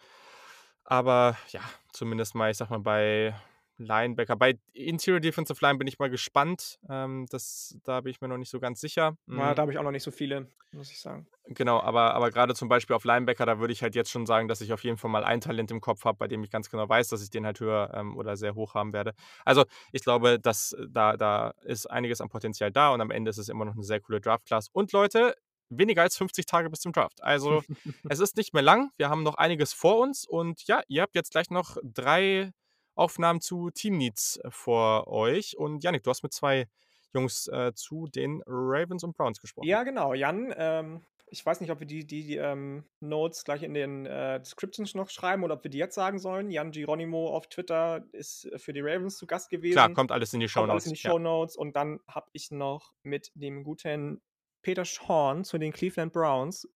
Aber 0.85 1.37
ja, 1.49 1.61
zumindest 1.91 2.35
mal, 2.35 2.49
ich 2.49 2.57
sag 2.57 2.69
mal, 2.69 2.79
bei 2.79 3.35
Linebacker. 3.79 4.35
Bei 4.35 4.59
Interior 4.73 5.19
Defensive 5.19 5.57
Line 5.61 5.77
bin 5.77 5.87
ich 5.87 5.97
mal 5.99 6.09
gespannt. 6.09 6.79
Ähm, 6.89 7.25
das, 7.29 7.77
da 7.83 8.01
bin 8.01 8.11
ich 8.11 8.21
mir 8.21 8.27
noch 8.27 8.37
nicht 8.37 8.49
so 8.49 8.59
ganz 8.59 8.81
sicher. 8.81 9.17
Ja, 9.27 9.51
mhm. 9.51 9.55
da 9.55 9.57
habe 9.57 9.71
ich 9.71 9.77
auch 9.77 9.83
noch 9.83 9.91
nicht 9.91 10.03
so 10.03 10.11
viele, 10.11 10.47
muss 10.71 10.91
ich 10.91 10.99
sagen. 10.99 11.27
Genau, 11.45 11.79
aber, 11.79 12.13
aber 12.13 12.29
gerade 12.29 12.53
zum 12.53 12.69
Beispiel 12.69 12.95
auf 12.95 13.05
Linebacker, 13.05 13.45
da 13.45 13.59
würde 13.59 13.73
ich 13.73 13.81
halt 13.81 13.95
jetzt 13.95 14.11
schon 14.11 14.25
sagen, 14.25 14.47
dass 14.47 14.61
ich 14.61 14.73
auf 14.73 14.83
jeden 14.83 14.97
Fall 14.97 15.09
mal 15.09 15.23
ein 15.23 15.41
Talent 15.41 15.71
im 15.71 15.81
Kopf 15.81 16.05
habe, 16.05 16.17
bei 16.17 16.27
dem 16.27 16.43
ich 16.43 16.51
ganz 16.51 16.69
genau 16.69 16.87
weiß, 16.87 17.07
dass 17.07 17.23
ich 17.23 17.29
den 17.29 17.45
halt 17.45 17.59
höher 17.59 17.91
ähm, 17.95 18.15
oder 18.17 18.37
sehr 18.37 18.53
hoch 18.53 18.75
haben 18.75 18.93
werde. 18.93 19.13
Also 19.45 19.65
ich 19.91 20.03
glaube, 20.03 20.39
dass 20.39 20.75
da, 20.87 21.17
da 21.17 21.53
ist 21.63 21.87
einiges 21.87 22.21
an 22.21 22.29
Potenzial 22.29 22.71
da 22.71 22.93
und 22.93 23.01
am 23.01 23.11
Ende 23.11 23.29
ist 23.29 23.37
es 23.37 23.49
immer 23.49 23.65
noch 23.65 23.73
eine 23.73 23.83
sehr 23.83 23.99
coole 24.01 24.21
Draft-Class. 24.21 24.69
Und 24.71 24.91
Leute, 24.91 25.35
weniger 25.69 26.01
als 26.01 26.17
50 26.17 26.45
Tage 26.45 26.69
bis 26.69 26.81
zum 26.81 26.91
Draft. 26.91 27.23
Also 27.23 27.63
es 28.09 28.19
ist 28.19 28.37
nicht 28.37 28.53
mehr 28.53 28.63
lang. 28.63 28.91
Wir 28.97 29.09
haben 29.09 29.23
noch 29.23 29.35
einiges 29.35 29.73
vor 29.73 29.99
uns 29.99 30.25
und 30.25 30.67
ja, 30.67 30.81
ihr 30.87 31.01
habt 31.01 31.15
jetzt 31.15 31.31
gleich 31.31 31.49
noch 31.49 31.77
drei 31.83 32.51
Aufnahmen 32.99 33.41
zu 33.41 33.71
Team 33.71 33.97
Needs 33.97 34.37
äh, 34.37 34.51
vor 34.51 35.07
euch. 35.07 35.57
Und 35.57 35.83
Janik, 35.83 36.03
du 36.03 36.09
hast 36.09 36.23
mit 36.23 36.33
zwei 36.33 36.67
Jungs 37.13 37.47
äh, 37.47 37.73
zu 37.73 38.07
den 38.07 38.43
Ravens 38.45 39.03
und 39.03 39.17
Browns 39.17 39.41
gesprochen. 39.41 39.67
Ja, 39.67 39.83
genau. 39.83 40.13
Jan, 40.13 40.53
ähm, 40.55 41.01
ich 41.31 41.45
weiß 41.45 41.61
nicht, 41.61 41.71
ob 41.71 41.79
wir 41.79 41.87
die, 41.87 42.05
die, 42.05 42.25
die 42.25 42.37
ähm, 42.37 42.83
Notes 42.99 43.43
gleich 43.43 43.63
in 43.63 43.73
den 43.73 44.05
äh, 44.05 44.39
Descriptions 44.39 44.95
noch 44.95 45.09
schreiben 45.09 45.43
oder 45.43 45.55
ob 45.55 45.63
wir 45.63 45.71
die 45.71 45.77
jetzt 45.77 45.95
sagen 45.95 46.19
sollen. 46.19 46.51
Jan 46.51 46.71
Geronimo 46.71 47.29
auf 47.29 47.47
Twitter 47.47 48.03
ist 48.11 48.45
äh, 48.45 48.59
für 48.59 48.73
die 48.73 48.81
Ravens 48.81 49.17
zu 49.17 49.27
Gast 49.27 49.49
gewesen. 49.49 49.73
Klar, 49.73 49.93
kommt 49.93 50.11
alles 50.11 50.33
in 50.33 50.39
die 50.39 50.49
Show 50.49 50.61
Notes. 50.61 50.71
Alles 50.71 50.85
in 50.85 50.93
die 50.93 50.99
Show 50.99 51.19
Notes. 51.19 51.55
Ja. 51.55 51.61
Und 51.61 51.75
dann 51.75 51.99
habe 52.07 52.29
ich 52.33 52.51
noch 52.51 52.93
mit 53.03 53.31
dem 53.35 53.63
guten 53.63 54.21
Peter 54.61 54.85
Schorn 54.85 55.43
zu 55.43 55.57
den 55.57 55.71
Cleveland 55.71 56.13
Browns 56.13 56.67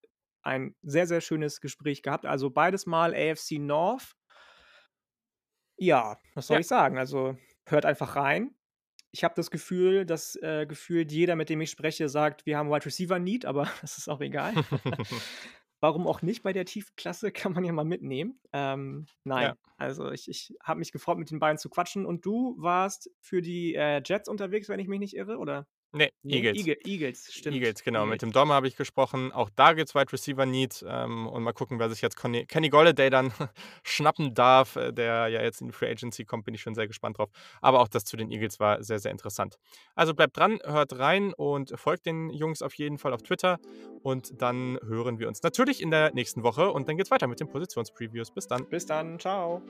ein 0.42 0.76
sehr, 0.82 1.08
sehr 1.08 1.22
schönes 1.22 1.62
Gespräch 1.62 2.04
gehabt. 2.04 2.26
Also 2.26 2.50
beides 2.50 2.86
mal 2.86 3.14
AFC 3.14 3.60
North. 3.60 4.16
Ja, 5.80 6.18
was 6.34 6.48
soll 6.48 6.60
Ja. 6.60 6.62
ich 6.62 6.68
sagen? 6.68 6.98
Also, 6.98 7.38
hört 7.66 7.86
einfach 7.86 8.16
rein. 8.16 8.56
Ich 9.12 9.24
habe 9.24 9.36
das 9.36 9.52
Gefühl, 9.52 10.06
dass, 10.06 10.36
äh, 10.38 10.66
gefühlt 10.68 11.12
jeder, 11.12 11.36
mit 11.36 11.50
dem 11.50 11.62
ich 11.62 11.72
spreche, 11.72 12.10
sagt: 12.10 12.46
„Wir 12.46 12.58
haben 12.58 12.70
Wide 12.72 12.86
Receiver 12.86 13.20
Need“, 13.20 13.46
aber 13.46 13.64
das 13.82 13.98
ist 13.98 14.10
auch 14.10 14.22
egal. 14.22 14.60
Warum 15.82 16.08
auch 16.08 16.22
nicht 16.22 16.44
bei 16.44 16.54
der 16.54 16.66
Tiefklasse, 16.66 17.32
kann 17.32 17.52
man 17.54 17.66
ja 17.66 17.74
mal 17.74 17.84
mitnehmen. 17.86 18.40
Ähm, 18.54 19.08
nein, 19.26 19.52
Ja. 19.52 19.58
also 19.78 20.12
ich 20.12 20.30
ich 20.30 20.56
habe 20.64 20.80
mich 20.80 20.92
gefreut, 20.94 21.18
mit 21.18 21.30
den 21.32 21.40
beiden 21.40 21.58
zu 21.58 21.70
quatschen 21.70 22.06
und 22.06 22.26
du 22.26 22.56
warst 22.58 23.12
für 23.20 23.42
die, 23.42 23.76
äh, 23.76 24.02
Jets 24.06 24.30
unterwegs, 24.30 24.70
wenn 24.70 24.80
ich 24.80 24.88
mich 24.88 25.00
nicht 25.00 25.16
irre, 25.16 25.38
oder? 25.38 25.68
Nee, 25.96 26.12
ne, 26.24 26.36
Eagles. 26.36 26.58
Eagle, 26.58 26.78
Eagles, 26.86 27.32
stimmt. 27.32 27.56
Eagles, 27.56 27.84
genau. 27.84 28.00
Eagles. 28.00 28.12
Mit 28.14 28.22
dem 28.24 28.32
Dom 28.32 28.52
habe 28.52 28.68
ich 28.68 28.76
gesprochen. 28.76 29.32
Auch 29.32 29.52
da 29.56 29.74
gibt 29.74 29.90
es 29.90 29.96
Wide 29.96 30.12
Receiver 30.12 30.46
Need. 30.48 30.84
Ähm, 30.88 31.28
und 31.28 31.44
mal 31.44 31.54
gucken, 31.54 31.78
wer 31.78 31.88
sich 31.90 32.02
jetzt 32.02 32.16
Conny, 32.18 32.48
Kenny 32.48 32.70
Golladay 32.70 33.12
dann 33.12 33.32
schnappen 33.84 34.34
darf, 34.34 34.76
äh, 34.76 34.92
der 34.92 35.28
ja 35.28 35.44
jetzt 35.44 35.62
in 35.62 35.68
die 35.68 35.74
Free 35.74 35.92
Agency 35.92 36.26
kommt. 36.26 36.46
Bin 36.46 36.56
ich 36.56 36.62
schon 36.62 36.74
sehr 36.74 36.88
gespannt 36.88 37.20
drauf. 37.20 37.30
Aber 37.62 37.80
auch 37.80 37.88
das 37.88 38.06
zu 38.06 38.18
den 38.18 38.32
Eagles 38.32 38.60
war 38.60 38.82
sehr, 38.84 38.98
sehr 38.98 39.12
interessant. 39.12 39.58
Also 39.94 40.16
bleibt 40.16 40.36
dran, 40.36 40.60
hört 40.64 40.98
rein 40.98 41.32
und 41.34 41.72
folgt 41.76 42.08
den 42.08 42.32
Jungs 42.32 42.64
auf 42.64 42.74
jeden 42.74 42.98
Fall 42.98 43.14
auf 43.14 43.22
Twitter. 43.22 43.60
Und 44.02 44.42
dann 44.42 44.80
hören 44.84 45.20
wir 45.20 45.28
uns 45.28 45.44
natürlich 45.44 45.80
in 45.80 45.92
der 45.92 46.12
nächsten 46.14 46.42
Woche. 46.42 46.72
Und 46.72 46.90
dann 46.90 46.98
geht 46.98 47.06
es 47.06 47.12
weiter 47.12 47.28
mit 47.28 47.40
den 47.40 47.50
Positionspreviews. 47.50 48.32
Bis 48.32 48.48
dann. 48.48 48.68
Bis 48.68 48.88
dann. 48.88 49.20
Ciao. 49.20 49.62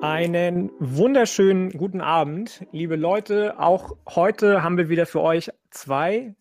Einen 0.00 0.70
wunderschönen 0.78 1.70
guten 1.70 2.00
Abend, 2.00 2.64
liebe 2.70 2.94
Leute. 2.94 3.58
Auch 3.58 3.96
heute 4.08 4.62
haben 4.62 4.76
wir 4.76 4.88
wieder 4.88 5.06
für 5.06 5.20
euch 5.20 5.50
zwei 5.70 6.36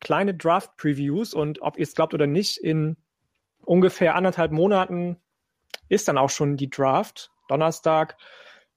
kleine 0.00 0.34
Draft-Previews 0.34 1.34
und 1.34 1.60
ob 1.60 1.76
ihr 1.76 1.82
es 1.82 1.94
glaubt 1.94 2.14
oder 2.14 2.26
nicht, 2.26 2.56
in 2.56 2.96
ungefähr 3.66 4.14
anderthalb 4.14 4.50
Monaten 4.50 5.18
ist 5.90 6.08
dann 6.08 6.16
auch 6.16 6.30
schon 6.30 6.56
die 6.56 6.70
Draft. 6.70 7.30
Donnerstag, 7.48 8.16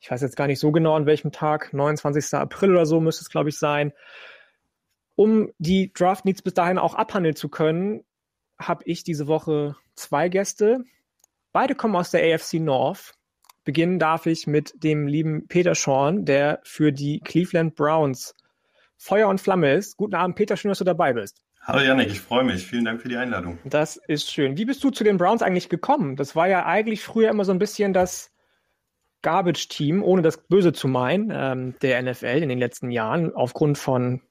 ich 0.01 0.11
weiß 0.11 0.21
jetzt 0.21 0.35
gar 0.35 0.47
nicht 0.47 0.59
so 0.59 0.73
genau 0.73 0.95
an 0.95 1.05
welchem 1.05 1.31
Tag, 1.31 1.71
29. 1.71 2.33
April 2.33 2.71
oder 2.71 2.85
so 2.85 2.99
müsste 2.99 3.21
es, 3.21 3.29
glaube 3.29 3.47
ich, 3.47 3.57
sein. 3.57 3.93
Um 5.15 5.49
die 5.59 5.93
Draft-Needs 5.93 6.41
bis 6.41 6.53
dahin 6.53 6.77
auch 6.77 6.93
abhandeln 6.93 7.37
zu 7.37 7.47
können, 7.47 8.03
habe 8.59 8.83
ich 8.83 9.05
diese 9.05 9.27
Woche 9.27 9.77
zwei 9.95 10.27
Gäste. 10.27 10.83
Beide 11.53 11.73
kommen 11.73 11.95
aus 11.95 12.11
der 12.11 12.35
AFC 12.35 12.55
North 12.55 13.13
Beginnen 13.69 13.99
darf 13.99 14.25
ich 14.25 14.47
mit 14.47 14.83
dem 14.83 15.05
lieben 15.05 15.47
Peter 15.47 15.75
Schorn, 15.75 16.25
der 16.25 16.59
für 16.63 16.91
die 16.91 17.19
Cleveland 17.19 17.75
Browns 17.75 18.33
Feuer 18.97 19.27
und 19.27 19.39
Flamme 19.39 19.75
ist. 19.75 19.95
Guten 19.95 20.15
Abend, 20.15 20.35
Peter, 20.35 20.57
schön, 20.57 20.69
dass 20.69 20.79
du 20.79 20.85
dabei 20.85 21.13
bist. 21.13 21.43
Hallo 21.61 21.83
Janik, 21.83 22.07
ich 22.07 22.19
freue 22.19 22.43
mich. 22.43 22.65
Vielen 22.65 22.85
Dank 22.85 22.99
für 22.99 23.09
die 23.09 23.17
Einladung. 23.17 23.59
Das 23.65 23.97
ist 24.07 24.31
schön. 24.31 24.57
Wie 24.57 24.65
bist 24.65 24.83
du 24.83 24.89
zu 24.89 25.03
den 25.03 25.17
Browns 25.17 25.43
eigentlich 25.43 25.69
gekommen? 25.69 26.15
Das 26.15 26.35
war 26.35 26.47
ja 26.47 26.65
eigentlich 26.65 27.03
früher 27.03 27.29
immer 27.29 27.45
so 27.45 27.51
ein 27.51 27.59
bisschen 27.59 27.93
das 27.93 28.31
Garbage-Team, 29.21 30.01
ohne 30.01 30.23
das 30.23 30.47
Böse 30.47 30.73
zu 30.73 30.87
meinen, 30.87 31.31
ähm, 31.31 31.75
der 31.83 32.01
NFL 32.01 32.41
in 32.41 32.49
den 32.49 32.57
letzten 32.57 32.89
Jahren, 32.89 33.35
aufgrund 33.35 33.77
von 33.77 34.23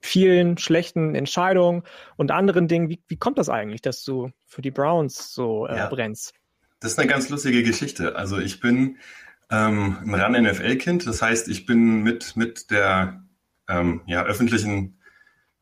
vielen 0.00 0.58
schlechten 0.58 1.14
Entscheidungen 1.14 1.84
und 2.16 2.32
anderen 2.32 2.66
Dingen. 2.66 2.88
Wie, 2.88 3.00
wie 3.06 3.16
kommt 3.16 3.38
das 3.38 3.48
eigentlich, 3.48 3.82
dass 3.82 4.02
du 4.02 4.32
für 4.44 4.60
die 4.60 4.72
Browns 4.72 5.32
so 5.32 5.68
äh, 5.68 5.76
ja. 5.76 5.86
brennst? 5.86 6.34
Das 6.80 6.92
ist 6.92 6.98
eine 6.98 7.08
ganz 7.08 7.28
lustige 7.28 7.62
Geschichte. 7.62 8.16
Also 8.16 8.38
ich 8.38 8.60
bin 8.60 8.98
ähm, 9.50 9.98
ein 10.02 10.14
RAN-NFL-Kind, 10.14 11.06
das 11.06 11.22
heißt, 11.22 11.48
ich 11.48 11.66
bin 11.66 12.02
mit, 12.02 12.36
mit 12.36 12.70
der 12.70 13.24
ähm, 13.68 14.02
ja, 14.06 14.24
öffentlichen, 14.24 14.98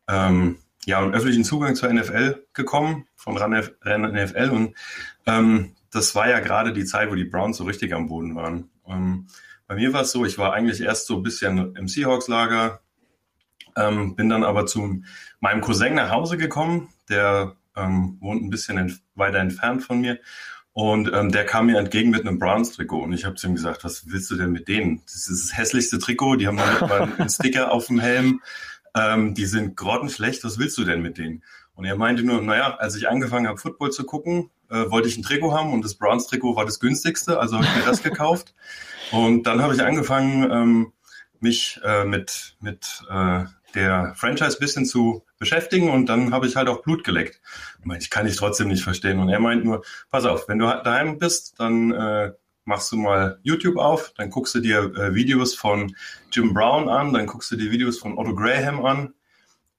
ähm, 0.09 0.59
ja, 0.87 1.03
öffentlichen 1.03 1.45
Zugang 1.45 1.75
zur 1.77 1.93
NFL 1.93 2.47
gekommen, 2.53 3.07
von 3.15 3.37
RAN-NFL 3.37 4.51
und 4.51 4.75
ähm, 5.27 5.75
das 5.91 6.15
war 6.15 6.29
ja 6.29 6.41
gerade 6.41 6.73
die 6.73 6.85
Zeit, 6.85 7.11
wo 7.11 7.15
die 7.15 7.25
Browns 7.25 7.59
so 7.59 7.65
richtig 7.65 7.95
am 7.95 8.09
Boden 8.09 8.35
waren. 8.35 8.71
Ähm, 8.87 9.29
bei 9.67 9.77
mir 9.77 9.93
war 9.93 10.03
es 10.03 10.13
so, 10.13 10.25
ich 10.25 10.39
war 10.39 10.53
eigentlich 10.53 10.81
erst 10.81 11.07
so 11.07 11.17
ein 11.17 11.23
bisschen 11.23 11.77
im 11.77 11.89
Seahawks-Lager, 11.89 12.81
ähm, 13.77 14.17
bin 14.17 14.29
dann 14.29 14.45
aber 14.45 14.67
zu 14.67 15.03
meinem 15.41 15.61
Cousin 15.61 15.95
nach 15.95 16.11
Hause 16.11 16.37
gekommen, 16.37 16.89
der 17.09 17.57
ähm, 17.77 18.19
wohnt 18.21 18.43
ein 18.43 18.51
bisschen 18.51 18.79
ent 18.79 19.01
weiter 19.15 19.39
entfernt 19.39 19.83
von 19.83 20.01
mir 20.01 20.19
und 20.75 21.11
ähm, 21.15 21.31
der 21.31 21.47
kam 21.47 21.67
mir 21.67 21.79
entgegen 21.79 22.11
mit 22.11 22.27
einem 22.27 22.39
Browns-Trikot 22.39 23.05
und 23.05 23.13
ich 23.13 23.25
habe 23.25 23.37
zu 23.37 23.47
ihm 23.47 23.55
gesagt, 23.55 23.85
was 23.85 24.11
willst 24.11 24.31
du 24.31 24.37
denn 24.37 24.51
mit 24.51 24.69
denen? 24.69 25.03
Das 25.07 25.29
ist 25.29 25.51
das 25.51 25.57
hässlichste 25.57 25.99
Trikot, 26.01 26.37
die 26.37 26.49
haben 26.49 26.57
mal 26.57 26.83
einen 26.83 27.29
Sticker 27.31 27.73
auf 27.73 27.87
dem 27.87 28.01
Helm, 28.01 28.43
ähm, 28.97 29.35
die 29.35 29.47
sind 29.47 29.77
grottenschlecht, 29.77 30.45
was 30.45 30.59
willst 30.59 30.77
du 30.77 30.85
denn 30.85 31.01
mit 31.01 31.17
denen? 31.17 31.43
Und 31.77 31.85
er 31.85 31.97
meinte 31.97 32.25
nur, 32.25 32.43
naja, 32.43 32.77
als 32.77 32.97
ich 32.97 33.09
angefangen 33.09 33.47
habe, 33.47 33.59
Football 33.59 33.91
zu 33.91 34.05
gucken, 34.05 34.51
äh, 34.69 34.91
wollte 34.91 35.09
ich 35.09 35.17
ein 35.17 35.23
Trikot 35.23 35.53
haben 35.53 35.73
und 35.73 35.85
das 35.85 35.95
Browns-Trikot 35.95 36.57
war 36.57 36.65
das 36.65 36.81
günstigste, 36.81 37.39
also 37.39 37.57
habe 37.57 37.67
ich 37.67 37.77
mir 37.77 37.85
das 37.85 38.03
gekauft. 38.03 38.55
Und 39.11 39.47
dann 39.47 39.61
habe 39.61 39.75
ich 39.75 39.83
angefangen, 39.83 40.51
ähm, 40.51 40.93
mich 41.39 41.79
äh, 41.85 42.05
mit, 42.05 42.57
mit 42.61 43.03
äh, 43.11 43.45
der 43.75 44.15
Franchise 44.17 44.59
bisschen 44.59 44.87
zu 44.87 45.25
beschäftigen 45.45 45.91
und 45.91 46.07
dann 46.09 46.33
habe 46.33 46.47
ich 46.47 46.57
halt 46.57 46.69
auch 46.69 46.83
Blut 46.83 47.05
geleckt. 47.05 47.41
Ich 47.99 48.09
kann 48.09 48.27
ich 48.27 48.37
trotzdem 48.37 48.69
nicht 48.69 48.83
verstehen. 48.83 49.19
Und 49.19 49.29
er 49.29 49.41
meint 49.41 49.65
nur, 49.65 49.85
pass 50.11 50.25
auf, 50.25 50.49
wenn 50.49 50.59
du 50.59 50.67
daheim 50.67 51.19
bist, 51.19 51.61
dann 51.61 51.93
äh, 51.93 52.33
machst 52.65 52.91
du 52.91 52.97
mal 52.97 53.39
YouTube 53.43 53.77
auf, 53.77 54.15
dann 54.17 54.31
guckst 54.31 54.55
du 54.55 54.61
dir 54.61 54.79
äh, 54.97 55.15
Videos 55.15 55.55
von 55.55 55.95
Jim 56.33 56.55
Brown 56.55 56.89
an, 56.89 57.13
dann 57.13 57.27
guckst 57.27 57.51
du 57.51 57.57
dir 57.57 57.71
Videos 57.71 57.99
von 57.99 58.17
Otto 58.17 58.35
Graham 58.35 58.85
an, 58.87 59.15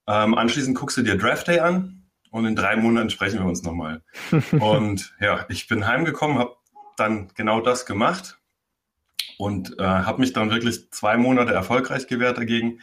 ähm, 0.06 0.34
anschließend 0.34 0.78
guckst 0.78 0.96
du 0.96 1.02
dir 1.02 1.18
Draft 1.18 1.48
Day 1.48 1.58
an 1.58 2.04
und 2.30 2.46
in 2.46 2.54
drei 2.54 2.76
Monaten 2.76 3.10
sprechen 3.10 3.40
wir 3.40 3.46
uns 3.46 3.64
nochmal. 3.64 4.02
und 4.60 5.14
ja, 5.20 5.46
ich 5.48 5.66
bin 5.66 5.86
heimgekommen, 5.88 6.38
habe 6.38 6.56
dann 6.96 7.28
genau 7.34 7.60
das 7.60 7.86
gemacht 7.86 8.38
und 9.36 9.80
äh, 9.80 9.84
habe 9.84 10.20
mich 10.20 10.32
dann 10.32 10.50
wirklich 10.50 10.90
zwei 10.92 11.16
Monate 11.16 11.52
erfolgreich 11.52 12.06
gewehrt 12.06 12.38
dagegen. 12.38 12.80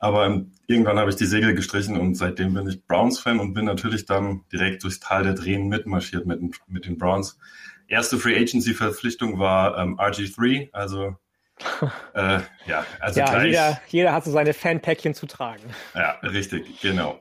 Aber 0.00 0.44
irgendwann 0.66 0.98
habe 0.98 1.10
ich 1.10 1.16
die 1.16 1.26
Segel 1.26 1.54
gestrichen 1.54 2.00
und 2.00 2.14
seitdem 2.14 2.54
bin 2.54 2.66
ich 2.66 2.84
Browns-Fan 2.86 3.38
und 3.38 3.52
bin 3.52 3.66
natürlich 3.66 4.06
dann 4.06 4.44
direkt 4.50 4.82
durchs 4.82 4.98
Tal 4.98 5.24
der 5.24 5.34
Tränen 5.34 5.68
mitmarschiert 5.68 6.26
mit, 6.26 6.40
mit 6.66 6.86
den 6.86 6.96
Browns. 6.96 7.38
Erste 7.86 8.16
Free 8.16 8.34
Agency-Verpflichtung 8.36 9.38
war 9.38 9.76
ähm, 9.78 9.98
RG3, 9.98 10.70
also 10.72 11.16
äh, 12.14 12.40
ja, 12.66 12.86
also 12.98 13.20
ja, 13.20 13.26
gleich. 13.26 13.46
Jeder, 13.48 13.80
jeder 13.88 14.12
hat 14.14 14.24
so 14.24 14.30
seine 14.30 14.54
Fanpäckchen 14.54 15.12
zu 15.12 15.26
tragen. 15.26 15.64
Ja, 15.94 16.12
richtig, 16.22 16.80
genau. 16.80 17.20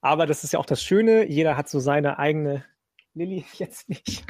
Aber 0.00 0.26
das 0.26 0.44
ist 0.44 0.52
ja 0.52 0.60
auch 0.60 0.66
das 0.66 0.80
Schöne, 0.80 1.26
jeder 1.26 1.56
hat 1.56 1.68
so 1.68 1.80
seine 1.80 2.20
eigene 2.20 2.64
Lilly 3.14 3.44
jetzt 3.54 3.88
nicht. 3.88 4.24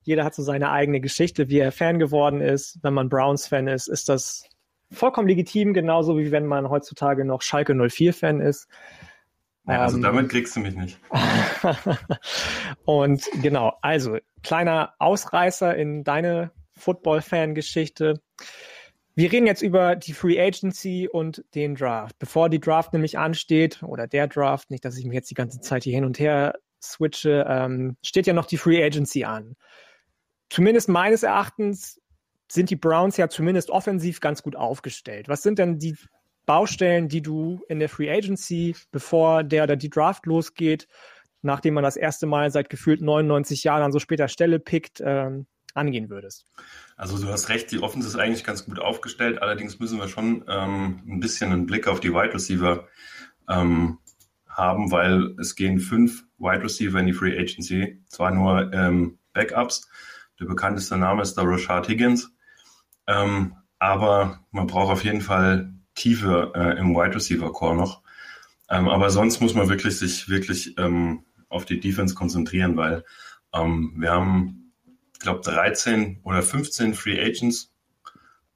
Jeder 0.00 0.24
hat 0.24 0.34
so 0.34 0.42
seine 0.42 0.70
eigene 0.70 1.00
Geschichte, 1.00 1.50
wie 1.50 1.58
er 1.58 1.72
Fan 1.72 1.98
geworden 1.98 2.40
ist. 2.40 2.78
Wenn 2.82 2.94
man 2.94 3.10
Browns-Fan 3.10 3.68
ist, 3.68 3.88
ist 3.88 4.08
das 4.08 4.48
vollkommen 4.90 5.28
legitim, 5.28 5.72
genauso 5.72 6.18
wie 6.18 6.30
wenn 6.30 6.46
man 6.46 6.68
heutzutage 6.68 7.24
noch 7.24 7.42
Schalke 7.42 7.72
04-Fan 7.72 8.40
ist. 8.40 8.68
Ja, 9.66 9.82
also 9.82 9.96
ähm, 9.96 10.02
damit 10.02 10.30
kriegst 10.30 10.56
du 10.56 10.60
mich 10.60 10.74
nicht. 10.74 10.98
und 12.84 13.28
genau, 13.42 13.74
also 13.82 14.18
kleiner 14.42 14.94
Ausreißer 14.98 15.76
in 15.76 16.02
deine 16.02 16.50
Football-Fan-Geschichte. 16.72 18.20
Wir 19.14 19.30
reden 19.30 19.46
jetzt 19.46 19.62
über 19.62 19.96
die 19.96 20.12
Free 20.12 20.40
Agency 20.40 21.08
und 21.10 21.44
den 21.54 21.74
Draft. 21.74 22.18
Bevor 22.18 22.48
die 22.48 22.60
Draft 22.60 22.92
nämlich 22.92 23.18
ansteht, 23.18 23.82
oder 23.82 24.06
der 24.06 24.28
Draft, 24.28 24.70
nicht, 24.70 24.84
dass 24.84 24.96
ich 24.96 25.04
mich 25.04 25.14
jetzt 25.14 25.30
die 25.30 25.34
ganze 25.34 25.60
Zeit 25.60 25.84
hier 25.84 25.94
hin 25.94 26.04
und 26.04 26.18
her 26.18 26.54
switche, 26.82 27.44
ähm, 27.46 27.96
steht 28.02 28.26
ja 28.26 28.32
noch 28.32 28.46
die 28.46 28.56
Free 28.56 28.82
Agency 28.82 29.24
an. 29.24 29.56
Zumindest 30.48 30.88
meines 30.88 31.22
Erachtens 31.22 31.99
sind 32.52 32.70
die 32.70 32.76
Browns 32.76 33.16
ja 33.16 33.28
zumindest 33.28 33.70
offensiv 33.70 34.20
ganz 34.20 34.42
gut 34.42 34.56
aufgestellt. 34.56 35.28
Was 35.28 35.42
sind 35.42 35.58
denn 35.58 35.78
die 35.78 35.96
Baustellen, 36.46 37.08
die 37.08 37.22
du 37.22 37.62
in 37.68 37.78
der 37.78 37.88
Free 37.88 38.10
Agency, 38.10 38.74
bevor 38.90 39.44
der 39.44 39.64
oder 39.64 39.76
die 39.76 39.90
Draft 39.90 40.26
losgeht, 40.26 40.88
nachdem 41.42 41.74
man 41.74 41.84
das 41.84 41.96
erste 41.96 42.26
Mal 42.26 42.50
seit 42.50 42.70
gefühlt 42.70 43.00
99 43.00 43.64
Jahren 43.64 43.82
an 43.82 43.92
so 43.92 43.98
später 43.98 44.28
Stelle 44.28 44.58
pickt, 44.58 45.00
ähm, 45.04 45.46
angehen 45.74 46.10
würdest? 46.10 46.46
Also 46.96 47.18
du 47.18 47.28
hast 47.28 47.48
recht, 47.48 47.70
die 47.70 47.78
Offense 47.78 48.08
ist 48.08 48.16
eigentlich 48.16 48.44
ganz 48.44 48.64
gut 48.64 48.80
aufgestellt. 48.80 49.40
Allerdings 49.40 49.78
müssen 49.78 49.98
wir 49.98 50.08
schon 50.08 50.44
ähm, 50.48 51.02
ein 51.06 51.20
bisschen 51.20 51.52
einen 51.52 51.66
Blick 51.66 51.86
auf 51.86 52.00
die 52.00 52.12
Wide 52.12 52.34
Receiver 52.34 52.88
ähm, 53.48 53.98
haben, 54.48 54.90
weil 54.90 55.36
es 55.38 55.54
gehen 55.54 55.78
fünf 55.78 56.24
Wide 56.38 56.64
Receiver 56.64 56.98
in 56.98 57.06
die 57.06 57.12
Free 57.12 57.38
Agency, 57.38 58.02
zwar 58.08 58.32
nur 58.32 58.72
ähm, 58.72 59.18
Backups. 59.32 59.88
Der 60.40 60.46
bekannteste 60.46 60.96
Name 60.96 61.22
ist 61.22 61.34
der 61.34 61.44
Rashad 61.44 61.88
Higgins. 61.88 62.32
Ähm, 63.10 63.56
aber 63.80 64.40
man 64.52 64.68
braucht 64.68 64.92
auf 64.92 65.04
jeden 65.04 65.20
Fall 65.20 65.72
Tiefe 65.94 66.52
äh, 66.54 66.78
im 66.78 66.94
Wide 66.94 67.16
Receiver 67.16 67.52
Core 67.52 67.74
noch. 67.74 68.02
Ähm, 68.68 68.88
aber 68.88 69.10
sonst 69.10 69.40
muss 69.40 69.54
man 69.54 69.68
wirklich 69.68 69.98
sich 69.98 70.28
wirklich 70.28 70.78
ähm, 70.78 71.24
auf 71.48 71.64
die 71.64 71.80
Defense 71.80 72.14
konzentrieren, 72.14 72.76
weil 72.76 73.04
ähm, 73.52 73.94
wir 73.96 74.12
haben, 74.12 74.72
ich 75.12 75.18
glaube, 75.18 75.40
13 75.40 76.20
oder 76.22 76.42
15 76.42 76.94
Free 76.94 77.20
Agents, 77.20 77.72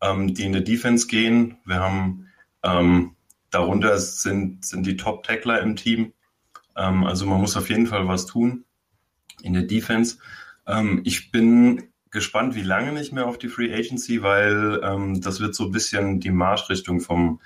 ähm, 0.01 0.33
die 0.35 0.45
in 0.45 0.53
der 0.53 0.63
Defense 0.63 1.09
gehen. 1.09 1.59
Wir 1.65 1.81
haben 1.81 2.29
ähm, 2.63 3.17
darunter 3.51 3.99
sind, 3.99 4.65
sind 4.65 4.87
die 4.87 4.97
Top-Tackler 4.97 5.61
im 5.61 5.77
Team. 5.77 6.13
Also 6.77 7.25
man 7.27 7.41
muss 7.41 7.57
auf 7.57 7.71
jeden 7.71 7.87
Fall 7.87 8.09
was 8.09 8.27
tun 8.27 8.65
in 9.43 9.53
der 9.53 9.63
Defense. 9.63 10.19
ich 11.05 11.31
bin 11.31 11.94
gespannt, 12.15 12.55
wie 12.55 12.63
lange 12.63 12.93
nicht 12.93 13.13
mehr 13.13 13.27
auf 13.27 13.37
die 13.37 13.49
Free 13.49 13.75
Agency, 13.75 14.23
weil 14.23 14.81
ähm, 14.83 15.21
das 15.21 15.41
wird 15.41 15.55
so 15.55 15.65
ein 15.65 15.73
bisschen 15.73 16.21
die 16.21 16.31
Marschrichtung 16.31 17.01
vom, 17.01 17.41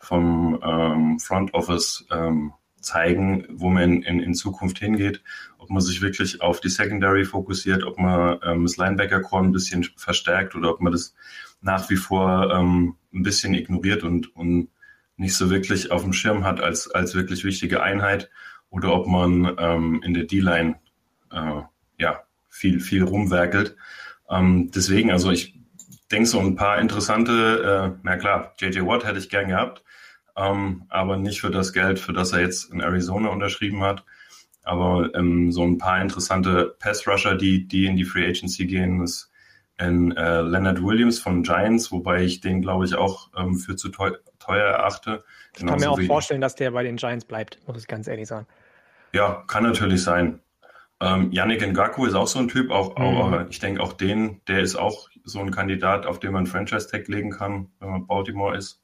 vom 0.00 0.58
ähm, 0.64 1.18
Front 1.18 1.52
Office 1.52 2.06
ähm, 2.10 2.54
zeigen, 2.80 3.46
wo 3.50 3.68
man 3.68 3.82
in, 3.82 4.02
in, 4.02 4.20
in, 4.20 4.34
Zukunft 4.34 4.78
hingeht, 4.78 5.22
ob 5.58 5.70
man 5.70 5.82
sich 5.82 6.00
wirklich 6.00 6.40
auf 6.40 6.60
die 6.60 6.68
Secondary 6.68 7.24
fokussiert, 7.24 7.84
ob 7.84 7.98
man 7.98 8.38
ähm, 8.44 8.62
das 8.62 8.76
Linebacker-Core 8.76 9.44
ein 9.44 9.52
bisschen 9.52 9.84
verstärkt 9.96 10.54
oder 10.54 10.70
ob 10.70 10.80
man 10.80 10.92
das 10.92 11.14
nach 11.60 11.90
wie 11.90 11.96
vor 11.96 12.50
ähm, 12.52 12.96
ein 13.12 13.22
bisschen 13.22 13.54
ignoriert 13.54 14.02
und, 14.02 14.34
und 14.34 14.68
nicht 15.16 15.34
so 15.34 15.50
wirklich 15.50 15.90
auf 15.90 16.02
dem 16.02 16.12
Schirm 16.12 16.44
hat 16.44 16.60
als, 16.60 16.90
als 16.90 17.14
wirklich 17.14 17.44
wichtige 17.44 17.82
Einheit 17.82 18.30
oder 18.70 18.94
ob 18.94 19.06
man 19.06 19.54
ähm, 19.58 20.00
in 20.04 20.14
der 20.14 20.24
D-Line 20.24 20.76
äh, 21.30 21.62
ja, 21.98 22.22
viel, 22.48 22.80
viel 22.80 23.02
rumwerkelt. 23.02 23.76
Ähm, 24.30 24.70
deswegen, 24.74 25.10
also 25.10 25.30
ich 25.30 25.54
denke 26.10 26.28
so 26.28 26.38
ein 26.38 26.56
paar 26.56 26.78
interessante, 26.78 27.94
äh, 27.94 27.98
na 28.02 28.16
klar, 28.16 28.54
JJ 28.58 28.80
Watt 28.80 29.04
hätte 29.04 29.18
ich 29.18 29.30
gern 29.30 29.48
gehabt, 29.48 29.82
ähm, 30.36 30.84
aber 30.88 31.16
nicht 31.16 31.40
für 31.40 31.50
das 31.50 31.72
Geld, 31.72 31.98
für 31.98 32.12
das 32.12 32.32
er 32.32 32.40
jetzt 32.40 32.72
in 32.72 32.80
Arizona 32.80 33.28
unterschrieben 33.28 33.82
hat. 33.82 34.04
Aber 34.64 35.12
ähm, 35.14 35.50
so 35.50 35.64
ein 35.64 35.78
paar 35.78 36.00
interessante 36.00 36.76
Pass-Rusher, 36.78 37.34
die, 37.34 37.66
die 37.66 37.86
in 37.86 37.96
die 37.96 38.04
Free 38.04 38.28
Agency 38.28 38.66
gehen, 38.66 39.02
ist 39.02 39.32
in 39.78 40.12
äh, 40.12 40.40
Leonard 40.42 40.82
Williams 40.82 41.18
von 41.18 41.42
Giants, 41.42 41.90
wobei 41.90 42.22
ich 42.22 42.40
den, 42.40 42.62
glaube 42.62 42.84
ich, 42.84 42.94
auch 42.94 43.30
ähm, 43.36 43.56
für 43.56 43.74
zu 43.74 43.88
teuer, 43.88 44.18
teuer 44.38 44.66
erachte. 44.66 45.24
Ich 45.56 45.66
kann 45.66 45.80
mir 45.80 45.90
auch 45.90 46.00
vorstellen, 46.02 46.40
dass 46.40 46.54
der 46.54 46.70
bei 46.70 46.82
den 46.82 46.96
Giants 46.96 47.24
bleibt, 47.24 47.58
muss 47.66 47.78
ich 47.78 47.88
ganz 47.88 48.06
ehrlich 48.06 48.28
sagen. 48.28 48.46
Ja, 49.12 49.44
kann 49.48 49.64
natürlich 49.64 50.02
sein. 50.02 50.40
Ähm, 51.02 51.32
Yannick 51.32 51.66
Ngaku 51.66 52.06
ist 52.06 52.14
auch 52.14 52.28
so 52.28 52.38
ein 52.38 52.46
Typ, 52.46 52.70
auch, 52.70 52.96
mhm. 52.96 53.04
auch 53.04 53.48
ich 53.50 53.58
denke 53.58 53.82
auch 53.82 53.92
den, 53.92 54.40
der 54.46 54.60
ist 54.60 54.76
auch 54.76 55.08
so 55.24 55.40
ein 55.40 55.50
Kandidat, 55.50 56.06
auf 56.06 56.20
den 56.20 56.32
man 56.32 56.46
Franchise-Tag 56.46 57.08
legen 57.08 57.30
kann, 57.30 57.68
wenn 57.80 57.90
man 57.90 58.06
Baltimore 58.06 58.56
ist. 58.56 58.80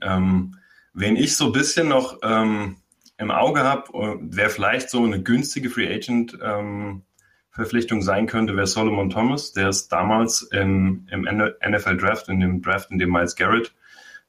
Ähm, 0.00 0.56
wen 0.92 1.16
ich 1.16 1.36
so 1.36 1.46
ein 1.46 1.52
bisschen 1.52 1.88
noch 1.88 2.20
ähm, 2.22 2.76
im 3.18 3.32
Auge 3.32 3.64
habe, 3.64 3.92
äh, 3.94 4.16
wer 4.20 4.48
vielleicht 4.48 4.90
so 4.90 5.02
eine 5.02 5.22
günstige 5.22 5.70
Free 5.70 5.92
Agent 5.92 6.38
ähm, 6.40 7.02
Verpflichtung 7.50 8.02
sein 8.02 8.26
könnte, 8.26 8.56
wäre 8.56 8.68
Solomon 8.68 9.10
Thomas. 9.10 9.52
Der 9.52 9.70
ist 9.70 9.88
damals 9.88 10.42
im, 10.42 11.08
im 11.10 11.22
NFL 11.22 11.96
Draft, 11.96 12.28
in 12.28 12.38
dem 12.38 12.62
Draft, 12.62 12.92
in 12.92 12.98
dem 13.00 13.10
Miles 13.10 13.34
Garrett 13.34 13.74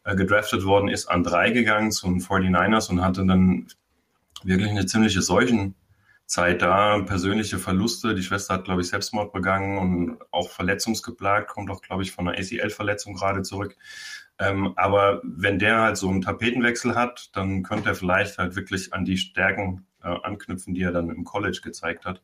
äh, 0.06 0.16
gedraftet 0.16 0.66
worden 0.66 0.90
ist, 0.90 1.06
an 1.06 1.24
drei 1.24 1.52
gegangen 1.52 1.92
zu 1.92 2.08
den 2.08 2.20
49ers 2.20 2.90
und 2.90 3.04
hatte 3.04 3.24
dann 3.28 3.68
wirklich 4.44 4.72
eine 4.72 4.88
ziemliche 4.88 5.22
Seuchen 5.22 5.76
Zeit 6.26 6.62
da, 6.62 7.00
persönliche 7.00 7.60
Verluste. 7.60 8.16
Die 8.16 8.24
Schwester 8.24 8.56
hat, 8.56 8.66
glaube 8.66 8.82
ich, 8.82 8.88
Selbstmord 8.88 9.32
begangen 9.32 9.78
und 9.78 10.18
auch 10.32 10.50
verletzungsgeplagt, 10.50 11.50
kommt 11.50 11.70
auch, 11.70 11.82
glaube 11.82 12.04
ich, 12.04 12.12
von 12.12 12.28
einer 12.28 12.38
ACL-Verletzung 12.38 13.14
gerade 13.14 13.44
zurück. 13.44 13.76
Ähm, 14.40 14.74
aber 14.76 15.22
wenn 15.24 15.60
der 15.60 15.82
halt 15.82 15.98
so 15.98 16.10
einen 16.10 16.22
Tapetenwechsel 16.22 16.96
hat, 16.96 17.30
dann 17.34 17.64
könnte 17.64 17.90
er 17.90 17.96
vielleicht 17.96 18.38
halt 18.38 18.56
wirklich 18.56 18.94
an 18.94 19.06
die 19.06 19.18
Stärken 19.18 19.88
äh, 20.04 20.08
anknüpfen, 20.08 20.74
die 20.74 20.82
er 20.82 20.92
dann 20.92 21.10
im 21.10 21.24
College 21.24 21.60
gezeigt 21.64 22.06
hat 22.06 22.22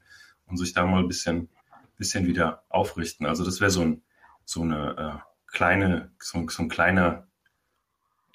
und 0.48 0.58
sich 0.58 0.74
da 0.74 0.86
mal 0.86 1.00
ein 1.00 1.08
bisschen, 1.08 1.50
bisschen 1.98 2.26
wieder 2.26 2.64
aufrichten. 2.70 3.26
Also 3.26 3.46
das 3.46 3.62
wäre 3.62 3.72
so, 3.72 3.82
ein, 3.82 4.02
so 4.44 4.62
eine 4.62 5.22
äh, 5.24 5.32
kleine, 5.48 6.12
so, 6.20 6.48
so 6.50 6.64
ein 6.64 6.70
kleiner, 6.70 7.28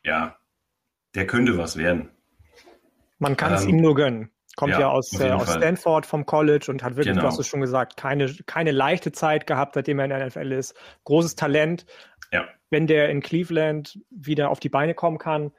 ja, 0.02 0.36
der 1.14 1.26
könnte 1.26 1.58
was 1.58 1.76
werden. 1.76 2.10
Man 3.18 3.36
kann 3.36 3.52
es 3.52 3.64
ähm, 3.64 3.70
ihm 3.70 3.76
nur 3.82 3.94
gönnen. 3.94 4.30
Kommt 4.56 4.72
ja, 4.72 4.80
ja 4.80 4.88
aus, 4.88 5.12
äh, 5.20 5.30
aus 5.30 5.52
Stanford 5.52 6.06
vom 6.06 6.24
College 6.24 6.66
und 6.70 6.82
hat 6.82 6.96
wirklich, 6.96 7.08
genau. 7.12 7.20
du 7.20 7.28
hast 7.28 7.38
es 7.38 7.46
schon 7.46 7.60
gesagt, 7.60 7.98
keine, 7.98 8.34
keine 8.46 8.72
leichte 8.72 9.12
Zeit 9.12 9.46
gehabt, 9.46 9.74
seitdem 9.74 9.98
er 9.98 10.06
in 10.06 10.10
der 10.10 10.26
NFL 10.26 10.50
ist. 10.52 10.74
Großes 11.04 11.36
Talent. 11.36 11.84
Ja. 12.32 12.46
Wenn 12.70 12.86
der 12.86 13.10
in 13.10 13.20
Cleveland 13.20 14.00
wieder 14.10 14.50
auf 14.50 14.58
die 14.58 14.70
Beine 14.70 14.94
kommen 14.94 15.18
kann, 15.18 15.52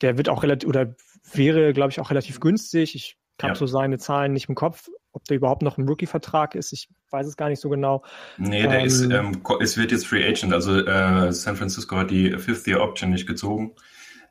der 0.00 0.16
wird 0.16 0.30
auch 0.30 0.42
relativ, 0.42 0.66
oder 0.66 0.94
wäre, 1.32 1.74
glaube 1.74 1.90
ich, 1.90 2.00
auch 2.00 2.10
relativ 2.10 2.40
günstig. 2.40 2.94
Ich 2.94 3.18
habe 3.42 3.52
ja. 3.52 3.54
so 3.54 3.66
seine 3.66 3.98
Zahlen 3.98 4.32
nicht 4.32 4.48
im 4.48 4.54
Kopf, 4.54 4.88
ob 5.12 5.24
der 5.24 5.36
überhaupt 5.36 5.60
noch 5.60 5.76
im 5.76 5.86
Rookie-Vertrag 5.86 6.54
ist. 6.54 6.72
Ich 6.72 6.88
weiß 7.10 7.26
es 7.26 7.36
gar 7.36 7.50
nicht 7.50 7.60
so 7.60 7.68
genau. 7.68 8.02
Nee, 8.38 8.62
der 8.62 8.80
ähm, 8.80 8.86
ist, 8.86 9.02
ähm, 9.02 9.42
es 9.60 9.76
wird 9.76 9.92
jetzt 9.92 10.06
Free 10.06 10.26
Agent. 10.26 10.54
Also 10.54 10.78
äh, 10.78 11.32
San 11.32 11.56
Francisco 11.56 11.96
hat 11.96 12.10
die 12.10 12.30
Fifth-Year-Option 12.30 13.10
nicht 13.10 13.26
gezogen. 13.26 13.74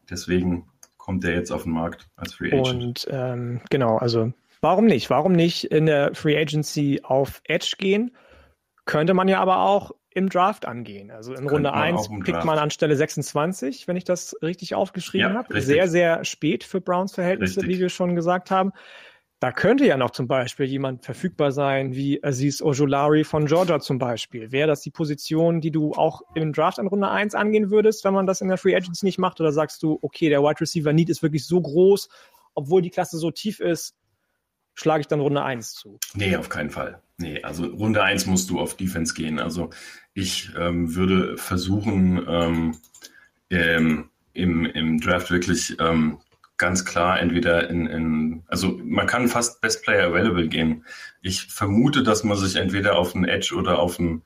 Deswegen 0.10 0.68
kommt 1.10 1.24
der 1.24 1.34
jetzt 1.34 1.50
auf 1.50 1.64
den 1.64 1.72
Markt 1.72 2.08
als 2.18 2.36
Free 2.36 2.52
Agent. 2.52 2.84
Und 2.84 3.08
ähm, 3.10 3.62
genau, 3.72 3.98
also 3.98 4.32
warum 4.62 4.86
nicht? 4.86 5.10
Warum 5.10 5.32
nicht 5.32 5.64
in 5.64 5.88
der 5.88 6.14
Free 6.14 6.40
Agency 6.40 7.02
auf 7.02 7.42
Edge 7.46 7.78
gehen? 7.80 8.16
Könnte 8.86 9.16
man 9.16 9.28
ja 9.28 9.40
aber 9.40 9.62
auch 9.62 9.90
im 10.12 10.30
Draft 10.30 10.68
angehen. 10.68 11.10
Also 11.10 11.34
in 11.34 11.50
Runde 11.50 11.74
1 11.74 12.10
pickt 12.10 12.28
Draft. 12.28 12.46
man 12.46 12.60
anstelle 12.60 12.96
26, 12.96 13.88
wenn 13.88 13.96
ich 13.96 14.04
das 14.04 14.36
richtig 14.44 14.76
aufgeschrieben 14.76 15.32
ja, 15.32 15.38
habe. 15.40 15.60
Sehr, 15.62 15.88
sehr 15.88 16.24
spät 16.26 16.64
für 16.64 16.80
Browns 16.80 17.16
Verhältnisse, 17.16 17.62
richtig. 17.62 17.78
wie 17.78 17.82
wir 17.82 17.90
schon 17.90 18.16
gesagt 18.16 18.52
haben. 18.52 18.72
Da 19.40 19.54
könnte 19.54 19.86
ja 19.86 19.96
noch 19.96 20.12
zum 20.12 20.28
Beispiel 20.28 20.66
jemand 20.66 21.06
verfügbar 21.06 21.54
sein, 21.54 21.96
wie 21.96 22.22
Aziz 22.22 22.62
Ojolari 22.62 23.24
von 23.24 23.46
Georgia 23.46 23.80
zum 23.80 23.98
Beispiel. 23.98 24.52
Wäre 24.52 24.68
das 24.68 24.82
die 24.82 24.92
Position, 24.92 25.62
die 25.62 25.72
du 25.72 25.94
auch 25.94 26.22
im 26.36 26.52
Draft 26.52 26.78
an 26.78 26.88
Runde 26.88 27.10
1 27.10 27.36
angehen 27.36 27.72
würdest, 27.72 28.04
wenn 28.04 28.14
man 28.14 28.28
das 28.28 28.42
in 28.42 28.50
der 28.50 28.58
Free 28.58 28.76
Agency 28.76 29.06
nicht 29.06 29.18
macht? 29.18 29.40
Oder 29.40 29.54
sagst 29.54 29.82
du, 29.82 29.98
okay, 30.02 30.28
der 30.28 30.42
Wide 30.42 30.60
Receiver 30.60 30.92
Need 30.92 31.10
ist 31.10 31.24
wirklich 31.24 31.46
so 31.46 31.62
groß, 31.62 32.10
obwohl 32.54 32.82
die 32.82 32.90
Klasse 32.90 33.18
so 33.18 33.32
tief 33.32 33.62
ist, 33.62 33.96
schlage 34.74 35.02
ich 35.02 35.08
dann 35.08 35.22
Runde 35.22 35.42
1 35.42 35.74
zu? 35.74 36.00
Nee, 36.16 36.36
auf 36.36 36.50
keinen 36.50 36.70
Fall. 36.70 37.02
Nee, 37.18 37.42
also 37.42 37.66
Runde 37.66 38.04
1 38.04 38.26
musst 38.26 38.50
du 38.50 38.60
auf 38.60 38.76
Defense 38.76 39.14
gehen. 39.14 39.40
Also 39.40 39.70
ich 40.14 40.52
ähm, 40.58 40.96
würde 40.96 41.38
versuchen, 41.38 42.26
ähm, 42.28 42.78
ähm, 43.50 44.10
im, 44.34 44.66
im 44.66 45.00
Draft 45.00 45.32
wirklich 45.32 45.78
ähm, 45.80 46.20
ganz 46.60 46.86
klar 46.86 47.20
entweder 47.20 47.70
in, 47.70 47.88
in, 47.88 48.44
also 48.48 48.80
man 48.84 49.08
kann 49.08 49.28
fast 49.28 49.62
Best 49.62 49.84
Player 49.84 50.08
Available 50.08 50.48
gehen. 50.48 50.86
Ich 51.22 51.48
vermute, 51.48 52.04
dass 52.04 52.24
man 52.24 52.38
sich 52.38 52.56
entweder 52.58 53.00
auf 53.00 53.16
einen 53.16 53.26
Edge 53.26 53.56
oder 53.56 53.80
auf 53.80 54.00
einen 54.00 54.22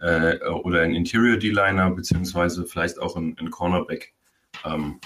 äh, 0.00 0.38
oder 0.48 0.80
einen 0.80 0.94
Interior 0.94 1.36
D-Liner 1.36 1.90
beziehungsweise 1.90 2.64
vielleicht 2.64 2.98
auch 2.98 3.16
einen, 3.16 3.38
einen 3.38 3.50
Cornerback 3.50 4.14
ähm, 4.64 4.98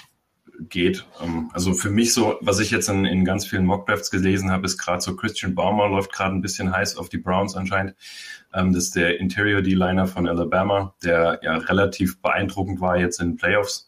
geht. 0.61 1.07
Ähm, 1.23 1.51
also 1.53 1.73
für 1.73 1.91
mich 1.91 2.15
so, 2.15 2.37
was 2.41 2.61
ich 2.61 2.71
jetzt 2.71 2.89
in, 2.89 3.05
in 3.05 3.25
ganz 3.25 3.47
vielen 3.47 3.65
Mockdrafts 3.65 4.11
gelesen 4.11 4.51
habe, 4.51 4.67
ist 4.67 4.79
gerade 4.79 5.01
so 5.01 5.15
Christian 5.15 5.55
Baumer 5.55 5.89
läuft 5.89 6.13
gerade 6.13 6.35
ein 6.35 6.43
bisschen 6.43 6.73
heiß 6.75 6.97
auf 6.97 7.09
die 7.09 7.19
Browns 7.19 7.55
anscheinend. 7.55 7.95
Ähm, 8.55 8.73
das 8.73 8.85
ist 8.85 8.97
der 8.97 9.21
Interior 9.21 9.63
D-Liner 9.63 10.07
von 10.07 10.29
Alabama, 10.29 10.95
der 11.03 11.41
ja 11.43 11.57
relativ 11.57 12.21
beeindruckend 12.21 12.81
war 12.81 12.99
jetzt 12.99 13.21
in 13.21 13.37
Playoffs. 13.37 13.88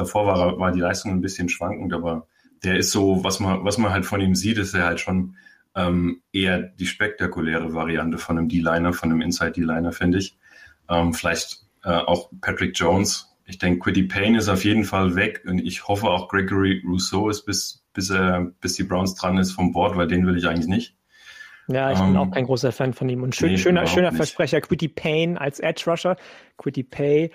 Davor 0.00 0.26
war, 0.26 0.58
war 0.58 0.72
die 0.72 0.80
Leistung 0.80 1.12
ein 1.12 1.20
bisschen 1.20 1.50
schwankend, 1.50 1.92
aber 1.92 2.26
der 2.64 2.76
ist 2.76 2.90
so, 2.90 3.22
was 3.22 3.38
man, 3.38 3.66
was 3.66 3.76
man 3.76 3.92
halt 3.92 4.06
von 4.06 4.18
ihm 4.22 4.34
sieht, 4.34 4.56
ist 4.56 4.72
er 4.72 4.86
halt 4.86 4.98
schon 4.98 5.36
ähm, 5.74 6.22
eher 6.32 6.58
die 6.58 6.86
spektakuläre 6.86 7.74
Variante 7.74 8.16
von 8.16 8.38
einem 8.38 8.48
D-Liner, 8.48 8.94
von 8.94 9.10
einem 9.10 9.20
Inside 9.20 9.52
D-Liner, 9.52 9.92
finde 9.92 10.16
ich. 10.16 10.38
Ähm, 10.88 11.12
vielleicht 11.12 11.66
äh, 11.84 11.90
auch 11.90 12.30
Patrick 12.40 12.72
Jones. 12.78 13.36
Ich 13.44 13.58
denke, 13.58 13.80
Quiddy 13.80 14.04
Payne 14.04 14.38
ist 14.38 14.48
auf 14.48 14.64
jeden 14.64 14.84
Fall 14.84 15.16
weg 15.16 15.42
und 15.46 15.58
ich 15.58 15.86
hoffe 15.86 16.08
auch 16.08 16.28
Gregory 16.28 16.82
Rousseau 16.88 17.28
ist 17.28 17.44
bis, 17.44 17.84
bis, 17.92 18.08
äh, 18.08 18.40
bis 18.62 18.76
die 18.76 18.84
Browns 18.84 19.14
dran 19.16 19.36
ist 19.36 19.52
vom 19.52 19.72
Board, 19.72 19.98
weil 19.98 20.08
den 20.08 20.26
will 20.26 20.38
ich 20.38 20.46
eigentlich 20.46 20.66
nicht. 20.66 20.96
Ja, 21.68 21.92
ich 21.92 22.00
um, 22.00 22.08
bin 22.08 22.16
auch 22.16 22.24
ähm, 22.24 22.30
kein 22.30 22.46
großer 22.46 22.72
Fan 22.72 22.94
von 22.94 23.08
ihm. 23.08 23.22
Und 23.22 23.36
schön, 23.36 23.50
nee, 23.50 23.58
schöner, 23.58 23.86
schöner 23.86 24.12
Versprecher, 24.12 24.60
Quiddy 24.60 24.88
Payne 24.88 25.40
als 25.40 25.60
Edge 25.60 25.84
Rusher, 25.86 26.16
Quiddy 26.56 26.82
Pay. 26.84 27.30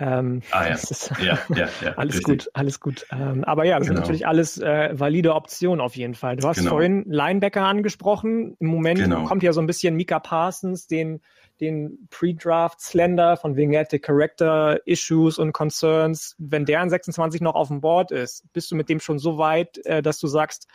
Ähm, 0.00 0.40
ah, 0.50 0.66
ja. 0.66 0.74
Ist, 0.74 1.12
ja, 1.22 1.38
ja, 1.54 1.68
ja, 1.82 1.92
alles 1.96 2.16
richtig. 2.16 2.44
gut, 2.44 2.50
alles 2.54 2.80
gut. 2.80 3.06
Ähm, 3.12 3.44
aber 3.44 3.64
ja, 3.64 3.78
das 3.78 3.86
genau. 3.86 3.96
sind 3.96 4.02
natürlich 4.02 4.26
alles 4.26 4.58
äh, 4.58 4.98
valide 4.98 5.34
Optionen 5.34 5.80
auf 5.80 5.94
jeden 5.94 6.14
Fall. 6.14 6.36
Du 6.36 6.48
hast 6.48 6.56
genau. 6.56 6.70
vorhin 6.70 7.04
Linebacker 7.06 7.62
angesprochen. 7.62 8.56
Im 8.58 8.68
Moment 8.68 9.00
genau. 9.00 9.24
kommt 9.24 9.42
ja 9.42 9.52
so 9.52 9.60
ein 9.60 9.66
bisschen 9.66 9.94
Mika 9.96 10.18
Parsons, 10.18 10.86
den, 10.86 11.20
den 11.60 12.08
Pre-Draft 12.08 12.80
Slender, 12.80 13.36
von 13.36 13.56
wegen 13.56 13.76
hatte 13.76 13.98
Character 13.98 14.80
Issues 14.86 15.38
und 15.38 15.52
Concerns. 15.52 16.34
Wenn 16.38 16.64
der 16.64 16.80
an 16.80 16.88
26 16.88 17.42
noch 17.42 17.54
auf 17.54 17.68
dem 17.68 17.82
Board 17.82 18.10
ist, 18.10 18.50
bist 18.54 18.70
du 18.70 18.76
mit 18.76 18.88
dem 18.88 19.00
schon 19.00 19.18
so 19.18 19.36
weit, 19.36 19.84
äh, 19.84 20.00
dass 20.00 20.18
du 20.18 20.28
sagst, 20.28 20.66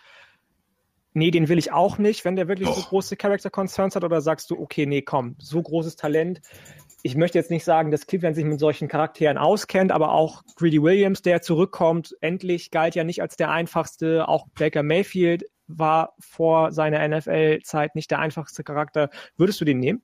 nee, 1.13 1.31
den 1.31 1.49
will 1.49 1.57
ich 1.57 1.71
auch 1.71 1.97
nicht, 1.97 2.25
wenn 2.25 2.35
der 2.35 2.47
wirklich 2.47 2.67
Doch. 2.67 2.75
so 2.75 2.83
große 2.89 3.15
Character 3.15 3.49
Concerns 3.49 3.95
hat? 3.95 4.03
Oder 4.03 4.21
sagst 4.21 4.51
du, 4.51 4.59
okay, 4.59 4.85
nee, 4.85 5.01
komm, 5.01 5.35
so 5.39 5.61
großes 5.61 5.95
Talent, 5.95 6.41
ich 7.05 7.15
möchte 7.15 7.37
jetzt 7.37 7.51
nicht 7.51 7.63
sagen, 7.63 7.91
dass 7.91 8.07
Cleveland 8.07 8.35
sich 8.35 8.45
mit 8.45 8.59
solchen 8.59 8.87
Charakteren 8.87 9.37
auskennt, 9.37 9.91
aber 9.91 10.11
auch 10.11 10.41
Greedy 10.55 10.81
Williams, 10.81 11.21
der 11.21 11.43
zurückkommt, 11.43 12.15
endlich 12.19 12.71
galt 12.71 12.95
ja 12.95 13.03
nicht 13.03 13.21
als 13.21 13.35
der 13.35 13.51
einfachste. 13.51 14.27
Auch 14.27 14.47
Baker 14.57 14.81
Mayfield 14.81 15.43
war 15.67 16.15
vor 16.17 16.71
seiner 16.71 17.07
NFL-Zeit 17.07 17.93
nicht 17.93 18.09
der 18.09 18.17
einfachste 18.17 18.63
Charakter. 18.63 19.11
Würdest 19.37 19.61
du 19.61 19.65
den 19.65 19.79
nehmen? 19.79 20.01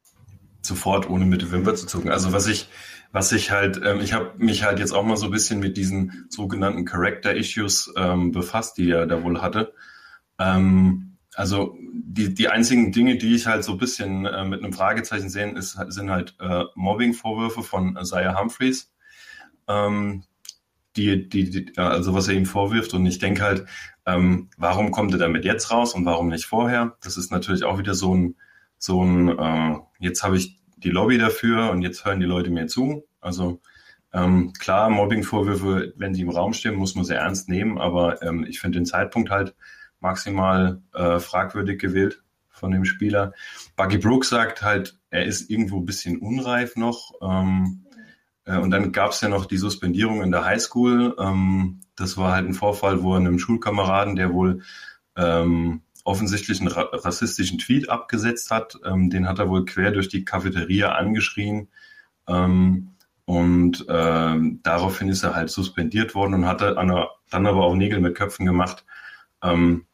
Sofort, 0.62 1.10
ohne 1.10 1.26
mit 1.26 1.42
der 1.42 1.52
Wimper 1.52 1.74
zu 1.74 1.88
zucken. 1.88 2.12
Also 2.12 2.34
was 2.34 2.46
ich, 2.46 2.70
was 3.12 3.32
ich 3.32 3.50
halt, 3.50 3.82
ähm, 3.84 4.00
ich 4.00 4.14
habe 4.14 4.34
mich 4.38 4.64
halt 4.64 4.78
jetzt 4.78 4.92
auch 4.92 5.04
mal 5.04 5.18
so 5.18 5.26
ein 5.26 5.32
bisschen 5.32 5.60
mit 5.60 5.78
diesen 5.78 6.28
sogenannten 6.30 6.86
Character-Issues 6.86 7.96
ähm, 7.98 8.32
befasst, 8.32 8.78
die 8.78 8.92
er 8.92 9.08
da 9.08 9.24
wohl 9.24 9.42
hatte. 9.42 9.74
Ähm, 10.38 11.11
also 11.36 11.78
die, 11.94 12.34
die 12.34 12.50
einzigen 12.50 12.92
Dinge, 12.92 13.18
die 13.18 13.36
ich 13.36 13.48
halt 13.48 13.64
so 13.64 13.74
ein 13.74 13.78
bisschen 13.78 14.26
äh, 14.26 14.46
mit 14.46 14.64
einem 14.64 14.74
Fragezeichen 14.74 15.30
sehe, 15.30 15.52
ist, 15.52 15.78
sind 15.88 16.12
halt 16.12 16.36
äh, 16.40 16.66
Mobbing-Vorwürfe 16.76 17.64
von 17.64 17.98
Isaiah 17.98 18.40
Humphreys. 18.40 18.92
Ähm, 19.68 20.24
die, 20.96 21.30
die, 21.30 21.50
die, 21.50 21.78
also 21.78 22.14
was 22.14 22.28
er 22.28 22.36
ihm 22.36 22.46
vorwirft. 22.46 22.94
Und 22.94 23.06
ich 23.06 23.20
denke 23.20 23.44
halt, 23.44 23.66
ähm, 24.06 24.50
warum 24.58 24.92
kommt 24.92 25.14
er 25.14 25.20
damit 25.20 25.46
jetzt 25.46 25.72
raus 25.72 25.94
und 25.94 26.06
warum 26.06 26.28
nicht 26.28 26.46
vorher? 26.46 26.98
Das 27.02 27.18
ist 27.18 27.32
natürlich 27.32 27.64
auch 27.64 27.78
wieder 27.78 27.94
so 27.94 28.16
ein, 28.16 28.36
so 28.78 29.04
ein, 29.04 29.30
äh, 29.30 29.80
jetzt 30.00 30.24
habe 30.24 30.38
ich 30.38 30.60
die 30.78 30.90
Lobby 30.90 31.18
dafür 31.18 31.70
und 31.72 31.82
jetzt 31.82 32.06
hören 32.06 32.20
die 32.20 32.26
Leute 32.26 32.50
mir 32.50 32.68
zu. 32.68 33.08
Also 33.22 33.62
ähm, 34.14 34.52
klar, 34.60 34.90
Mobbing-Vorwürfe, 34.90 35.94
wenn 35.96 36.14
sie 36.14 36.22
im 36.22 36.30
Raum 36.30 36.54
stehen, 36.54 36.76
muss 36.76 36.96
man 36.96 37.06
sie 37.06 37.16
ernst 37.16 37.48
nehmen, 37.48 37.78
aber 37.78 38.22
ähm, 38.24 38.46
ich 38.48 38.60
finde 38.60 38.80
den 38.80 38.86
Zeitpunkt 38.86 39.30
halt 39.30 39.56
maximal 40.02 40.82
äh, 40.94 41.20
fragwürdig 41.20 41.80
gewählt 41.80 42.22
von 42.50 42.72
dem 42.72 42.86
Spieler. 42.86 43.34
Buggy 43.76 43.98
Brooks 43.98 44.30
sagt 44.30 44.62
halt, 44.62 45.00
er 45.10 45.26
ist 45.26 45.50
irgendwo 45.50 45.80
ein 45.80 45.86
bisschen 45.86 46.20
unreif 46.20 46.76
noch. 46.76 47.14
Ähm, 47.22 47.86
äh, 48.46 48.58
und 48.58 48.72
dann 48.72 48.92
gab 48.92 49.12
es 49.12 49.22
ja 49.22 49.30
noch 49.30 49.46
die 49.46 49.58
Suspendierung 49.58 50.22
in 50.22 50.32
der 50.32 50.46
Highschool. 50.46 51.16
Ähm, 51.20 51.82
das 51.96 52.18
war 52.18 52.34
halt 52.34 52.48
ein 52.48 52.54
Vorfall, 52.54 53.04
wo 53.04 53.14
er 53.14 53.20
einem 53.20 53.40
Schulkameraden, 53.40 54.16
der 54.16 54.34
wohl 54.34 54.62
ähm, 55.16 55.82
offensichtlich 56.04 56.60
einen 56.60 56.70
ra 56.70 56.90
rassistischen 56.92 57.60
Tweet 57.60 57.90
abgesetzt 57.90 58.52
hat, 58.52 58.80
ähm, 58.86 59.10
den 59.10 59.28
hat 59.28 59.40
er 59.40 59.50
wohl 59.50 59.66
quer 59.66 59.92
durch 59.92 60.10
die 60.10 60.26
Cafeteria 60.26 60.94
angeschrien. 60.94 61.70
Ähm, 62.28 62.96
und 63.26 63.86
ähm, 63.88 64.60
daraufhin 64.64 65.10
ist 65.10 65.24
er 65.24 65.36
halt 65.36 65.50
suspendiert 65.50 66.16
worden 66.16 66.34
und 66.34 66.48
hat 66.48 66.62
dann 66.62 67.46
aber 67.46 67.64
auch 67.64 67.76
Nägel 67.76 68.00
mit 68.00 68.16
Köpfen 68.16 68.46
gemacht. 68.46 68.84
Ähm, 69.44 69.86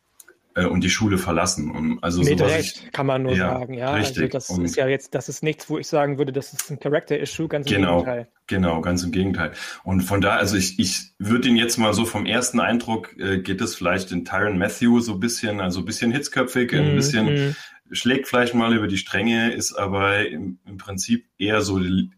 äh, 0.58 0.66
und 0.66 0.84
die 0.84 0.90
Schule 0.90 1.18
verlassen. 1.18 1.70
Und 1.70 2.04
also 2.04 2.24
Mit 2.24 2.42
Recht, 2.42 2.84
ich, 2.86 2.92
kann 2.92 3.06
man 3.06 3.24
nur 3.24 3.34
ja, 3.34 3.60
sagen, 3.60 3.74
ja. 3.76 3.92
Also 3.92 4.00
richtig. 4.00 4.34
Also 4.34 4.38
das 4.38 4.50
und 4.50 4.66
ist 4.66 4.76
ja 4.76 4.88
jetzt, 4.88 5.14
das 5.14 5.30
ist 5.30 5.44
nichts, 5.44 5.70
wo 5.70 5.78
ich 5.78 5.88
sagen 5.88 6.18
würde, 6.18 6.34
das 6.34 6.52
ist 6.52 6.72
ein 6.72 6.80
Character-Issue, 6.80 7.48
ganz 7.48 7.68
im 7.68 7.76
genau, 7.76 8.00
Gegenteil. 8.00 8.28
Genau, 8.48 8.82
ganz 8.82 9.04
im 9.04 9.12
Gegenteil. 9.12 9.52
Und 9.84 10.02
von 10.02 10.20
da, 10.20 10.36
also 10.38 10.58
ich, 10.58 10.80
ich 10.80 11.12
würde 11.20 11.48
ihn 11.48 11.58
jetzt 11.58 11.78
mal 11.78 11.94
so 11.94 12.06
vom 12.06 12.26
ersten 12.26 12.60
Eindruck, 12.60 13.16
äh, 13.20 13.38
geht 13.38 13.62
es 13.62 13.76
vielleicht 13.76 14.12
in 14.12 14.26
Tyron 14.26 14.58
Matthew 14.58 15.00
so 15.02 15.14
ein 15.14 15.20
bisschen, 15.20 15.62
also 15.62 15.80
ein 15.80 15.86
bisschen 15.86 16.12
hitzköpfig, 16.12 16.72
mm, 16.72 16.76
ein 16.76 16.96
bisschen 16.96 17.50
mm. 17.50 17.56
schlägt 17.92 18.28
vielleicht 18.28 18.56
mal 18.56 18.74
über 18.74 18.88
die 18.88 18.98
Stränge, 18.98 19.54
ist 19.54 19.74
aber 19.74 20.28
im, 20.28 20.58
im 20.66 20.78
Prinzip 20.78 21.26
eher 21.38 21.62
so 21.62 21.78
ein 21.78 22.14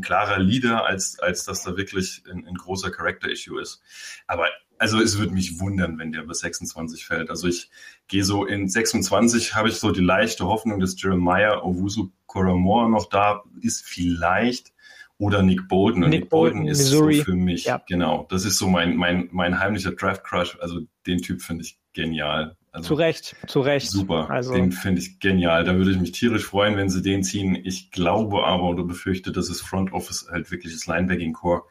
klarer 0.00 0.40
Leader, 0.40 0.84
als, 0.84 1.20
als 1.20 1.44
dass 1.44 1.62
da 1.62 1.76
wirklich 1.76 2.24
ein, 2.28 2.44
ein 2.44 2.54
großer 2.54 2.90
Character-Issue 2.90 3.60
ist. 3.60 3.80
Aber 4.26 4.48
also 4.78 5.00
es 5.00 5.18
würde 5.18 5.32
mich 5.32 5.60
wundern, 5.60 5.98
wenn 5.98 6.12
der 6.12 6.22
bis 6.22 6.40
26 6.40 7.06
fällt. 7.06 7.30
Also 7.30 7.48
ich 7.48 7.70
gehe 8.08 8.24
so 8.24 8.44
in 8.44 8.68
26 8.68 9.54
habe 9.54 9.68
ich 9.68 9.76
so 9.76 9.90
die 9.90 10.00
leichte 10.00 10.46
Hoffnung, 10.46 10.80
dass 10.80 11.00
Jeremiah 11.00 11.62
Owusu 11.62 12.10
Koromor 12.26 12.88
noch 12.88 13.08
da 13.08 13.42
ist, 13.60 13.84
vielleicht. 13.84 14.72
Oder 15.16 15.42
Nick 15.42 15.68
Bolton. 15.68 16.02
Und 16.02 16.10
Nick, 16.10 16.22
Nick 16.22 16.30
Bolton, 16.30 16.58
Bolton 16.58 16.72
ist 16.72 16.78
Missouri. 16.78 17.18
so 17.18 17.24
für 17.24 17.34
mich, 17.34 17.64
ja. 17.64 17.80
genau. 17.88 18.26
Das 18.30 18.44
ist 18.44 18.58
so 18.58 18.68
mein, 18.68 18.96
mein, 18.96 19.28
mein 19.30 19.60
heimlicher 19.60 19.92
Draft-Crush. 19.92 20.58
Also 20.60 20.80
den 21.06 21.22
Typ 21.22 21.40
finde 21.40 21.62
ich 21.62 21.78
genial. 21.92 22.56
Also, 22.72 22.88
zu 22.88 22.94
Recht, 22.94 23.36
zu 23.46 23.60
Recht. 23.60 23.88
Super, 23.88 24.28
also. 24.28 24.54
den 24.54 24.72
finde 24.72 25.00
ich 25.00 25.20
genial. 25.20 25.62
Da 25.62 25.76
würde 25.76 25.92
ich 25.92 25.98
mich 25.98 26.10
tierisch 26.10 26.44
freuen, 26.44 26.76
wenn 26.76 26.90
sie 26.90 27.00
den 27.00 27.22
ziehen. 27.22 27.54
Ich 27.54 27.92
glaube 27.92 28.44
aber 28.44 28.64
oder 28.64 28.82
befürchte, 28.82 29.30
dass 29.30 29.46
das 29.46 29.60
Front 29.60 29.92
Office 29.92 30.26
halt 30.28 30.50
wirklich 30.50 30.72
das 30.72 30.86
Linebacking-Core 30.86 31.62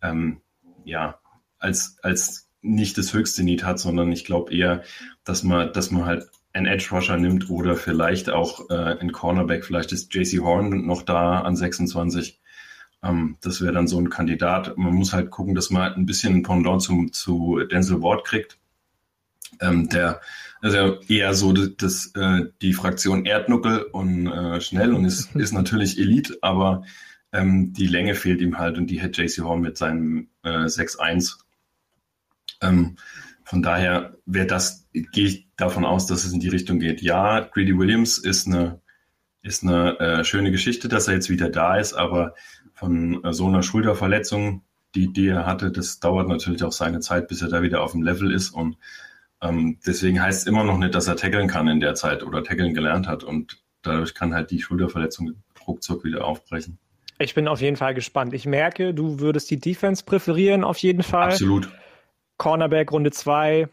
ähm, 0.00 0.40
ja, 0.84 1.18
als, 1.58 1.96
als 2.02 2.48
nicht 2.60 2.98
das 2.98 3.12
höchste 3.14 3.44
Need 3.44 3.64
hat, 3.64 3.78
sondern 3.78 4.12
ich 4.12 4.24
glaube 4.24 4.52
eher, 4.54 4.82
dass 5.24 5.42
man, 5.42 5.72
dass 5.72 5.90
man 5.90 6.04
halt 6.04 6.24
einen 6.52 6.66
Edge 6.66 6.88
Rusher 6.90 7.16
nimmt 7.16 7.50
oder 7.50 7.76
vielleicht 7.76 8.30
auch 8.30 8.70
äh, 8.70 8.74
einen 8.74 9.12
Cornerback, 9.12 9.64
vielleicht 9.64 9.92
ist 9.92 10.12
JC 10.14 10.40
Horn 10.40 10.86
noch 10.86 11.02
da 11.02 11.40
an 11.40 11.56
26. 11.56 12.40
Ähm, 13.02 13.36
das 13.40 13.60
wäre 13.60 13.72
dann 13.72 13.86
so 13.86 13.98
ein 13.98 14.10
Kandidat. 14.10 14.76
Man 14.76 14.94
muss 14.94 15.12
halt 15.12 15.30
gucken, 15.30 15.54
dass 15.54 15.70
man 15.70 15.92
ein 15.92 16.06
bisschen 16.06 16.36
ein 16.36 16.42
Pendant 16.42 16.82
zu, 16.82 17.06
zu 17.10 17.60
Denzel 17.70 18.02
Ward 18.02 18.24
kriegt. 18.24 18.58
Ähm, 19.60 19.88
der 19.88 20.20
also 20.60 21.00
eher 21.08 21.34
so 21.34 21.52
das, 21.52 21.70
das 21.76 22.12
äh, 22.14 22.46
die 22.62 22.72
Fraktion 22.72 23.24
Erdnuckel 23.24 23.82
und 23.92 24.26
äh, 24.26 24.60
schnell 24.60 24.92
und 24.92 25.04
ist, 25.04 25.34
ist 25.36 25.52
natürlich 25.52 25.98
Elite, 25.98 26.38
aber 26.42 26.82
ähm, 27.32 27.72
die 27.72 27.86
Länge 27.86 28.14
fehlt 28.14 28.40
ihm 28.40 28.58
halt 28.58 28.78
und 28.78 28.88
die 28.88 29.00
hat 29.00 29.16
JC 29.16 29.38
Horn 29.38 29.60
mit 29.60 29.76
seinem 29.76 30.28
äh, 30.42 30.64
6-1 30.66 31.38
ähm, 32.60 32.96
von 33.44 33.62
daher 33.62 34.14
wäre 34.26 34.46
das, 34.46 34.86
gehe 34.92 35.26
ich 35.26 35.48
davon 35.56 35.84
aus, 35.84 36.06
dass 36.06 36.24
es 36.24 36.32
in 36.32 36.40
die 36.40 36.48
Richtung 36.48 36.78
geht. 36.78 37.00
Ja, 37.00 37.40
Greedy 37.40 37.78
Williams 37.78 38.18
ist 38.18 38.46
eine, 38.46 38.80
ist 39.42 39.62
eine 39.62 39.98
äh, 40.00 40.24
schöne 40.24 40.50
Geschichte, 40.50 40.88
dass 40.88 41.08
er 41.08 41.14
jetzt 41.14 41.30
wieder 41.30 41.48
da 41.48 41.76
ist, 41.78 41.94
aber 41.94 42.34
von 42.74 43.24
äh, 43.24 43.32
so 43.32 43.46
einer 43.46 43.62
Schulterverletzung, 43.62 44.64
die, 44.94 45.12
die 45.12 45.28
er 45.28 45.46
hatte, 45.46 45.70
das 45.70 45.98
dauert 46.00 46.28
natürlich 46.28 46.62
auch 46.62 46.72
seine 46.72 47.00
Zeit, 47.00 47.28
bis 47.28 47.40
er 47.42 47.48
da 47.48 47.62
wieder 47.62 47.82
auf 47.82 47.92
dem 47.92 48.02
Level 48.02 48.32
ist. 48.32 48.50
Und 48.50 48.76
ähm, 49.40 49.78
deswegen 49.86 50.20
heißt 50.20 50.42
es 50.42 50.46
immer 50.46 50.64
noch 50.64 50.78
nicht, 50.78 50.94
dass 50.94 51.08
er 51.08 51.16
tackeln 51.16 51.48
kann 51.48 51.68
in 51.68 51.80
der 51.80 51.94
Zeit 51.94 52.22
oder 52.22 52.44
tackeln 52.44 52.74
gelernt 52.74 53.06
hat. 53.06 53.24
Und 53.24 53.62
dadurch 53.82 54.14
kann 54.14 54.34
halt 54.34 54.50
die 54.50 54.60
Schulterverletzung 54.60 55.42
ruckzuck 55.66 56.04
wieder 56.04 56.24
aufbrechen. 56.24 56.78
Ich 57.18 57.34
bin 57.34 57.48
auf 57.48 57.60
jeden 57.60 57.76
Fall 57.76 57.94
gespannt. 57.94 58.32
Ich 58.32 58.46
merke, 58.46 58.94
du 58.94 59.20
würdest 59.20 59.50
die 59.50 59.58
Defense 59.58 60.04
präferieren, 60.04 60.64
auf 60.64 60.78
jeden 60.78 61.02
Fall. 61.02 61.30
Absolut. 61.30 61.68
Cornerback 62.38 62.92
Runde 62.92 63.10
2. 63.10 63.68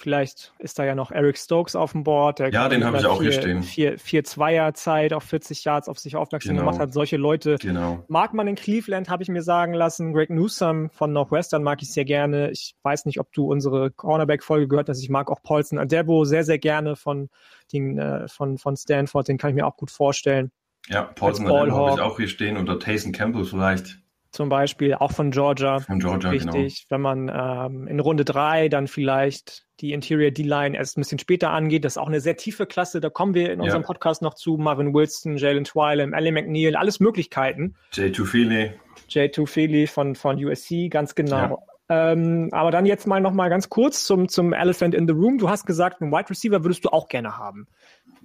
Vielleicht 0.00 0.54
ist 0.58 0.78
da 0.78 0.84
ja 0.84 0.94
noch 0.94 1.10
Eric 1.10 1.36
Stokes 1.36 1.76
auf 1.76 1.92
dem 1.92 2.04
Board. 2.04 2.38
Der 2.38 2.48
ja, 2.50 2.70
den 2.70 2.84
habe 2.84 2.96
ich 2.96 3.04
auch 3.04 3.20
vier, 3.20 3.32
hier 3.32 3.40
stehen. 3.40 3.62
Vier, 3.62 3.98
vier 3.98 4.24
Zweier-Zeit 4.24 5.12
auf 5.12 5.24
40 5.24 5.62
Yards 5.62 5.88
auf 5.90 5.98
sich 5.98 6.16
aufmerksam 6.16 6.54
genau. 6.54 6.64
gemacht 6.64 6.80
hat. 6.80 6.94
Solche 6.94 7.18
Leute 7.18 7.56
genau. 7.60 8.02
mag 8.08 8.32
man 8.32 8.48
in 8.48 8.54
Cleveland, 8.54 9.10
habe 9.10 9.22
ich 9.22 9.28
mir 9.28 9.42
sagen 9.42 9.74
lassen. 9.74 10.14
Greg 10.14 10.30
Newsom 10.30 10.88
von 10.88 11.12
Northwestern 11.12 11.62
mag 11.62 11.82
ich 11.82 11.92
sehr 11.92 12.06
gerne. 12.06 12.50
Ich 12.50 12.74
weiß 12.82 13.04
nicht, 13.04 13.20
ob 13.20 13.30
du 13.32 13.50
unsere 13.52 13.90
Cornerback-Folge 13.90 14.68
gehört 14.68 14.88
hast. 14.88 15.02
Ich 15.02 15.10
mag 15.10 15.30
auch 15.30 15.42
Paulson 15.42 15.78
Adebo 15.78 16.24
sehr, 16.24 16.44
sehr 16.44 16.58
gerne 16.58 16.96
von, 16.96 17.28
den, 17.70 17.98
äh, 17.98 18.26
von, 18.26 18.56
von 18.56 18.78
Stanford. 18.78 19.28
Den 19.28 19.36
kann 19.36 19.50
ich 19.50 19.56
mir 19.56 19.66
auch 19.66 19.76
gut 19.76 19.90
vorstellen. 19.90 20.50
Ja, 20.88 21.02
Paulson 21.02 21.46
Adebo 21.46 21.76
habe 21.76 21.96
ich 21.96 22.00
auch 22.00 22.16
hier 22.16 22.28
stehen. 22.28 22.56
Oder 22.56 22.78
Tayson 22.78 23.12
Campbell 23.12 23.44
vielleicht. 23.44 23.98
Zum 24.30 24.48
Beispiel, 24.48 24.94
auch 24.94 25.12
von 25.12 25.30
Georgia. 25.30 25.80
Von 25.80 25.98
Georgia, 25.98 26.30
genau. 26.30 26.52
wichtig, 26.54 26.86
wenn 26.88 27.00
man 27.00 27.28
ähm, 27.34 27.88
in 27.88 27.98
Runde 28.00 28.24
3 28.24 28.68
dann 28.68 28.86
vielleicht 28.86 29.64
die 29.80 29.92
Interior 29.92 30.30
D-Line 30.30 30.76
erst 30.76 30.96
ein 30.96 31.00
bisschen 31.00 31.18
später 31.18 31.50
angeht. 31.50 31.84
Das 31.84 31.94
ist 31.94 31.98
auch 31.98 32.06
eine 32.08 32.20
sehr 32.20 32.36
tiefe 32.36 32.66
Klasse. 32.66 33.00
Da 33.00 33.10
kommen 33.10 33.34
wir 33.34 33.52
in 33.52 33.60
unserem 33.60 33.82
Ja. 33.82 33.86
Podcast 33.86 34.22
noch 34.22 34.34
zu. 34.34 34.56
Marvin 34.56 34.94
Wilson, 34.94 35.36
Jalen 35.36 35.64
Twilem, 35.64 36.12
Ellie 36.12 36.32
McNeil, 36.32 36.76
alles 36.76 37.00
Möglichkeiten. 37.00 37.74
J2 37.92 38.24
Feely. 38.24 38.72
J2 39.08 39.46
Feely 39.46 39.86
von, 39.86 40.14
von 40.14 40.42
USC, 40.44 40.88
ganz 40.90 41.14
genau. 41.14 41.66
Ähm, 41.88 42.50
aber 42.52 42.70
dann 42.70 42.86
jetzt 42.86 43.08
mal 43.08 43.20
noch 43.20 43.32
mal 43.32 43.48
ganz 43.48 43.68
kurz 43.68 44.04
zum, 44.04 44.28
zum 44.28 44.52
Elephant 44.52 44.94
in 44.94 45.08
the 45.08 45.12
Room. 45.14 45.38
Du 45.38 45.48
hast 45.50 45.66
gesagt, 45.66 46.00
einen 46.00 46.12
Wide 46.12 46.30
Receiver 46.30 46.62
würdest 46.62 46.84
du 46.84 46.90
auch 46.90 47.08
gerne 47.08 47.36
haben. 47.36 47.66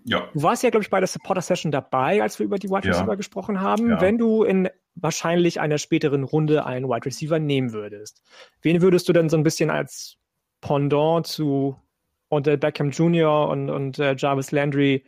Ja, 0.03 0.27
Du 0.33 0.43
warst 0.43 0.61
ja, 0.61 0.69
glaube 0.69 0.83
ich, 0.83 0.91
bei 0.91 0.99
der 0.99 1.07
Supporter 1.07 1.41
Session 1.41 1.71
dabei, 1.71 2.21
als 2.21 2.37
wir 2.37 2.45
über 2.45 2.59
die 2.59 2.69
Wide 2.69 2.87
Ja. 2.87 2.93
Receiver 2.93 3.17
gesprochen 3.17 3.61
haben. 3.61 3.89
Ja. 3.89 4.01
Wenn 4.01 4.19
du 4.19 4.43
in 4.43 4.69
wahrscheinlich 4.95 5.59
einer 5.59 5.77
späteren 5.77 6.23
Runde 6.23 6.65
einen 6.65 6.87
Wide 6.87 7.05
Receiver 7.05 7.39
nehmen 7.39 7.73
würdest, 7.73 8.21
wen 8.61 8.81
würdest 8.81 9.07
du 9.09 9.13
denn 9.13 9.29
so 9.29 9.37
ein 9.37 9.43
bisschen 9.43 9.69
als 9.69 10.17
Pendant 10.61 11.27
zu 11.27 11.75
Odell 12.29 12.57
Beckham 12.57 12.89
Jr. 12.91 13.49
und, 13.49 13.69
und 13.69 13.99
äh, 13.99 14.15
Jarvis 14.17 14.51
Landry 14.51 15.03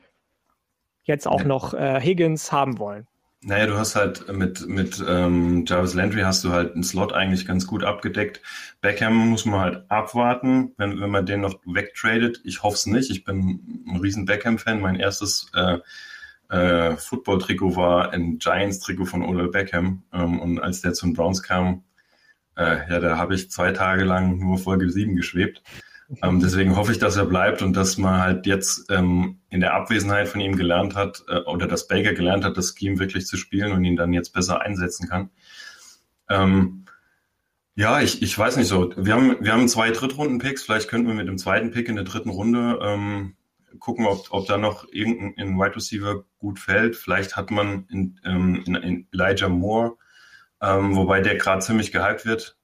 jetzt 1.03 1.27
auch 1.27 1.39
Ja. 1.41 1.47
noch 1.47 1.73
äh, 1.73 1.99
Higgins 2.01 2.51
haben 2.51 2.79
wollen? 2.79 3.07
Naja, 3.41 3.67
du 3.67 3.77
hast 3.77 3.95
halt 3.95 4.31
mit, 4.33 4.67
mit 4.67 5.03
ähm, 5.07 5.63
Jarvis 5.67 5.93
Landry 5.93 6.21
hast 6.21 6.43
du 6.43 6.51
halt 6.51 6.73
einen 6.73 6.83
Slot 6.83 7.13
eigentlich 7.13 7.45
ganz 7.45 7.67
gut 7.67 7.83
abgedeckt. 7.83 8.41
Beckham 8.81 9.15
muss 9.15 9.45
man 9.45 9.59
halt 9.59 9.91
abwarten, 9.91 10.73
wenn, 10.77 10.99
wenn 10.99 11.09
man 11.11 11.25
den 11.25 11.41
noch 11.41 11.55
wegtradet. 11.65 12.41
Ich 12.43 12.63
hoffe 12.63 12.75
es 12.75 12.87
nicht. 12.87 13.11
Ich 13.11 13.23
bin 13.23 13.83
ein 13.87 13.97
riesen 13.97 14.25
Beckham-Fan. 14.25 14.81
Mein 14.81 14.95
erstes 14.95 15.49
äh, 15.53 15.77
äh, 16.49 16.95
Football-Trikot 16.95 17.75
war 17.75 18.11
ein 18.11 18.37
Giants-Trikot 18.39 19.05
von 19.05 19.23
Odell 19.23 19.49
Beckham. 19.49 20.03
Ähm, 20.13 20.39
und 20.39 20.59
als 20.59 20.81
der 20.81 20.93
zu 20.93 21.05
den 21.05 21.13
Browns 21.13 21.43
kam, 21.43 21.83
äh, 22.55 22.89
ja, 22.89 22.99
da 22.99 23.17
habe 23.17 23.35
ich 23.35 23.51
zwei 23.51 23.71
Tage 23.71 24.03
lang 24.03 24.39
nur 24.39 24.57
Folge 24.57 24.89
7 24.89 25.15
geschwebt. 25.15 25.61
Ähm, 26.23 26.39
deswegen 26.39 26.75
hoffe 26.75 26.93
ich, 26.93 26.99
dass 26.99 27.17
er 27.17 27.25
bleibt 27.25 27.61
und 27.61 27.75
dass 27.75 27.97
man 27.97 28.21
halt 28.21 28.45
jetzt 28.45 28.89
ähm, 28.89 29.39
in 29.49 29.59
der 29.59 29.73
Abwesenheit 29.73 30.29
von 30.29 30.39
ihm 30.39 30.55
gelernt 30.55 30.95
hat 30.95 31.23
äh, 31.27 31.39
oder 31.39 31.67
dass 31.67 31.87
Baker 31.87 32.13
gelernt 32.13 32.45
hat, 32.45 32.55
das 32.55 32.73
Scheme 32.77 32.97
wirklich 32.97 33.27
zu 33.27 33.35
spielen 33.35 33.73
und 33.73 33.83
ihn 33.83 33.97
dann 33.97 34.13
jetzt 34.13 34.31
besser 34.31 34.61
einsetzen 34.61 35.09
kann. 35.09 35.29
Ähm, 36.29 36.85
ja, 37.75 38.01
ich, 38.01 38.21
ich 38.21 38.37
weiß 38.37 38.57
nicht 38.57 38.67
so. 38.67 38.91
Wir 38.97 39.13
haben, 39.13 39.37
wir 39.39 39.51
haben 39.53 39.67
zwei 39.67 39.91
Drittrunden-Picks. 39.91 40.63
Vielleicht 40.63 40.89
könnten 40.89 41.07
wir 41.07 41.13
mit 41.13 41.27
dem 41.27 41.37
zweiten 41.37 41.71
Pick 41.71 41.89
in 41.89 41.95
der 41.95 42.05
dritten 42.05 42.29
Runde 42.29 42.79
ähm, 42.81 43.35
gucken, 43.79 44.05
ob, 44.05 44.27
ob 44.31 44.47
da 44.47 44.57
noch 44.57 44.87
irgendein 44.91 45.33
in 45.33 45.57
Wide 45.57 45.75
Receiver 45.75 46.23
gut 46.37 46.59
fällt. 46.59 46.95
Vielleicht 46.95 47.35
hat 47.35 47.51
man 47.51 47.85
in, 47.89 48.19
ähm, 48.25 48.63
in, 48.65 48.75
in 48.75 49.07
Elijah 49.11 49.49
Moore, 49.49 49.97
ähm, 50.61 50.95
wobei 50.95 51.21
der 51.21 51.35
gerade 51.35 51.61
ziemlich 51.61 51.91
gehypt 51.91 52.25
wird. 52.25 52.57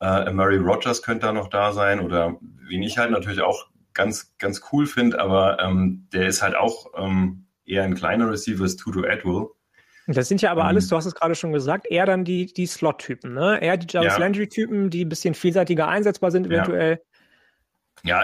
Äh, 0.00 0.32
Murray 0.32 0.56
Rogers 0.56 1.02
könnte 1.02 1.26
da 1.26 1.32
noch 1.32 1.48
da 1.48 1.72
sein 1.72 2.00
oder 2.00 2.38
wen 2.40 2.82
ich 2.82 2.96
halt 2.98 3.10
natürlich 3.10 3.42
auch 3.42 3.66
ganz, 3.92 4.34
ganz 4.38 4.62
cool 4.72 4.86
finde, 4.86 5.20
aber 5.20 5.60
ähm, 5.60 6.08
der 6.12 6.26
ist 6.26 6.42
halt 6.42 6.56
auch 6.56 6.86
ähm, 6.96 7.46
eher 7.66 7.82
ein 7.84 7.94
kleiner 7.94 8.30
Receiver, 8.30 8.64
ist 8.64 8.78
Tudo 8.78 9.00
Atwell. 9.00 9.48
Das 10.06 10.28
sind 10.28 10.42
ja 10.42 10.50
aber 10.50 10.64
alles, 10.64 10.84
Ähm. 10.84 10.90
du 10.90 10.96
hast 10.96 11.06
es 11.06 11.14
gerade 11.14 11.34
schon 11.34 11.52
gesagt, 11.52 11.86
eher 11.86 12.06
dann 12.06 12.24
die, 12.24 12.46
die 12.52 12.66
Slot-Typen, 12.66 13.34
ne? 13.34 13.62
Eher 13.62 13.76
die 13.76 13.86
Jarvis 13.88 14.14
Ja. 14.14 14.18
Landry-Typen, 14.18 14.90
die 14.90 15.04
ein 15.04 15.08
bisschen 15.08 15.34
vielseitiger 15.34 15.86
einsetzbar 15.88 16.30
sind 16.30 16.46
eventuell. 16.46 16.92
Ja, 16.92 16.98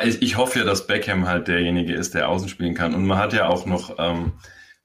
ich, 0.05 0.23
ich 0.23 0.37
hoffe 0.37 0.61
ja, 0.61 0.65
dass 0.65 0.87
Beckham 0.87 1.27
halt 1.27 1.49
derjenige 1.49 1.95
ist, 1.95 2.15
der 2.15 2.29
außen 2.29 2.49
spielen 2.49 2.75
kann. 2.75 2.95
Und 2.95 3.07
man 3.07 3.19
hat 3.19 3.33
ja 3.33 3.49
auch 3.49 3.67
noch 3.67 3.97
ähm, 3.99 4.33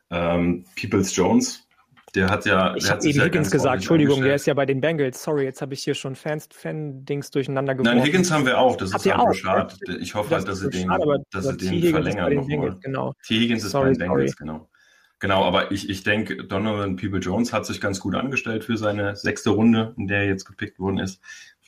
ähm, 0.09 0.65
Peoples 0.79 1.15
Jones. 1.15 1.67
Der 2.13 2.29
hat 2.29 2.45
ja. 2.45 2.75
Ich 2.75 2.83
der 2.83 2.89
habe 2.89 2.95
hat 2.95 3.01
sich 3.03 3.11
eben 3.11 3.19
ja 3.19 3.25
Higgins 3.25 3.51
gesagt, 3.51 3.75
Entschuldigung, 3.75 4.21
der 4.21 4.35
ist 4.35 4.45
ja 4.45 4.53
bei 4.53 4.65
den 4.65 4.81
Bengals. 4.81 5.23
Sorry, 5.23 5.45
jetzt 5.45 5.61
habe 5.61 5.73
ich 5.73 5.83
hier 5.83 5.95
schon 5.95 6.15
Fans, 6.15 6.49
Fan-Dings 6.51 7.31
durcheinander 7.31 7.73
geworfen. 7.73 7.97
Nein, 7.97 8.05
Higgins 8.05 8.29
haben 8.31 8.45
wir 8.45 8.57
auch. 8.57 8.75
Das 8.75 8.93
Habt 8.93 9.05
ist 9.05 9.11
halt 9.11 9.21
auch, 9.21 9.27
Rashad. 9.29 9.77
ne? 9.87 9.97
Ich 9.97 10.13
hoffe 10.13 10.35
halt, 10.35 10.47
dass 10.47 10.59
sie 10.59 10.69
den, 10.69 10.87
schade, 10.87 11.23
dass 11.31 11.47
sie 11.47 11.57
den 11.57 11.91
verlängern 11.91 12.33
nochmal. 12.33 12.77
Genau. 12.81 13.13
T. 13.25 13.39
Higgins 13.39 13.63
ist 13.63 13.71
Sorry, 13.71 13.91
bei 13.91 13.93
den 13.93 13.99
Bengals, 13.99 14.35
genau. 14.35 14.67
Genau, 15.21 15.45
aber 15.45 15.71
ich, 15.71 15.87
ich 15.87 16.03
denke, 16.03 16.43
Donovan 16.43 16.95
People 16.95 17.19
Jones 17.19 17.53
hat 17.53 17.65
sich 17.67 17.79
ganz 17.79 17.99
gut 17.99 18.15
angestellt 18.15 18.63
für 18.63 18.75
seine 18.75 19.15
sechste 19.15 19.51
Runde, 19.51 19.93
in 19.95 20.07
der 20.07 20.21
er 20.21 20.25
jetzt 20.25 20.45
gepickt 20.45 20.79
worden 20.79 20.97
ist. 20.97 21.21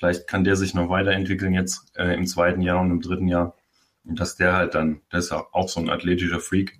Vielleicht 0.03 0.27
kann 0.27 0.43
der 0.43 0.57
sich 0.57 0.73
noch 0.73 0.89
weiterentwickeln 0.89 1.53
jetzt 1.53 1.93
äh, 1.95 2.13
im 2.13 2.25
zweiten 2.25 2.59
Jahr 2.61 2.81
und 2.81 2.91
im 2.91 2.99
dritten 2.99 3.29
Jahr. 3.29 3.55
Und 4.03 4.19
dass 4.19 4.35
der 4.35 4.51
halt 4.51 4.75
dann, 4.75 4.99
der 5.13 5.19
ist 5.19 5.31
ja 5.31 5.45
auch 5.53 5.69
so 5.69 5.79
ein 5.79 5.89
athletischer 5.89 6.41
Freak, 6.41 6.77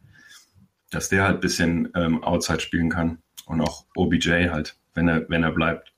dass 0.92 1.08
der 1.08 1.24
halt 1.24 1.36
ein 1.36 1.40
bisschen 1.40 1.90
ähm, 1.96 2.22
Outside 2.22 2.60
spielen 2.60 2.90
kann. 2.90 3.20
Und 3.46 3.62
auch 3.62 3.86
OBJ 3.96 4.50
halt, 4.50 4.76
wenn 4.94 5.08
er, 5.08 5.30
wenn 5.30 5.42
er 5.42 5.54
bleibt. 5.54 5.94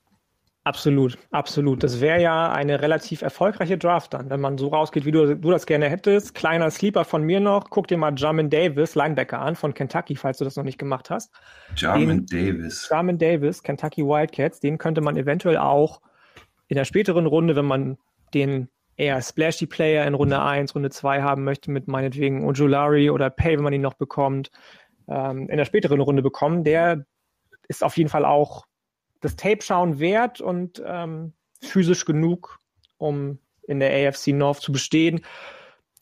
Absolut, 0.62 1.18
absolut. 1.32 1.82
Das 1.82 2.00
wäre 2.00 2.22
ja 2.22 2.52
eine 2.52 2.80
relativ 2.80 3.22
erfolgreiche 3.22 3.76
Draft 3.76 4.14
dann, 4.14 4.30
wenn 4.30 4.40
man 4.40 4.56
so 4.56 4.68
rausgeht, 4.68 5.04
wie 5.04 5.10
du, 5.10 5.34
du 5.34 5.50
das 5.50 5.66
gerne 5.66 5.88
hättest. 5.88 6.32
Kleiner 6.32 6.70
Sleeper 6.70 7.04
von 7.04 7.24
mir 7.24 7.40
noch. 7.40 7.70
Guck 7.70 7.88
dir 7.88 7.98
mal 7.98 8.14
Jamin 8.16 8.50
Davis, 8.50 8.94
Linebacker 8.94 9.40
an 9.40 9.56
von 9.56 9.74
Kentucky, 9.74 10.14
falls 10.14 10.38
du 10.38 10.44
das 10.44 10.54
noch 10.54 10.64
nicht 10.64 10.78
gemacht 10.78 11.10
hast. 11.10 11.32
Jarman 11.74 12.24
Davis. 12.26 12.88
Jamin 12.88 13.18
Davis, 13.18 13.64
Kentucky 13.64 14.04
Wildcats, 14.04 14.60
den 14.60 14.78
könnte 14.78 15.00
man 15.00 15.16
eventuell 15.16 15.56
auch 15.56 16.00
in 16.68 16.76
der 16.76 16.84
späteren 16.84 17.26
Runde, 17.26 17.56
wenn 17.56 17.64
man 17.64 17.98
den 18.34 18.68
eher 18.96 19.20
splashy 19.20 19.66
Player 19.66 20.06
in 20.06 20.14
Runde 20.14 20.42
1, 20.42 20.74
Runde 20.74 20.90
2 20.90 21.22
haben 21.22 21.44
möchte, 21.44 21.70
mit 21.70 21.86
meinetwegen 21.86 22.44
Ojulari 22.44 23.10
oder 23.10 23.30
Pay, 23.30 23.56
wenn 23.56 23.64
man 23.64 23.72
ihn 23.72 23.82
noch 23.82 23.94
bekommt, 23.94 24.50
ähm, 25.08 25.48
in 25.48 25.56
der 25.56 25.64
späteren 25.64 26.00
Runde 26.00 26.22
bekommen, 26.22 26.64
der 26.64 27.04
ist 27.68 27.84
auf 27.84 27.96
jeden 27.96 28.10
Fall 28.10 28.24
auch 28.24 28.66
das 29.20 29.36
Tape 29.36 29.62
schauen 29.62 29.98
wert 29.98 30.40
und 30.40 30.82
ähm, 30.84 31.34
physisch 31.60 32.04
genug, 32.04 32.58
um 32.98 33.38
in 33.66 33.80
der 33.80 34.08
AFC 34.08 34.28
North 34.28 34.60
zu 34.60 34.72
bestehen. 34.72 35.24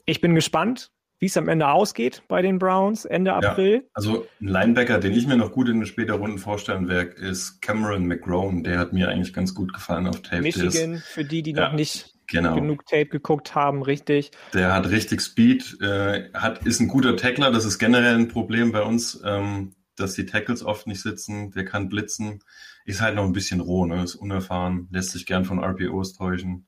Ich 0.05 0.20
bin 0.20 0.35
gespannt, 0.35 0.91
wie 1.19 1.27
es 1.27 1.36
am 1.36 1.49
Ende 1.49 1.69
ausgeht 1.69 2.23
bei 2.28 2.43
den 2.43 2.59
Browns 2.59 3.05
Ende 3.05 3.31
Ja. 3.31 3.39
April. 3.39 3.89
Also 3.95 4.27
ein 4.41 4.49
Linebacker, 4.49 4.99
den 4.99 5.12
ich 5.12 5.27
mir 5.27 5.36
noch 5.36 5.53
gut 5.53 5.69
in 5.69 5.81
den 5.81 5.86
späteren 5.86 6.20
Runden 6.20 6.39
vorstellen 6.39 6.89
werde, 6.89 7.11
ist 7.12 7.61
Cameron 7.62 8.07
McGrone. 8.07 8.62
Der 8.62 8.78
hat 8.78 8.93
mir 8.93 9.09
eigentlich 9.09 9.32
ganz 9.32 9.55
gut 9.55 9.73
gefallen 9.73 10.07
auf 10.07 10.23
Tape. 10.23 10.43
Der 10.43 10.51
ist- 10.51 10.62
Michigan, 10.74 10.97
für 11.07 11.24
die, 11.24 11.43
die 11.43 11.53
Ja, 11.53 11.69
noch 11.69 11.74
nicht 11.74 12.12
Genau. 12.27 12.55
genug 12.57 12.85
Tape 12.86 13.07
geguckt 13.07 13.55
haben, 13.55 13.82
richtig. 13.82 14.31
Der 14.55 14.74
hat 14.74 14.89
richtig 14.91 15.20
Speed, 15.20 15.78
äh, 15.81 16.31
hat, 16.35 16.66
ist 16.66 16.81
ein 16.81 16.89
guter 16.89 17.16
Tackler. 17.16 17.51
Das 17.51 17.65
ist 17.65 17.78
generell 17.78 18.16
ein 18.16 18.28
Problem 18.28 18.73
bei 18.73 18.82
uns, 18.82 19.20
ähm, 19.24 19.74
dass 19.97 20.15
die 20.15 20.27
Tackles 20.27 20.65
oft 20.65 20.86
nicht 20.86 21.01
sitzen. 21.03 21.53
Der 21.53 21.65
kann 21.65 21.89
blitzen. 21.89 22.41
Ist 22.86 23.01
halt 23.01 23.15
noch 23.15 23.24
ein 23.24 23.32
bisschen 23.32 23.61
roh, 23.61 23.86
ne? 23.86 24.03
ist 24.03 24.15
unerfahren, 24.16 24.89
lässt 24.91 25.12
sich 25.12 25.24
gern 25.27 25.45
von 25.45 25.59
RPOs 25.62 26.15
täuschen. 26.15 26.66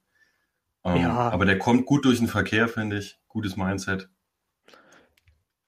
Ähm, 0.85 1.03
Ja. 1.03 1.31
Aber 1.31 1.45
der 1.47 1.59
kommt 1.59 1.85
gut 1.87 2.05
durch 2.05 2.19
den 2.19 2.29
Verkehr, 2.29 2.69
finde 2.69 2.99
ich. 2.99 3.19
Gutes 3.29 3.57
Mindset. 3.57 4.09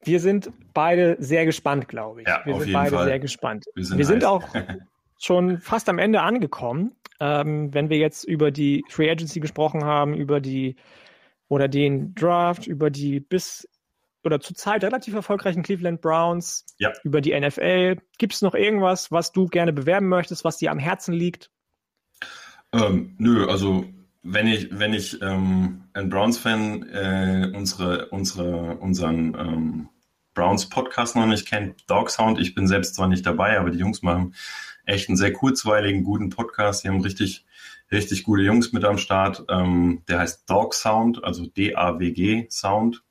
Wir 0.05 0.21
sind 0.21 0.51
beide 0.75 1.17
sehr 1.19 1.45
gespannt, 1.45 1.89
glaube 1.89 2.23
ich. 2.23 2.29
Ja, 2.29 2.41
wir 2.45 2.61
sind 2.61 2.73
beide 2.73 2.97
Fall. 2.97 3.05
sehr 3.07 3.19
gespannt. 3.19 3.65
Wir 3.75 3.85
sind, 3.85 3.99
Wir 3.99 4.05
sind 4.07 4.25
auch 4.25 4.43
schon 5.19 5.59
fast 5.59 5.89
am 5.89 5.99
Ende 5.99 6.23
angekommen. 6.23 6.93
Ähm, 7.21 7.75
wenn 7.75 7.91
wir 7.91 7.99
jetzt 7.99 8.23
über 8.25 8.51
die 8.53 8.85
Free 8.89 9.11
Agency 9.11 9.41
gesprochen 9.41 9.85
haben, 9.85 10.15
über 10.15 10.41
die 10.41 10.77
oder 11.49 11.67
den 11.67 12.15
Draft, 12.15 12.67
über 12.67 12.91
die 12.91 13.19
bis 13.21 13.69
oder 14.25 14.41
zurzeit 14.41 14.85
relativ 14.85 15.15
erfolgreichen 15.15 15.63
Cleveland 15.63 16.01
Browns, 16.01 16.65
Ja. 16.79 16.93
über 17.03 17.21
die 17.21 17.33
NFL. 17.39 17.97
Gibt 18.19 18.35
es 18.35 18.43
noch 18.43 18.55
irgendwas, 18.55 19.11
was 19.11 19.33
du 19.33 19.47
gerne 19.47 19.73
bewerben 19.73 20.09
möchtest, 20.09 20.45
was 20.45 20.59
dir 20.59 20.71
am 20.71 20.79
Herzen 20.79 21.15
liegt? 21.15 21.51
Ähm, 22.73 23.15
nö, 23.19 23.47
also 23.49 23.85
wenn 24.23 24.47
ich, 24.47 24.69
wenn 24.71 24.95
ich 24.95 25.21
ähm, 25.23 25.85
ein 25.93 26.09
Browns-Fan 26.09 26.83
äh, 26.91 27.53
unsere, 27.55 28.07
unsere, 28.07 28.77
unseren 28.77 29.35
ähm, 29.35 29.89
Browns-Podcast 30.35 31.17
noch 31.17 31.27
nicht 31.27 31.47
kennt, 31.47 31.89
Dog 31.91 32.11
Sound, 32.11 32.39
ich 32.39 32.55
bin 32.55 32.67
selbst 32.67 32.95
zwar 32.95 33.09
nicht 33.09 33.27
dabei, 33.27 33.59
aber 33.59 33.71
die 33.71 33.79
Jungs 33.79 34.03
machen 34.03 34.35
echt 34.89 35.09
einen 35.09 35.17
sehr 35.17 35.33
kurzweiligen, 35.33 36.03
guten 36.03 36.31
Podcast. 36.31 36.83
Die 36.83 36.89
haben 36.89 37.01
richtig, 37.01 37.45
richtig 37.93 38.25
gute 38.25 38.43
Jungs 38.43 38.73
mit 38.73 38.85
am 38.85 38.99
Start. 38.99 39.45
Ähm, 39.49 40.03
der 40.09 40.21
heißt 40.21 40.49
Dog 40.49 40.75
Sound, 40.75 41.23
also 41.23 41.47
D-A-W-G 41.47 42.47
Sound. 42.51 43.03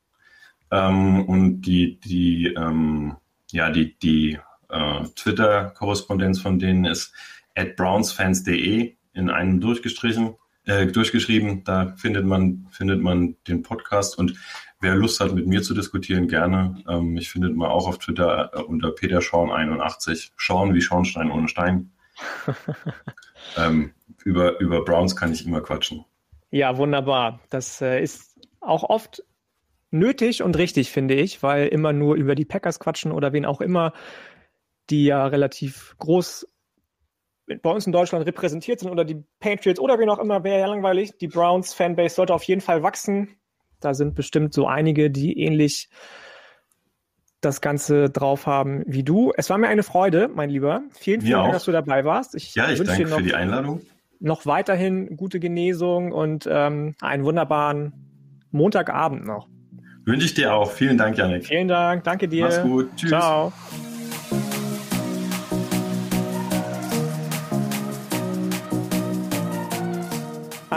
Ähm, 0.71 1.25
und 1.25 1.61
die, 1.61 1.99
die, 1.99 2.47
ähm, 2.47 3.15
ja, 3.51 3.69
die, 3.69 3.97
die 3.99 4.39
äh, 4.69 5.03
Twitter-Korrespondenz 5.15 6.41
von 6.41 6.59
denen 6.59 6.85
ist 6.85 7.13
at 7.55 7.75
brownsfans.de 7.75 8.95
in 9.13 9.29
einem 9.29 9.61
durchgestrichen, 9.61 10.35
äh, 10.67 10.85
durchgeschrieben. 10.85 11.63
Da 11.63 11.95
findet 11.97 12.25
man, 12.25 12.67
findet 12.71 13.01
man 13.01 13.37
den 13.47 13.63
Podcast 13.63 14.17
und 14.17 14.35
wer 14.79 14.95
Lust 14.95 15.19
hat, 15.19 15.33
mit 15.33 15.47
mir 15.47 15.63
zu 15.63 15.73
diskutieren, 15.73 16.27
gerne. 16.27 16.83
Ähm, 16.87 17.13
mich 17.13 17.29
findet 17.29 17.55
man 17.55 17.69
auch 17.69 17.87
auf 17.87 17.97
Twitter 17.97 18.51
äh, 18.53 18.61
unter 18.61 18.91
Peter 18.91 19.21
Schorn 19.21 19.49
81. 19.49 20.33
Schorn 20.35 20.73
wie 20.73 20.81
Schornstein 20.81 21.31
ohne 21.31 21.47
Stein. 21.47 21.91
ähm, 23.57 23.93
über, 24.23 24.59
über 24.59 24.83
Browns 24.83 25.15
kann 25.15 25.31
ich 25.31 25.45
immer 25.45 25.61
quatschen. 25.61 26.05
Ja, 26.51 26.77
wunderbar. 26.77 27.39
Das 27.49 27.81
äh, 27.81 28.01
ist 28.01 28.39
auch 28.59 28.83
oft 28.83 29.23
nötig 29.91 30.43
und 30.43 30.57
richtig, 30.57 30.91
finde 30.91 31.15
ich, 31.15 31.43
weil 31.43 31.67
immer 31.67 31.93
nur 31.93 32.15
über 32.15 32.35
die 32.35 32.45
Packers 32.45 32.79
quatschen 32.79 33.11
oder 33.11 33.33
wen 33.33 33.45
auch 33.45 33.61
immer, 33.61 33.93
die 34.89 35.05
ja 35.05 35.25
relativ 35.25 35.95
groß 35.99 36.47
bei 37.61 37.69
uns 37.69 37.85
in 37.85 37.93
Deutschland 37.93 38.25
repräsentiert 38.25 38.79
sind 38.79 38.89
oder 38.89 39.05
die 39.05 39.23
Patriots 39.39 39.79
oder 39.79 39.99
wen 39.99 40.09
auch 40.09 40.19
immer, 40.19 40.43
wäre 40.43 40.59
ja 40.59 40.67
langweilig. 40.67 41.17
Die 41.17 41.27
Browns 41.27 41.73
Fanbase 41.73 42.15
sollte 42.15 42.33
auf 42.33 42.43
jeden 42.43 42.61
Fall 42.61 42.83
wachsen. 42.83 43.29
Da 43.79 43.93
sind 43.93 44.15
bestimmt 44.15 44.53
so 44.53 44.67
einige, 44.67 45.09
die 45.09 45.39
ähnlich 45.39 45.89
das 47.41 47.61
Ganze 47.61 48.09
drauf 48.09 48.47
haben 48.47 48.83
wie 48.87 49.03
du. 49.03 49.31
Es 49.37 49.49
war 49.49 49.57
mir 49.57 49.67
eine 49.67 49.83
Freude, 49.83 50.27
mein 50.33 50.49
Lieber. 50.49 50.81
Vielen, 50.91 51.21
vielen 51.21 51.33
Dank, 51.33 51.53
dass 51.53 51.65
du 51.65 51.71
dabei 51.71 52.03
warst. 52.03 52.35
Ich 52.35 52.55
ja, 52.55 52.69
ich 52.69 52.79
danke 52.81 53.03
dir 53.03 53.07
noch, 53.07 53.17
für 53.17 53.23
die 53.23 53.35
Einladung. 53.35 53.81
Noch 54.19 54.45
weiterhin 54.45 55.15
gute 55.15 55.39
Genesung 55.39 56.11
und 56.11 56.49
ähm, 56.51 56.95
einen 57.01 57.23
wunderbaren 57.23 57.93
Montagabend 58.51 59.25
noch. 59.25 59.47
Wünsche 60.05 60.25
ich 60.25 60.33
dir 60.33 60.53
auch. 60.53 60.71
Vielen 60.71 60.97
Dank, 60.97 61.17
Janik. 61.17 61.45
Vielen 61.45 61.67
Dank. 61.67 62.03
Danke 62.05 62.27
dir. 62.27 62.45
Mach's 62.45 62.61
gut. 62.61 62.89
Tschüss. 62.95 63.09
Ciao. 63.09 63.53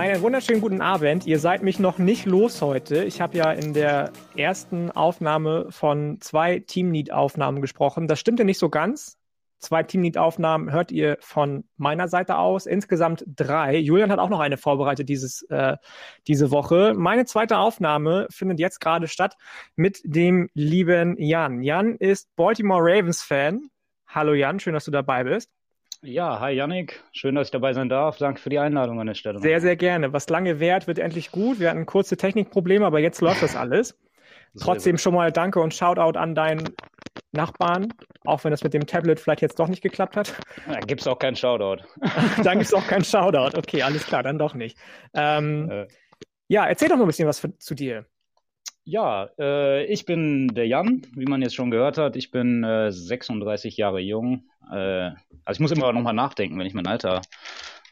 Einen 0.01 0.22
wunderschönen 0.22 0.62
guten 0.62 0.81
Abend. 0.81 1.27
Ihr 1.27 1.39
seid 1.39 1.62
mich 1.62 1.78
noch 1.78 1.98
nicht 1.98 2.24
los 2.24 2.62
heute. 2.62 3.05
Ich 3.05 3.20
habe 3.20 3.36
ja 3.36 3.52
in 3.52 3.74
der 3.74 4.10
ersten 4.35 4.90
Aufnahme 4.90 5.66
von 5.68 6.18
zwei 6.22 6.60
Teamlead-Aufnahmen 6.60 7.60
gesprochen. 7.60 8.09
Das 8.09 8.18
stimmte 8.18 8.47
nicht 8.47 8.59
so 8.59 8.70
ganz. 8.70 9.18
Zwei 9.59 9.82
Teamlead-Aufnahmen 9.82 10.72
hört 10.72 10.90
ihr 10.90 11.18
von 11.20 11.64
meiner 11.77 12.09
Seite 12.09 12.39
aus. 12.39 12.64
Insgesamt 12.64 13.24
drei. 13.27 13.77
Julian 13.77 14.10
hat 14.10 14.20
auch 14.20 14.31
noch 14.31 14.40
eine 14.40 14.56
vorbereitet 14.56 15.10
dieses, 15.10 15.43
äh, 15.51 15.77
diese 16.27 16.51
Woche. 16.51 16.94
Meine 16.97 17.27
zweite 17.27 17.59
Aufnahme 17.59 18.27
findet 18.31 18.59
jetzt 18.59 18.81
gerade 18.81 19.06
statt 19.06 19.36
mit 19.77 20.01
dem 20.05 20.48
lieben 20.55 21.18
Jan. 21.18 21.62
Jan 21.62 21.97
ist 21.97 22.35
Baltimore 22.36 22.81
Ravens-Fan. 22.82 23.68
Hallo 24.06 24.32
Jan, 24.32 24.60
schön, 24.60 24.72
dass 24.72 24.86
du 24.86 24.93
dabei 24.93 25.24
bist. 25.24 25.51
Ja, 26.02 26.40
hi 26.40 26.52
Yannick, 26.52 27.02
schön, 27.12 27.35
dass 27.35 27.48
ich 27.48 27.51
dabei 27.51 27.74
sein 27.74 27.90
darf. 27.90 28.16
Danke 28.16 28.40
für 28.40 28.48
die 28.48 28.59
Einladung 28.59 29.01
an 29.01 29.06
der 29.06 29.14
Stelle. 29.14 29.39
Sehr, 29.39 29.60
sehr 29.60 29.77
gerne. 29.77 30.14
Was 30.14 30.31
lange 30.31 30.59
währt, 30.59 30.86
wird 30.86 30.98
endlich 30.98 31.31
gut. 31.31 31.60
Wir 31.60 31.68
hatten 31.68 31.85
kurze 31.85 32.16
Technikprobleme, 32.16 32.86
aber 32.86 33.01
jetzt 33.01 33.20
läuft 33.20 33.43
das 33.43 33.55
alles. 33.55 33.98
Trotzdem 34.59 34.97
schon 34.97 35.14
mal 35.14 35.31
danke 35.31 35.60
und 35.60 35.74
Shoutout 35.74 36.18
an 36.18 36.35
deinen 36.35 36.70
Nachbarn, 37.32 37.93
auch 38.24 38.43
wenn 38.44 38.51
das 38.51 38.64
mit 38.64 38.72
dem 38.72 38.86
Tablet 38.86 39.20
vielleicht 39.20 39.43
jetzt 39.43 39.59
doch 39.59 39.68
nicht 39.68 39.82
geklappt 39.82 40.16
hat. 40.16 40.35
Da 40.66 40.81
gibt 40.81 41.02
es 41.02 41.06
auch 41.06 41.18
keinen 41.18 41.36
Shoutout. 41.36 41.82
dann 42.43 42.59
gibt 42.59 42.66
es 42.66 42.74
auch 42.74 42.86
keinen 42.86 43.05
Shoutout. 43.05 43.59
Okay, 43.59 43.82
alles 43.82 44.06
klar, 44.06 44.22
dann 44.22 44.39
doch 44.39 44.55
nicht. 44.55 44.78
Ähm, 45.12 45.70
äh. 45.70 45.86
Ja, 46.48 46.66
erzähl 46.66 46.89
doch 46.89 46.97
mal 46.97 47.05
ein 47.05 47.09
bisschen 47.09 47.28
was 47.28 47.40
für, 47.40 47.56
zu 47.59 47.74
dir. 47.74 48.06
Ja, 48.90 49.30
äh, 49.38 49.84
ich 49.84 50.04
bin 50.04 50.48
der 50.48 50.66
Jan, 50.66 51.02
wie 51.14 51.26
man 51.26 51.42
jetzt 51.42 51.54
schon 51.54 51.70
gehört 51.70 51.96
hat. 51.96 52.16
Ich 52.16 52.32
bin 52.32 52.64
äh, 52.64 52.90
36 52.90 53.76
Jahre 53.76 54.00
jung. 54.00 54.50
Äh, 54.68 55.10
also 55.44 55.58
ich 55.58 55.60
muss 55.60 55.70
immer 55.70 55.92
noch 55.92 56.02
mal 56.02 56.12
nachdenken, 56.12 56.58
wenn 56.58 56.66
ich 56.66 56.74
mein 56.74 56.88
Alter 56.88 57.20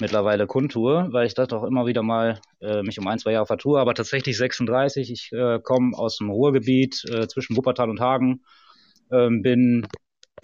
mittlerweile 0.01 0.49
kundtue, 0.49 1.07
weil 1.13 1.29
ich 1.29 1.35
das 1.35 1.51
auch 1.53 1.63
immer 1.63 1.87
wieder 1.87 2.03
mal 2.03 2.41
äh, 2.61 2.83
mich 2.83 2.99
um 2.99 3.07
ein, 3.07 3.21
zwei 3.21 3.31
Jahre 3.31 3.47
vertue. 3.47 3.79
Aber 3.79 3.95
tatsächlich 3.95 4.37
36. 4.37 5.13
Ich 5.13 5.31
äh, 5.31 5.61
komme 5.63 5.97
aus 5.97 6.17
dem 6.17 6.31
Ruhrgebiet 6.31 7.05
äh, 7.09 7.29
zwischen 7.29 7.57
Wuppertal 7.57 7.91
und 7.91 8.01
Hagen. 8.01 8.43
Ähm, 9.13 9.43
bin, 9.43 9.87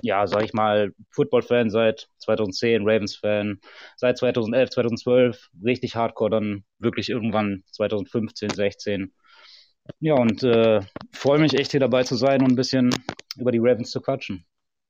ja, 0.02 0.28
sag 0.28 0.44
ich 0.44 0.52
mal, 0.52 0.93
Football-Fan 1.10 1.68
seit 1.68 2.06
2010, 2.18 2.89
Ravens-Fan 2.89 3.59
seit 3.97 4.18
2011, 4.18 4.70
2012. 4.70 5.48
Richtig 5.64 5.97
hardcore, 5.97 6.31
dann 6.31 6.64
wirklich 6.78 7.10
irgendwann 7.10 7.64
2015, 7.72 8.51
16 8.51 9.12
ja, 10.01 10.15
und 10.15 10.43
äh, 10.43 10.81
freue 11.12 11.39
mich 11.39 11.55
echt 11.55 11.70
hier 11.70 11.81
dabei 11.81 12.05
zu 12.05 12.16
sein 12.16 12.43
und 12.43 12.52
ein 12.52 12.56
bisschen 12.56 12.90
über 13.36 13.52
die 13.52 13.59
Ravens 13.59 13.90
zu 13.90 14.01
quatschen. 14.01 14.44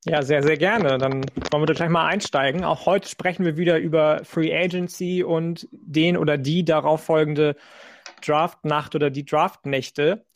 Ja, 0.06 0.22
sehr, 0.22 0.42
sehr 0.42 0.58
gerne. 0.58 0.98
Dann 0.98 1.24
wollen 1.50 1.62
wir 1.62 1.66
da 1.66 1.72
gleich 1.72 1.88
mal 1.88 2.06
einsteigen. 2.06 2.62
Auch 2.62 2.84
heute 2.84 3.08
sprechen 3.08 3.44
wir 3.44 3.56
wieder 3.56 3.78
über 3.78 4.22
Free 4.24 4.54
Agency 4.54 5.24
und 5.24 5.66
den 5.72 6.16
oder 6.18 6.36
die 6.36 6.64
darauf 6.64 7.02
folgende 7.04 7.56
Draftnacht 8.24 8.94
oder 8.94 9.10
die 9.10 9.24
Draftnächte. 9.24 10.26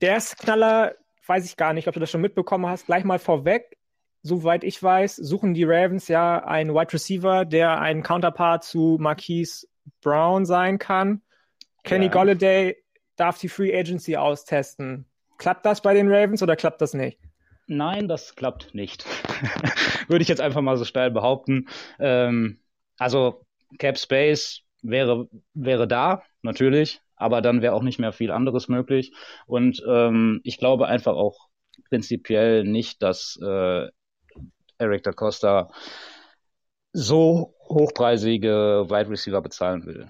Der 0.00 0.16
ist 0.16 0.38
Knaller, 0.38 0.94
weiß 1.26 1.44
ich 1.46 1.56
gar 1.56 1.72
nicht, 1.72 1.88
ob 1.88 1.94
du 1.94 2.00
das 2.00 2.10
schon 2.10 2.20
mitbekommen 2.20 2.66
hast. 2.66 2.86
Gleich 2.86 3.04
mal 3.04 3.18
vorweg. 3.18 3.76
Soweit 4.22 4.62
ich 4.64 4.80
weiß, 4.80 5.16
suchen 5.16 5.54
die 5.54 5.64
Ravens 5.64 6.06
ja 6.08 6.44
einen 6.44 6.74
Wide 6.74 6.92
Receiver, 6.92 7.44
der 7.44 7.80
ein 7.80 8.02
Counterpart 8.02 8.62
zu 8.62 8.98
Marquise 9.00 9.66
Brown 10.00 10.46
sein 10.46 10.78
kann. 10.78 11.22
Kenny 11.82 12.06
ja. 12.06 12.12
Golladay 12.12 12.76
darf 13.20 13.38
die 13.38 13.48
Free 13.48 13.76
Agency 13.76 14.16
austesten. 14.16 15.06
Klappt 15.38 15.66
das 15.66 15.80
bei 15.80 15.94
den 15.94 16.12
Ravens 16.12 16.42
oder 16.42 16.56
klappt 16.56 16.80
das 16.80 16.94
nicht? 16.94 17.18
Nein, 17.66 18.08
das 18.08 18.34
klappt 18.34 18.74
nicht. 18.74 19.04
Würde 20.08 20.22
ich 20.22 20.28
jetzt 20.28 20.40
einfach 20.40 20.60
mal 20.60 20.76
so 20.76 20.84
steil 20.84 21.10
behaupten. 21.10 21.68
Ähm, 21.98 22.58
also 22.98 23.44
Cap 23.78 23.98
Space 23.98 24.62
wäre, 24.82 25.28
wäre 25.54 25.86
da, 25.86 26.22
natürlich, 26.42 27.00
aber 27.16 27.42
dann 27.42 27.62
wäre 27.62 27.74
auch 27.74 27.82
nicht 27.82 27.98
mehr 27.98 28.12
viel 28.12 28.32
anderes 28.32 28.68
möglich. 28.68 29.12
Und 29.46 29.82
ähm, 29.86 30.40
ich 30.42 30.58
glaube 30.58 30.88
einfach 30.88 31.14
auch 31.14 31.48
prinzipiell 31.88 32.64
nicht, 32.64 33.02
dass 33.02 33.38
äh, 33.42 33.88
Eric 34.78 35.02
da 35.04 35.12
Costa 35.12 35.70
so 36.92 37.54
hochpreisige 37.68 38.86
Wide 38.88 39.10
Receiver 39.10 39.40
bezahlen 39.40 39.86
will. 39.86 40.08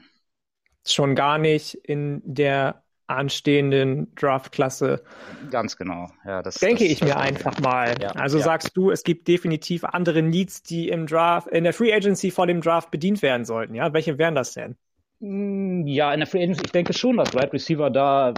Schon 0.87 1.15
gar 1.15 1.37
nicht 1.39 1.75
in 1.75 2.23
der 2.25 2.83
anstehenden 3.11 4.15
Draftklasse. 4.15 5.03
Ganz 5.51 5.77
genau. 5.77 6.09
Ja, 6.25 6.43
das 6.43 6.57
denke 6.57 6.85
das, 6.85 6.93
ich 6.93 7.05
mir 7.05 7.17
einfach 7.17 7.59
mal. 7.61 7.95
Ja, 8.01 8.11
also 8.13 8.39
ja. 8.39 8.45
sagst 8.45 8.77
du, 8.77 8.91
es 8.91 9.03
gibt 9.03 9.29
definitiv 9.29 9.85
andere 9.85 10.23
Needs, 10.23 10.63
die 10.63 10.89
im 10.89 11.07
Draft, 11.07 11.49
in 11.49 11.65
der 11.65 11.73
Free 11.73 11.93
Agency 11.93 12.31
vor 12.31 12.47
dem 12.47 12.61
Draft 12.61 12.91
bedient 12.91 13.23
werden 13.23 13.45
sollten. 13.45 13.75
Ja, 13.75 13.93
welche 13.93 14.19
wären 14.19 14.35
das 14.35 14.55
denn? 14.55 14.77
Mm, 15.21 15.87
ja, 15.87 16.13
in 16.13 16.21
der 16.21 16.27
Free 16.27 16.43
Agency, 16.43 16.63
ich 16.65 16.73
denke 16.73 16.93
schon, 16.93 17.17
dass 17.17 17.35
Wide 17.35 17.53
Receiver 17.53 17.91
da, 17.91 18.33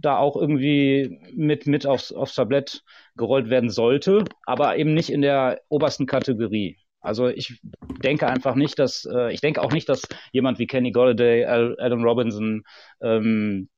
da 0.00 0.18
auch 0.18 0.36
irgendwie 0.36 1.20
mit, 1.34 1.66
mit 1.66 1.86
aufs, 1.86 2.12
aufs 2.12 2.34
Tablett 2.34 2.82
gerollt 3.16 3.50
werden 3.50 3.70
sollte, 3.70 4.24
aber 4.46 4.76
eben 4.76 4.94
nicht 4.94 5.10
in 5.10 5.22
der 5.22 5.60
obersten 5.68 6.06
Kategorie. 6.06 6.76
Also 7.00 7.28
ich 7.28 7.60
denke 8.04 8.26
einfach 8.26 8.54
nicht, 8.54 8.78
dass 8.78 9.06
äh, 9.10 9.32
ich 9.32 9.40
denke 9.40 9.62
auch 9.62 9.72
nicht, 9.72 9.88
dass 9.88 10.02
jemand 10.32 10.58
wie 10.58 10.66
Kenny 10.66 10.92
Golladay, 10.92 11.46
Adam 11.46 12.04
Robinson 12.04 12.62
ähm, 13.00 13.68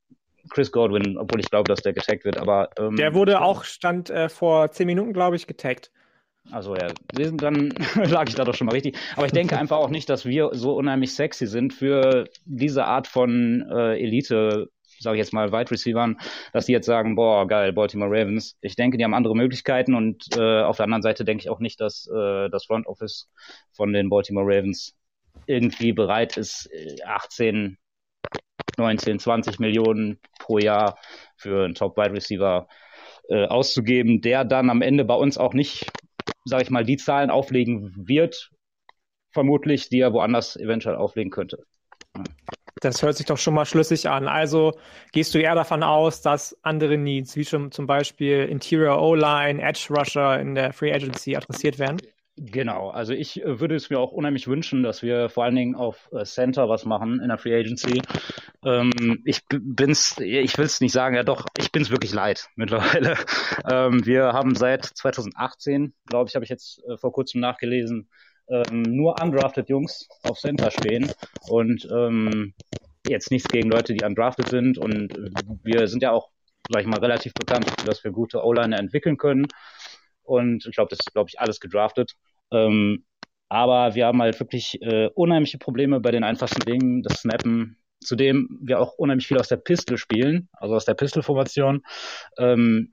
Chris 0.50 0.72
Godwin, 0.72 1.16
obwohl 1.18 1.40
ich 1.40 1.50
glaube, 1.50 1.68
dass 1.68 1.82
der 1.82 1.92
getaggt 1.92 2.24
wird, 2.24 2.38
aber. 2.38 2.70
Ähm, 2.78 2.96
der 2.96 3.14
wurde 3.14 3.40
auch, 3.40 3.64
stand 3.64 4.10
äh, 4.10 4.28
vor 4.28 4.70
zehn 4.70 4.86
Minuten, 4.86 5.12
glaube 5.12 5.36
ich, 5.36 5.46
getaggt. 5.46 5.90
Also 6.50 6.74
ja, 6.74 6.88
dann 7.34 7.68
lag 7.94 8.28
ich 8.28 8.34
da 8.34 8.44
doch 8.44 8.54
schon 8.54 8.66
mal 8.66 8.72
richtig. 8.72 8.98
Aber 9.16 9.26
ich 9.26 9.32
denke 9.32 9.56
einfach 9.58 9.76
auch 9.76 9.90
nicht, 9.90 10.08
dass 10.08 10.24
wir 10.24 10.50
so 10.52 10.74
unheimlich 10.74 11.14
sexy 11.14 11.46
sind 11.46 11.72
für 11.72 12.28
diese 12.44 12.84
Art 12.84 13.06
von 13.06 13.64
äh, 13.70 13.98
Elite, 13.98 14.68
sage 14.98 15.16
ich 15.16 15.20
jetzt 15.20 15.32
mal, 15.32 15.52
Wide 15.52 15.70
Receivern, 15.70 16.18
dass 16.52 16.66
die 16.66 16.72
jetzt 16.72 16.86
sagen, 16.86 17.14
boah, 17.14 17.46
geil, 17.46 17.72
Baltimore 17.72 18.10
Ravens. 18.10 18.56
Ich 18.60 18.76
denke, 18.76 18.98
die 18.98 19.04
haben 19.04 19.14
andere 19.14 19.36
Möglichkeiten 19.36 19.94
und 19.94 20.36
äh, 20.36 20.62
auf 20.62 20.76
der 20.76 20.84
anderen 20.84 21.02
Seite 21.02 21.24
denke 21.24 21.42
ich 21.42 21.50
auch 21.50 21.60
nicht, 21.60 21.80
dass 21.80 22.08
äh, 22.08 22.48
das 22.50 22.66
Front 22.66 22.86
Office 22.86 23.28
von 23.72 23.92
den 23.92 24.08
Baltimore 24.08 24.46
Ravens 24.46 24.94
irgendwie 25.46 25.92
bereit 25.92 26.36
ist, 26.36 26.68
18 27.04 27.78
19, 28.76 29.18
20 29.18 29.58
Millionen 29.58 30.18
pro 30.38 30.58
Jahr 30.58 30.98
für 31.36 31.64
einen 31.64 31.74
Top-Wide 31.74 32.12
Receiver 32.12 32.68
äh, 33.28 33.46
auszugeben, 33.46 34.20
der 34.20 34.44
dann 34.44 34.70
am 34.70 34.82
Ende 34.82 35.04
bei 35.04 35.14
uns 35.14 35.38
auch 35.38 35.54
nicht, 35.54 35.90
sage 36.44 36.64
ich 36.64 36.70
mal, 36.70 36.84
die 36.84 36.96
Zahlen 36.96 37.30
auflegen 37.30 37.92
wird, 38.08 38.50
vermutlich, 39.32 39.88
die 39.88 40.00
er 40.00 40.12
woanders 40.12 40.56
eventuell 40.56 40.96
auflegen 40.96 41.30
könnte. 41.30 41.64
Das 42.80 43.00
hört 43.02 43.16
sich 43.16 43.26
doch 43.26 43.38
schon 43.38 43.54
mal 43.54 43.64
schlüssig 43.64 44.08
an. 44.08 44.26
Also 44.26 44.72
gehst 45.12 45.34
du 45.34 45.38
eher 45.38 45.54
davon 45.54 45.84
aus, 45.84 46.20
dass 46.20 46.56
andere 46.62 46.98
Needs, 46.98 47.36
wie 47.36 47.44
schon 47.44 47.70
zum 47.70 47.86
Beispiel 47.86 48.44
Interior 48.44 49.00
O-Line, 49.00 49.62
Edge 49.62 49.86
Rusher 49.90 50.40
in 50.40 50.56
der 50.56 50.72
Free 50.72 50.92
Agency 50.92 51.36
adressiert 51.36 51.78
werden? 51.78 51.98
Genau, 52.36 52.88
also 52.88 53.12
ich 53.12 53.42
äh, 53.42 53.60
würde 53.60 53.74
es 53.76 53.90
mir 53.90 53.98
auch 53.98 54.10
unheimlich 54.10 54.48
wünschen, 54.48 54.82
dass 54.82 55.02
wir 55.02 55.28
vor 55.28 55.44
allen 55.44 55.54
Dingen 55.54 55.74
auf 55.74 56.08
äh, 56.12 56.24
Center 56.24 56.66
was 56.68 56.86
machen 56.86 57.20
in 57.20 57.28
der 57.28 57.36
Free 57.36 57.54
Agency. 57.54 58.00
Ähm, 58.64 59.20
ich 59.26 59.42
bin's, 59.50 60.16
ich 60.18 60.56
will 60.56 60.64
es 60.64 60.80
nicht 60.80 60.92
sagen, 60.92 61.14
ja 61.14 61.24
doch, 61.24 61.44
ich 61.58 61.70
bin 61.72 61.82
es 61.82 61.90
wirklich 61.90 62.12
leid 62.14 62.48
mittlerweile. 62.56 63.18
Ähm, 63.70 64.06
wir 64.06 64.32
haben 64.32 64.54
seit 64.54 64.84
2018, 64.84 65.92
glaube 66.06 66.28
ich, 66.28 66.34
habe 66.34 66.44
ich 66.44 66.50
jetzt 66.50 66.82
äh, 66.88 66.96
vor 66.96 67.12
kurzem 67.12 67.42
nachgelesen, 67.42 68.08
ähm, 68.48 68.82
nur 68.82 69.20
undrafted 69.20 69.68
Jungs 69.68 70.08
auf 70.22 70.38
Center 70.38 70.70
stehen 70.70 71.12
und 71.48 71.86
ähm, 71.92 72.54
jetzt 73.06 73.30
nichts 73.30 73.48
gegen 73.48 73.70
Leute, 73.70 73.92
die 73.92 74.04
undrafted 74.04 74.48
sind 74.48 74.78
und 74.78 75.12
wir 75.62 75.86
sind 75.86 76.02
ja 76.02 76.12
auch, 76.12 76.30
sag 76.70 76.80
ich 76.80 76.86
mal, 76.86 77.00
relativ 77.00 77.34
bekannt, 77.34 77.66
dass 77.84 78.02
wir 78.04 78.10
gute 78.10 78.42
O-Liner 78.42 78.78
entwickeln 78.78 79.18
können. 79.18 79.46
Und 80.22 80.66
ich 80.66 80.74
glaube, 80.74 80.90
das 80.90 81.00
ist, 81.00 81.12
glaube 81.12 81.28
ich, 81.28 81.40
alles 81.40 81.60
gedraftet. 81.60 82.12
Ähm, 82.50 83.04
aber 83.48 83.94
wir 83.94 84.06
haben 84.06 84.22
halt 84.22 84.40
wirklich 84.40 84.80
äh, 84.80 85.08
unheimliche 85.14 85.58
Probleme 85.58 86.00
bei 86.00 86.10
den 86.10 86.24
einfachsten 86.24 86.64
Dingen, 86.64 87.02
das 87.02 87.20
Snappen. 87.20 87.76
Zudem 88.00 88.58
wir 88.62 88.80
auch 88.80 88.94
unheimlich 88.94 89.28
viel 89.28 89.38
aus 89.38 89.48
der 89.48 89.58
Pistol 89.58 89.96
spielen, 89.96 90.48
also 90.54 90.74
aus 90.74 90.84
der 90.84 90.94
Pistol-Formation, 90.94 91.82
ähm, 92.38 92.90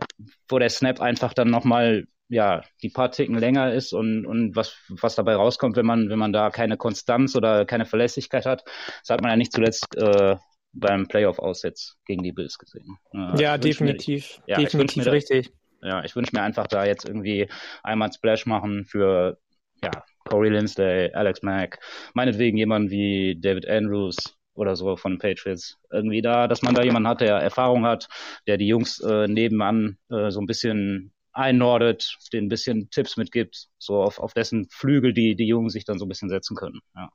wo 0.47 0.59
der 0.59 0.69
Snap 0.69 1.01
einfach 1.01 1.33
dann 1.33 1.49
nochmal 1.49 2.05
ja, 2.27 2.61
die 2.83 2.89
paar 2.89 3.09
Ticken 3.09 3.37
länger 3.37 3.73
ist 3.73 3.91
und, 3.91 4.25
und 4.25 4.55
was, 4.55 4.77
was 4.89 5.15
dabei 5.15 5.35
rauskommt, 5.35 5.75
wenn 5.77 5.85
man, 5.85 6.09
wenn 6.09 6.19
man 6.19 6.31
da 6.31 6.51
keine 6.51 6.77
Konstanz 6.77 7.35
oder 7.35 7.65
keine 7.65 7.85
Verlässlichkeit 7.85 8.45
hat. 8.45 8.63
Das 9.01 9.09
hat 9.09 9.21
man 9.21 9.31
ja 9.31 9.37
nicht 9.37 9.51
zuletzt 9.51 9.95
äh, 9.97 10.35
beim 10.73 11.07
Playoff-Aussitz 11.07 11.95
gegen 12.05 12.21
die 12.21 12.31
Bills 12.31 12.57
gesehen. 12.57 12.97
Ja, 13.39 13.57
definitiv. 13.57 14.39
Mir, 14.45 14.53
ja, 14.53 14.59
definitiv 14.59 15.07
richtig. 15.07 15.51
Ja, 15.81 16.03
ich 16.03 16.15
wünsche 16.15 16.35
mir 16.35 16.41
einfach 16.41 16.67
da 16.67 16.85
jetzt 16.85 17.05
irgendwie 17.05 17.47
einmal 17.83 18.11
Splash 18.11 18.45
machen 18.45 18.85
für 18.85 19.37
ja, 19.81 20.03
Corey 20.25 20.49
Linsley, 20.49 21.11
Alex 21.13 21.41
Mack, 21.41 21.79
meinetwegen 22.13 22.57
jemand 22.57 22.91
wie 22.91 23.39
David 23.39 23.67
Andrews 23.67 24.35
oder 24.53 24.75
so 24.75 24.97
von 24.97 25.17
Patriots. 25.17 25.77
Irgendwie 25.91 26.21
da, 26.21 26.47
dass 26.47 26.61
man 26.61 26.75
da 26.75 26.83
jemanden 26.83 27.07
hat, 27.07 27.21
der 27.21 27.37
Erfahrung 27.37 27.85
hat, 27.85 28.09
der 28.45 28.57
die 28.57 28.67
Jungs 28.67 28.99
äh, 28.99 29.27
nebenan 29.27 29.97
äh, 30.09 30.31
so 30.31 30.41
ein 30.41 30.47
bisschen 30.47 31.13
einnordet, 31.31 32.17
denen 32.33 32.47
ein 32.47 32.49
bisschen 32.49 32.89
Tipps 32.89 33.15
mitgibt, 33.15 33.67
so 33.77 34.01
auf, 34.01 34.19
auf 34.19 34.33
dessen 34.33 34.67
Flügel 34.69 35.13
die, 35.13 35.35
die 35.35 35.47
Jungen 35.47 35.69
sich 35.69 35.85
dann 35.85 35.97
so 35.97 36.05
ein 36.05 36.09
bisschen 36.09 36.29
setzen 36.29 36.55
können. 36.55 36.81
Ja. 36.95 37.09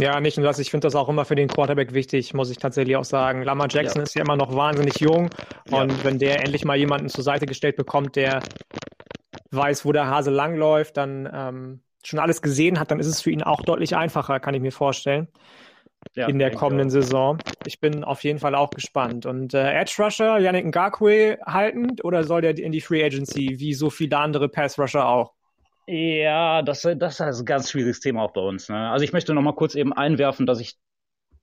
Ja, 0.00 0.20
nicht 0.20 0.36
nur 0.36 0.46
das, 0.46 0.58
ich 0.58 0.70
finde 0.70 0.86
das 0.86 0.94
auch 0.94 1.08
immer 1.08 1.24
für 1.24 1.34
den 1.34 1.48
Quarterback 1.48 1.92
wichtig, 1.92 2.32
muss 2.34 2.50
ich 2.50 2.58
tatsächlich 2.58 2.96
auch 2.96 3.04
sagen. 3.04 3.42
Lamar 3.42 3.68
Jackson 3.70 4.00
ja. 4.00 4.02
ist 4.04 4.14
ja 4.14 4.22
immer 4.22 4.36
noch 4.36 4.54
wahnsinnig 4.54 4.98
jung 5.00 5.30
und 5.70 5.92
ja. 5.92 6.04
wenn 6.04 6.18
der 6.18 6.40
endlich 6.40 6.64
mal 6.64 6.76
jemanden 6.76 7.08
zur 7.08 7.24
Seite 7.24 7.46
gestellt 7.46 7.76
bekommt, 7.76 8.16
der 8.16 8.40
weiß, 9.50 9.84
wo 9.84 9.92
der 9.92 10.06
Hase 10.06 10.30
langläuft, 10.30 10.96
dann 10.96 11.28
ähm, 11.32 11.80
schon 12.04 12.18
alles 12.18 12.42
gesehen 12.42 12.80
hat, 12.80 12.90
dann 12.90 13.00
ist 13.00 13.06
es 13.06 13.20
für 13.20 13.30
ihn 13.30 13.42
auch 13.42 13.62
deutlich 13.62 13.96
einfacher, 13.96 14.40
kann 14.40 14.54
ich 14.54 14.60
mir 14.60 14.72
vorstellen. 14.72 15.28
Ja, 16.14 16.28
in 16.28 16.38
der 16.38 16.50
kommenden 16.52 16.88
auch. 16.88 16.92
Saison. 16.92 17.38
Ich 17.66 17.78
bin 17.78 18.04
auf 18.04 18.24
jeden 18.24 18.38
Fall 18.38 18.54
auch 18.54 18.70
gespannt. 18.70 19.26
Und 19.26 19.52
äh, 19.52 19.72
Edge 19.72 19.94
Rusher, 19.98 20.38
Yannick 20.38 20.64
Ngakwe 20.64 21.38
haltend 21.44 22.02
oder 22.04 22.24
soll 22.24 22.40
der 22.40 22.56
in 22.58 22.72
die 22.72 22.80
Free 22.80 23.04
Agency, 23.04 23.56
wie 23.58 23.74
so 23.74 23.90
viele 23.90 24.16
andere 24.16 24.48
Pass 24.48 24.78
Rusher 24.78 25.06
auch? 25.06 25.34
Ja, 25.92 26.62
das, 26.62 26.82
das 26.82 27.18
ist 27.18 27.40
ein 27.40 27.44
ganz 27.44 27.70
schwieriges 27.70 27.98
Thema 28.00 28.22
auch 28.22 28.32
bei 28.32 28.40
uns. 28.40 28.68
Ne? 28.68 28.90
Also 28.90 29.04
ich 29.04 29.12
möchte 29.12 29.34
noch 29.34 29.42
mal 29.42 29.54
kurz 29.56 29.74
eben 29.74 29.92
einwerfen, 29.92 30.46
dass 30.46 30.60
ich, 30.60 30.78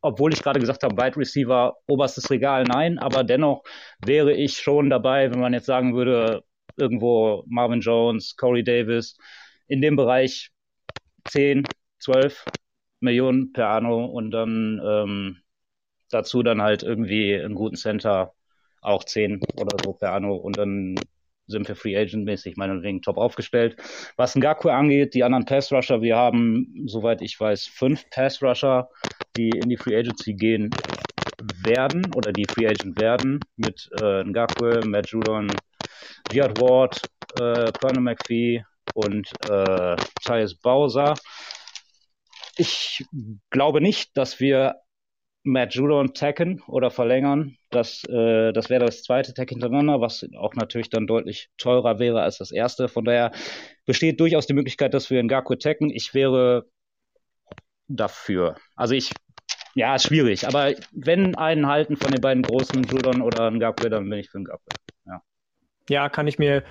obwohl 0.02 0.32
ich 0.32 0.42
gerade 0.42 0.62
gesagt 0.62 0.84
habe, 0.84 0.96
Wide 0.96 1.18
Receiver, 1.18 1.76
oberstes 1.88 2.30
Regal, 2.32 2.66
nein, 2.66 2.98
aber 2.98 3.26
dennoch 3.26 3.64
wäre 4.00 4.34
ich 4.34 4.58
schon 4.58 4.90
dabei, 4.90 5.32
wenn 5.32 5.40
man 5.42 5.54
jetzt 5.54 5.66
sagen 5.66 5.96
würde, 5.96 6.44
irgendwo 6.78 7.44
Marvin 7.48 7.82
Jones, 7.82 8.38
Corey 8.38 8.64
Davis, 8.64 9.18
in 9.68 9.82
dem 9.82 9.98
Bereich 9.98 10.52
10, 11.26 11.76
12 12.00 12.50
Millionen 13.02 13.52
per 13.54 13.70
anno 13.70 14.06
und 14.06 14.32
dann 14.32 14.82
ähm, 14.86 15.38
dazu 16.10 16.44
dann 16.44 16.62
halt 16.62 16.84
irgendwie 16.84 17.36
einen 17.36 17.56
guten 17.56 17.76
Center 17.76 18.34
auch 18.82 19.04
10 19.04 19.42
oder 19.56 19.80
so 19.80 19.94
per 19.94 20.14
anno 20.14 20.36
und 20.36 20.58
dann 20.58 21.08
sind 21.48 21.68
wir 21.68 21.76
Free 21.76 21.98
Agent 21.98 22.26
mäßig 22.26 22.58
meinetwegen 22.58 23.02
top 23.02 23.18
aufgestellt. 23.18 23.78
Was 24.18 24.36
Ngaku 24.36 24.70
angeht, 24.70 25.14
die 25.14 25.24
anderen 25.24 25.46
Pass 25.46 25.72
Rusher, 25.72 26.02
wir 26.02 26.16
haben, 26.16 26.84
soweit 26.88 27.22
ich 27.22 27.40
weiß, 27.40 27.66
fünf 27.66 28.10
Pass 28.10 28.42
Rusher, 28.42 28.90
die 29.36 29.58
in 29.58 29.70
die 29.70 29.78
Free 29.78 29.98
Agency 29.98 30.34
gehen 30.34 30.76
werden 31.40 32.12
oder 32.12 32.34
die 32.34 32.48
Free 32.48 32.68
Agent 32.68 32.98
werden 32.98 33.40
mit 33.56 33.90
äh, 34.00 34.24
Ngakwe, 34.24 34.84
Matt 34.84 35.10
Judon, 35.10 35.60
Jihad 36.28 36.58
Ward, 36.58 37.08
äh, 37.36 37.72
Pernell 37.74 38.02
McPhee 38.02 38.64
und 38.94 39.32
äh, 39.44 39.98
Tyus 40.26 40.56
Bowser. 40.56 41.14
Ich 42.58 43.06
glaube 43.52 43.82
nicht, 43.82 44.18
dass 44.18 44.40
wir 44.40 44.76
Matt 45.48 45.74
Judon 45.74 46.14
tacken 46.14 46.62
oder 46.68 46.92
verlängern. 46.92 47.56
Das, 47.70 48.04
äh, 48.10 48.52
das 48.52 48.70
wäre 48.70 48.86
das 48.86 49.02
zweite 49.04 49.34
Tag 49.34 49.50
hintereinander, 49.50 50.02
was 50.02 50.28
auch 50.38 50.54
natürlich 50.56 50.90
dann 50.90 51.08
deutlich 51.08 51.50
teurer 51.58 52.00
wäre 52.00 52.22
als 52.22 52.38
das 52.38 52.52
erste. 52.52 52.90
Von 52.90 53.06
daher 53.06 53.32
besteht 53.86 54.20
durchaus 54.20 54.46
die 54.46 54.54
Möglichkeit, 54.54 54.94
dass 54.94 55.10
wir 55.10 55.24
Ngaku 55.24 55.56
tacken. 55.56 55.90
Ich 55.90 56.14
wäre 56.14 56.66
dafür. 57.88 58.56
Also 58.76 58.94
ich, 58.94 59.12
ja, 59.74 59.96
ist 59.96 60.08
schwierig. 60.08 60.46
Aber 60.46 60.74
wenn 60.92 61.36
einen 61.36 61.68
halten 61.68 61.96
von 61.96 62.12
den 62.12 62.20
beiden 62.20 62.44
großen, 62.44 62.84
Judon 62.84 63.22
oder 63.22 63.50
Ngaku, 63.50 63.88
dann 63.88 64.10
bin 64.10 64.20
ich 64.20 64.30
für 64.30 64.40
Ngaku. 64.40 64.68
Ja. 65.06 65.22
ja, 65.90 66.10
kann 66.10 66.28
ich 66.28 66.40
mir 66.40 66.64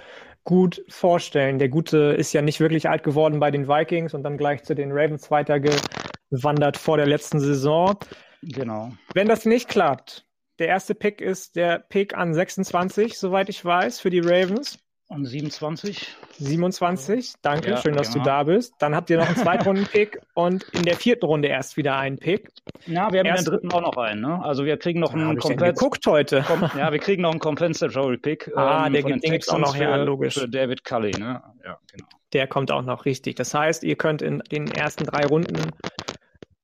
gut 0.44 0.84
vorstellen. 0.90 1.58
Der 1.58 1.70
Gute 1.70 2.14
ist 2.18 2.34
ja 2.34 2.42
nicht 2.42 2.60
wirklich 2.60 2.90
alt 2.90 3.04
geworden 3.04 3.40
bei 3.40 3.50
den 3.50 3.68
Vikings 3.68 4.12
und 4.12 4.22
dann 4.22 4.36
gleich 4.36 4.64
zu 4.64 4.74
den 4.74 4.92
Ravens 4.92 5.30
weitergewandert 5.30 6.76
vor 6.76 6.98
der 6.98 7.06
letzten 7.06 7.40
Saison. 7.40 7.98
Genau. 8.42 8.92
Wenn 9.14 9.28
das 9.28 9.44
nicht 9.44 9.68
klappt, 9.68 10.26
der 10.58 10.68
erste 10.68 10.94
Pick 10.94 11.20
ist 11.20 11.56
der 11.56 11.78
Pick 11.78 12.16
an 12.16 12.32
26, 12.32 13.18
soweit 13.18 13.48
ich 13.48 13.64
weiß, 13.64 14.00
für 14.00 14.10
die 14.10 14.20
Ravens. 14.20 14.78
An 15.08 15.24
27. 15.24 16.16
27, 16.38 17.34
danke, 17.40 17.70
ja, 17.70 17.76
schön, 17.76 17.94
dass 17.94 18.12
genau. 18.12 18.24
du 18.24 18.28
da 18.28 18.42
bist. 18.42 18.74
Dann 18.80 18.96
habt 18.96 19.08
ihr 19.08 19.18
noch 19.18 19.26
einen 19.26 19.36
Zweitrunden-Pick 19.36 20.20
und 20.34 20.64
in 20.72 20.82
der 20.82 20.96
vierten 20.96 21.26
Runde 21.26 21.46
erst 21.46 21.76
wieder 21.76 21.96
einen 21.96 22.18
Pick. 22.18 22.50
Ja, 22.86 23.12
wir 23.12 23.20
haben 23.20 23.26
Erst, 23.26 23.46
in 23.46 23.52
der 23.52 23.60
dritten 23.60 23.72
auch 23.72 23.82
noch 23.82 23.96
einen, 23.98 24.20
ne? 24.20 24.42
Also 24.42 24.64
wir 24.64 24.76
kriegen 24.78 24.98
noch 24.98 25.14
einen 25.14 25.38
komplett. 25.38 25.76
geguckt 25.76 26.04
heute. 26.08 26.42
Kom 26.42 26.68
ja, 26.76 26.90
wir 26.90 26.98
kriegen 26.98 27.22
noch 27.22 27.30
einen 27.30 27.38
Compensatory-Pick. 27.38 28.50
Ah, 28.56 28.88
ähm, 28.88 28.94
der, 28.94 29.02
gibt 29.04 29.44
es 29.44 29.48
auch 29.48 29.58
noch 29.58 29.76
her, 29.76 30.04
logisch. 30.04 30.34
Für 30.34 30.48
David 30.48 30.84
Cully, 30.84 31.12
ne? 31.12 31.40
Ja, 31.64 31.78
genau. 31.92 32.08
Der 32.32 32.48
kommt 32.48 32.72
auch 32.72 32.82
noch 32.82 33.04
richtig. 33.04 33.36
Das 33.36 33.54
heißt, 33.54 33.84
ihr 33.84 33.94
könnt 33.94 34.22
in 34.22 34.42
den 34.50 34.68
ersten 34.72 35.04
drei 35.04 35.24
Runden 35.24 35.70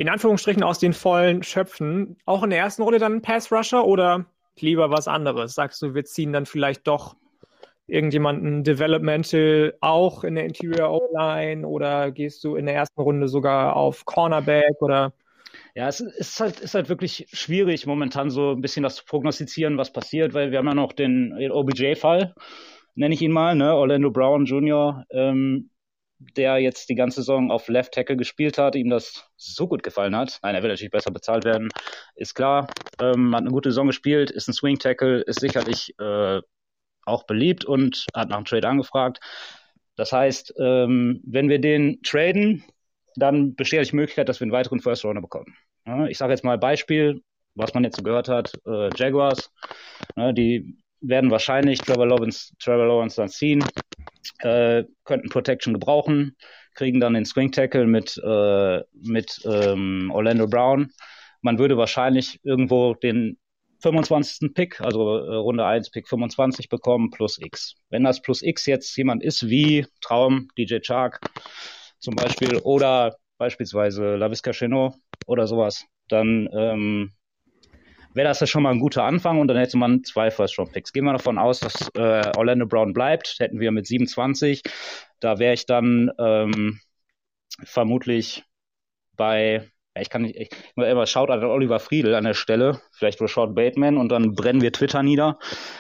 in 0.03 0.09
Anführungsstrichen 0.09 0.65
aus 0.65 0.81
den 0.81 0.95
Vollen 0.95 1.45
schöpfen. 1.45 2.16
Auch 2.24 2.43
in 2.43 2.51
der 2.51 2.59
ersten 2.59 2.83
Runde 2.83 2.99
dann 2.99 3.23
Pass-Rusher 3.23 3.87
oder 3.87 4.27
lieber 4.59 4.91
was 4.91 5.07
anderes? 5.07 5.55
Sagst 5.55 5.81
du, 5.81 5.95
wir 5.95 6.05
ziehen 6.05 6.33
dann 6.33 6.45
vielleicht 6.45 6.89
doch 6.89 7.15
irgendjemanden 7.87 8.65
Developmental 8.65 9.74
auch 9.81 10.24
in 10.24 10.35
der 10.35 10.47
Interior 10.47 10.91
O-Line 10.91 11.65
oder 11.69 12.11
gehst 12.11 12.43
du 12.43 12.57
in 12.57 12.66
der 12.66 12.74
ersten 12.74 13.01
Runde 13.01 13.29
sogar 13.29 13.77
auf 13.77 14.05
Cornerback 14.05 14.83
oder? 14.83 15.12
Ja, 15.77 15.87
es 15.87 16.01
ist 16.01 16.41
halt, 16.41 16.59
ist 16.59 16.74
halt 16.74 16.89
wirklich 16.89 17.29
schwierig, 17.33 17.87
momentan 17.87 18.29
so 18.29 18.51
ein 18.51 18.61
bisschen 18.61 18.83
das 18.83 18.97
zu 18.97 19.05
prognostizieren, 19.05 19.79
was 19.79 19.93
passiert, 19.93 20.35
weil 20.35 20.51
wir 20.51 20.59
haben 20.59 20.66
ja 20.66 20.74
noch 20.74 20.95
den, 20.95 21.37
den 21.39 21.53
OBJ-Fall, 21.53 22.35
nenne 22.97 23.15
ich 23.15 23.23
ihn 23.23 23.31
mal, 23.31 23.55
ne? 23.55 23.73
Orlando 23.77 24.11
Brown 24.11 24.47
Jr., 24.47 25.05
ähm, 25.11 25.70
der 26.36 26.59
jetzt 26.59 26.89
die 26.89 26.94
ganze 26.94 27.20
Saison 27.23 27.51
auf 27.51 27.69
Left 27.69 27.93
Tackle 27.93 28.16
gespielt 28.16 28.59
hat, 28.59 28.74
ihm 28.74 28.90
das 28.90 29.24
so 29.36 29.66
gut 29.66 29.82
gefallen 29.82 30.16
hat. 30.16 30.39
Nein, 30.43 30.55
er 30.55 30.62
will 30.62 30.70
natürlich 30.70 30.90
besser 30.90 31.11
bezahlt 31.11 31.44
werden, 31.44 31.69
ist 32.15 32.35
klar. 32.35 32.69
Ähm, 33.01 33.35
hat 33.35 33.43
eine 33.43 33.51
gute 33.51 33.70
Saison 33.70 33.86
gespielt, 33.86 34.31
ist 34.31 34.49
ein 34.49 34.55
Swing 34.55 34.78
Tackle, 34.78 35.20
ist 35.20 35.40
sicherlich 35.40 35.94
äh, 35.99 36.40
auch 37.05 37.24
beliebt 37.24 37.65
und 37.65 38.07
hat 38.15 38.28
nach 38.28 38.36
einem 38.36 38.44
Trade 38.44 38.69
angefragt. 38.69 39.20
Das 39.97 40.12
heißt, 40.12 40.55
ähm, 40.59 41.20
wenn 41.24 41.49
wir 41.49 41.61
den 41.61 42.03
traden, 42.03 42.65
dann 43.16 43.55
besteht 43.55 43.90
die 43.90 43.97
Möglichkeit, 43.97 44.28
dass 44.28 44.40
wir 44.40 44.44
einen 44.44 44.53
weiteren 44.53 44.81
First 44.81 45.05
Runner 45.05 45.20
bekommen. 45.20 45.55
Ja, 45.86 46.07
ich 46.07 46.16
sage 46.16 46.32
jetzt 46.32 46.44
mal 46.44 46.59
Beispiel, 46.59 47.23
was 47.55 47.74
man 47.74 47.85
jetzt 47.85 47.97
so 47.97 48.03
gehört 48.03 48.28
hat, 48.28 48.53
äh, 48.66 48.89
Jaguars, 48.97 49.51
ne, 50.16 50.32
die 50.32 50.78
werden 51.01 51.31
wahrscheinlich 51.31 51.81
Trevor 51.81 52.07
Lawrence, 52.07 52.55
Trevor 52.59 52.86
Lawrence 52.86 53.16
dann 53.16 53.28
ziehen, 53.28 53.65
äh, 54.44 54.85
könnten 55.05 55.28
Protection 55.28 55.73
gebrauchen, 55.73 56.36
kriegen 56.74 57.01
dann 57.01 57.14
den 57.14 57.24
Swing 57.24 57.52
Tackle 57.52 57.86
mit, 57.86 58.20
äh, 58.24 58.81
mit 59.02 59.40
ähm, 59.44 60.10
Orlando 60.12 60.47
Brown. 60.47 60.90
Man 61.40 61.59
würde 61.59 61.77
wahrscheinlich 61.77 62.40
irgendwo 62.44 62.94
den 62.94 63.39
25. 63.82 64.55
Pick, 64.55 64.81
also 64.81 65.19
äh, 65.19 65.35
Runde 65.35 65.66
1, 65.66 65.90
Pick 65.90 66.09
25 66.09 66.69
bekommen, 66.69 67.10
plus 67.10 67.39
X. 67.39 67.74
Wenn 67.90 68.05
das 68.05 68.23
plus 68.23 68.43
X 68.43 68.66
jetzt 68.66 68.97
jemand 68.97 69.23
ist 69.23 69.48
wie 69.48 69.86
Traum, 70.01 70.48
DJ 70.56 70.78
Chark 70.81 71.20
zum 71.98 72.14
Beispiel 72.14 72.59
oder 72.59 73.16
beispielsweise 73.39 74.16
LaVisca 74.16 74.52
Chenot 74.52 74.94
oder 75.27 75.47
sowas, 75.47 75.85
dann 76.09 76.48
ähm, 76.52 77.12
wäre 78.14 78.28
das 78.28 78.40
ja 78.40 78.47
schon 78.47 78.62
mal 78.62 78.70
ein 78.70 78.78
guter 78.78 79.05
Anfang 79.05 79.40
und 79.40 79.48
dann 79.48 79.56
hätte 79.56 79.76
man 79.76 80.05
zwei 80.05 80.30
First-Round-Picks. 80.30 80.93
Gehen 80.93 81.05
wir 81.05 81.12
davon 81.12 81.39
aus, 81.39 81.60
dass 81.60 81.89
äh, 81.94 82.30
Orlando 82.36 82.66
Brown 82.66 82.93
bleibt, 82.93 83.36
hätten 83.39 83.60
wir 83.60 83.70
mit 83.72 83.86
27. 83.86 84.62
Da 85.20 85.39
wäre 85.39 85.55
ich 85.55 85.66
dann 85.66 86.10
ähm, 86.18 86.80
vermutlich 87.64 88.44
bei, 89.16 89.70
ich 89.98 90.10
kann 90.10 90.22
nicht, 90.22 90.36
ich, 90.36 90.51
immer 90.76 91.06
schaut 91.06 91.30
an 91.30 91.44
Oliver 91.44 91.80
Friedel 91.80 92.14
an 92.14 92.24
der 92.24 92.34
Stelle, 92.34 92.80
vielleicht 92.93 93.20
Rashad 93.20 93.55
Bateman 93.55 93.97
und 93.97 94.10
dann 94.10 94.34
brennen 94.34 94.60
wir 94.60 94.72
Twitter 94.72 95.02
nieder. 95.02 95.39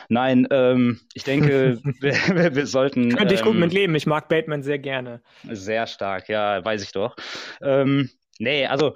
Nein, 0.08 0.46
ähm, 0.50 1.00
ich 1.14 1.24
denke, 1.24 1.80
wir, 2.00 2.54
wir, 2.54 2.66
sollten. 2.66 3.16
Könnte 3.16 3.34
ich 3.34 3.42
gut 3.42 3.54
ähm, 3.54 3.60
mit 3.60 3.72
leben, 3.72 3.94
ich 3.94 4.06
mag 4.06 4.28
Bateman 4.28 4.62
sehr 4.62 4.78
gerne. 4.78 5.22
Sehr 5.50 5.86
stark, 5.86 6.28
ja, 6.28 6.64
weiß 6.64 6.82
ich 6.82 6.92
doch. 6.92 7.16
Ähm, 7.62 8.10
Nee, 8.38 8.66
also 8.66 8.92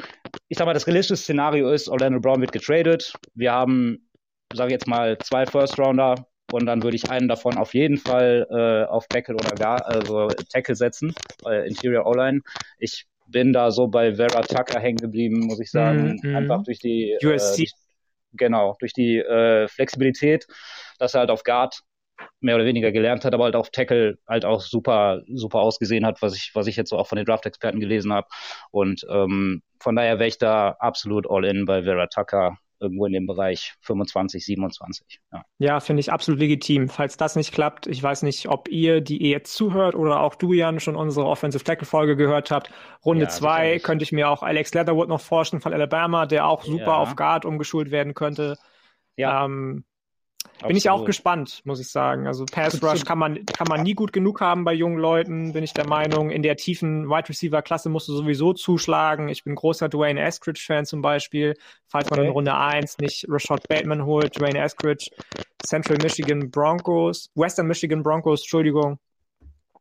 ich 0.48 0.58
sag 0.58 0.66
mal, 0.66 0.74
das 0.74 0.86
realistische 0.86 1.22
Szenario 1.22 1.70
ist, 1.70 1.88
Orlando 1.88 2.20
Brown 2.20 2.40
wird 2.40 2.52
getradet. 2.52 3.12
Wir 3.34 3.52
haben, 3.52 4.08
sage 4.52 4.68
ich 4.68 4.72
jetzt 4.72 4.86
mal, 4.86 5.18
zwei 5.18 5.46
First 5.46 5.78
Rounder 5.78 6.26
und 6.52 6.66
dann 6.66 6.82
würde 6.82 6.96
ich 6.96 7.10
einen 7.10 7.28
davon 7.28 7.56
auf 7.56 7.74
jeden 7.74 7.98
Fall 7.98 8.46
äh, 8.50 8.90
auf 8.90 9.06
Tackle 9.08 9.34
oder 9.34 9.54
gar 9.54 9.84
also 9.86 10.28
Tackle 10.52 10.76
setzen, 10.76 11.14
äh, 11.46 11.66
Interior 11.68 12.06
O-Line. 12.06 12.40
Ich 12.78 13.06
bin 13.26 13.52
da 13.52 13.70
so 13.70 13.88
bei 13.88 14.14
Vera 14.14 14.42
Tucker 14.42 14.78
hängen 14.78 14.98
geblieben, 14.98 15.40
muss 15.40 15.60
ich 15.60 15.70
sagen, 15.70 16.20
mm 16.22 16.26
-hmm. 16.26 16.36
einfach 16.36 16.62
durch 16.62 16.78
die 16.78 17.16
USC. 17.22 17.64
Äh, 17.64 17.66
genau 18.36 18.76
durch 18.80 18.92
die 18.92 19.18
äh, 19.18 19.68
Flexibilität, 19.68 20.46
dass 20.98 21.14
er 21.14 21.20
halt 21.20 21.30
auf 21.30 21.42
Guard 21.42 21.80
mehr 22.40 22.56
oder 22.56 22.64
weniger 22.64 22.92
gelernt 22.92 23.24
hat, 23.24 23.34
aber 23.34 23.44
halt 23.44 23.56
auf 23.56 23.70
Tackle 23.70 24.18
halt 24.26 24.44
auch 24.44 24.60
super, 24.60 25.22
super 25.32 25.60
ausgesehen 25.60 26.06
hat, 26.06 26.22
was 26.22 26.36
ich, 26.36 26.52
was 26.54 26.66
ich 26.66 26.76
jetzt 26.76 26.90
so 26.90 26.98
auch 26.98 27.06
von 27.06 27.16
den 27.16 27.24
Draft-Experten 27.26 27.80
gelesen 27.80 28.12
habe. 28.12 28.28
Und 28.70 29.06
ähm, 29.10 29.62
von 29.80 29.96
daher 29.96 30.18
wäre 30.18 30.28
ich 30.28 30.38
da 30.38 30.76
absolut 30.78 31.28
all 31.28 31.44
in 31.44 31.64
bei 31.64 31.82
Vera 31.82 32.06
Tucker 32.06 32.56
irgendwo 32.80 33.06
in 33.06 33.12
dem 33.12 33.26
Bereich 33.26 33.74
25, 33.80 34.44
27. 34.44 35.20
Ja, 35.32 35.42
ja 35.58 35.80
finde 35.80 36.00
ich 36.00 36.12
absolut 36.12 36.40
legitim. 36.40 36.88
Falls 36.88 37.16
das 37.16 37.36
nicht 37.36 37.52
klappt, 37.52 37.86
ich 37.86 38.02
weiß 38.02 38.22
nicht, 38.22 38.48
ob 38.48 38.68
ihr, 38.68 39.00
die 39.00 39.18
ihr 39.18 39.30
jetzt 39.30 39.54
zuhört 39.54 39.94
oder 39.94 40.20
auch 40.20 40.34
du, 40.34 40.52
Jan, 40.52 40.80
schon 40.80 40.96
unsere 40.96 41.26
Offensive 41.26 41.64
Tackle 41.64 41.86
Folge 41.86 42.16
gehört 42.16 42.50
habt. 42.50 42.70
Runde 43.04 43.28
2 43.28 43.72
ja, 43.72 43.78
könnte 43.78 44.02
ich 44.02 44.12
mir 44.12 44.28
auch 44.28 44.42
Alex 44.42 44.74
Leatherwood 44.74 45.08
noch 45.08 45.20
vorstellen 45.20 45.62
von 45.62 45.72
Alabama, 45.72 46.26
der 46.26 46.46
auch 46.46 46.64
super 46.64 46.84
ja. 46.84 46.96
auf 46.96 47.16
Guard 47.16 47.44
umgeschult 47.44 47.90
werden 47.90 48.14
könnte. 48.14 48.56
Ja. 49.16 49.44
Ähm, 49.44 49.84
Absolut. 50.56 50.68
Bin 50.68 50.76
ich 50.78 50.88
auch 50.88 51.04
gespannt, 51.04 51.60
muss 51.64 51.80
ich 51.80 51.88
sagen. 51.88 52.26
Also 52.26 52.46
Pass 52.46 52.82
Rush 52.82 53.04
kann 53.04 53.18
man, 53.18 53.44
kann 53.44 53.66
man 53.68 53.82
nie 53.82 53.92
gut 53.92 54.14
genug 54.14 54.40
haben 54.40 54.64
bei 54.64 54.72
jungen 54.72 54.96
Leuten, 54.96 55.52
bin 55.52 55.62
ich 55.62 55.74
der 55.74 55.86
Meinung. 55.86 56.30
In 56.30 56.42
der 56.42 56.56
tiefen 56.56 57.10
Wide 57.10 57.28
Receiver 57.28 57.60
Klasse 57.60 57.90
musst 57.90 58.08
du 58.08 58.14
sowieso 58.14 58.54
zuschlagen. 58.54 59.28
Ich 59.28 59.44
bin 59.44 59.54
großer 59.54 59.90
Dwayne 59.90 60.22
Eskridge 60.22 60.62
Fan 60.66 60.86
zum 60.86 61.02
Beispiel. 61.02 61.54
Falls 61.88 62.08
man 62.08 62.20
okay. 62.20 62.28
in 62.28 62.32
Runde 62.32 62.56
1 62.56 62.98
nicht 62.98 63.26
Rashad 63.28 63.68
Bateman 63.68 64.06
holt, 64.06 64.40
Dwayne 64.40 64.58
Eskridge, 64.58 65.10
Central 65.62 65.98
Michigan 66.02 66.50
Broncos, 66.50 67.30
Western 67.34 67.66
Michigan 67.66 68.02
Broncos, 68.02 68.40
Entschuldigung. 68.40 68.98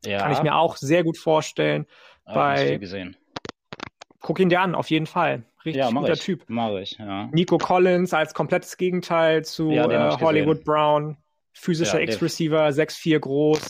Ja. 0.05 0.19
Kann 0.19 0.33
ich 0.33 0.43
mir 0.43 0.55
auch 0.55 0.75
sehr 0.75 1.05
gut 1.05 1.17
vorstellen. 1.17 1.85
Ah, 2.25 2.33
bei, 2.33 2.77
gesehen. 2.77 3.15
Guck 4.19 4.39
ihn 4.41 4.49
dir 4.49 4.59
an, 4.59 4.75
auf 4.75 4.89
jeden 4.89 5.05
Fall. 5.05 5.43
Richtig 5.65 5.83
ja, 5.83 5.89
guter 5.89 6.13
ich. 6.13 6.19
Typ. 6.19 6.43
Mach 6.47 6.75
ich, 6.75 6.97
ja. 6.99 7.27
Nico 7.31 7.57
Collins 7.57 8.13
als 8.13 8.33
komplettes 8.33 8.77
Gegenteil 8.77 9.43
zu 9.43 9.71
ja, 9.71 9.89
äh, 9.89 10.17
Hollywood 10.19 10.63
Brown. 10.63 11.17
Physischer 11.53 11.99
ja, 11.99 12.05
X-Receiver, 12.09 12.67
6'4 12.67 13.19
groß. 13.19 13.61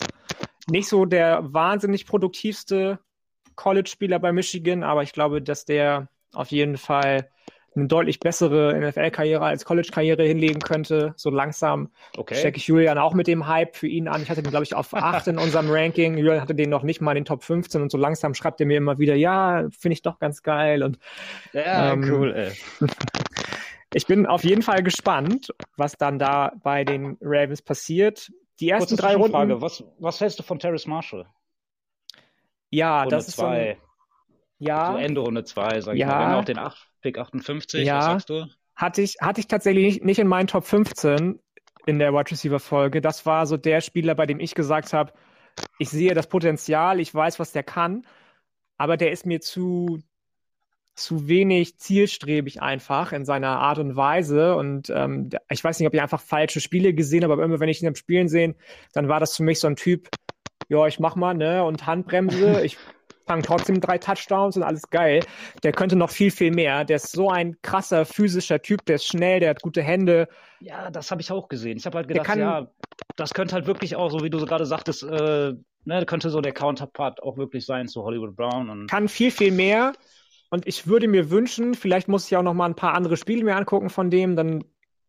Nicht 0.68 0.88
so 0.88 1.04
der 1.04 1.52
wahnsinnig 1.52 2.06
produktivste 2.06 2.98
College-Spieler 3.54 4.18
bei 4.18 4.32
Michigan, 4.32 4.82
aber 4.82 5.02
ich 5.02 5.12
glaube, 5.12 5.40
dass 5.40 5.64
der 5.64 6.08
auf 6.34 6.50
jeden 6.50 6.76
Fall 6.76 7.30
eine 7.76 7.86
deutlich 7.86 8.20
bessere 8.20 8.78
NFL-Karriere 8.78 9.44
als 9.44 9.64
College-Karriere 9.64 10.24
hinlegen 10.24 10.60
könnte. 10.60 11.14
So 11.16 11.30
langsam 11.30 11.90
okay. 12.16 12.34
stecke 12.34 12.56
ich 12.56 12.66
Julian 12.66 12.98
auch 12.98 13.14
mit 13.14 13.26
dem 13.26 13.46
Hype 13.46 13.76
für 13.76 13.86
ihn 13.86 14.08
an. 14.08 14.22
Ich 14.22 14.30
hatte 14.30 14.42
den, 14.42 14.50
glaube 14.50 14.64
ich, 14.64 14.74
auf 14.74 14.94
8 14.94 15.28
in 15.28 15.38
unserem 15.38 15.70
Ranking. 15.70 16.16
Julian 16.16 16.40
hatte 16.40 16.54
den 16.54 16.70
noch 16.70 16.82
nicht 16.82 17.00
mal 17.00 17.12
in 17.12 17.16
den 17.16 17.24
Top 17.24 17.44
15 17.44 17.82
und 17.82 17.90
so 17.90 17.98
langsam 17.98 18.34
schreibt 18.34 18.60
er 18.60 18.66
mir 18.66 18.78
immer 18.78 18.98
wieder, 18.98 19.14
ja, 19.14 19.66
finde 19.70 19.94
ich 19.94 20.02
doch 20.02 20.18
ganz 20.18 20.42
geil. 20.42 20.82
Und, 20.82 20.98
ja, 21.52 21.92
ähm, 21.92 22.10
cool, 22.10 22.34
ey. 22.34 22.52
ich 23.94 24.06
bin 24.06 24.26
auf 24.26 24.44
jeden 24.44 24.62
Fall 24.62 24.82
gespannt, 24.82 25.54
was 25.76 25.96
dann 25.96 26.18
da 26.18 26.52
bei 26.62 26.84
den 26.84 27.16
Ravens 27.20 27.62
passiert. 27.62 28.30
Die 28.60 28.70
ersten 28.70 28.96
drei 28.96 29.14
Runden. 29.14 29.32
Frage. 29.32 29.60
Was, 29.60 29.84
was 29.98 30.20
hältst 30.20 30.38
du 30.38 30.42
von 30.42 30.58
Terrace 30.58 30.86
Marshall? 30.86 31.26
Ja, 32.70 33.00
Runde 33.00 33.16
das 33.16 33.28
ist 33.28 33.36
zwei. 33.36 33.44
so. 33.44 33.70
Ein, 33.70 33.76
ja. 34.58 34.92
So 34.92 34.98
Ende 34.98 35.20
Runde 35.20 35.44
2, 35.44 35.80
sag 35.80 35.94
ich 35.94 36.00
ja. 36.00 36.06
mal. 36.06 36.18
Wir 36.18 36.26
haben 36.26 36.34
auch 36.40 36.44
den 36.44 36.58
8, 36.58 36.88
Pick 37.06 37.18
58, 37.18 37.86
ja, 37.86 37.98
was 37.98 38.04
sagst 38.04 38.30
du? 38.30 38.46
Hatte 38.74 39.00
ich, 39.00 39.18
hatte 39.20 39.38
ich 39.38 39.46
tatsächlich 39.46 40.02
nicht 40.02 40.18
in 40.18 40.26
meinen 40.26 40.48
Top 40.48 40.64
15 40.64 41.38
in 41.86 42.00
der 42.00 42.12
Wide 42.12 42.32
Receiver 42.32 42.58
Folge. 42.58 43.00
Das 43.00 43.24
war 43.26 43.46
so 43.46 43.56
der 43.56 43.80
Spieler, 43.80 44.16
bei 44.16 44.26
dem 44.26 44.40
ich 44.40 44.56
gesagt 44.56 44.92
habe, 44.92 45.12
ich 45.78 45.88
sehe 45.88 46.14
das 46.14 46.26
Potenzial, 46.26 46.98
ich 46.98 47.14
weiß, 47.14 47.38
was 47.38 47.52
der 47.52 47.62
kann, 47.62 48.04
aber 48.76 48.96
der 48.96 49.12
ist 49.12 49.24
mir 49.24 49.40
zu, 49.40 50.00
zu 50.96 51.28
wenig 51.28 51.78
zielstrebig 51.78 52.60
einfach 52.60 53.12
in 53.12 53.24
seiner 53.24 53.60
Art 53.60 53.78
und 53.78 53.94
Weise. 53.94 54.56
Und 54.56 54.90
ähm, 54.90 55.30
ich 55.48 55.62
weiß 55.62 55.78
nicht, 55.78 55.86
ob 55.86 55.94
ich 55.94 56.02
einfach 56.02 56.20
falsche 56.20 56.60
Spiele 56.60 56.92
gesehen 56.92 57.22
habe, 57.22 57.34
aber 57.34 57.44
immer 57.44 57.60
wenn 57.60 57.68
ich 57.68 57.82
ihn 57.82 57.88
am 57.88 57.94
Spielen 57.94 58.28
sehen, 58.28 58.56
dann 58.94 59.08
war 59.08 59.20
das 59.20 59.36
für 59.36 59.44
mich 59.44 59.60
so 59.60 59.68
ein 59.68 59.76
Typ, 59.76 60.08
ja, 60.68 60.88
ich 60.88 60.98
mach 60.98 61.14
mal, 61.14 61.34
ne, 61.34 61.62
und 61.62 61.86
Handbremse, 61.86 62.64
ich 62.64 62.76
fangen 63.26 63.42
trotzdem 63.42 63.80
drei 63.80 63.98
Touchdowns 63.98 64.56
und 64.56 64.62
alles 64.62 64.88
geil. 64.90 65.20
Der 65.62 65.72
könnte 65.72 65.96
noch 65.96 66.10
viel, 66.10 66.30
viel 66.30 66.52
mehr. 66.52 66.84
Der 66.84 66.96
ist 66.96 67.12
so 67.12 67.28
ein 67.28 67.56
krasser 67.62 68.06
physischer 68.06 68.62
Typ, 68.62 68.84
der 68.86 68.96
ist 68.96 69.06
schnell, 69.06 69.40
der 69.40 69.50
hat 69.50 69.62
gute 69.62 69.82
Hände. 69.82 70.28
Ja, 70.60 70.90
das 70.90 71.10
habe 71.10 71.20
ich 71.20 71.30
auch 71.32 71.48
gesehen. 71.48 71.76
Ich 71.76 71.86
habe 71.86 71.98
halt 71.98 72.08
gedacht, 72.08 72.26
kann, 72.26 72.38
ja, 72.38 72.68
das 73.16 73.34
könnte 73.34 73.54
halt 73.54 73.66
wirklich 73.66 73.96
auch, 73.96 74.10
so 74.10 74.22
wie 74.22 74.30
du 74.30 74.38
so 74.38 74.46
gerade 74.46 74.64
sagtest, 74.64 75.02
äh, 75.02 75.54
ne, 75.84 76.06
könnte 76.06 76.30
so 76.30 76.40
der 76.40 76.52
Counterpart 76.52 77.22
auch 77.22 77.36
wirklich 77.36 77.66
sein 77.66 77.88
zu 77.88 78.02
Hollywood 78.04 78.36
Brown. 78.36 78.86
Kann 78.86 79.08
viel, 79.08 79.30
viel 79.30 79.52
mehr. 79.52 79.92
Und 80.48 80.66
ich 80.66 80.86
würde 80.86 81.08
mir 81.08 81.30
wünschen, 81.30 81.74
vielleicht 81.74 82.06
muss 82.06 82.26
ich 82.26 82.36
auch 82.36 82.42
noch 82.42 82.54
mal 82.54 82.66
ein 82.66 82.76
paar 82.76 82.94
andere 82.94 83.16
Spiele 83.16 83.44
mir 83.44 83.56
angucken 83.56 83.90
von 83.90 84.10
dem, 84.10 84.36
dann 84.36 84.64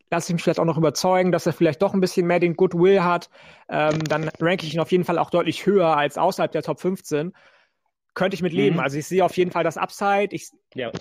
lasse 0.09 0.31
ich 0.31 0.33
mich 0.33 0.43
vielleicht 0.43 0.59
auch 0.59 0.65
noch 0.65 0.77
überzeugen, 0.77 1.31
dass 1.31 1.45
er 1.45 1.53
vielleicht 1.53 1.81
doch 1.81 1.93
ein 1.93 1.99
bisschen 1.99 2.25
mehr 2.25 2.39
den 2.39 2.55
Goodwill 2.55 3.03
hat. 3.03 3.29
Ähm, 3.69 4.03
dann 4.05 4.29
ranke 4.39 4.65
ich 4.65 4.73
ihn 4.73 4.79
auf 4.79 4.91
jeden 4.91 5.03
Fall 5.03 5.19
auch 5.19 5.29
deutlich 5.29 5.65
höher 5.65 5.95
als 5.95 6.17
außerhalb 6.17 6.51
der 6.51 6.63
Top 6.63 6.79
15 6.79 7.33
könnte 8.17 8.33
ich 8.33 8.41
mit 8.41 8.51
leben. 8.51 8.77
Mhm. 8.77 8.81
Also 8.81 8.97
ich 8.97 9.05
sehe 9.05 9.23
auf 9.23 9.37
jeden 9.37 9.51
Fall 9.51 9.63
das 9.63 9.77
Upside. 9.77 10.29
Ich, 10.31 10.49
ja. 10.73 10.91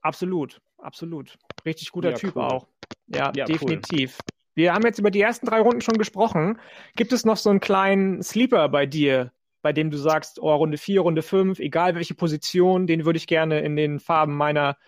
Absolut, 0.00 0.60
absolut. 0.78 1.38
Richtig 1.66 1.92
guter 1.92 2.10
ja, 2.10 2.16
Typ 2.16 2.36
cool. 2.36 2.42
auch. 2.42 2.66
Ja, 3.06 3.32
ja 3.36 3.44
definitiv. 3.44 4.18
Cool. 4.18 4.32
Wir 4.54 4.74
haben 4.74 4.84
jetzt 4.84 4.98
über 4.98 5.10
die 5.10 5.20
ersten 5.20 5.46
drei 5.46 5.60
Runden 5.60 5.82
schon 5.82 5.98
gesprochen. 5.98 6.58
Gibt 6.96 7.12
es 7.12 7.26
noch 7.26 7.36
so 7.36 7.50
einen 7.50 7.60
kleinen 7.60 8.22
Sleeper 8.22 8.70
bei 8.70 8.86
dir, 8.86 9.30
bei 9.60 9.74
dem 9.74 9.90
du 9.90 9.98
sagst, 9.98 10.40
oh, 10.40 10.54
Runde 10.54 10.78
4, 10.78 11.02
Runde 11.02 11.22
5, 11.22 11.58
egal 11.58 11.94
welche 11.94 12.14
Position, 12.14 12.86
den 12.86 13.04
würde 13.04 13.18
ich 13.18 13.26
gerne 13.26 13.60
in 13.60 13.76
den 13.76 14.00
Farben 14.00 14.34
meiner 14.34 14.78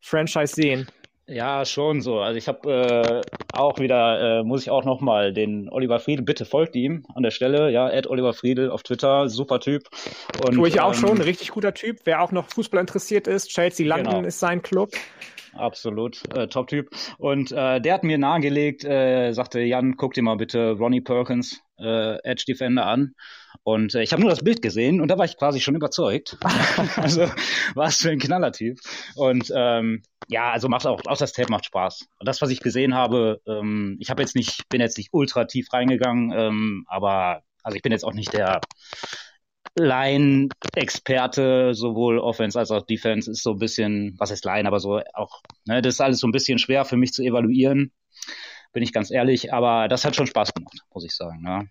Franchise 0.00 0.54
sehen? 0.54 0.86
Ja, 1.30 1.64
schon 1.64 2.00
so. 2.00 2.18
Also 2.18 2.36
ich 2.36 2.48
habe 2.48 3.22
äh, 3.24 3.56
auch 3.56 3.78
wieder, 3.78 4.40
äh, 4.40 4.42
muss 4.42 4.62
ich 4.62 4.70
auch 4.70 4.84
nochmal 4.84 5.32
den 5.32 5.68
Oliver 5.70 6.00
Friedel, 6.00 6.24
bitte 6.24 6.44
folgt 6.44 6.74
ihm 6.74 7.04
an 7.14 7.22
der 7.22 7.30
Stelle, 7.30 7.70
ja, 7.70 7.88
Ed 7.88 8.08
Oliver 8.08 8.32
Friedel 8.32 8.68
auf 8.68 8.82
Twitter, 8.82 9.28
super 9.28 9.60
Typ. 9.60 9.84
Und, 10.44 10.54
Tue 10.54 10.66
ich 10.66 10.80
auch 10.80 10.92
ähm, 10.92 10.98
schon, 10.98 11.20
richtig 11.20 11.52
guter 11.52 11.72
Typ. 11.72 12.00
Wer 12.02 12.20
auch 12.20 12.32
noch 12.32 12.48
Fußball 12.48 12.80
interessiert 12.80 13.28
ist, 13.28 13.48
Chelsea 13.48 13.86
London 13.86 14.14
genau. 14.14 14.26
ist 14.26 14.40
sein 14.40 14.60
Club. 14.60 14.90
Absolut, 15.52 16.22
äh, 16.34 16.48
Top-Typ. 16.48 16.90
Und 17.18 17.52
äh, 17.52 17.80
der 17.80 17.94
hat 17.94 18.02
mir 18.02 18.18
nahegelegt, 18.18 18.84
äh, 18.84 19.32
sagte, 19.32 19.60
Jan, 19.60 19.96
guck 19.96 20.14
dir 20.14 20.22
mal 20.22 20.36
bitte 20.36 20.72
Ronnie 20.72 21.00
Perkins, 21.00 21.60
äh, 21.78 22.16
Edge 22.24 22.44
Defender 22.48 22.86
an. 22.86 23.14
Und 23.62 23.94
äh, 23.94 24.02
ich 24.02 24.12
habe 24.12 24.22
nur 24.22 24.30
das 24.30 24.42
Bild 24.42 24.62
gesehen 24.62 25.00
und 25.00 25.08
da 25.08 25.18
war 25.18 25.24
ich 25.24 25.36
quasi 25.36 25.60
schon 25.60 25.74
überzeugt. 25.74 26.38
also 26.96 27.28
was 27.74 27.96
für 27.96 28.10
ein 28.10 28.18
Knallertyp. 28.18 28.80
Und 29.16 29.52
ähm, 29.54 30.02
ja, 30.28 30.50
also 30.50 30.68
macht 30.68 30.86
auch, 30.86 31.00
auch 31.06 31.18
das 31.18 31.32
Tape 31.32 31.50
macht 31.50 31.66
Spaß. 31.66 32.08
Und 32.18 32.28
das, 32.28 32.40
was 32.40 32.50
ich 32.50 32.60
gesehen 32.60 32.94
habe, 32.94 33.40
ähm, 33.46 33.96
ich 34.00 34.10
habe 34.10 34.22
jetzt 34.22 34.36
nicht, 34.36 34.68
bin 34.68 34.80
jetzt 34.80 34.98
nicht 34.98 35.10
ultra 35.12 35.44
tief 35.44 35.72
reingegangen, 35.72 36.32
ähm, 36.32 36.84
aber 36.88 37.42
also 37.62 37.76
ich 37.76 37.82
bin 37.82 37.92
jetzt 37.92 38.04
auch 38.04 38.14
nicht 38.14 38.32
der 38.32 38.60
Line-Experte, 39.78 41.74
sowohl 41.74 42.18
Offense 42.18 42.58
als 42.58 42.70
auch 42.70 42.82
Defense, 42.84 43.30
ist 43.30 43.42
so 43.42 43.52
ein 43.52 43.58
bisschen, 43.58 44.14
was 44.18 44.30
heißt 44.30 44.44
Line, 44.44 44.66
aber 44.66 44.80
so 44.80 45.00
auch, 45.14 45.42
ne, 45.66 45.80
das 45.82 45.94
ist 45.94 46.00
alles 46.00 46.18
so 46.18 46.26
ein 46.26 46.32
bisschen 46.32 46.58
schwer 46.58 46.84
für 46.84 46.96
mich 46.96 47.12
zu 47.12 47.22
evaluieren, 47.22 47.92
bin 48.72 48.82
ich 48.82 48.92
ganz 48.92 49.10
ehrlich, 49.10 49.52
aber 49.52 49.88
das 49.88 50.04
hat 50.04 50.16
schon 50.16 50.26
Spaß 50.26 50.54
gemacht, 50.54 50.78
muss 50.92 51.04
ich 51.04 51.14
sagen. 51.14 51.40
Ne? 51.42 51.68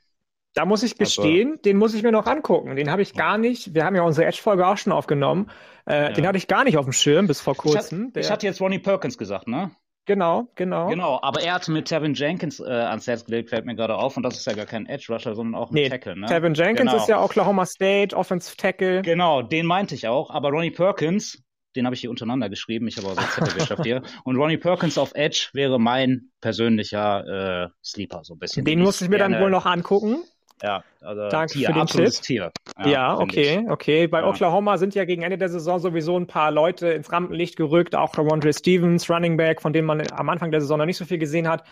Da 0.60 0.66
muss 0.66 0.84
ich 0.84 0.98
gestehen, 0.98 1.52
also, 1.52 1.62
den 1.62 1.78
muss 1.78 1.94
ich 1.94 2.04
mir 2.04 2.12
noch 2.12 2.26
angucken. 2.26 2.76
Den 2.76 2.92
habe 2.92 3.02
ich 3.02 3.14
gar 3.14 3.38
nicht, 3.38 3.74
wir 3.74 3.86
haben 3.86 3.96
ja 3.96 4.02
unsere 4.02 4.28
Edge-Folge 4.28 4.68
auch 4.68 4.76
schon 4.76 4.92
aufgenommen, 4.92 5.50
äh, 5.88 6.02
ja. 6.02 6.10
den 6.12 6.28
hatte 6.28 6.38
ich 6.38 6.50
gar 6.50 6.66
nicht 6.66 6.78
auf 6.78 6.84
dem 6.84 6.92
Schirm 6.92 7.28
bis 7.28 7.40
vor 7.40 7.56
kurzem. 7.56 8.12
Ich, 8.14 8.26
ich 8.26 8.30
hatte 8.30 8.46
jetzt 8.46 8.60
Ronnie 8.60 8.80
Perkins 8.80 9.18
gesagt, 9.18 9.48
ne? 9.48 9.72
Genau, 10.04 10.50
genau. 10.56 10.90
Genau, 10.90 11.18
aber 11.22 11.42
er 11.42 11.54
hat 11.54 11.70
mit 11.70 11.86
Tevin 11.86 12.14
Jenkins 12.14 12.60
äh, 12.60 12.66
ans 12.66 13.08
Herz 13.08 13.24
gelegt, 13.24 13.52
fällt 13.52 13.66
mir 13.66 13.76
gerade 13.76 13.96
auf. 13.96 14.18
Und 14.18 14.24
das 14.24 14.38
ist 14.38 14.48
ja 14.48 14.54
gar 14.54 14.66
kein 14.66 14.86
Edge 14.86 15.06
Rusher, 15.14 15.34
sondern 15.34 15.56
auch 15.56 15.72
ein 15.72 15.76
nee, 15.76 15.88
Tackle. 15.88 16.20
Ne? 16.20 16.26
Tevin 16.26 16.56
Jenkins 16.56 16.92
genau. 16.92 16.98
ist 16.98 17.08
ja 17.08 17.24
Oklahoma 17.24 17.66
State, 17.66 18.14
Offensive 18.14 18.58
Tackle. 18.58 19.02
Genau, 19.02 19.42
den 19.42 19.66
meinte 19.66 19.96
ich 19.96 20.10
auch. 20.10 20.30
Aber 20.30 20.50
Ronnie 20.50 20.72
Perkins, 20.72 21.42
den 21.78 21.86
habe 21.86 21.96
ich 21.96 22.02
hier 22.02 22.10
untereinander 22.10 22.50
geschrieben. 22.50 22.86
Ich 22.90 22.98
habe 22.98 23.08
auch 23.08 23.16
so 23.16 23.22
Zettelwirtschaft 23.22 23.84
hier. 23.84 24.02
Und 24.26 24.36
Ronnie 24.36 24.58
Perkins 24.58 24.98
auf 24.98 25.14
Edge 25.16 25.52
wäre 25.54 25.80
mein 25.80 26.32
persönlicher 26.42 27.68
äh, 27.68 27.70
Sleeper, 27.82 28.26
so 28.26 28.34
ein 28.34 28.40
bisschen. 28.40 28.66
Den 28.66 28.82
muss 28.82 29.00
ich 29.00 29.08
mir 29.08 29.20
dann 29.20 29.40
wohl 29.40 29.50
noch 29.50 29.66
angucken. 29.66 30.26
Ja, 30.62 30.84
also 31.02 31.30
Danke 31.30 31.54
Tier, 31.54 31.68
für 31.68 31.74
den 31.74 31.88
Tipp. 31.88 32.22
Tier. 32.22 32.52
Ja, 32.80 32.88
ja 32.88 33.18
okay, 33.18 33.62
ich. 33.64 33.70
okay. 33.70 34.08
Bei 34.08 34.20
ja. 34.20 34.28
Oklahoma 34.28 34.78
sind 34.78 34.96
ja 34.96 35.06
gegen 35.06 35.22
Ende 35.22 35.38
der 35.38 35.50
Saison 35.50 35.80
sowieso 35.80 36.18
ein 36.18 36.28
paar 36.28 36.52
Leute 36.52 36.90
ins 36.90 37.12
Rampenlicht 37.12 37.56
gerückt, 37.56 37.96
auch 37.96 38.18
Ramondre 38.18 38.54
Stevens, 38.54 39.10
Running 39.10 39.38
Back, 39.38 39.62
von 39.62 39.74
dem 39.74 39.86
man 39.86 40.02
am 40.12 40.30
Anfang 40.30 40.52
der 40.52 40.62
Saison 40.62 40.78
noch 40.78 40.86
nicht 40.86 40.98
so 40.98 41.06
viel 41.06 41.18
gesehen 41.18 41.48
hat. 41.48 41.64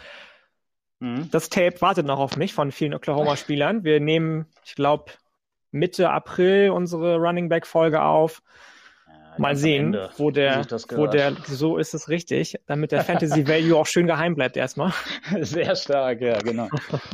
Mhm. 1.00 1.30
Das 1.32 1.50
Tape 1.50 1.80
wartet 1.82 2.06
noch 2.06 2.20
auf 2.20 2.38
mich 2.38 2.54
von 2.54 2.72
vielen 2.72 2.94
Oklahoma-Spielern. 2.94 3.84
Wir 3.84 4.00
nehmen, 4.00 4.46
ich 4.66 4.76
glaube, 4.76 5.12
Mitte 5.72 6.10
April 6.10 6.72
unsere 6.72 7.18
Running 7.18 7.50
Back-Folge 7.50 8.02
auf 8.02 8.42
mal 9.40 9.56
sehen, 9.56 9.86
Ende, 9.88 10.10
wo 10.18 10.32
der, 10.32 10.66
wo 10.96 11.08
der, 11.08 11.36
so 11.48 11.78
ist 11.78 11.94
es 11.94 12.10
richtig, 12.10 12.56
damit 12.68 12.92
der 12.92 13.04
Fantasy 13.06 13.48
Value 13.48 13.78
auch 13.78 13.86
schön 13.86 14.08
geheim 14.08 14.36
bleibt 14.36 14.58
erstmal. 14.58 14.92
Sehr 15.42 15.76
stark, 15.76 16.22
ja, 16.22 16.40
genau. 16.40 16.68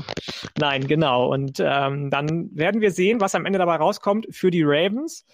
Nein, 0.57 0.87
genau. 0.87 1.31
Und 1.31 1.59
ähm, 1.59 2.09
dann 2.09 2.49
werden 2.53 2.81
wir 2.81 2.91
sehen, 2.91 3.19
was 3.21 3.35
am 3.35 3.45
Ende 3.45 3.59
dabei 3.59 3.75
rauskommt 3.77 4.27
für 4.31 4.51
die 4.51 4.63
Ravens. 4.63 5.25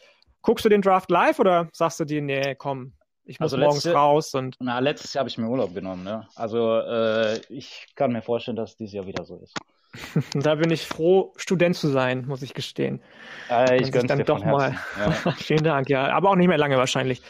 Guckst 0.41 0.63
du 0.65 0.69
den 0.69 0.81
Draft 0.81 1.11
live 1.11 1.39
oder 1.39 1.67
sagst 1.73 1.99
du 1.99 2.05
dir, 2.05 2.21
nee, 2.21 2.55
komm, 2.55 2.93
Ich 3.25 3.39
muss 3.39 3.53
Also 3.53 3.57
morgens 3.57 3.83
letzte- 3.83 3.97
raus 3.97 4.33
und 4.33 4.55
Na, 4.59 4.79
letztes 4.79 5.13
Jahr 5.13 5.21
habe 5.21 5.29
ich 5.29 5.37
mir 5.37 5.47
Urlaub 5.47 5.73
genommen, 5.73 6.03
ne? 6.03 6.27
Also 6.35 6.77
äh, 6.79 7.39
ich 7.49 7.87
kann 7.95 8.11
mir 8.13 8.21
vorstellen, 8.21 8.55
dass 8.57 8.71
es 8.71 8.77
dieses 8.77 8.93
Jahr 8.93 9.05
wieder 9.05 9.25
so 9.25 9.37
ist. 9.43 9.53
da 10.33 10.55
bin 10.55 10.71
ich 10.71 10.85
froh, 10.85 11.33
Student 11.37 11.75
zu 11.75 11.87
sein, 11.87 12.25
muss 12.27 12.41
ich 12.41 12.53
gestehen. 12.53 13.01
Äh, 13.49 13.81
ich 13.81 13.91
gönn's 13.91 14.07
dann 14.07 14.23
doch 14.23 14.43
mal-. 14.43 14.77
Ja. 14.99 15.31
Vielen 15.37 15.63
Dank, 15.63 15.89
ja. 15.89 16.07
Aber 16.09 16.29
auch 16.29 16.35
nicht 16.35 16.47
mehr 16.47 16.57
lange 16.57 16.77
wahrscheinlich. 16.77 17.21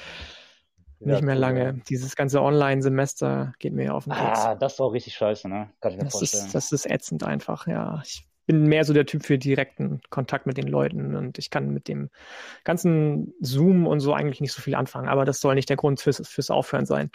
Ja, 0.99 1.14
nicht 1.14 1.23
mehr 1.23 1.36
lange. 1.36 1.64
ja. 1.64 1.72
Dieses 1.90 2.15
ganze 2.15 2.41
Online-Semester 2.41 3.53
geht 3.60 3.73
mir 3.73 3.94
auf 3.95 4.03
den 4.03 4.14
Keks. 4.14 4.40
Ah, 4.40 4.56
das 4.56 4.73
ist 4.73 4.81
auch 4.81 4.91
richtig 4.91 5.15
scheiße, 5.15 5.48
ne? 5.48 5.69
Kann 5.80 5.91
ich 5.91 5.98
mir 5.98 6.03
das, 6.06 6.14
vorstellen. 6.14 6.45
ist, 6.45 6.56
das 6.56 6.72
ist 6.73 6.86
ätzend 6.86 7.23
einfach, 7.23 7.68
ja. 7.68 8.02
Ich 8.03 8.27
bin 8.45 8.65
mehr 8.65 8.84
so 8.84 8.94
der 8.94 9.06
Typ 9.06 9.26
für 9.26 9.38
direkten 9.38 10.02
Kontakt 10.10 10.45
mit 10.45 10.57
den 10.57 10.68
Leuten 10.68 11.15
und 11.15 11.38
ich 11.38 11.52
kann 11.52 11.69
mit 11.69 11.88
dem 11.88 12.10
ganzen 12.64 13.34
Zoom 13.40 13.88
und 13.88 13.99
so 14.02 14.14
eigentlich 14.14 14.41
nicht 14.41 14.52
so 14.52 14.61
viel 14.61 14.76
anfangen. 14.76 15.07
Aber 15.07 15.23
das 15.23 15.40
soll 15.40 15.56
nicht 15.56 15.69
der 15.69 15.77
Grund 15.77 16.02
fürs, 16.02 16.27
fürs 16.27 16.49
Aufhören 16.49 16.86
sein. 16.86 17.11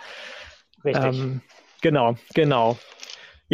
richtig. 0.84 1.18
Ähm, 1.18 1.42
genau, 1.82 2.14
genau. 2.34 2.78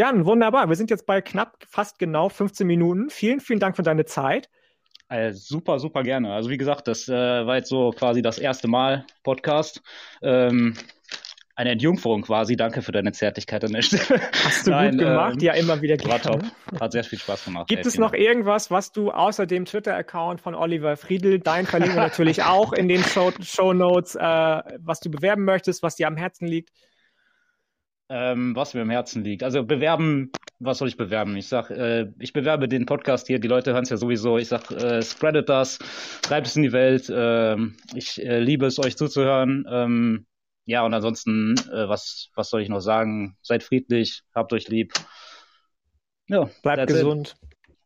Jan, 0.01 0.25
wunderbar. 0.25 0.71
Wir 0.71 0.77
sind 0.77 0.89
jetzt 0.89 1.05
bei 1.05 1.21
knapp 1.21 1.59
fast 1.69 1.99
genau 1.99 2.31
15 2.31 2.67
Minuten. 2.67 3.11
Vielen, 3.11 3.39
vielen 3.39 3.61
Dank 3.61 3.77
für 3.77 3.83
deine 3.83 4.07
Zeit. 4.07 4.49
Äh, 5.11 5.33
super, 5.35 5.79
super 5.79 6.03
gerne. 6.05 6.33
Also 6.33 6.49
wie 6.49 6.57
gesagt, 6.57 6.89
das 6.89 7.07
äh, 7.07 7.13
war 7.13 7.57
jetzt 7.57 7.69
so 7.69 7.91
quasi 7.91 8.23
das 8.23 8.39
erste 8.39 8.67
Mal 8.67 9.05
Podcast. 9.25 9.83
Ähm, 10.23 10.75
eine 11.55 11.73
Entjungferung 11.73 12.23
quasi. 12.23 12.57
Danke 12.57 12.81
für 12.81 12.93
deine 12.93 13.13
Zärtlichkeit 13.13 13.63
an 13.63 13.73
der 13.73 13.83
Stelle. 13.83 14.23
Hast 14.43 14.67
du 14.67 14.71
Nein, 14.71 14.93
gut 14.93 15.01
gemacht. 15.01 15.35
ähm, 15.35 15.41
ja, 15.41 15.53
immer 15.53 15.83
wieder 15.83 15.99
War 16.09 16.19
gerne. 16.19 16.49
top. 16.71 16.81
Hat 16.81 16.93
sehr 16.93 17.05
viel 17.05 17.19
Spaß 17.19 17.45
gemacht. 17.45 17.69
Gibt 17.69 17.85
es 17.85 17.99
noch 17.99 18.15
irgendwas, 18.15 18.71
was 18.71 18.93
du 18.93 19.11
außer 19.11 19.45
dem 19.45 19.67
Twitter-Account 19.67 20.41
von 20.41 20.55
Oliver 20.55 20.97
Friedl, 20.97 21.41
dein 21.41 21.67
verlinken 21.67 21.99
wir 21.99 22.05
natürlich 22.05 22.43
auch 22.43 22.73
in 22.73 22.89
den 22.89 23.05
Show, 23.05 23.33
Show 23.43 23.75
Notes, 23.75 24.15
äh, 24.15 24.23
was 24.79 25.01
du 25.01 25.11
bewerben 25.11 25.45
möchtest, 25.45 25.83
was 25.83 25.97
dir 25.97 26.07
am 26.07 26.17
Herzen 26.17 26.47
liegt? 26.47 26.71
Ähm, 28.13 28.57
was 28.57 28.75
mir 28.75 28.83
im 28.83 28.91
Herzen 28.91 29.23
liegt. 29.23 29.45
Also 29.45 29.63
bewerben, 29.63 30.33
was 30.59 30.79
soll 30.79 30.89
ich 30.89 30.97
bewerben? 30.97 31.37
Ich 31.37 31.47
sag, 31.47 31.71
äh, 31.71 32.09
ich 32.19 32.33
bewerbe 32.33 32.67
den 32.67 32.85
Podcast 32.85 33.29
hier, 33.29 33.39
die 33.39 33.47
Leute 33.47 33.73
hören 33.73 33.85
es 33.85 33.91
ja 33.91 33.97
sowieso. 33.97 34.37
Ich 34.37 34.49
sag, 34.49 34.69
äh, 34.73 35.01
spreadet 35.01 35.49
das, 35.49 35.79
treibt 36.21 36.49
es 36.49 36.57
in 36.57 36.63
die 36.63 36.73
Welt. 36.73 37.09
Ähm, 37.15 37.77
ich 37.95 38.21
äh, 38.21 38.41
liebe 38.41 38.67
es, 38.67 38.81
euch 38.81 38.97
zuzuhören. 38.97 39.65
Ähm, 39.71 40.27
ja, 40.67 40.85
und 40.85 40.93
ansonsten, 40.93 41.55
äh, 41.73 41.89
was, 41.89 42.31
was 42.35 42.51
soll 42.51 42.63
ich 42.63 42.69
noch 42.69 42.81
sagen? 42.81 43.37
Seid 43.43 43.63
friedlich, 43.63 44.25
habt 44.35 44.53
euch 44.53 44.67
lieb. 44.67 44.93
Ja, 46.27 46.51
Bleibt 46.63 46.89
that's 46.89 47.01
it. 47.01 47.37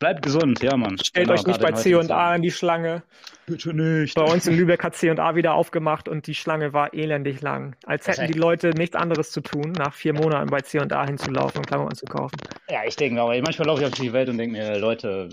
Bleibt 0.04 0.20
gesund, 0.20 0.62
ja, 0.62 0.76
Mann. 0.76 0.98
Stellt 0.98 1.28
Genau, 1.28 1.40
euch 1.40 1.46
nicht 1.46 1.62
bei 1.62 1.70
in 1.70 1.76
C 1.76 1.94
heutigen 1.94 1.96
und 2.00 2.10
A 2.10 2.26
Zeiten. 2.26 2.36
in 2.36 2.42
die 2.42 2.50
Schlange. 2.50 3.02
Bitte 3.46 3.72
nicht. 3.72 4.14
Bei 4.14 4.22
uns 4.24 4.46
in 4.46 4.54
Lübeck 4.54 4.84
hat 4.84 4.94
C 4.94 5.08
und 5.08 5.18
A 5.18 5.34
wieder 5.34 5.54
aufgemacht 5.54 6.08
und 6.10 6.26
die 6.26 6.34
Schlange 6.34 6.74
war 6.74 6.92
elendig 6.92 7.40
lang. 7.40 7.74
Als 7.86 8.06
hätten 8.06 8.26
die 8.26 8.38
Leute 8.38 8.70
nichts 8.76 8.96
anderes 8.96 9.30
zu 9.30 9.40
tun, 9.40 9.72
nach 9.72 9.94
vier 9.94 10.12
Monaten 10.12 10.50
bei 10.50 10.60
C 10.60 10.78
und 10.78 10.92
A 10.92 11.06
hinzulaufen 11.06 11.60
und 11.60 11.66
Klamotten 11.66 11.94
zu 11.94 12.04
kaufen. 12.04 12.36
Ja, 12.68 12.80
ich 12.86 12.96
denke 12.96 13.18
aber, 13.22 13.34
manchmal 13.40 13.66
laufe 13.66 13.80
ich 13.80 13.86
auf 13.86 13.94
die 13.94 14.12
Welt 14.12 14.28
und 14.28 14.36
denke 14.36 14.58
mir, 14.58 14.78
Leute, 14.78 15.30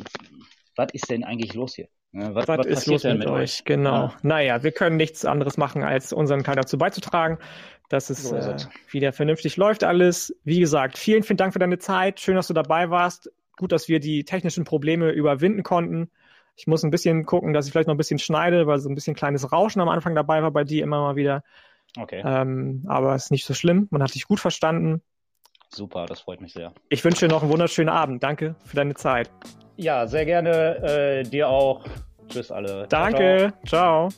was 0.77 0.87
ist 0.93 1.09
denn 1.09 1.25
eigentlich 1.25 1.53
los 1.53 1.75
hier? 1.75 1.89
Ja, 2.13 2.33
was, 2.33 2.47
Was, 2.47 2.59
was 2.59 2.65
ist 2.67 2.73
passiert 2.75 2.93
los 2.93 3.01
denn 3.01 3.17
mit 3.17 3.27
mit 3.27 3.35
euch? 3.35 3.65
Genau. 3.65 4.05
Ja. 4.05 4.13
Naja, 4.21 4.63
wir 4.63 4.71
können 4.71 4.95
nichts 4.95 5.25
anderes 5.25 5.57
machen, 5.57 5.83
als 5.83 6.13
unseren 6.13 6.45
Teil 6.45 6.55
dazu 6.55 6.77
beizutragen, 6.77 7.39
dass 7.89 8.09
es 8.09 8.23
So 8.23 8.35
äh, 8.37 8.39
es. 8.53 8.69
wieder 8.89 9.11
vernünftig 9.11 9.57
läuft 9.57 9.83
alles. 9.83 10.33
Wie 10.45 10.61
gesagt, 10.61 10.97
vielen, 10.97 11.23
vielen 11.23 11.35
Dank 11.35 11.51
für 11.51 11.59
deine 11.59 11.77
Zeit. 11.77 12.21
Schön, 12.21 12.35
dass 12.35 12.47
du 12.47 12.53
dabei 12.53 12.89
warst. 12.89 13.29
Gut, 13.61 13.71
dass 13.71 13.87
wir 13.87 13.99
die 13.99 14.23
technischen 14.23 14.63
Probleme 14.63 15.11
überwinden 15.11 15.61
konnten. 15.61 16.09
Ich 16.55 16.65
muss 16.65 16.81
ein 16.81 16.89
bisschen 16.89 17.27
gucken, 17.27 17.53
dass 17.53 17.67
ich 17.67 17.71
vielleicht 17.71 17.85
noch 17.85 17.93
ein 17.93 17.97
bisschen 17.99 18.17
schneide, 18.17 18.65
weil 18.65 18.79
so 18.79 18.89
ein 18.89 18.95
bisschen 18.95 19.13
kleines 19.15 19.51
Rauschen 19.51 19.81
am 19.81 19.87
Anfang 19.87 20.15
dabei 20.15 20.41
war 20.41 20.49
bei 20.49 20.63
dir 20.63 20.81
immer 20.81 20.99
mal 20.99 21.15
wieder. 21.15 21.43
Okay, 21.95 22.23
Ähm, 22.25 22.83
aber 22.87 23.13
ist 23.13 23.29
nicht 23.29 23.45
so 23.45 23.53
schlimm. 23.53 23.87
Man 23.91 24.01
hat 24.01 24.15
dich 24.15 24.25
gut 24.25 24.39
verstanden. 24.39 25.03
super, 25.69 26.07
das 26.07 26.21
freut 26.21 26.41
mich 26.41 26.53
sehr. 26.53 26.73
Ich 26.89 27.05
wünsche 27.05 27.27
dir 27.27 27.31
noch 27.31 27.43
einen 27.43 27.51
wunderschönen 27.51 27.89
Abend. 27.89 28.23
Danke 28.23 28.55
für 28.65 28.75
deine 28.75 28.95
Zeit. 28.95 29.29
Ja, 29.77 30.07
sehr 30.07 30.25
gerne 30.25 30.77
äh, 30.77 31.21
dir 31.21 31.47
auch. 31.47 31.85
Tschüss 32.29 32.51
alle. 32.51 32.87
Ciao, 32.89 33.09
ciao. 33.09 33.11
Danke. 33.11 33.53
ciao. 33.67 34.09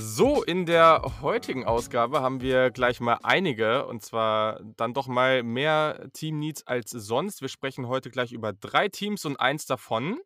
So, 0.00 0.44
in 0.44 0.64
der 0.64 1.02
heutigen 1.22 1.64
Ausgabe 1.64 2.20
haben 2.20 2.40
wir 2.40 2.70
gleich 2.70 3.00
mal 3.00 3.18
einige 3.24 3.84
und 3.84 4.00
zwar 4.00 4.60
dann 4.76 4.94
doch 4.94 5.08
mal 5.08 5.42
mehr 5.42 6.08
Team-Needs 6.12 6.68
als 6.68 6.90
sonst. 6.90 7.40
Wir 7.40 7.48
sprechen 7.48 7.88
heute 7.88 8.08
gleich 8.08 8.30
über 8.30 8.52
drei 8.52 8.88
Teams 8.88 9.24
und 9.24 9.40
eins 9.40 9.66
davon 9.66 10.20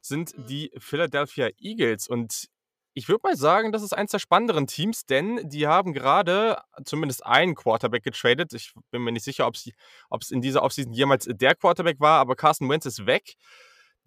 sind 0.00 0.34
die 0.48 0.70
Philadelphia 0.78 1.48
Eagles 1.58 2.06
und 2.06 2.46
ich 2.94 3.08
würde 3.08 3.22
mal 3.24 3.36
sagen, 3.36 3.72
das 3.72 3.82
ist 3.82 3.92
eins 3.92 4.12
der 4.12 4.20
spannenderen 4.20 4.68
Teams, 4.68 5.04
denn 5.04 5.48
die 5.48 5.66
haben 5.66 5.92
gerade 5.92 6.62
zumindest 6.84 7.26
einen 7.26 7.56
Quarterback 7.56 8.04
getradet. 8.04 8.52
Ich 8.52 8.72
bin 8.92 9.02
mir 9.02 9.10
nicht 9.10 9.24
sicher, 9.24 9.48
ob 9.48 9.56
es 9.56 10.30
in 10.30 10.40
dieser 10.40 10.62
Offseason 10.62 10.92
jemals 10.92 11.28
der 11.28 11.56
Quarterback 11.56 11.98
war, 11.98 12.20
aber 12.20 12.36
Carson 12.36 12.68
Wentz 12.68 12.86
ist 12.86 13.04
weg. 13.04 13.34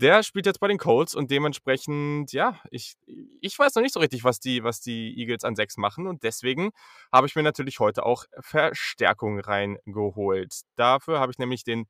Der 0.02 0.24
spielt 0.24 0.48
jetzt 0.48 0.60
bei 0.60 0.68
den 0.68 0.80
Colts 0.80 1.14
und 1.14 1.30
dementsprechend, 1.30 2.34
ja, 2.34 2.60
ich, 2.72 2.96
ich 3.40 3.60
weiß 3.60 3.76
noch 3.76 3.84
nicht 3.84 3.94
so 3.94 4.00
richtig, 4.00 4.24
was 4.24 4.40
die, 4.40 4.64
was 4.64 4.82
die 4.82 5.16
Eagles 5.16 5.44
an 5.44 5.56
6 5.56 5.78
machen 5.78 6.08
und 6.08 6.24
deswegen 6.24 6.72
habe 7.14 7.28
ich 7.28 7.36
mir 7.36 7.44
natürlich 7.44 7.80
heute 7.80 8.04
auch 8.04 8.26
Verstärkung 8.40 9.40
reingeholt. 9.40 10.62
Dafür 10.76 11.20
habe 11.20 11.32
ich 11.32 11.38
nämlich 11.38 11.64
den 11.64 11.86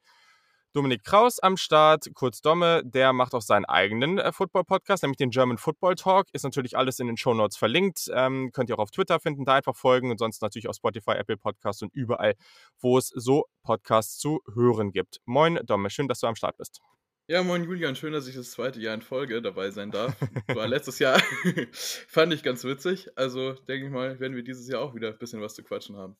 Dominik 0.73 1.03
Kraus 1.05 1.39
am 1.39 1.55
Start, 1.55 2.07
kurz 2.13 2.41
Domme, 2.41 2.81
der 2.83 3.13
macht 3.13 3.33
auch 3.33 3.41
seinen 3.41 3.65
eigenen 3.65 4.17
äh, 4.19 4.33
Football-Podcast, 4.33 5.03
nämlich 5.03 5.17
den 5.17 5.29
German 5.29 5.57
Football 5.57 5.95
Talk. 5.95 6.27
Ist 6.33 6.43
natürlich 6.43 6.77
alles 6.77 6.99
in 6.99 7.07
den 7.07 7.17
Show 7.17 7.33
Notes 7.33 7.57
verlinkt. 7.57 8.09
Ähm, 8.13 8.51
könnt 8.53 8.69
ihr 8.69 8.75
auch 8.75 8.83
auf 8.83 8.91
Twitter 8.91 9.19
finden, 9.21 9.45
da 9.45 9.55
einfach 9.55 9.75
folgen 9.75 10.11
und 10.11 10.17
sonst 10.17 10.41
natürlich 10.41 10.67
auf 10.69 10.75
Spotify, 10.75 11.11
Apple 11.11 11.37
Podcasts 11.37 11.81
und 11.81 11.93
überall, 11.93 12.35
wo 12.79 12.97
es 12.97 13.07
so 13.07 13.45
Podcasts 13.63 14.17
zu 14.17 14.41
hören 14.53 14.91
gibt. 14.91 15.19
Moin 15.25 15.59
Domme, 15.65 15.89
schön, 15.89 16.07
dass 16.07 16.19
du 16.19 16.27
am 16.27 16.35
Start 16.35 16.57
bist. 16.57 16.81
Ja, 17.27 17.43
moin 17.43 17.63
Julian, 17.63 17.95
schön, 17.95 18.13
dass 18.13 18.27
ich 18.27 18.35
das 18.35 18.51
zweite 18.51 18.79
Jahr 18.79 18.93
in 18.93 19.01
Folge 19.01 19.41
dabei 19.41 19.71
sein 19.71 19.91
darf. 19.91 20.15
War 20.47 20.67
letztes 20.67 20.99
Jahr, 20.99 21.19
fand 21.71 22.33
ich 22.33 22.43
ganz 22.43 22.63
witzig. 22.63 23.09
Also 23.15 23.53
denke 23.53 23.85
ich 23.85 23.91
mal, 23.91 24.19
werden 24.19 24.35
wir 24.35 24.43
dieses 24.43 24.67
Jahr 24.67 24.81
auch 24.81 24.95
wieder 24.95 25.09
ein 25.09 25.17
bisschen 25.17 25.41
was 25.41 25.55
zu 25.55 25.63
quatschen 25.63 25.95
haben. 25.95 26.17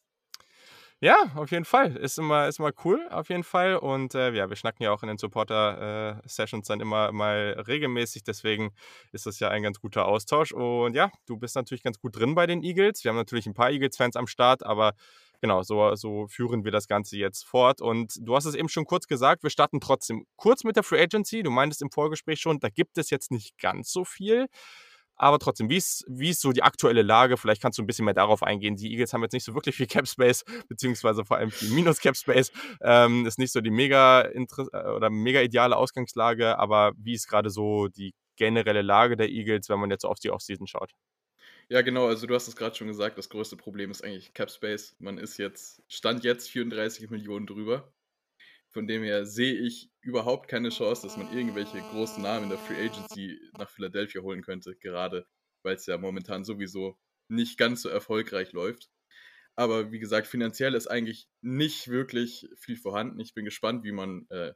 Ja, 1.03 1.31
auf 1.33 1.49
jeden 1.49 1.65
Fall. 1.65 1.97
Ist 1.97 2.19
immer, 2.19 2.47
ist 2.47 2.59
immer 2.59 2.71
cool, 2.85 3.07
auf 3.09 3.29
jeden 3.29 3.43
Fall. 3.43 3.75
Und 3.77 4.13
äh, 4.13 4.31
ja, 4.33 4.47
wir 4.49 4.55
schnacken 4.55 4.83
ja 4.83 4.91
auch 4.91 5.01
in 5.01 5.07
den 5.07 5.17
Supporter-Sessions 5.17 6.67
dann 6.67 6.79
immer 6.79 7.11
mal 7.11 7.63
regelmäßig. 7.67 8.23
Deswegen 8.23 8.71
ist 9.11 9.25
das 9.25 9.39
ja 9.39 9.49
ein 9.49 9.63
ganz 9.63 9.79
guter 9.79 10.05
Austausch. 10.05 10.51
Und 10.51 10.95
ja, 10.95 11.11
du 11.25 11.37
bist 11.37 11.55
natürlich 11.55 11.81
ganz 11.81 11.99
gut 11.99 12.19
drin 12.19 12.35
bei 12.35 12.45
den 12.45 12.61
Eagles. 12.61 13.03
Wir 13.03 13.09
haben 13.09 13.15
natürlich 13.15 13.47
ein 13.47 13.55
paar 13.55 13.71
Eagles-Fans 13.71 14.15
am 14.15 14.27
Start, 14.27 14.63
aber 14.63 14.93
genau, 15.41 15.63
so, 15.63 15.93
so 15.95 16.27
führen 16.27 16.63
wir 16.63 16.72
das 16.72 16.88
Ganze 16.88 17.18
jetzt 17.18 17.45
fort. 17.45 17.81
Und 17.81 18.13
du 18.22 18.35
hast 18.35 18.45
es 18.45 18.55
eben 18.55 18.69
schon 18.69 18.85
kurz 18.85 19.07
gesagt, 19.07 19.43
wir 19.43 19.49
starten 19.49 19.81
trotzdem 19.81 20.26
kurz 20.38 20.63
mit 20.63 20.76
der 20.76 20.84
Free 20.84 21.01
Agency. 21.01 21.43
Du 21.43 21.51
meintest 21.51 21.81
im 21.81 21.91
Vorgespräch 21.91 22.39
schon, 22.39 22.59
da 22.59 22.69
gibt 22.69 22.97
es 22.97 23.09
jetzt 23.09 23.31
nicht 23.31 23.57
ganz 23.57 23.91
so 23.91 24.05
viel. 24.05 24.47
Aber 25.22 25.38
trotzdem, 25.38 25.69
wie 25.69 25.77
ist, 25.77 26.03
wie 26.07 26.30
ist 26.30 26.41
so 26.41 26.51
die 26.51 26.63
aktuelle 26.63 27.03
Lage? 27.03 27.38
Vielleicht 27.38 27.61
kannst 27.61 27.77
du 27.77 27.84
ein 27.84 27.88
bisschen 27.88 28.05
mehr 28.05 28.15
darauf 28.15 28.41
eingehen. 28.41 28.76
Die 28.76 28.91
Eagles 28.91 29.13
haben 29.13 29.22
jetzt 29.22 29.34
nicht 29.34 29.43
so 29.43 29.53
wirklich 29.53 29.76
viel 29.76 29.85
Cap 29.85 30.07
Space, 30.07 30.43
beziehungsweise 30.69 31.26
vor 31.26 31.38
allem 31.38 31.51
viel 31.51 31.69
Minus 31.69 31.99
Cap 31.99 32.18
Space. 32.18 32.51
Ähm, 32.81 33.26
ist 33.27 33.38
nicht 33.38 33.51
so 33.51 33.61
die 33.61 33.69
mega 33.69 34.27
oder 34.95 35.11
mega 35.11 35.41
ideale 35.41 35.77
Ausgangslage, 35.77 36.57
aber 36.57 36.93
wie 36.97 37.13
ist 37.13 37.27
gerade 37.27 37.51
so 37.51 37.88
die 37.88 38.13
generelle 38.35 38.81
Lage 38.81 39.15
der 39.15 39.30
Eagles, 39.30 39.69
wenn 39.69 39.80
man 39.80 39.91
jetzt 39.91 40.05
auf 40.05 40.18
die 40.19 40.31
Offseason 40.31 40.65
schaut? 40.65 40.91
Ja, 41.72 41.84
genau, 41.84 42.07
also 42.07 42.27
du 42.27 42.35
hast 42.35 42.49
es 42.49 42.57
gerade 42.57 42.76
schon 42.76 42.88
gesagt, 42.88 43.18
das 43.18 43.30
größte 43.30 43.56
Problem 43.56 43.91
ist 43.91 44.03
eigentlich 44.03 44.34
Cap 44.34 44.52
Space. 44.52 44.93
Man 44.99 45.18
ist 45.18 45.38
jetzt, 45.38 45.81
stand 45.88 46.26
jetzt 46.26 46.49
34 46.49 47.10
Millionen 47.10 47.48
drüber. 47.48 47.93
Von 48.72 48.88
dem 48.88 49.03
her 49.03 49.26
sehe 49.26 49.53
ich 49.53 49.89
überhaupt 50.02 50.49
keine 50.49 50.68
Chance, 50.68 51.03
dass 51.03 51.15
man 51.15 51.31
irgendwelche 51.31 51.80
großen 51.80 52.22
Namen 52.22 52.43
in 52.43 52.49
der 52.49 52.60
Free 52.60 52.88
Agency 52.88 53.39
nach 53.57 53.69
Philadelphia 53.69 54.22
holen 54.22 54.41
könnte, 54.41 54.76
gerade 54.76 55.26
weil 55.64 55.76
es 55.77 55.85
ja 55.85 55.98
momentan 55.98 56.43
sowieso 56.43 56.98
nicht 57.30 57.57
ganz 57.57 57.84
so 57.84 57.88
erfolgreich 57.88 58.52
läuft. 58.52 58.89
Aber 59.56 59.93
wie 59.93 59.99
gesagt, 59.99 60.27
finanziell 60.27 60.76
ist 60.76 60.88
eigentlich 60.88 61.30
nicht 61.39 61.88
wirklich 61.88 62.49
viel 62.57 62.76
vorhanden. 62.76 63.22
Ich 63.22 63.34
bin 63.34 63.45
gespannt, 63.45 63.85
wie 63.85 63.93
man 63.93 64.26
äh, 64.30 64.52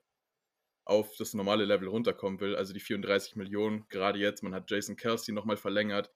auf 0.83 1.15
das 1.15 1.33
normale 1.33 1.63
Level 1.63 1.87
runterkommen 1.87 2.41
will. 2.41 2.57
Also 2.57 2.73
die 2.73 2.81
34 2.81 3.37
Millionen, 3.37 3.87
gerade 3.87 4.19
jetzt, 4.19 4.43
man 4.43 4.53
hat 4.53 4.69
Jason 4.69 4.97
Kelsey 4.97 5.33
nochmal 5.33 5.55
verlängert. 5.55 6.11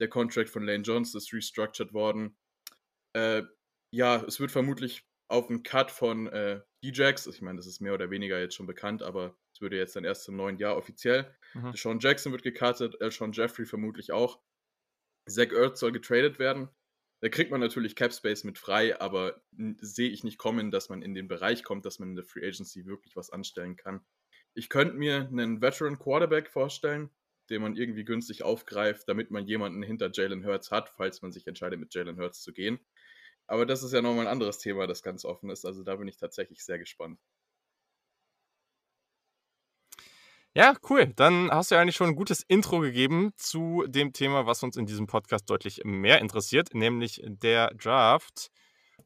Der 0.00 0.08
Contract 0.08 0.50
von 0.50 0.64
Lane 0.64 0.82
Johnson 0.82 1.18
ist 1.18 1.32
restructured 1.32 1.92
worden. 1.92 2.36
Äh, 3.14 3.42
ja, 3.90 4.22
es 4.24 4.40
wird 4.40 4.50
vermutlich 4.50 5.04
auf 5.28 5.48
einen 5.48 5.62
Cut 5.62 5.90
von 5.90 6.26
äh, 6.28 6.60
D-Jax, 6.84 7.26
ich 7.26 7.40
meine, 7.40 7.56
das 7.56 7.66
ist 7.66 7.80
mehr 7.80 7.94
oder 7.94 8.10
weniger 8.10 8.38
jetzt 8.40 8.54
schon 8.54 8.66
bekannt, 8.66 9.02
aber 9.02 9.36
es 9.54 9.60
würde 9.60 9.76
jetzt 9.76 9.96
dann 9.96 10.04
erst 10.04 10.28
im 10.28 10.36
neuen 10.36 10.58
Jahr 10.58 10.76
offiziell. 10.76 11.34
Mhm. 11.54 11.72
Sean 11.74 12.00
Jackson 12.00 12.32
wird 12.32 12.42
gecuttet, 12.42 12.96
Sean 13.12 13.32
Jeffrey 13.32 13.64
vermutlich 13.64 14.12
auch. 14.12 14.40
Zach 15.28 15.52
Ertz 15.52 15.80
soll 15.80 15.92
getradet 15.92 16.38
werden. 16.38 16.68
Da 17.22 17.28
kriegt 17.28 17.52
man 17.52 17.60
natürlich 17.60 17.94
Cap 17.94 18.12
Space 18.12 18.42
mit 18.42 18.58
frei, 18.58 19.00
aber 19.00 19.40
sehe 19.80 20.10
ich 20.10 20.24
nicht 20.24 20.38
kommen, 20.38 20.72
dass 20.72 20.88
man 20.88 21.02
in 21.02 21.14
den 21.14 21.28
Bereich 21.28 21.62
kommt, 21.62 21.86
dass 21.86 22.00
man 22.00 22.10
in 22.10 22.16
der 22.16 22.24
Free 22.24 22.46
Agency 22.46 22.84
wirklich 22.84 23.14
was 23.14 23.30
anstellen 23.30 23.76
kann. 23.76 24.04
Ich 24.54 24.68
könnte 24.68 24.96
mir 24.96 25.28
einen 25.28 25.62
Veteran 25.62 25.98
Quarterback 25.98 26.50
vorstellen, 26.50 27.10
den 27.50 27.62
man 27.62 27.76
irgendwie 27.76 28.04
günstig 28.04 28.42
aufgreift, 28.42 29.08
damit 29.08 29.30
man 29.30 29.46
jemanden 29.46 29.82
hinter 29.82 30.10
Jalen 30.12 30.46
Hurts 30.46 30.70
hat, 30.70 30.90
falls 30.90 31.22
man 31.22 31.32
sich 31.32 31.46
entscheidet, 31.46 31.80
mit 31.80 31.94
Jalen 31.94 32.18
Hurts 32.18 32.42
zu 32.42 32.52
gehen. 32.52 32.80
Aber 33.46 33.66
das 33.66 33.82
ist 33.82 33.92
ja 33.92 34.02
nochmal 34.02 34.26
ein 34.26 34.32
anderes 34.32 34.58
Thema, 34.58 34.86
das 34.86 35.02
ganz 35.02 35.24
offen 35.24 35.50
ist. 35.50 35.64
Also 35.64 35.82
da 35.82 35.96
bin 35.96 36.08
ich 36.08 36.16
tatsächlich 36.16 36.64
sehr 36.64 36.78
gespannt. 36.78 37.18
Ja, 40.54 40.74
cool. 40.90 41.12
Dann 41.16 41.50
hast 41.50 41.70
du 41.70 41.76
ja 41.76 41.80
eigentlich 41.80 41.96
schon 41.96 42.08
ein 42.08 42.14
gutes 42.14 42.42
Intro 42.46 42.80
gegeben 42.80 43.32
zu 43.36 43.84
dem 43.86 44.12
Thema, 44.12 44.46
was 44.46 44.62
uns 44.62 44.76
in 44.76 44.84
diesem 44.84 45.06
Podcast 45.06 45.48
deutlich 45.48 45.80
mehr 45.84 46.20
interessiert, 46.20 46.74
nämlich 46.74 47.22
der 47.24 47.72
Draft. 47.74 48.50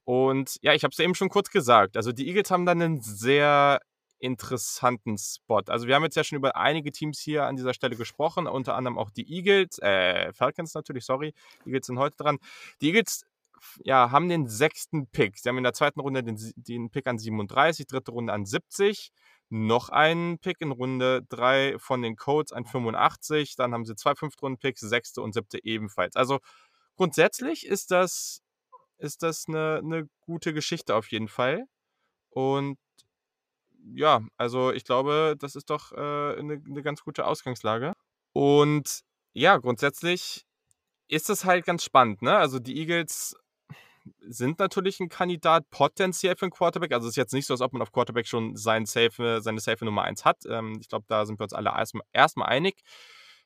Und 0.04 0.56
ja, 0.62 0.74
ich 0.74 0.82
habe 0.82 0.90
es 0.90 0.98
ja 0.98 1.04
eben 1.04 1.14
schon 1.14 1.28
kurz 1.28 1.50
gesagt. 1.50 1.96
Also 1.96 2.12
die 2.12 2.26
Eagles 2.28 2.50
haben 2.50 2.66
dann 2.66 2.82
einen 2.82 3.00
sehr 3.00 3.80
interessanten 4.18 5.18
Spot. 5.18 5.62
Also 5.66 5.86
wir 5.86 5.94
haben 5.94 6.04
jetzt 6.04 6.16
ja 6.16 6.24
schon 6.24 6.38
über 6.38 6.56
einige 6.56 6.92
Teams 6.92 7.20
hier 7.20 7.44
an 7.44 7.56
dieser 7.56 7.74
Stelle 7.74 7.96
gesprochen, 7.96 8.46
unter 8.46 8.74
anderem 8.74 8.98
auch 8.98 9.10
die 9.10 9.30
Eagles, 9.30 9.78
äh, 9.78 10.32
Falcons 10.32 10.74
natürlich, 10.74 11.04
sorry. 11.04 11.34
Eagles 11.64 11.86
sind 11.86 11.98
heute 11.98 12.16
dran. 12.16 12.38
Die 12.80 12.88
Eagles 12.88 13.26
ja, 13.84 14.10
haben 14.10 14.28
den 14.28 14.48
sechsten 14.48 15.06
Pick. 15.08 15.38
Sie 15.38 15.48
haben 15.48 15.58
in 15.58 15.64
der 15.64 15.72
zweiten 15.72 16.00
Runde 16.00 16.22
den, 16.22 16.38
den 16.56 16.90
Pick 16.90 17.06
an 17.06 17.18
37, 17.18 17.86
dritte 17.86 18.12
Runde 18.12 18.32
an 18.32 18.44
70 18.44 19.12
noch 19.48 19.90
einen 19.90 20.38
Pick 20.38 20.60
in 20.60 20.72
Runde 20.72 21.22
3 21.28 21.78
von 21.78 22.02
den 22.02 22.16
Colts 22.16 22.52
an 22.52 22.64
85. 22.64 23.56
Dann 23.56 23.72
haben 23.72 23.84
sie 23.84 23.94
zwei 23.94 24.14
Fünftrunden-Picks, 24.14 24.80
sechste 24.80 25.22
und 25.22 25.34
siebte 25.34 25.64
ebenfalls. 25.64 26.16
Also 26.16 26.40
grundsätzlich 26.96 27.66
ist 27.66 27.90
das, 27.90 28.42
ist 28.98 29.22
das 29.22 29.44
eine, 29.48 29.80
eine 29.82 30.08
gute 30.20 30.52
Geschichte 30.52 30.94
auf 30.94 31.10
jeden 31.12 31.28
Fall. 31.28 31.64
Und 32.30 32.78
ja, 33.94 34.20
also 34.36 34.72
ich 34.72 34.84
glaube, 34.84 35.36
das 35.38 35.56
ist 35.56 35.70
doch 35.70 35.92
äh, 35.92 35.96
eine, 35.96 36.62
eine 36.64 36.82
ganz 36.82 37.02
gute 37.02 37.26
Ausgangslage. 37.26 37.92
Und 38.32 39.00
ja, 39.32 39.56
grundsätzlich 39.58 40.44
ist 41.08 41.28
das 41.28 41.44
halt 41.44 41.64
ganz 41.64 41.84
spannend. 41.84 42.22
Ne? 42.22 42.36
Also 42.36 42.58
die 42.58 42.76
Eagles 42.78 43.36
sind 44.20 44.58
natürlich 44.58 45.00
ein 45.00 45.08
Kandidat 45.08 45.68
potenziell 45.70 46.36
für 46.36 46.44
einen 46.46 46.52
Quarterback. 46.52 46.92
Also 46.92 47.06
es 47.06 47.12
ist 47.12 47.16
jetzt 47.16 47.32
nicht 47.32 47.46
so, 47.46 47.54
als 47.54 47.60
ob 47.60 47.72
man 47.72 47.82
auf 47.82 47.92
Quarterback 47.92 48.26
schon 48.26 48.56
sein 48.56 48.86
safe, 48.86 49.40
seine 49.40 49.60
safe 49.60 49.84
Nummer 49.84 50.02
1 50.02 50.24
hat. 50.24 50.44
Ähm, 50.48 50.78
ich 50.80 50.88
glaube, 50.88 51.06
da 51.08 51.26
sind 51.26 51.38
wir 51.38 51.44
uns 51.44 51.52
alle 51.52 51.70
erstmal 51.70 52.06
erst 52.12 52.38
einig. 52.38 52.82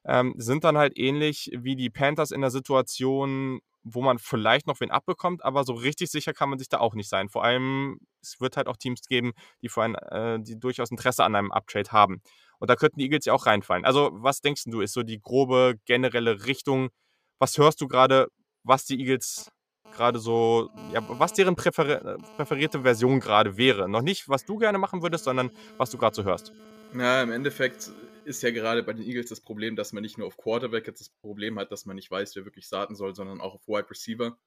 Ähm, 0.05 0.35
sind 0.39 0.65
dann 0.65 0.79
halt 0.79 0.99
ähnlich 0.99 1.51
wie 1.55 1.77
die 1.77 1.91
Panthers 1.91 2.31
in 2.31 2.41
der 2.41 2.51
Situation, 2.51 3.61
wo 3.83 4.03
man 4.03 4.19
vielleicht 4.19 4.67
noch 4.67 4.81
wen 4.81 4.91
abbekommt, 4.91 5.45
aber 5.45 5.65
so 5.65 5.73
richtig 5.73 6.11
sicher 6.11 6.33
kann 6.33 6.51
man 6.51 6.59
sich 6.59 6.69
da 6.69 6.79
auch 6.79 6.95
nicht 6.95 7.09
sein. 7.09 7.29
Vor 7.29 7.45
allem, 7.45 7.99
es 8.23 8.41
wird 8.41 8.57
halt 8.57 8.67
auch 8.67 8.77
Teams 8.77 9.03
geben, 9.03 9.33
die, 9.63 9.69
für 9.69 9.83
ein, 9.83 9.95
äh, 9.95 10.39
die 10.41 10.59
durchaus 10.59 10.91
Interesse 10.91 11.25
an 11.25 11.35
einem 11.35 11.53
Uptrade 11.53 11.91
haben. 11.93 12.23
Und 12.59 12.69
da 12.69 12.77
könnten 12.77 12.99
die 12.99 13.07
Eagles 13.07 13.25
ja 13.25 13.33
auch 13.33 13.47
reinfallen. 13.47 13.85
Also, 13.85 14.11
was 14.13 14.41
denkst 14.41 14.65
du, 14.67 14.81
ist 14.81 14.93
so 14.93 15.03
die 15.03 15.21
grobe 15.21 15.77
generelle 15.87 16.45
Richtung? 16.47 16.91
Was 17.39 17.57
hörst 17.57 17.81
du 17.81 17.89
gerade, 17.89 18.29
was 18.65 18.85
die 18.85 19.01
Eagles 19.01 19.51
gerade 19.91 20.19
so, 20.19 20.71
ja, 20.93 21.03
was 21.09 21.33
deren 21.33 21.57
präferi 21.57 21.99
präferierte 22.37 22.83
Version 22.83 23.21
gerade 23.21 23.57
wäre. 23.57 23.89
Noch 23.89 24.03
nicht, 24.03 24.29
was 24.29 24.45
du 24.45 24.57
gerne 24.57 24.79
machen 24.79 25.03
würdest, 25.03 25.25
sondern 25.25 25.51
was 25.79 25.91
du 25.91 25.99
gerade 25.99 26.15
so 26.15 26.23
hörst. 26.23 26.53
Na, 26.93 27.23
im 27.23 27.33
Endeffekt 27.33 27.91
ist 28.31 28.43
ja 28.43 28.51
gerade 28.51 28.83
bei 28.83 28.93
den 28.93 29.05
Eagles 29.05 29.29
das 29.29 29.41
Problem, 29.41 29.77
dass 29.77 29.93
man 29.93 30.03
nicht 30.03 30.19
nur 30.19 30.27
auf 30.27 30.37
Quarterback 30.37 30.87
jetzt 30.87 31.01
das 31.01 31.11
Problem 31.11 31.59
hat, 31.59 31.73
dass 31.73 31.87
man 31.87 31.97
nicht 31.97 32.11
weiß, 32.11 32.37
wer 32.37 32.45
wirklich 32.45 32.67
starten 32.67 32.95
soll, 32.95 33.15
sondern 33.15 33.41
auch 33.41 33.55
auf 33.55 33.69
Wide 33.69 33.91
Receiver. 33.91 34.39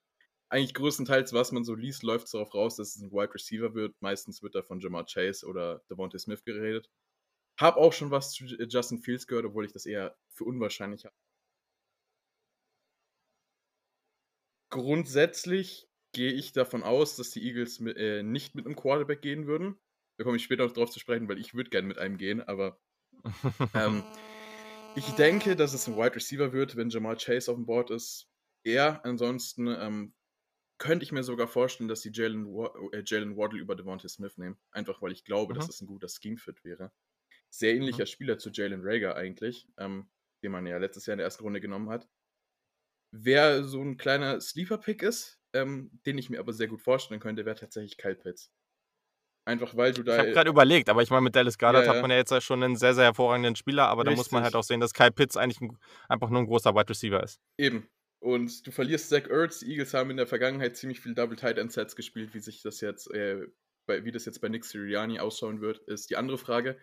Eigentlich 0.49 0.73
größtenteils, 0.73 1.33
was 1.33 1.51
man 1.51 1.63
so 1.63 1.75
liest, 1.75 2.03
läuft 2.03 2.25
es 2.25 2.31
darauf 2.31 2.53
raus, 2.53 2.75
dass 2.77 2.95
es 2.95 3.01
ein 3.01 3.11
Wide 3.11 3.33
Receiver 3.33 3.75
wird. 3.75 3.95
Meistens 4.01 4.43
wird 4.43 4.55
da 4.55 4.63
von 4.63 4.79
Jamar 4.79 5.05
Chase 5.05 5.45
oder 5.45 5.83
Devontae 5.89 6.19
Smith 6.19 6.43
geredet. 6.43 6.89
Hab 7.59 7.77
auch 7.77 7.93
schon 7.93 8.11
was 8.11 8.31
zu 8.31 8.45
Justin 8.45 8.99
Fields 8.99 9.27
gehört, 9.27 9.45
obwohl 9.45 9.65
ich 9.65 9.73
das 9.73 9.85
eher 9.85 10.17
für 10.29 10.45
unwahrscheinlich 10.45 11.05
habe. 11.05 11.15
grundsätzlich 14.73 15.87
gehe 16.13 16.31
ich 16.31 16.51
davon 16.51 16.81
aus, 16.81 17.15
dass 17.15 17.29
die 17.29 17.43
Eagles 17.45 17.79
mit, 17.79 17.95
äh, 17.97 18.23
nicht 18.23 18.55
mit 18.55 18.65
einem 18.65 18.75
Quarterback 18.75 19.21
gehen 19.21 19.45
würden. 19.45 19.75
Da 20.17 20.23
komme 20.23 20.37
ich 20.37 20.43
später 20.43 20.65
noch 20.65 20.73
drauf 20.73 20.89
zu 20.89 20.99
sprechen, 20.99 21.29
weil 21.29 21.37
ich 21.37 21.53
würde 21.53 21.69
gerne 21.69 21.87
mit 21.87 21.99
einem 21.99 22.17
gehen, 22.17 22.41
aber 22.41 22.81
ähm, 23.73 24.03
ich 24.95 25.09
denke, 25.11 25.55
dass 25.55 25.73
es 25.73 25.87
ein 25.87 25.95
Wide 25.95 26.15
Receiver 26.15 26.53
wird, 26.53 26.75
wenn 26.75 26.89
Jamal 26.89 27.17
Chase 27.17 27.51
auf 27.51 27.57
dem 27.57 27.65
Board 27.65 27.89
ist. 27.89 28.29
Er, 28.63 29.03
ansonsten 29.05 29.67
ähm, 29.67 30.13
könnte 30.77 31.03
ich 31.03 31.11
mir 31.11 31.23
sogar 31.23 31.47
vorstellen, 31.47 31.87
dass 31.87 32.01
sie 32.01 32.11
Jalen, 32.13 32.45
äh, 32.91 33.03
Jalen 33.05 33.37
Waddle 33.37 33.59
über 33.59 33.75
Devontae 33.75 34.09
Smith 34.09 34.37
nehmen. 34.37 34.57
Einfach 34.71 35.01
weil 35.01 35.11
ich 35.11 35.23
glaube, 35.23 35.53
mhm. 35.53 35.57
dass 35.57 35.69
es 35.69 35.81
ein 35.81 35.87
guter 35.87 36.07
Scheme-Fit 36.07 36.63
wäre. 36.63 36.91
Sehr 37.49 37.73
ähnlicher 37.73 38.03
mhm. 38.03 38.07
Spieler 38.07 38.37
zu 38.37 38.49
Jalen 38.51 38.81
Rager 38.83 39.15
eigentlich, 39.15 39.67
ähm, 39.77 40.09
den 40.43 40.51
man 40.51 40.65
ja 40.65 40.77
letztes 40.77 41.05
Jahr 41.05 41.13
in 41.13 41.19
der 41.19 41.25
ersten 41.25 41.43
Runde 41.43 41.61
genommen 41.61 41.89
hat. 41.89 42.07
Wer 43.11 43.63
so 43.63 43.81
ein 43.81 43.97
kleiner 43.97 44.41
Sleeper-Pick 44.41 45.03
ist, 45.03 45.39
ähm, 45.53 45.91
den 46.05 46.17
ich 46.17 46.29
mir 46.29 46.39
aber 46.39 46.51
sehr 46.51 46.67
gut 46.67 46.81
vorstellen 46.81 47.19
könnte, 47.19 47.45
wäre 47.45 47.55
tatsächlich 47.55 47.97
Kyle 47.97 48.15
Pitts. 48.15 48.51
Einfach 49.45 49.75
weil 49.75 49.93
du 49.93 50.03
da. 50.03 50.13
Ich 50.13 50.19
habe 50.19 50.31
gerade 50.31 50.49
überlegt, 50.49 50.89
aber 50.89 51.01
ich 51.01 51.09
meine, 51.09 51.21
mit 51.21 51.35
Dallas 51.35 51.57
Goddard 51.57 51.85
ja, 51.85 51.91
ja. 51.91 51.95
hat 51.95 52.01
man 52.01 52.11
ja 52.11 52.17
jetzt 52.17 52.43
schon 52.43 52.63
einen 52.63 52.77
sehr, 52.77 52.93
sehr 52.93 53.05
hervorragenden 53.05 53.55
Spieler, 53.55 53.87
aber 53.87 54.03
Richtig. 54.03 54.15
da 54.15 54.19
muss 54.19 54.31
man 54.31 54.43
halt 54.43 54.55
auch 54.55 54.63
sehen, 54.63 54.79
dass 54.79 54.93
Kyle 54.93 55.11
Pitts 55.11 55.35
eigentlich 55.35 55.59
ein, 55.59 55.77
einfach 56.07 56.29
nur 56.29 56.41
ein 56.41 56.45
großer 56.45 56.73
Wide 56.73 56.89
Receiver 56.89 57.21
ist. 57.21 57.41
Eben. 57.57 57.89
Und 58.19 58.65
du 58.65 58.71
verlierst 58.71 59.09
Zach 59.09 59.27
Ertz. 59.29 59.59
Die 59.59 59.71
Eagles 59.71 59.93
haben 59.93 60.09
in 60.09 60.17
der 60.17 60.27
Vergangenheit 60.27 60.77
ziemlich 60.77 61.01
viel 61.01 61.13
Double 61.13 61.35
Tight 61.35 61.57
End 61.57 61.73
Sets 61.73 61.97
gespielt, 61.97 62.33
wie 62.33 62.39
sich 62.39 62.61
das 62.61 62.79
jetzt, 62.79 63.13
äh, 63.13 63.47
bei, 63.85 64.05
wie 64.05 64.13
das 64.13 64.23
jetzt 64.23 64.39
bei 64.39 64.47
Nick 64.47 64.63
Sirianni 64.63 65.19
ausschauen 65.19 65.59
wird, 65.59 65.79
ist 65.79 66.09
die 66.09 66.15
andere 66.15 66.37
Frage. 66.37 66.77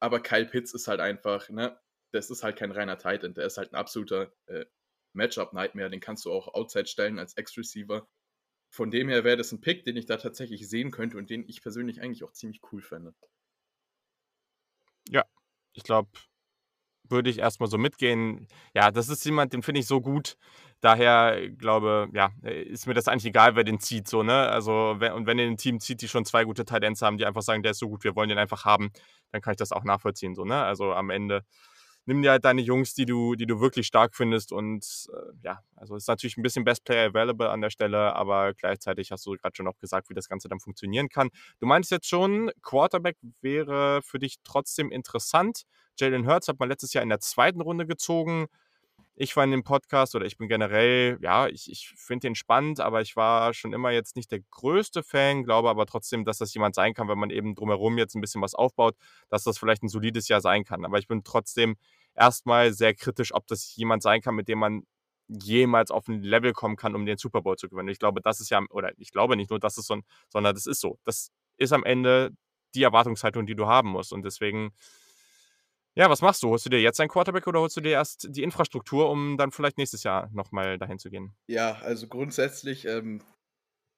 Aber 0.00 0.20
Kyle 0.20 0.46
Pitts 0.46 0.72
ist 0.72 0.88
halt 0.88 1.00
einfach, 1.00 1.50
ne, 1.50 1.78
das 2.12 2.30
ist 2.30 2.42
halt 2.42 2.56
kein 2.56 2.72
reiner 2.72 2.96
Tight 2.96 3.24
End, 3.24 3.36
der 3.36 3.44
ist 3.44 3.58
halt 3.58 3.72
ein 3.72 3.76
absoluter 3.76 4.32
äh, 4.46 4.64
Matchup-Nightmare, 5.12 5.90
den 5.90 6.00
kannst 6.00 6.24
du 6.24 6.32
auch 6.32 6.54
outside 6.54 6.86
stellen 6.86 7.18
als 7.18 7.36
Ex-Receiver. 7.36 8.08
Von 8.70 8.90
dem 8.90 9.08
her 9.08 9.24
wäre 9.24 9.36
das 9.36 9.52
ein 9.52 9.60
Pick, 9.60 9.84
den 9.84 9.96
ich 9.96 10.06
da 10.06 10.16
tatsächlich 10.16 10.68
sehen 10.68 10.90
könnte 10.90 11.16
und 11.16 11.30
den 11.30 11.48
ich 11.48 11.62
persönlich 11.62 12.02
eigentlich 12.02 12.24
auch 12.24 12.32
ziemlich 12.32 12.60
cool 12.72 12.82
fände. 12.82 13.14
Ja, 15.08 15.24
ich 15.72 15.82
glaube, 15.82 16.10
würde 17.10 17.30
ich 17.30 17.38
erstmal 17.38 17.68
so 17.68 17.78
mitgehen. 17.78 18.48
Ja, 18.74 18.90
das 18.90 19.08
ist 19.08 19.24
jemand, 19.24 19.52
den 19.52 19.62
finde 19.62 19.80
ich 19.80 19.86
so 19.86 20.00
gut. 20.00 20.36
Daher 20.80 21.48
glaube, 21.50 22.08
ja, 22.12 22.32
ist 22.42 22.86
mir 22.86 22.94
das 22.94 23.08
eigentlich 23.08 23.26
egal, 23.26 23.56
wer 23.56 23.64
den 23.64 23.80
zieht, 23.80 24.08
so, 24.08 24.22
ne? 24.22 24.48
Also, 24.48 24.96
wenn, 24.98 25.12
und 25.12 25.26
wenn 25.26 25.38
ihr 25.38 25.46
ein 25.46 25.56
Team 25.56 25.80
zieht, 25.80 26.02
die 26.02 26.08
schon 26.08 26.24
zwei 26.24 26.44
gute 26.44 26.64
Talents 26.64 27.02
haben, 27.02 27.16
die 27.16 27.24
einfach 27.24 27.42
sagen, 27.42 27.62
der 27.62 27.72
ist 27.72 27.78
so 27.78 27.88
gut, 27.88 28.04
wir 28.04 28.14
wollen 28.14 28.28
den 28.28 28.38
einfach 28.38 28.64
haben, 28.64 28.90
dann 29.32 29.40
kann 29.40 29.52
ich 29.52 29.58
das 29.58 29.72
auch 29.72 29.84
nachvollziehen, 29.84 30.34
so, 30.34 30.44
ne? 30.44 30.62
Also 30.62 30.92
am 30.92 31.10
Ende 31.10 31.44
nimm 32.06 32.22
dir 32.22 32.30
halt 32.30 32.44
deine 32.44 32.62
Jungs, 32.62 32.94
die 32.94 33.04
du, 33.04 33.34
die 33.34 33.46
du 33.46 33.60
wirklich 33.60 33.86
stark 33.86 34.14
findest. 34.14 34.52
Und 34.52 35.06
äh, 35.12 35.32
ja, 35.42 35.60
also 35.74 35.96
ist 35.96 36.08
natürlich 36.08 36.36
ein 36.36 36.42
bisschen 36.42 36.64
Best 36.64 36.84
Player 36.84 37.10
Available 37.10 37.50
an 37.50 37.60
der 37.60 37.70
Stelle, 37.70 38.14
aber 38.14 38.54
gleichzeitig 38.54 39.12
hast 39.12 39.26
du 39.26 39.32
gerade 39.32 39.54
schon 39.54 39.68
auch 39.68 39.78
gesagt, 39.78 40.08
wie 40.08 40.14
das 40.14 40.28
Ganze 40.28 40.48
dann 40.48 40.60
funktionieren 40.60 41.08
kann. 41.08 41.28
Du 41.58 41.66
meinst 41.66 41.90
jetzt 41.90 42.08
schon, 42.08 42.50
Quarterback 42.62 43.16
wäre 43.40 44.00
für 44.02 44.18
dich 44.18 44.36
trotzdem 44.44 44.90
interessant. 44.90 45.62
Jalen 45.98 46.26
Hurts 46.26 46.48
hat 46.48 46.58
man 46.58 46.68
letztes 46.68 46.92
Jahr 46.92 47.02
in 47.02 47.08
der 47.08 47.20
zweiten 47.20 47.60
Runde 47.60 47.86
gezogen 47.86 48.46
ich 49.18 49.34
in 49.34 49.50
dem 49.50 49.64
Podcast 49.64 50.14
oder 50.14 50.26
ich 50.26 50.36
bin 50.36 50.46
generell, 50.46 51.18
ja, 51.22 51.46
ich, 51.48 51.70
ich 51.70 51.88
finde 51.96 52.28
den 52.28 52.34
spannend, 52.34 52.80
aber 52.80 53.00
ich 53.00 53.16
war 53.16 53.54
schon 53.54 53.72
immer 53.72 53.90
jetzt 53.90 54.14
nicht 54.14 54.30
der 54.30 54.40
größte 54.50 55.02
Fan, 55.02 55.42
glaube 55.42 55.70
aber 55.70 55.86
trotzdem, 55.86 56.26
dass 56.26 56.36
das 56.38 56.52
jemand 56.52 56.74
sein 56.74 56.92
kann, 56.92 57.08
wenn 57.08 57.18
man 57.18 57.30
eben 57.30 57.54
drumherum 57.54 57.96
jetzt 57.96 58.14
ein 58.14 58.20
bisschen 58.20 58.42
was 58.42 58.54
aufbaut, 58.54 58.94
dass 59.30 59.42
das 59.42 59.56
vielleicht 59.56 59.82
ein 59.82 59.88
solides 59.88 60.28
Jahr 60.28 60.42
sein 60.42 60.64
kann. 60.64 60.84
Aber 60.84 60.98
ich 60.98 61.08
bin 61.08 61.24
trotzdem 61.24 61.76
erstmal 62.14 62.74
sehr 62.74 62.94
kritisch, 62.94 63.34
ob 63.34 63.46
das 63.46 63.74
jemand 63.76 64.02
sein 64.02 64.20
kann, 64.20 64.34
mit 64.34 64.48
dem 64.48 64.58
man 64.58 64.82
jemals 65.28 65.90
auf 65.90 66.08
ein 66.08 66.22
Level 66.22 66.52
kommen 66.52 66.76
kann, 66.76 66.94
um 66.94 67.06
den 67.06 67.16
Super 67.16 67.40
Bowl 67.40 67.56
zu 67.56 67.70
gewinnen. 67.70 67.88
Ich 67.88 67.98
glaube, 67.98 68.20
das 68.20 68.40
ist 68.40 68.50
ja, 68.50 68.62
oder 68.68 68.92
ich 68.98 69.12
glaube 69.12 69.36
nicht 69.36 69.48
nur, 69.48 69.58
dass 69.58 69.78
es 69.78 69.86
so, 69.86 69.98
sondern 70.28 70.54
das 70.54 70.66
ist 70.66 70.80
so. 70.80 70.98
Das 71.04 71.30
ist 71.56 71.72
am 71.72 71.84
Ende 71.84 72.32
die 72.74 72.82
Erwartungshaltung, 72.82 73.46
die 73.46 73.56
du 73.56 73.66
haben 73.66 73.88
musst. 73.88 74.12
Und 74.12 74.24
deswegen 74.24 74.72
ja, 75.96 76.10
was 76.10 76.20
machst 76.20 76.42
du? 76.42 76.50
Holst 76.50 76.66
du 76.66 76.70
dir 76.70 76.80
jetzt 76.80 77.00
einen 77.00 77.08
Quarterback 77.08 77.46
oder 77.46 77.60
holst 77.60 77.76
du 77.76 77.80
dir 77.80 77.92
erst 77.92 78.28
die 78.30 78.42
Infrastruktur, 78.42 79.10
um 79.10 79.38
dann 79.38 79.50
vielleicht 79.50 79.78
nächstes 79.78 80.02
Jahr 80.02 80.28
nochmal 80.32 80.78
dahin 80.78 80.98
zu 80.98 81.10
gehen? 81.10 81.34
Ja, 81.46 81.76
also 81.76 82.06
grundsätzlich, 82.06 82.84
ähm, 82.84 83.22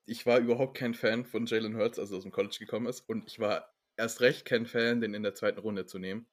ich 0.07 0.25
war 0.25 0.39
überhaupt 0.39 0.77
kein 0.77 0.95
Fan 0.95 1.25
von 1.25 1.47
Jalen 1.47 1.77
Hurts, 1.77 1.99
als 1.99 2.13
er 2.13 2.19
aus 2.19 2.23
dem 2.23 2.33
College 2.33 2.57
gekommen 2.59 2.87
ist. 2.87 3.01
Und 3.09 3.27
ich 3.27 3.41
war 3.41 3.75
erst 3.97 4.21
recht 4.21 4.45
kein 4.45 4.67
Fan, 4.67 5.01
den 5.01 5.13
in 5.13 5.25
der 5.25 5.35
zweiten 5.35 5.59
Runde 5.59 5.87
zu 5.87 5.99
nehmen. 5.99 6.27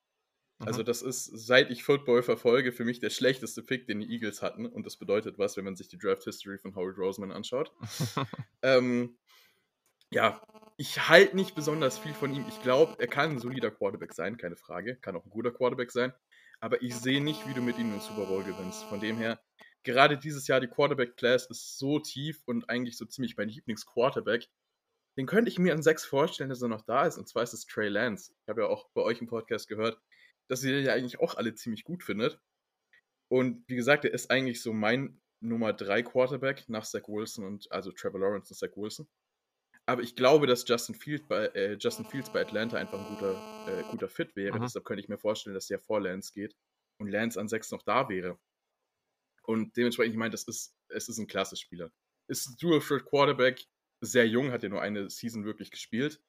Also 0.60 0.66
mhm. 0.66 0.68
Also 0.68 0.84
das 0.84 1.02
ist, 1.02 1.26
seit 1.26 1.72
ich 1.72 1.84
Football 1.84 2.22
verfolge, 2.22 2.72
für 2.72 2.86
mich 2.86 3.00
der 3.00 3.10
schlechteste 3.10 3.64
Pick, 3.64 3.88
den 3.88 4.00
die 4.02 4.10
Eagles 4.12 4.44
hatten. 4.44 4.68
Und 4.68 4.86
das 4.86 4.98
bedeutet 4.98 5.40
was, 5.40 5.58
wenn 5.58 5.66
man 5.66 5.76
sich 5.76 5.88
die 5.88 5.98
Draft 5.98 6.24
History 6.24 6.60
von 6.60 6.76
Howard 6.76 6.98
Roseman 6.98 7.32
anschaut. 7.32 7.72
ähm, 8.62 9.18
ja, 10.11 10.41
ich 10.77 11.07
halte 11.07 11.36
nicht 11.36 11.56
besonders 11.56 11.98
viel 11.98 12.14
von 12.14 12.34
ihm. 12.34 12.45
Ich 12.48 12.61
glaube, 12.61 12.95
er 12.99 13.07
kann 13.07 13.32
ein 13.32 13.40
solider 13.40 13.72
Quarterback 13.72 14.14
sein, 14.14 14.38
keine 14.38 14.57
Frage. 14.57 14.98
Kann 14.98 15.15
auch 15.15 15.26
ein 15.26 15.30
guter 15.30 15.52
Quarterback 15.52 15.91
sein. 15.91 16.14
Aber 16.60 16.82
ich 16.82 16.95
sehe 16.95 17.22
nicht, 17.22 17.48
wie 17.48 17.53
du 17.53 17.61
mit 17.61 17.77
ihm 17.77 17.91
den 17.91 18.02
Super 18.02 18.26
Bowl 18.26 18.44
gewinnst. 18.44 18.84
Von 18.86 18.99
dem 18.99 19.18
her, 19.18 19.40
gerade 19.84 20.18
dieses 20.18 20.48
Jahr 20.48 20.60
die 20.60 20.68
Quarterback-Class 20.68 21.48
ist 21.48 21.77
so 21.77 21.99
tief 21.99 22.41
und 22.45 22.69
eigentlich 22.69 22.98
so 22.98 23.06
ziemlich 23.06 23.38
mein 23.38 23.49
Lieblings-Quarterback. 23.49 24.48
Den 25.18 25.27
könnte 25.27 25.49
ich 25.49 25.60
mir 25.60 25.73
an 25.73 25.82
sechs 25.82 26.03
vorstellen, 26.03 26.49
dass 26.49 26.61
er 26.61 26.68
noch 26.68 26.82
da 26.82 27.06
ist. 27.06 27.18
Und 27.18 27.27
zwar 27.27 27.44
ist 27.44 27.53
es 27.53 27.65
Trey 27.65 27.88
Lance. 27.88 28.34
Ich 28.41 28.49
habe 28.49 28.64
ja 28.64 28.68
auch 28.68 28.90
bei 28.94 29.02
euch 29.02 29.22
im 29.22 29.27
Podcast 29.27 29.68
gehört, 29.69 29.98
dass 30.49 30.64
ihr 30.64 30.73
den 30.73 30.86
ja 30.86 30.94
eigentlich 30.94 31.19
auch 31.19 31.36
alle 31.36 31.56
ziemlich 31.56 31.84
gut 31.86 32.03
findet. 32.03 32.40
Und 33.30 33.64
wie 33.68 33.76
gesagt, 33.76 34.06
er 34.06 34.14
ist 34.14 34.30
eigentlich 34.30 34.61
so 34.61 34.73
mein 34.73 35.22
Nummer 35.40 35.73
3 35.73 36.03
Quarterback 36.03 36.68
nach 36.68 36.86
Zach 36.86 37.07
Wilson 37.07 37.45
und 37.45 37.72
also 37.72 37.91
Trevor 37.91 38.19
Lawrence 38.19 38.52
und 38.52 38.57
Zach 38.57 38.76
Wilson. 38.76 39.07
Aber 39.88 40.02
ich 40.02 40.16
glaube, 40.16 40.48
dass 40.48 40.68
Justin, 40.68 40.95
Field 40.95 41.28
bei, 41.28 41.45
äh, 41.48 41.78
Justin 41.80 42.06
Fields 42.06 42.32
bei 42.32 42.41
Atlanta 42.41 42.78
einfach 42.78 42.99
ein 42.99 43.16
guter, 43.16 43.68
äh, 43.68 43.84
guter 43.91 44.10
Fit 44.10 44.36
wäre. 44.36 44.57
Mhm. 44.57 44.64
Deshalb 44.64 44.86
könnte 44.86 45.02
ich 45.02 45.10
mir 45.10 45.18
vorstellen, 45.18 45.53
dass 45.53 45.68
der 45.68 45.80
vor 45.80 46.02
Lance 46.02 46.34
geht 46.34 46.56
und 46.99 47.10
Lance 47.10 47.40
an 47.40 47.48
6 47.48 47.72
noch 47.72 47.84
da 47.84 48.10
wäre. 48.10 48.40
Und 49.44 49.78
dementsprechend, 49.78 50.14
ich 50.14 50.20
meine, 50.20 50.32
das 50.32 50.44
ist, 50.44 50.76
es 50.90 51.07
ist 51.07 51.20
ein 51.20 51.28
klasse 51.28 51.56
Spieler. 51.56 51.91
Ist 52.28 52.48
ein 52.48 52.56
Dual 52.60 52.80
Threat 52.80 53.06
Quarterback, 53.06 53.64
sehr 54.02 54.28
jung, 54.28 54.52
hat 54.52 54.64
ja 54.64 54.70
nur 54.70 54.82
eine 54.82 55.10
Season 55.10 55.45
wirklich 55.45 55.70
gespielt. 55.70 56.20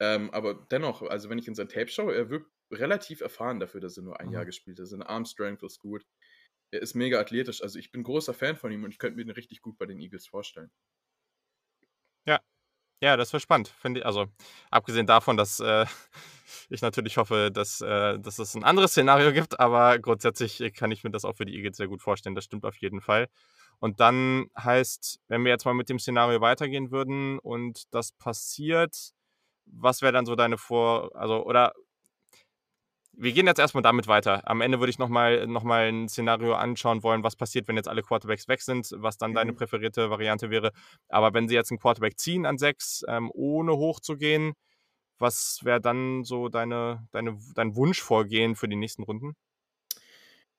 Ähm, 0.00 0.30
aber 0.30 0.54
dennoch, 0.70 1.02
also 1.02 1.28
wenn 1.28 1.38
ich 1.38 1.46
in 1.46 1.54
sein 1.54 1.68
Tape 1.68 1.88
schaue, 1.88 2.14
er 2.14 2.30
wirkt 2.30 2.50
relativ 2.72 3.20
erfahren 3.20 3.60
dafür, 3.60 3.80
dass 3.80 3.96
er 3.96 4.02
nur 4.02 4.18
ein 4.18 4.28
mhm. 4.28 4.34
Jahr 4.34 4.46
gespielt 4.46 4.80
hat. 4.80 4.86
Seine 4.86 5.08
Arm 5.08 5.24
Strength 5.24 5.62
ist 5.62 5.78
gut. 5.78 6.04
Er 6.72 6.82
ist 6.82 6.94
mega 6.94 7.20
athletisch. 7.20 7.62
Also 7.62 7.78
ich 7.78 7.92
bin 7.92 8.02
großer 8.02 8.34
Fan 8.34 8.56
von 8.56 8.72
ihm 8.72 8.82
und 8.82 8.90
ich 8.90 8.98
könnte 8.98 9.16
mir 9.16 9.24
den 9.24 9.34
richtig 9.34 9.60
gut 9.60 9.78
bei 9.78 9.86
den 9.86 10.00
Eagles 10.00 10.26
vorstellen. 10.26 10.70
Ja, 13.02 13.16
das 13.16 13.32
wäre 13.32 13.40
spannend. 13.40 13.68
Finde 13.68 14.04
also 14.04 14.26
abgesehen 14.70 15.06
davon, 15.06 15.36
dass 15.36 15.58
äh, 15.60 15.86
ich 16.68 16.82
natürlich 16.82 17.16
hoffe, 17.16 17.50
dass, 17.52 17.80
äh, 17.80 18.18
dass 18.18 18.38
es 18.38 18.54
ein 18.54 18.64
anderes 18.64 18.90
Szenario 18.92 19.32
gibt, 19.32 19.58
aber 19.58 19.98
grundsätzlich 19.98 20.62
kann 20.74 20.90
ich 20.92 21.02
mir 21.02 21.10
das 21.10 21.24
auch 21.24 21.36
für 21.36 21.46
die 21.46 21.54
Eagles 21.56 21.78
sehr 21.78 21.88
gut 21.88 22.02
vorstellen. 22.02 22.34
Das 22.34 22.44
stimmt 22.44 22.64
auf 22.66 22.76
jeden 22.76 23.00
Fall. 23.00 23.28
Und 23.78 24.00
dann 24.00 24.48
heißt, 24.58 25.20
wenn 25.28 25.44
wir 25.44 25.50
jetzt 25.50 25.64
mal 25.64 25.72
mit 25.74 25.88
dem 25.88 25.98
Szenario 25.98 26.40
weitergehen 26.42 26.90
würden 26.90 27.38
und 27.38 27.84
das 27.94 28.12
passiert, 28.12 29.12
was 29.64 30.02
wäre 30.02 30.12
dann 30.12 30.26
so 30.26 30.36
deine 30.36 30.58
Vor-, 30.58 31.10
also, 31.14 31.44
oder 31.46 31.72
wir 33.12 33.32
gehen 33.32 33.46
jetzt 33.46 33.58
erstmal 33.58 33.82
damit 33.82 34.06
weiter. 34.06 34.48
Am 34.48 34.60
Ende 34.60 34.78
würde 34.78 34.90
ich 34.90 34.98
nochmal 34.98 35.46
noch 35.46 35.64
mal 35.64 35.88
ein 35.88 36.08
Szenario 36.08 36.54
anschauen 36.54 37.02
wollen, 37.02 37.22
was 37.22 37.36
passiert, 37.36 37.68
wenn 37.68 37.76
jetzt 37.76 37.88
alle 37.88 38.02
Quarterbacks 38.02 38.48
weg 38.48 38.62
sind, 38.62 38.90
was 38.96 39.18
dann 39.18 39.32
mhm. 39.32 39.36
deine 39.36 39.52
präferierte 39.52 40.10
Variante 40.10 40.50
wäre. 40.50 40.72
Aber 41.08 41.34
wenn 41.34 41.48
sie 41.48 41.54
jetzt 41.54 41.70
einen 41.70 41.80
Quarterback 41.80 42.18
ziehen 42.18 42.46
an 42.46 42.58
sechs, 42.58 43.04
ähm, 43.08 43.30
ohne 43.34 43.72
hochzugehen, 43.72 44.54
was 45.18 45.60
wäre 45.64 45.80
dann 45.80 46.24
so 46.24 46.48
deine, 46.48 47.06
deine, 47.12 47.38
dein 47.54 47.76
Wunschvorgehen 47.76 48.56
für 48.56 48.68
die 48.68 48.76
nächsten 48.76 49.02
Runden? 49.02 49.34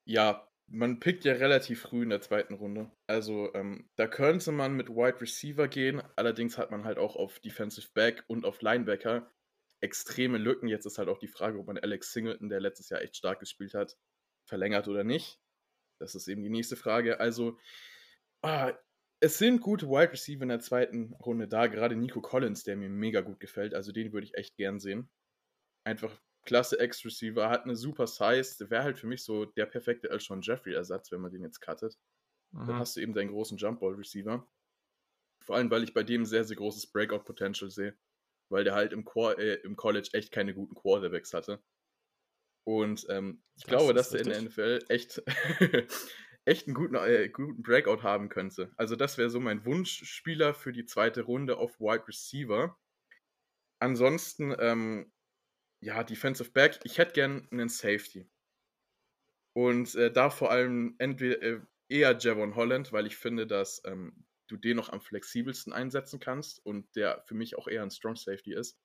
Ja, 0.05 0.47
man 0.67 0.99
pickt 0.99 1.25
ja 1.25 1.33
relativ 1.33 1.81
früh 1.81 2.03
in 2.03 2.09
der 2.09 2.21
zweiten 2.21 2.53
Runde. 2.53 2.91
Also 3.07 3.53
ähm, 3.53 3.89
da 3.95 4.07
könnte 4.07 4.51
man 4.51 4.75
mit 4.75 4.89
Wide 4.89 5.19
Receiver 5.19 5.67
gehen. 5.67 6.01
Allerdings 6.15 6.57
hat 6.57 6.71
man 6.71 6.85
halt 6.85 6.97
auch 6.97 7.15
auf 7.15 7.39
Defensive 7.39 7.87
Back 7.93 8.23
und 8.27 8.45
auf 8.45 8.61
Linebacker 8.61 9.29
extreme 9.81 10.37
Lücken. 10.37 10.67
Jetzt 10.67 10.85
ist 10.85 10.97
halt 10.97 11.09
auch 11.09 11.17
die 11.17 11.27
Frage, 11.27 11.59
ob 11.59 11.67
man 11.67 11.77
Alex 11.77 12.13
Singleton, 12.13 12.49
der 12.49 12.61
letztes 12.61 12.89
Jahr 12.89 13.01
echt 13.01 13.17
stark 13.17 13.39
gespielt 13.39 13.73
hat, 13.73 13.97
verlängert 14.45 14.87
oder 14.87 15.03
nicht. 15.03 15.39
Das 15.99 16.15
ist 16.15 16.27
eben 16.27 16.43
die 16.43 16.49
nächste 16.49 16.75
Frage. 16.75 17.19
Also, 17.19 17.57
ah, 18.41 18.73
es 19.19 19.37
sind 19.37 19.61
gute 19.61 19.87
Wide 19.87 20.13
Receiver 20.13 20.41
in 20.43 20.49
der 20.49 20.59
zweiten 20.59 21.13
Runde 21.15 21.47
da. 21.47 21.67
Gerade 21.67 21.95
Nico 21.95 22.21
Collins, 22.21 22.63
der 22.63 22.75
mir 22.75 22.89
mega 22.89 23.21
gut 23.21 23.39
gefällt. 23.39 23.75
Also 23.75 23.91
den 23.91 24.13
würde 24.13 24.25
ich 24.25 24.35
echt 24.35 24.55
gern 24.55 24.79
sehen. 24.79 25.09
Einfach 25.83 26.19
klasse 26.43 26.79
Ex-Receiver, 26.79 27.49
hat 27.49 27.65
eine 27.65 27.75
super 27.75 28.07
Size. 28.07 28.69
Wäre 28.71 28.83
halt 28.83 28.97
für 28.97 29.05
mich 29.05 29.23
so 29.23 29.45
der 29.45 29.67
perfekte 29.67 30.09
Elshon 30.09 30.41
Jeffrey-Ersatz, 30.41 31.11
wenn 31.11 31.21
man 31.21 31.31
den 31.31 31.43
jetzt 31.43 31.61
cuttet. 31.61 31.99
Mhm. 32.51 32.65
Dann 32.65 32.79
hast 32.79 32.95
du 32.95 33.01
eben 33.01 33.13
deinen 33.13 33.29
großen 33.29 33.57
Jumpball-Receiver. 33.57 34.47
Vor 35.43 35.55
allem, 35.55 35.69
weil 35.69 35.83
ich 35.83 35.93
bei 35.93 36.03
dem 36.03 36.25
sehr, 36.25 36.43
sehr 36.43 36.57
großes 36.57 36.91
Breakout-Potential 36.91 37.69
sehe 37.69 37.95
weil 38.51 38.63
der 38.63 38.75
halt 38.75 38.93
im, 38.93 39.05
Quar 39.05 39.37
äh, 39.39 39.55
im 39.63 39.75
College 39.75 40.09
echt 40.13 40.31
keine 40.31 40.53
guten 40.53 40.75
Quarterbacks 40.75 41.33
hatte. 41.33 41.63
Und 42.63 43.07
ähm, 43.09 43.41
ich 43.55 43.63
das 43.63 43.69
glaube, 43.69 43.93
dass 43.93 44.09
der 44.11 44.21
in 44.21 44.29
der 44.29 44.41
NFL 44.43 44.79
echt, 44.89 45.23
echt 46.45 46.67
einen 46.67 46.75
guten, 46.75 46.95
äh, 46.95 47.29
guten 47.29 47.63
Breakout 47.63 48.03
haben 48.03 48.29
könnte. 48.29 48.71
Also 48.77 48.95
das 48.95 49.17
wäre 49.17 49.29
so 49.29 49.39
mein 49.39 49.65
Wunschspieler 49.65 50.53
für 50.53 50.71
die 50.71 50.85
zweite 50.85 51.23
Runde 51.23 51.57
auf 51.57 51.79
Wide 51.79 52.07
Receiver. 52.07 52.77
Ansonsten, 53.79 54.55
ähm, 54.59 55.11
ja, 55.83 56.03
Defensive 56.03 56.51
Back, 56.51 56.79
ich 56.83 56.99
hätte 56.99 57.13
gern 57.13 57.47
einen 57.51 57.69
Safety. 57.69 58.29
Und 59.53 59.95
äh, 59.95 60.11
da 60.11 60.29
vor 60.29 60.51
allem 60.51 60.95
entweder 60.99 61.41
äh, 61.41 61.61
eher 61.89 62.17
Javon 62.17 62.55
Holland, 62.55 62.93
weil 62.93 63.07
ich 63.07 63.17
finde, 63.17 63.47
dass 63.47 63.81
ähm, 63.85 64.25
du 64.51 64.57
den 64.57 64.77
noch 64.77 64.89
am 64.89 65.01
flexibelsten 65.01 65.73
einsetzen 65.73 66.19
kannst 66.19 66.63
und 66.65 66.95
der 66.95 67.23
für 67.25 67.35
mich 67.35 67.57
auch 67.57 67.67
eher 67.67 67.83
ein 67.83 67.91
Strong 67.91 68.15
Safety 68.17 68.53
ist. 68.53 68.77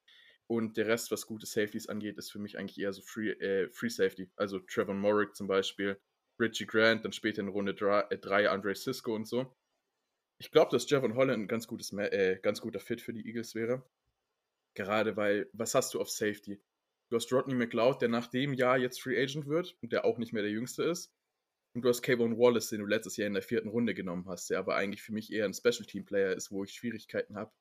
Und 0.48 0.76
der 0.76 0.86
Rest, 0.86 1.10
was 1.10 1.26
gute 1.26 1.46
Safeties 1.46 1.88
angeht, 1.88 2.18
ist 2.18 2.30
für 2.30 2.38
mich 2.38 2.56
eigentlich 2.56 2.78
eher 2.78 2.92
so 2.92 3.02
Free, 3.02 3.30
äh, 3.30 3.68
Free 3.72 3.88
Safety. 3.88 4.30
Also 4.36 4.60
Trevor 4.60 4.94
Morrick 4.94 5.34
zum 5.34 5.48
Beispiel, 5.48 6.00
Richie 6.38 6.66
Grant, 6.66 7.04
dann 7.04 7.12
später 7.12 7.42
in 7.42 7.48
Runde 7.48 7.74
3 7.74 8.08
äh, 8.10 8.46
Andre 8.46 8.74
Cisco 8.74 9.14
und 9.14 9.26
so. 9.26 9.52
Ich 10.38 10.50
glaube, 10.52 10.70
dass 10.70 10.88
Javon 10.88 11.16
Holland 11.16 11.44
ein 11.44 11.48
ganz, 11.48 11.66
gutes, 11.66 11.92
äh, 11.92 12.38
ganz 12.42 12.60
guter 12.60 12.78
Fit 12.78 13.00
für 13.00 13.12
die 13.12 13.26
Eagles 13.26 13.54
wäre. 13.54 13.82
Gerade 14.74 15.16
weil, 15.16 15.48
was 15.52 15.74
hast 15.74 15.94
du 15.94 16.00
auf 16.00 16.10
Safety? 16.10 16.60
Du 17.08 17.16
hast 17.16 17.32
Rodney 17.32 17.54
McLeod, 17.54 18.02
der 18.02 18.08
nach 18.08 18.26
dem 18.26 18.52
Jahr 18.52 18.76
jetzt 18.78 19.00
Free 19.00 19.20
Agent 19.20 19.46
wird 19.46 19.76
und 19.80 19.92
der 19.92 20.04
auch 20.04 20.18
nicht 20.18 20.32
mehr 20.32 20.42
der 20.42 20.52
Jüngste 20.52 20.84
ist. 20.84 21.12
Und 21.76 21.82
du 21.82 21.90
hast 21.90 22.00
Kayvon 22.00 22.38
Wallace, 22.38 22.70
den 22.70 22.80
du 22.80 22.86
letztes 22.86 23.18
Jahr 23.18 23.26
in 23.26 23.34
der 23.34 23.42
vierten 23.42 23.68
Runde 23.68 23.92
genommen 23.92 24.26
hast, 24.28 24.48
der 24.48 24.58
aber 24.58 24.76
eigentlich 24.76 25.02
für 25.02 25.12
mich 25.12 25.30
eher 25.30 25.44
ein 25.44 25.52
Special 25.52 25.84
Team 25.84 26.06
Player 26.06 26.32
ist, 26.32 26.50
wo 26.50 26.64
ich 26.64 26.72
Schwierigkeiten 26.72 27.36
habe, 27.36 27.52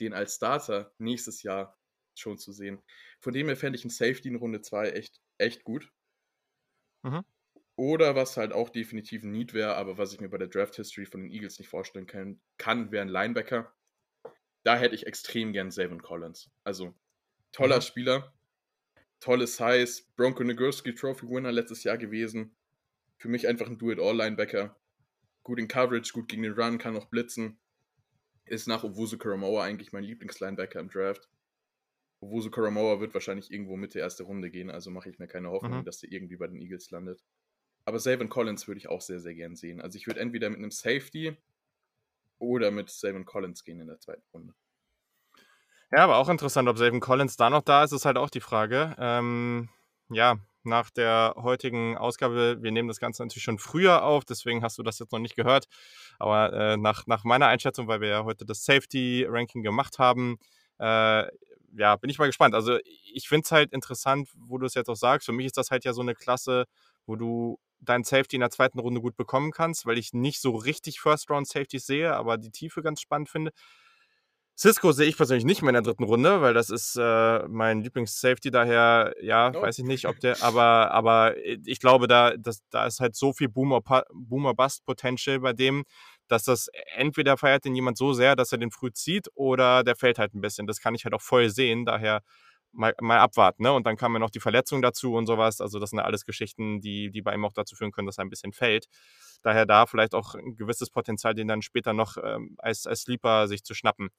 den 0.00 0.14
als 0.14 0.36
Starter 0.36 0.90
nächstes 0.96 1.42
Jahr 1.42 1.78
schon 2.14 2.38
zu 2.38 2.50
sehen. 2.50 2.80
Von 3.20 3.34
dem 3.34 3.46
her 3.46 3.58
fände 3.58 3.78
ich 3.78 3.84
einen 3.84 3.90
Safety 3.90 4.28
in 4.28 4.36
Runde 4.36 4.62
2 4.62 4.92
echt, 4.92 5.20
echt 5.36 5.64
gut. 5.64 5.92
Mhm. 7.02 7.26
Oder 7.76 8.14
was 8.14 8.38
halt 8.38 8.54
auch 8.54 8.70
definitiv 8.70 9.22
ein 9.22 9.32
Need 9.32 9.52
wäre, 9.52 9.76
aber 9.76 9.98
was 9.98 10.14
ich 10.14 10.20
mir 10.20 10.30
bei 10.30 10.38
der 10.38 10.48
Draft 10.48 10.76
History 10.76 11.04
von 11.04 11.20
den 11.20 11.30
Eagles 11.30 11.58
nicht 11.58 11.68
vorstellen 11.68 12.06
kann, 12.06 12.40
kann 12.56 12.90
wäre 12.90 13.02
ein 13.02 13.08
Linebacker. 13.08 13.70
Da 14.64 14.78
hätte 14.78 14.94
ich 14.94 15.06
extrem 15.06 15.52
gern 15.52 15.70
Savin 15.70 16.00
Collins. 16.00 16.50
Also 16.64 16.94
toller 17.52 17.76
mhm. 17.76 17.82
Spieler, 17.82 18.34
tolles 19.20 19.58
Size, 19.58 20.04
Bronco 20.16 20.42
Nagurski 20.42 20.94
Trophy 20.94 21.28
Winner 21.28 21.52
letztes 21.52 21.84
Jahr 21.84 21.98
gewesen. 21.98 22.57
Für 23.18 23.28
mich 23.28 23.46
einfach 23.48 23.66
ein 23.66 23.78
Do-It-All-Linebacker. 23.78 24.76
Gut 25.42 25.58
in 25.58 25.68
Coverage, 25.68 26.12
gut 26.12 26.28
gegen 26.28 26.42
den 26.42 26.52
Run, 26.52 26.78
kann 26.78 26.96
auch 26.96 27.06
blitzen. 27.06 27.58
Ist 28.44 28.68
nach 28.68 28.84
Owusu 28.84 29.18
Karamoa 29.18 29.64
eigentlich 29.64 29.92
mein 29.92 30.04
Lieblingslinebacker 30.04 30.80
im 30.80 30.88
Draft. 30.88 31.28
Owusu 32.20 32.50
Karamoa 32.50 33.00
wird 33.00 33.14
wahrscheinlich 33.14 33.50
irgendwo 33.50 33.76
Mitte 33.76 33.98
erste 33.98 34.24
Runde 34.24 34.50
gehen, 34.50 34.70
also 34.70 34.90
mache 34.90 35.10
ich 35.10 35.18
mir 35.18 35.28
keine 35.28 35.50
Hoffnung, 35.50 35.80
mhm. 35.80 35.84
dass 35.84 35.98
der 35.98 36.10
irgendwie 36.10 36.36
bei 36.36 36.46
den 36.46 36.60
Eagles 36.60 36.90
landet. 36.90 37.22
Aber 37.84 37.98
Savin 37.98 38.28
Collins 38.28 38.66
würde 38.68 38.78
ich 38.78 38.88
auch 38.88 39.00
sehr, 39.00 39.20
sehr 39.20 39.34
gern 39.34 39.56
sehen. 39.56 39.80
Also 39.80 39.96
ich 39.96 40.06
würde 40.06 40.20
entweder 40.20 40.50
mit 40.50 40.58
einem 40.58 40.70
Safety 40.70 41.36
oder 42.38 42.70
mit 42.70 42.90
Savin 42.90 43.24
Collins 43.24 43.64
gehen 43.64 43.80
in 43.80 43.86
der 43.86 43.98
zweiten 43.98 44.24
Runde. 44.32 44.54
Ja, 45.90 46.04
aber 46.04 46.18
auch 46.18 46.28
interessant, 46.28 46.68
ob 46.68 46.76
Savin 46.76 47.00
Collins 47.00 47.36
da 47.36 47.50
noch 47.50 47.62
da 47.62 47.84
ist, 47.84 47.92
ist 47.92 48.04
halt 48.04 48.18
auch 48.18 48.30
die 48.30 48.40
Frage. 48.40 48.94
Ähm, 48.98 49.70
ja, 50.10 50.38
nach 50.64 50.90
der 50.90 51.34
heutigen 51.36 51.96
Ausgabe. 51.96 52.58
Wir 52.60 52.72
nehmen 52.72 52.88
das 52.88 53.00
Ganze 53.00 53.22
natürlich 53.22 53.44
schon 53.44 53.58
früher 53.58 54.04
auf, 54.04 54.24
deswegen 54.24 54.62
hast 54.62 54.78
du 54.78 54.82
das 54.82 54.98
jetzt 54.98 55.12
noch 55.12 55.18
nicht 55.18 55.36
gehört. 55.36 55.66
Aber 56.18 56.52
äh, 56.52 56.76
nach, 56.76 57.06
nach 57.06 57.24
meiner 57.24 57.46
Einschätzung, 57.46 57.88
weil 57.88 58.00
wir 58.00 58.08
ja 58.08 58.24
heute 58.24 58.44
das 58.44 58.64
Safety-Ranking 58.64 59.62
gemacht 59.62 59.98
haben, 59.98 60.38
äh, 60.78 61.24
ja, 61.76 61.96
bin 61.96 62.10
ich 62.10 62.18
mal 62.18 62.26
gespannt. 62.26 62.54
Also 62.54 62.78
ich 63.12 63.28
finde 63.28 63.44
es 63.44 63.52
halt 63.52 63.72
interessant, 63.72 64.28
wo 64.36 64.58
du 64.58 64.66
es 64.66 64.74
jetzt 64.74 64.88
auch 64.88 64.96
sagst. 64.96 65.26
Für 65.26 65.32
mich 65.32 65.46
ist 65.46 65.56
das 65.56 65.70
halt 65.70 65.84
ja 65.84 65.92
so 65.92 66.00
eine 66.00 66.14
Klasse, 66.14 66.64
wo 67.06 67.16
du 67.16 67.58
deinen 67.80 68.04
Safety 68.04 68.36
in 68.36 68.40
der 68.40 68.50
zweiten 68.50 68.78
Runde 68.78 69.00
gut 69.00 69.16
bekommen 69.16 69.52
kannst, 69.52 69.86
weil 69.86 69.98
ich 69.98 70.12
nicht 70.12 70.40
so 70.40 70.56
richtig 70.56 71.00
First-Round-Safeties 71.00 71.86
sehe, 71.86 72.14
aber 72.14 72.36
die 72.38 72.50
Tiefe 72.50 72.82
ganz 72.82 73.00
spannend 73.00 73.28
finde. 73.28 73.52
Cisco 74.58 74.90
sehe 74.90 75.06
ich 75.06 75.16
persönlich 75.16 75.44
nicht 75.44 75.62
mehr 75.62 75.68
in 75.68 75.74
der 75.74 75.82
dritten 75.82 76.02
Runde, 76.02 76.40
weil 76.40 76.52
das 76.52 76.68
ist 76.68 76.96
äh, 76.96 77.46
mein 77.46 77.80
Lieblings-Safety, 77.80 78.50
daher, 78.50 79.14
ja, 79.22 79.52
oh. 79.54 79.62
weiß 79.62 79.78
ich 79.78 79.84
nicht, 79.84 80.06
ob 80.08 80.18
der, 80.18 80.42
aber, 80.42 80.90
aber 80.90 81.36
ich 81.46 81.78
glaube, 81.78 82.08
da, 82.08 82.36
das, 82.36 82.64
da 82.70 82.84
ist 82.84 82.98
halt 82.98 83.14
so 83.14 83.32
viel 83.32 83.48
Boomer-Bust-Potential 83.48 85.38
bei 85.38 85.52
dem, 85.52 85.84
dass 86.26 86.42
das 86.42 86.68
entweder 86.96 87.36
feiert 87.36 87.66
den 87.66 87.76
jemand 87.76 87.98
so 87.98 88.12
sehr, 88.12 88.34
dass 88.34 88.50
er 88.50 88.58
den 88.58 88.72
früh 88.72 88.90
zieht, 88.90 89.28
oder 89.34 89.84
der 89.84 89.94
fällt 89.94 90.18
halt 90.18 90.34
ein 90.34 90.40
bisschen. 90.40 90.66
Das 90.66 90.80
kann 90.80 90.96
ich 90.96 91.04
halt 91.04 91.14
auch 91.14 91.22
voll 91.22 91.50
sehen, 91.50 91.84
daher 91.84 92.22
mal, 92.72 92.94
mal 93.00 93.18
abwarten, 93.18 93.62
ne? 93.62 93.72
Und 93.72 93.86
dann 93.86 93.96
kam 93.96 94.12
ja 94.14 94.18
noch 94.18 94.30
die 94.30 94.40
Verletzung 94.40 94.82
dazu 94.82 95.14
und 95.14 95.26
sowas. 95.26 95.60
Also, 95.60 95.78
das 95.78 95.90
sind 95.90 96.00
ja 96.00 96.04
alles 96.04 96.24
Geschichten, 96.24 96.80
die, 96.80 97.10
die 97.10 97.22
bei 97.22 97.32
ihm 97.32 97.44
auch 97.44 97.52
dazu 97.52 97.76
führen 97.76 97.92
können, 97.92 98.06
dass 98.06 98.18
er 98.18 98.24
ein 98.24 98.30
bisschen 98.30 98.52
fällt. 98.52 98.88
Daher 99.42 99.66
da 99.66 99.86
vielleicht 99.86 100.14
auch 100.14 100.34
ein 100.34 100.56
gewisses 100.56 100.90
Potenzial, 100.90 101.34
den 101.34 101.46
dann 101.46 101.62
später 101.62 101.92
noch 101.92 102.16
ähm, 102.22 102.56
als, 102.58 102.86
als 102.88 103.02
Sleeper 103.02 103.46
sich 103.46 103.62
zu 103.62 103.74
schnappen 103.74 104.10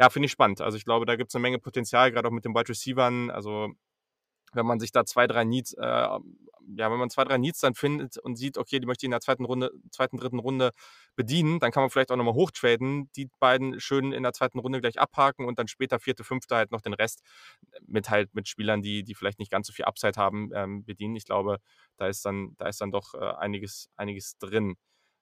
ja, 0.00 0.08
finde 0.08 0.26
ich 0.26 0.32
spannend. 0.32 0.62
Also 0.62 0.78
ich 0.78 0.86
glaube, 0.86 1.04
da 1.04 1.14
gibt 1.16 1.30
es 1.30 1.34
eine 1.34 1.42
Menge 1.42 1.58
Potenzial, 1.58 2.10
gerade 2.10 2.26
auch 2.26 2.32
mit 2.32 2.46
den 2.46 2.54
Wide 2.54 2.70
Receivern. 2.70 3.30
Also 3.30 3.68
wenn 4.54 4.64
man 4.64 4.80
sich 4.80 4.92
da 4.92 5.04
zwei, 5.04 5.26
drei 5.26 5.44
Needs, 5.44 5.74
äh, 5.74 5.82
ja, 5.82 6.20
wenn 6.90 6.98
man 6.98 7.10
zwei, 7.10 7.24
drei 7.24 7.36
Needs 7.36 7.60
dann 7.60 7.74
findet 7.74 8.16
und 8.16 8.36
sieht, 8.36 8.56
okay, 8.56 8.80
die 8.80 8.86
möchte 8.86 9.04
ich 9.04 9.08
in 9.08 9.10
der 9.10 9.20
zweiten 9.20 9.44
Runde, 9.44 9.70
zweiten, 9.90 10.16
dritten 10.16 10.38
Runde 10.38 10.70
bedienen, 11.16 11.58
dann 11.58 11.70
kann 11.70 11.82
man 11.82 11.90
vielleicht 11.90 12.10
auch 12.12 12.16
nochmal 12.16 12.32
hochtraden, 12.32 13.10
die 13.14 13.28
beiden 13.40 13.78
schön 13.78 14.12
in 14.12 14.22
der 14.22 14.32
zweiten 14.32 14.58
Runde 14.58 14.80
gleich 14.80 14.98
abhaken 14.98 15.44
und 15.44 15.58
dann 15.58 15.68
später 15.68 16.00
vierte, 16.00 16.24
fünfte 16.24 16.56
halt 16.56 16.70
noch 16.70 16.80
den 16.80 16.94
Rest 16.94 17.20
mit 17.86 18.08
halt 18.08 18.34
mit 18.34 18.48
Spielern, 18.48 18.80
die, 18.80 19.04
die 19.04 19.14
vielleicht 19.14 19.38
nicht 19.38 19.50
ganz 19.52 19.66
so 19.66 19.74
viel 19.74 19.84
Upside 19.84 20.18
haben, 20.18 20.48
ähm, 20.54 20.82
bedienen. 20.82 21.14
Ich 21.16 21.26
glaube, 21.26 21.58
da 21.98 22.06
ist 22.06 22.24
dann, 22.24 22.54
da 22.56 22.68
ist 22.68 22.80
dann 22.80 22.90
doch 22.90 23.12
äh, 23.12 23.18
einiges, 23.18 23.90
einiges 23.96 24.38
drin. 24.38 24.76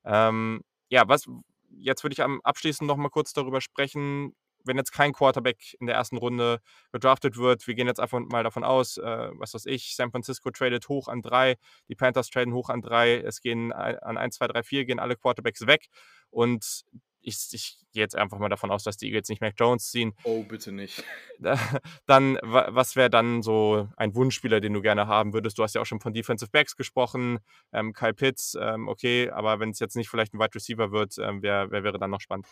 Ähm, 0.05 0.63
ja, 0.89 1.09
was, 1.09 1.27
jetzt 1.71 2.05
würde 2.05 2.13
ich 2.13 2.23
am 2.23 2.41
abschließend 2.43 2.87
noch 2.87 2.97
mal 2.97 3.09
kurz 3.11 3.33
darüber 3.33 3.61
sprechen, 3.61 4.35
wenn 4.65 4.77
jetzt 4.77 4.93
kein 4.93 5.13
Quarterback 5.13 5.77
in 5.81 5.87
der 5.87 5.97
ersten 5.97 6.17
Runde 6.17 6.61
gedraftet 6.93 7.37
wird, 7.37 7.67
wir 7.67 7.75
gehen 7.75 7.87
jetzt 7.87 8.01
einfach 8.01 8.21
mal 8.21 8.45
davon 8.45 8.65
aus, 8.65 8.99
äh, 8.99 9.31
was 9.35 9.55
weiß 9.55 9.67
ich, 9.67 9.95
San 9.97 10.11
Francisco 10.11 10.51
tradet 10.51 10.89
hoch 10.89 11.09
an 11.09 11.23
drei, 11.23 11.57
die 11.89 11.95
Panthers 11.95 12.31
traden 12.31 12.55
hoch 12.55 12.69
an 12.69 12.83
drei, 12.83 13.17
es 13.17 13.41
gehen 13.41 13.73
an 13.73 14.17
1, 14.19 14.37
2, 14.37 14.49
3, 14.49 14.63
4, 14.63 14.85
gehen 14.85 14.99
alle 14.99 15.17
Quarterbacks 15.17 15.67
weg 15.67 15.89
und 16.31 16.85
ich, 17.21 17.49
ich 17.53 17.77
gehe 17.93 18.03
jetzt 18.03 18.17
einfach 18.17 18.39
mal 18.39 18.49
davon 18.49 18.71
aus, 18.71 18.85
dass 18.85 18.97
die 18.97 19.07
Eagles 19.07 19.29
nicht 19.29 19.41
Mac 19.41 19.55
Jones 19.59 19.91
ziehen. 19.91 20.15
Oh, 20.25 20.43
bitte 20.43 20.73
nicht. 20.73 21.05
Dann, 22.07 22.39
was 22.43 22.97
wäre 22.97 23.11
dann 23.11 23.43
so 23.43 23.89
ein 23.97 24.15
Wunschspieler, 24.15 24.61
den 24.61 24.73
du 24.73 24.81
gerne 24.81 25.07
haben 25.07 25.33
würdest? 25.33 25.59
Du 25.59 25.63
hast 25.63 25.75
ja 25.75 25.81
auch 25.81 25.87
schon 25.87 26.01
von 26.01 26.13
Defensive 26.13 26.51
Backs 26.51 26.77
gesprochen, 26.77 27.39
ähm, 27.73 27.93
Kyle 27.93 28.15
Pitts, 28.15 28.57
ähm, 28.61 28.89
okay, 28.89 29.31
aber 29.31 29.61
wenn 29.61 29.71
es 29.71 29.79
jetzt 29.79 29.97
nicht 29.97 30.09
vielleicht 30.09 30.35
ein 30.35 30.41
Wide 30.41 30.55
Receiver 30.55 30.91
wird, 30.91 31.17
ähm, 31.19 31.43
wer, 31.43 31.71
wer 31.71 31.85
wäre 31.85 31.99
dann 31.99 32.11
noch 32.11 32.21
spannend? 32.21 32.47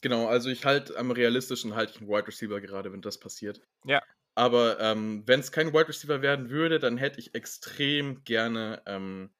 Genau, 0.00 0.26
also 0.26 0.48
ich 0.48 0.64
halte 0.64 0.96
am 0.96 1.10
realistischen 1.10 1.74
halte 1.74 1.92
ich 1.94 2.00
einen 2.00 2.08
Wide 2.08 2.28
Receiver 2.28 2.60
gerade, 2.60 2.92
wenn 2.92 3.02
das 3.02 3.18
passiert. 3.18 3.60
Ja. 3.84 4.02
Aber 4.34 4.78
ähm, 4.78 5.24
wenn 5.26 5.40
es 5.40 5.50
kein 5.50 5.72
Wide 5.72 5.88
Receiver 5.88 6.22
werden 6.22 6.50
würde, 6.50 6.78
dann 6.78 6.96
hätte 6.96 7.18
ich 7.18 7.34
extrem 7.34 8.22
gerne 8.22 8.82
ähm, 8.86 9.30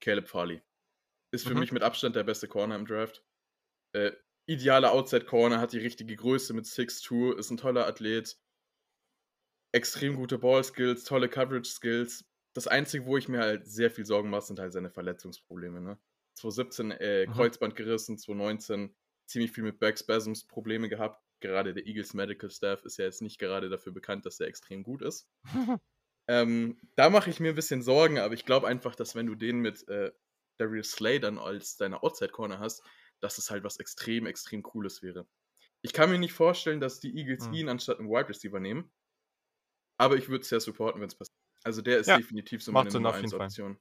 Caleb 0.00 0.28
Farley. 0.28 0.62
Ist 1.32 1.48
für 1.48 1.54
mhm. 1.54 1.60
mich 1.60 1.72
mit 1.72 1.82
Abstand 1.82 2.14
der 2.14 2.22
beste 2.22 2.46
Corner 2.46 2.76
im 2.76 2.86
Draft. 2.86 3.24
Äh, 3.92 4.12
ideale 4.46 4.92
Outside 4.92 5.24
Corner, 5.24 5.58
hat 5.58 5.72
die 5.72 5.78
richtige 5.78 6.14
Größe 6.14 6.54
mit 6.54 6.66
6'2, 6.66 7.36
ist 7.36 7.50
ein 7.50 7.56
toller 7.56 7.86
Athlet. 7.86 8.38
Extrem 9.72 10.14
gute 10.14 10.38
Ball 10.38 10.62
Skills, 10.62 11.02
tolle 11.02 11.28
Coverage 11.28 11.68
Skills. 11.68 12.24
Das 12.54 12.68
Einzige, 12.68 13.04
wo 13.04 13.16
ich 13.16 13.28
mir 13.28 13.40
halt 13.40 13.66
sehr 13.66 13.90
viel 13.90 14.06
Sorgen 14.06 14.30
mache, 14.30 14.42
sind 14.42 14.60
halt 14.60 14.72
seine 14.72 14.90
Verletzungsprobleme. 14.90 15.80
Ne? 15.80 15.98
2017 16.36 16.90
äh, 16.92 17.26
mhm. 17.26 17.32
Kreuzband 17.32 17.74
gerissen, 17.74 18.16
2019 18.16 18.94
ziemlich 19.26 19.52
viel 19.52 19.64
mit 19.64 19.78
Backspasms 19.78 20.46
Probleme 20.46 20.88
gehabt. 20.88 21.22
Gerade 21.40 21.74
der 21.74 21.86
Eagles 21.86 22.14
Medical 22.14 22.50
Staff 22.50 22.84
ist 22.84 22.96
ja 22.98 23.04
jetzt 23.04 23.22
nicht 23.22 23.38
gerade 23.38 23.68
dafür 23.68 23.92
bekannt, 23.92 24.24
dass 24.26 24.40
er 24.40 24.46
extrem 24.46 24.82
gut 24.82 25.02
ist. 25.02 25.28
ähm, 26.28 26.78
da 26.94 27.10
mache 27.10 27.30
ich 27.30 27.40
mir 27.40 27.50
ein 27.50 27.54
bisschen 27.54 27.82
Sorgen, 27.82 28.18
aber 28.18 28.34
ich 28.34 28.44
glaube 28.44 28.66
einfach, 28.66 28.94
dass 28.94 29.14
wenn 29.14 29.26
du 29.26 29.34
den 29.34 29.58
mit 29.58 29.86
äh, 29.88 30.12
Darius 30.58 30.92
Slay 30.92 31.20
dann 31.20 31.38
als 31.38 31.76
deine 31.76 32.02
Outside 32.02 32.32
Corner 32.32 32.58
hast, 32.58 32.82
dass 33.20 33.38
es 33.38 33.50
halt 33.50 33.64
was 33.64 33.78
extrem, 33.78 34.26
extrem 34.26 34.62
Cooles 34.62 35.02
wäre. 35.02 35.26
Ich 35.82 35.92
kann 35.92 36.10
mir 36.10 36.18
nicht 36.18 36.32
vorstellen, 36.32 36.80
dass 36.80 37.00
die 37.00 37.16
Eagles 37.16 37.48
mhm. 37.48 37.54
ihn 37.54 37.68
anstatt 37.68 37.98
einen 37.98 38.08
Wide 38.08 38.28
Receiver 38.28 38.60
nehmen. 38.60 38.90
Aber 39.98 40.16
ich 40.16 40.28
würde 40.28 40.42
es 40.42 40.50
ja 40.50 40.60
supporten, 40.60 41.00
wenn 41.00 41.08
es 41.08 41.14
passiert. 41.14 41.36
Also 41.64 41.82
der 41.82 41.98
ist 41.98 42.06
ja, 42.06 42.16
definitiv 42.16 42.62
so 42.62 42.72
meine 42.72 42.90
Nummer 42.90 43.14
1 43.14 43.34
Option. 43.34 43.78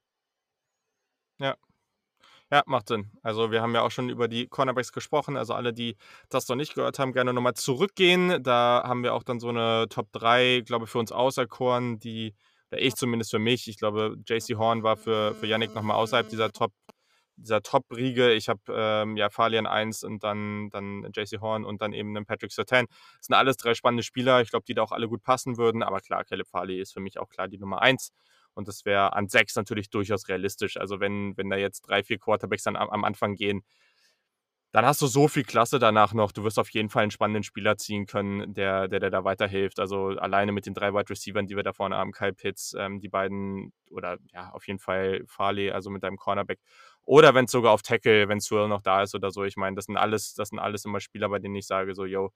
Ja, 1.39 1.57
ja, 2.51 2.63
macht 2.67 2.87
Sinn. 2.87 3.11
Also 3.23 3.51
wir 3.51 3.61
haben 3.61 3.73
ja 3.73 3.81
auch 3.81 3.91
schon 3.91 4.09
über 4.09 4.27
die 4.27 4.47
Cornerbacks 4.47 4.91
gesprochen. 4.91 5.35
Also 5.37 5.53
alle, 5.53 5.73
die 5.73 5.97
das 6.29 6.47
noch 6.47 6.55
nicht 6.55 6.75
gehört 6.75 6.99
haben, 6.99 7.13
gerne 7.13 7.33
nochmal 7.33 7.55
zurückgehen. 7.55 8.43
Da 8.43 8.83
haben 8.85 9.03
wir 9.03 9.13
auch 9.13 9.23
dann 9.23 9.39
so 9.39 9.49
eine 9.49 9.87
Top 9.89 10.11
3, 10.11 10.61
glaube 10.65 10.85
ich, 10.85 10.91
für 10.91 10.99
uns 10.99 11.11
auserkoren, 11.11 11.99
die, 11.99 12.35
oder 12.71 12.81
ich 12.81 12.95
zumindest 12.95 13.31
für 13.31 13.39
mich, 13.39 13.67
ich 13.67 13.77
glaube, 13.77 14.15
JC 14.27 14.57
Horn 14.57 14.83
war 14.83 14.97
für, 14.97 15.33
für 15.35 15.47
Yannick 15.47 15.73
nochmal 15.73 15.97
außerhalb 15.97 16.29
dieser 16.29 16.51
Top 16.51 16.71
dieser 17.37 17.61
Top-Riege. 17.61 18.33
Ich 18.33 18.49
habe 18.49 18.61
ähm, 18.69 19.17
ja 19.17 19.29
Falian 19.29 19.67
1 19.67 20.03
und 20.03 20.23
dann, 20.23 20.69
dann 20.69 21.11
JC 21.13 21.39
Horn 21.41 21.65
und 21.65 21.81
dann 21.81 21.93
eben 21.93 22.15
einen 22.15 22.25
Patrick 22.25 22.51
Sertan. 22.51 22.85
Das 23.17 23.27
sind 23.27 23.35
alles 23.35 23.57
drei 23.57 23.73
spannende 23.73 24.03
Spieler. 24.03 24.41
Ich 24.41 24.49
glaube, 24.51 24.65
die 24.65 24.73
da 24.73 24.83
auch 24.83 24.91
alle 24.91 25.07
gut 25.07 25.23
passen 25.23 25.57
würden. 25.57 25.83
Aber 25.83 25.99
klar, 25.99 26.23
Caleb 26.23 26.47
Farley 26.47 26.79
ist 26.79 26.93
für 26.93 27.01
mich 27.01 27.19
auch 27.19 27.29
klar 27.29 27.47
die 27.47 27.57
Nummer 27.57 27.81
1. 27.81 28.11
Und 28.55 28.67
das 28.67 28.85
wäre 28.85 29.13
an 29.13 29.27
sechs 29.27 29.55
natürlich 29.55 29.89
durchaus 29.89 30.27
realistisch. 30.27 30.77
Also 30.77 30.99
wenn, 30.99 31.37
wenn 31.37 31.49
da 31.49 31.57
jetzt 31.57 31.81
drei, 31.81 32.03
vier 32.03 32.17
Quarterbacks 32.17 32.63
dann 32.63 32.75
am, 32.75 32.89
am 32.89 33.03
Anfang 33.03 33.35
gehen, 33.35 33.63
dann 34.75 34.85
hast 34.85 35.01
du 35.01 35.07
so 35.07 35.29
viel 35.29 35.45
Klasse 35.45 35.79
danach 35.79 36.13
noch. 36.13 36.33
Du 36.33 36.43
wirst 36.43 36.59
auf 36.59 36.69
jeden 36.69 36.89
Fall 36.89 37.03
einen 37.03 37.11
spannenden 37.11 37.43
Spieler 37.43 37.77
ziehen 37.77 38.07
können, 38.07 38.53
der, 38.53 38.89
der, 38.89 38.99
der 38.99 39.09
da 39.09 39.23
weiterhilft. 39.23 39.79
Also 39.79 40.07
alleine 40.07 40.51
mit 40.51 40.65
den 40.65 40.73
drei 40.73 40.93
Wide 40.93 41.09
Receivers, 41.09 41.45
die 41.45 41.55
wir 41.55 41.63
da 41.63 41.71
vorne 41.71 41.95
haben, 41.95 42.11
Kyle 42.11 42.33
Pitts, 42.33 42.75
ähm, 42.77 42.99
die 42.99 43.07
beiden, 43.07 43.71
oder 43.89 44.17
ja, 44.33 44.49
auf 44.49 44.67
jeden 44.67 44.79
Fall 44.79 45.23
Farley, 45.27 45.71
also 45.71 45.89
mit 45.89 46.03
deinem 46.03 46.17
Cornerback. 46.17 46.59
Oder 47.05 47.33
wenn 47.33 47.45
es 47.45 47.51
sogar 47.51 47.71
auf 47.71 47.83
Tackle, 47.83 48.27
wenn 48.27 48.41
Swirl 48.41 48.67
noch 48.67 48.81
da 48.81 49.03
ist 49.03 49.15
oder 49.15 49.31
so. 49.31 49.45
Ich 49.45 49.55
meine, 49.55 49.77
das 49.77 49.85
sind 49.85 49.95
alles, 49.95 50.33
das 50.33 50.49
sind 50.49 50.59
alles 50.59 50.83
immer 50.83 50.99
Spieler, 50.99 51.29
bei 51.29 51.39
denen 51.39 51.55
ich 51.55 51.67
sage, 51.67 51.95
so, 51.95 52.03
yo, 52.03 52.31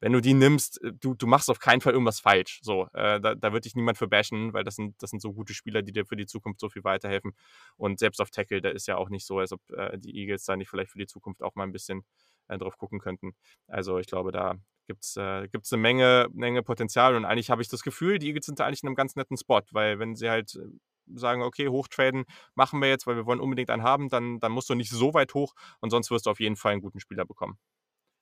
wenn 0.00 0.12
du 0.12 0.20
die 0.20 0.34
nimmst, 0.34 0.82
äh, 0.82 0.92
du, 0.92 1.14
du 1.14 1.26
machst 1.26 1.50
auf 1.50 1.58
keinen 1.58 1.80
Fall 1.80 1.92
irgendwas 1.92 2.20
falsch. 2.20 2.60
So, 2.62 2.88
äh, 2.94 3.20
da, 3.20 3.34
da 3.34 3.52
wird 3.52 3.64
dich 3.64 3.74
niemand 3.74 3.98
für 3.98 4.08
bashen, 4.08 4.52
weil 4.52 4.64
das 4.64 4.76
sind, 4.76 5.02
das 5.02 5.10
sind 5.10 5.20
so 5.20 5.32
gute 5.32 5.54
Spieler, 5.54 5.82
die 5.82 5.92
dir 5.92 6.06
für 6.06 6.16
die 6.16 6.26
Zukunft 6.26 6.60
so 6.60 6.68
viel 6.68 6.84
weiterhelfen. 6.84 7.32
Und 7.76 7.98
selbst 7.98 8.20
auf 8.20 8.30
Tackle, 8.30 8.60
da 8.60 8.70
ist 8.70 8.86
ja 8.86 8.96
auch 8.96 9.08
nicht 9.10 9.26
so, 9.26 9.38
als 9.38 9.52
ob 9.52 9.60
äh, 9.70 9.98
die 9.98 10.16
Eagles 10.16 10.44
da 10.44 10.56
nicht 10.56 10.68
vielleicht 10.68 10.90
für 10.90 10.98
die 10.98 11.06
Zukunft 11.06 11.42
auch 11.42 11.54
mal 11.54 11.64
ein 11.64 11.72
bisschen 11.72 12.04
äh, 12.48 12.58
drauf 12.58 12.76
gucken 12.78 13.00
könnten. 13.00 13.34
Also 13.66 13.98
ich 13.98 14.06
glaube, 14.06 14.32
da 14.32 14.56
gibt 14.86 15.04
es 15.04 15.16
äh, 15.16 15.20
eine 15.20 15.80
Menge, 15.82 16.28
Menge 16.32 16.62
Potenzial 16.62 17.14
und 17.14 17.24
eigentlich 17.24 17.50
habe 17.50 17.62
ich 17.62 17.68
das 17.68 17.82
Gefühl, 17.82 18.18
die 18.18 18.28
Eagles 18.28 18.46
sind 18.46 18.58
da 18.58 18.66
eigentlich 18.66 18.82
in 18.82 18.88
einem 18.88 18.96
ganz 18.96 19.16
netten 19.16 19.36
Spot, 19.36 19.62
weil 19.72 19.98
wenn 19.98 20.16
sie 20.16 20.30
halt 20.30 20.54
äh, 20.56 20.66
sagen, 21.14 21.42
okay, 21.42 21.68
hochtraden 21.68 22.24
machen 22.54 22.80
wir 22.80 22.88
jetzt, 22.88 23.06
weil 23.06 23.16
wir 23.16 23.26
wollen 23.26 23.40
unbedingt 23.40 23.70
einen 23.70 23.82
haben, 23.82 24.08
dann, 24.08 24.40
dann 24.40 24.52
musst 24.52 24.68
du 24.70 24.74
nicht 24.74 24.90
so 24.90 25.14
weit 25.14 25.34
hoch 25.34 25.54
und 25.80 25.90
sonst 25.90 26.10
wirst 26.10 26.26
du 26.26 26.30
auf 26.30 26.40
jeden 26.40 26.56
Fall 26.56 26.72
einen 26.72 26.82
guten 26.82 27.00
Spieler 27.00 27.24
bekommen. 27.24 27.58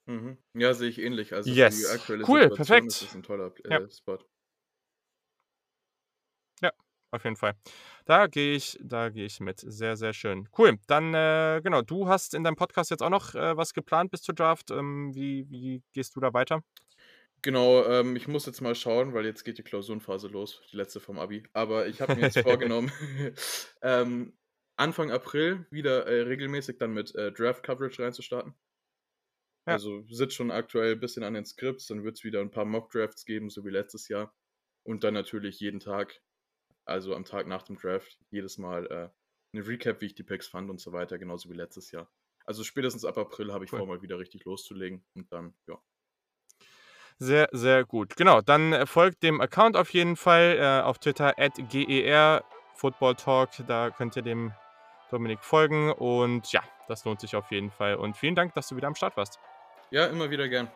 Mhm. 0.06 0.38
Ja, 0.54 0.72
sehe 0.72 0.88
ich 0.88 1.00
ähnlich. 1.00 1.34
Also 1.34 1.50
yes. 1.50 1.78
die 1.78 1.86
aktuelle 1.86 2.24
cool, 2.28 2.42
Situation 2.42 2.66
perfekt. 2.66 2.86
ist 2.86 3.02
das 3.02 3.14
ein 3.14 3.22
toller 3.22 3.52
äh, 3.64 3.70
ja. 3.70 3.90
Spot. 3.90 4.18
Ja, 6.62 6.72
auf 7.10 7.24
jeden 7.24 7.36
Fall. 7.36 7.54
Da 8.04 8.28
gehe 8.28 8.54
ich, 8.54 8.78
da 8.80 9.08
gehe 9.08 9.26
ich 9.26 9.40
mit. 9.40 9.58
Sehr, 9.60 9.96
sehr 9.96 10.12
schön. 10.12 10.48
Cool. 10.56 10.78
Dann, 10.86 11.12
äh, 11.12 11.60
genau, 11.62 11.82
du 11.82 12.06
hast 12.06 12.34
in 12.34 12.44
deinem 12.44 12.56
Podcast 12.56 12.90
jetzt 12.90 13.02
auch 13.02 13.10
noch 13.10 13.34
äh, 13.34 13.56
was 13.56 13.74
geplant 13.74 14.12
bis 14.12 14.22
zur 14.22 14.34
Draft. 14.34 14.70
Ähm, 14.70 15.12
wie, 15.14 15.50
wie 15.50 15.82
gehst 15.92 16.14
du 16.14 16.20
da 16.20 16.32
weiter? 16.32 16.62
Genau, 17.42 17.84
ähm, 17.84 18.16
ich 18.16 18.28
muss 18.28 18.46
jetzt 18.46 18.60
mal 18.60 18.74
schauen, 18.74 19.12
weil 19.12 19.24
jetzt 19.24 19.44
geht 19.44 19.58
die 19.58 19.62
Klausurenphase 19.62 20.28
los, 20.28 20.62
die 20.72 20.76
letzte 20.76 21.00
vom 21.00 21.18
Abi. 21.18 21.42
Aber 21.52 21.86
ich 21.88 22.00
habe 22.00 22.14
mir 22.14 22.22
jetzt 22.22 22.38
vorgenommen, 22.40 22.92
ähm, 23.82 24.32
Anfang 24.76 25.10
April 25.10 25.66
wieder 25.70 26.06
äh, 26.06 26.22
regelmäßig 26.22 26.78
dann 26.78 26.92
mit 26.92 27.14
äh, 27.14 27.32
Draft 27.32 27.62
Coverage 27.62 28.02
reinzustarten. 28.02 28.54
Ja. 29.66 29.74
Also 29.74 30.04
sitzt 30.08 30.34
schon 30.34 30.50
aktuell 30.50 30.92
ein 30.92 31.00
bisschen 31.00 31.24
an 31.24 31.34
den 31.34 31.44
Skripts, 31.44 31.86
dann 31.86 32.04
wird 32.04 32.16
es 32.16 32.24
wieder 32.24 32.40
ein 32.40 32.50
paar 32.50 32.64
Mock-Drafts 32.64 33.24
geben, 33.24 33.50
so 33.50 33.64
wie 33.64 33.70
letztes 33.70 34.08
Jahr. 34.08 34.32
Und 34.84 35.02
dann 35.02 35.14
natürlich 35.14 35.58
jeden 35.58 35.80
Tag, 35.80 36.22
also 36.84 37.14
am 37.14 37.24
Tag 37.24 37.48
nach 37.48 37.62
dem 37.62 37.76
Draft, 37.76 38.18
jedes 38.30 38.58
Mal 38.58 38.86
äh, 38.86 39.08
eine 39.52 39.66
Recap, 39.66 40.00
wie 40.00 40.06
ich 40.06 40.14
die 40.14 40.22
Picks 40.22 40.46
fand 40.46 40.70
und 40.70 40.80
so 40.80 40.92
weiter, 40.92 41.18
genauso 41.18 41.50
wie 41.50 41.54
letztes 41.54 41.90
Jahr. 41.90 42.08
Also 42.44 42.62
spätestens 42.62 43.04
ab 43.04 43.18
April 43.18 43.52
habe 43.52 43.64
ich 43.64 43.72
cool. 43.72 43.80
vor, 43.80 43.88
mal 43.88 44.02
wieder 44.02 44.20
richtig 44.20 44.44
loszulegen 44.44 45.04
und 45.14 45.32
dann, 45.32 45.54
ja. 45.66 45.76
Sehr, 47.18 47.48
sehr 47.50 47.84
gut. 47.84 48.14
Genau, 48.16 48.42
dann 48.42 48.72
äh, 48.72 48.86
folgt 48.86 49.22
dem 49.22 49.40
Account 49.40 49.76
auf 49.76 49.90
jeden 49.90 50.16
Fall 50.16 50.58
äh, 50.60 50.82
auf 50.82 50.98
Twitter 50.98 51.34
at 51.38 51.54
GER 51.70 52.44
Football 52.74 53.16
Talk. 53.16 53.50
Da 53.66 53.90
könnt 53.90 54.14
ihr 54.16 54.22
dem 54.22 54.52
Dominik 55.10 55.42
folgen 55.42 55.90
und 55.92 56.52
ja, 56.52 56.62
das 56.88 57.04
lohnt 57.04 57.20
sich 57.20 57.34
auf 57.34 57.50
jeden 57.50 57.70
Fall. 57.70 57.96
Und 57.96 58.16
vielen 58.16 58.34
Dank, 58.34 58.54
dass 58.54 58.68
du 58.68 58.76
wieder 58.76 58.86
am 58.86 58.94
Start 58.94 59.16
warst. 59.16 59.40
Ja, 59.90 60.06
immer 60.06 60.30
wieder 60.30 60.48
gern. 60.48 60.68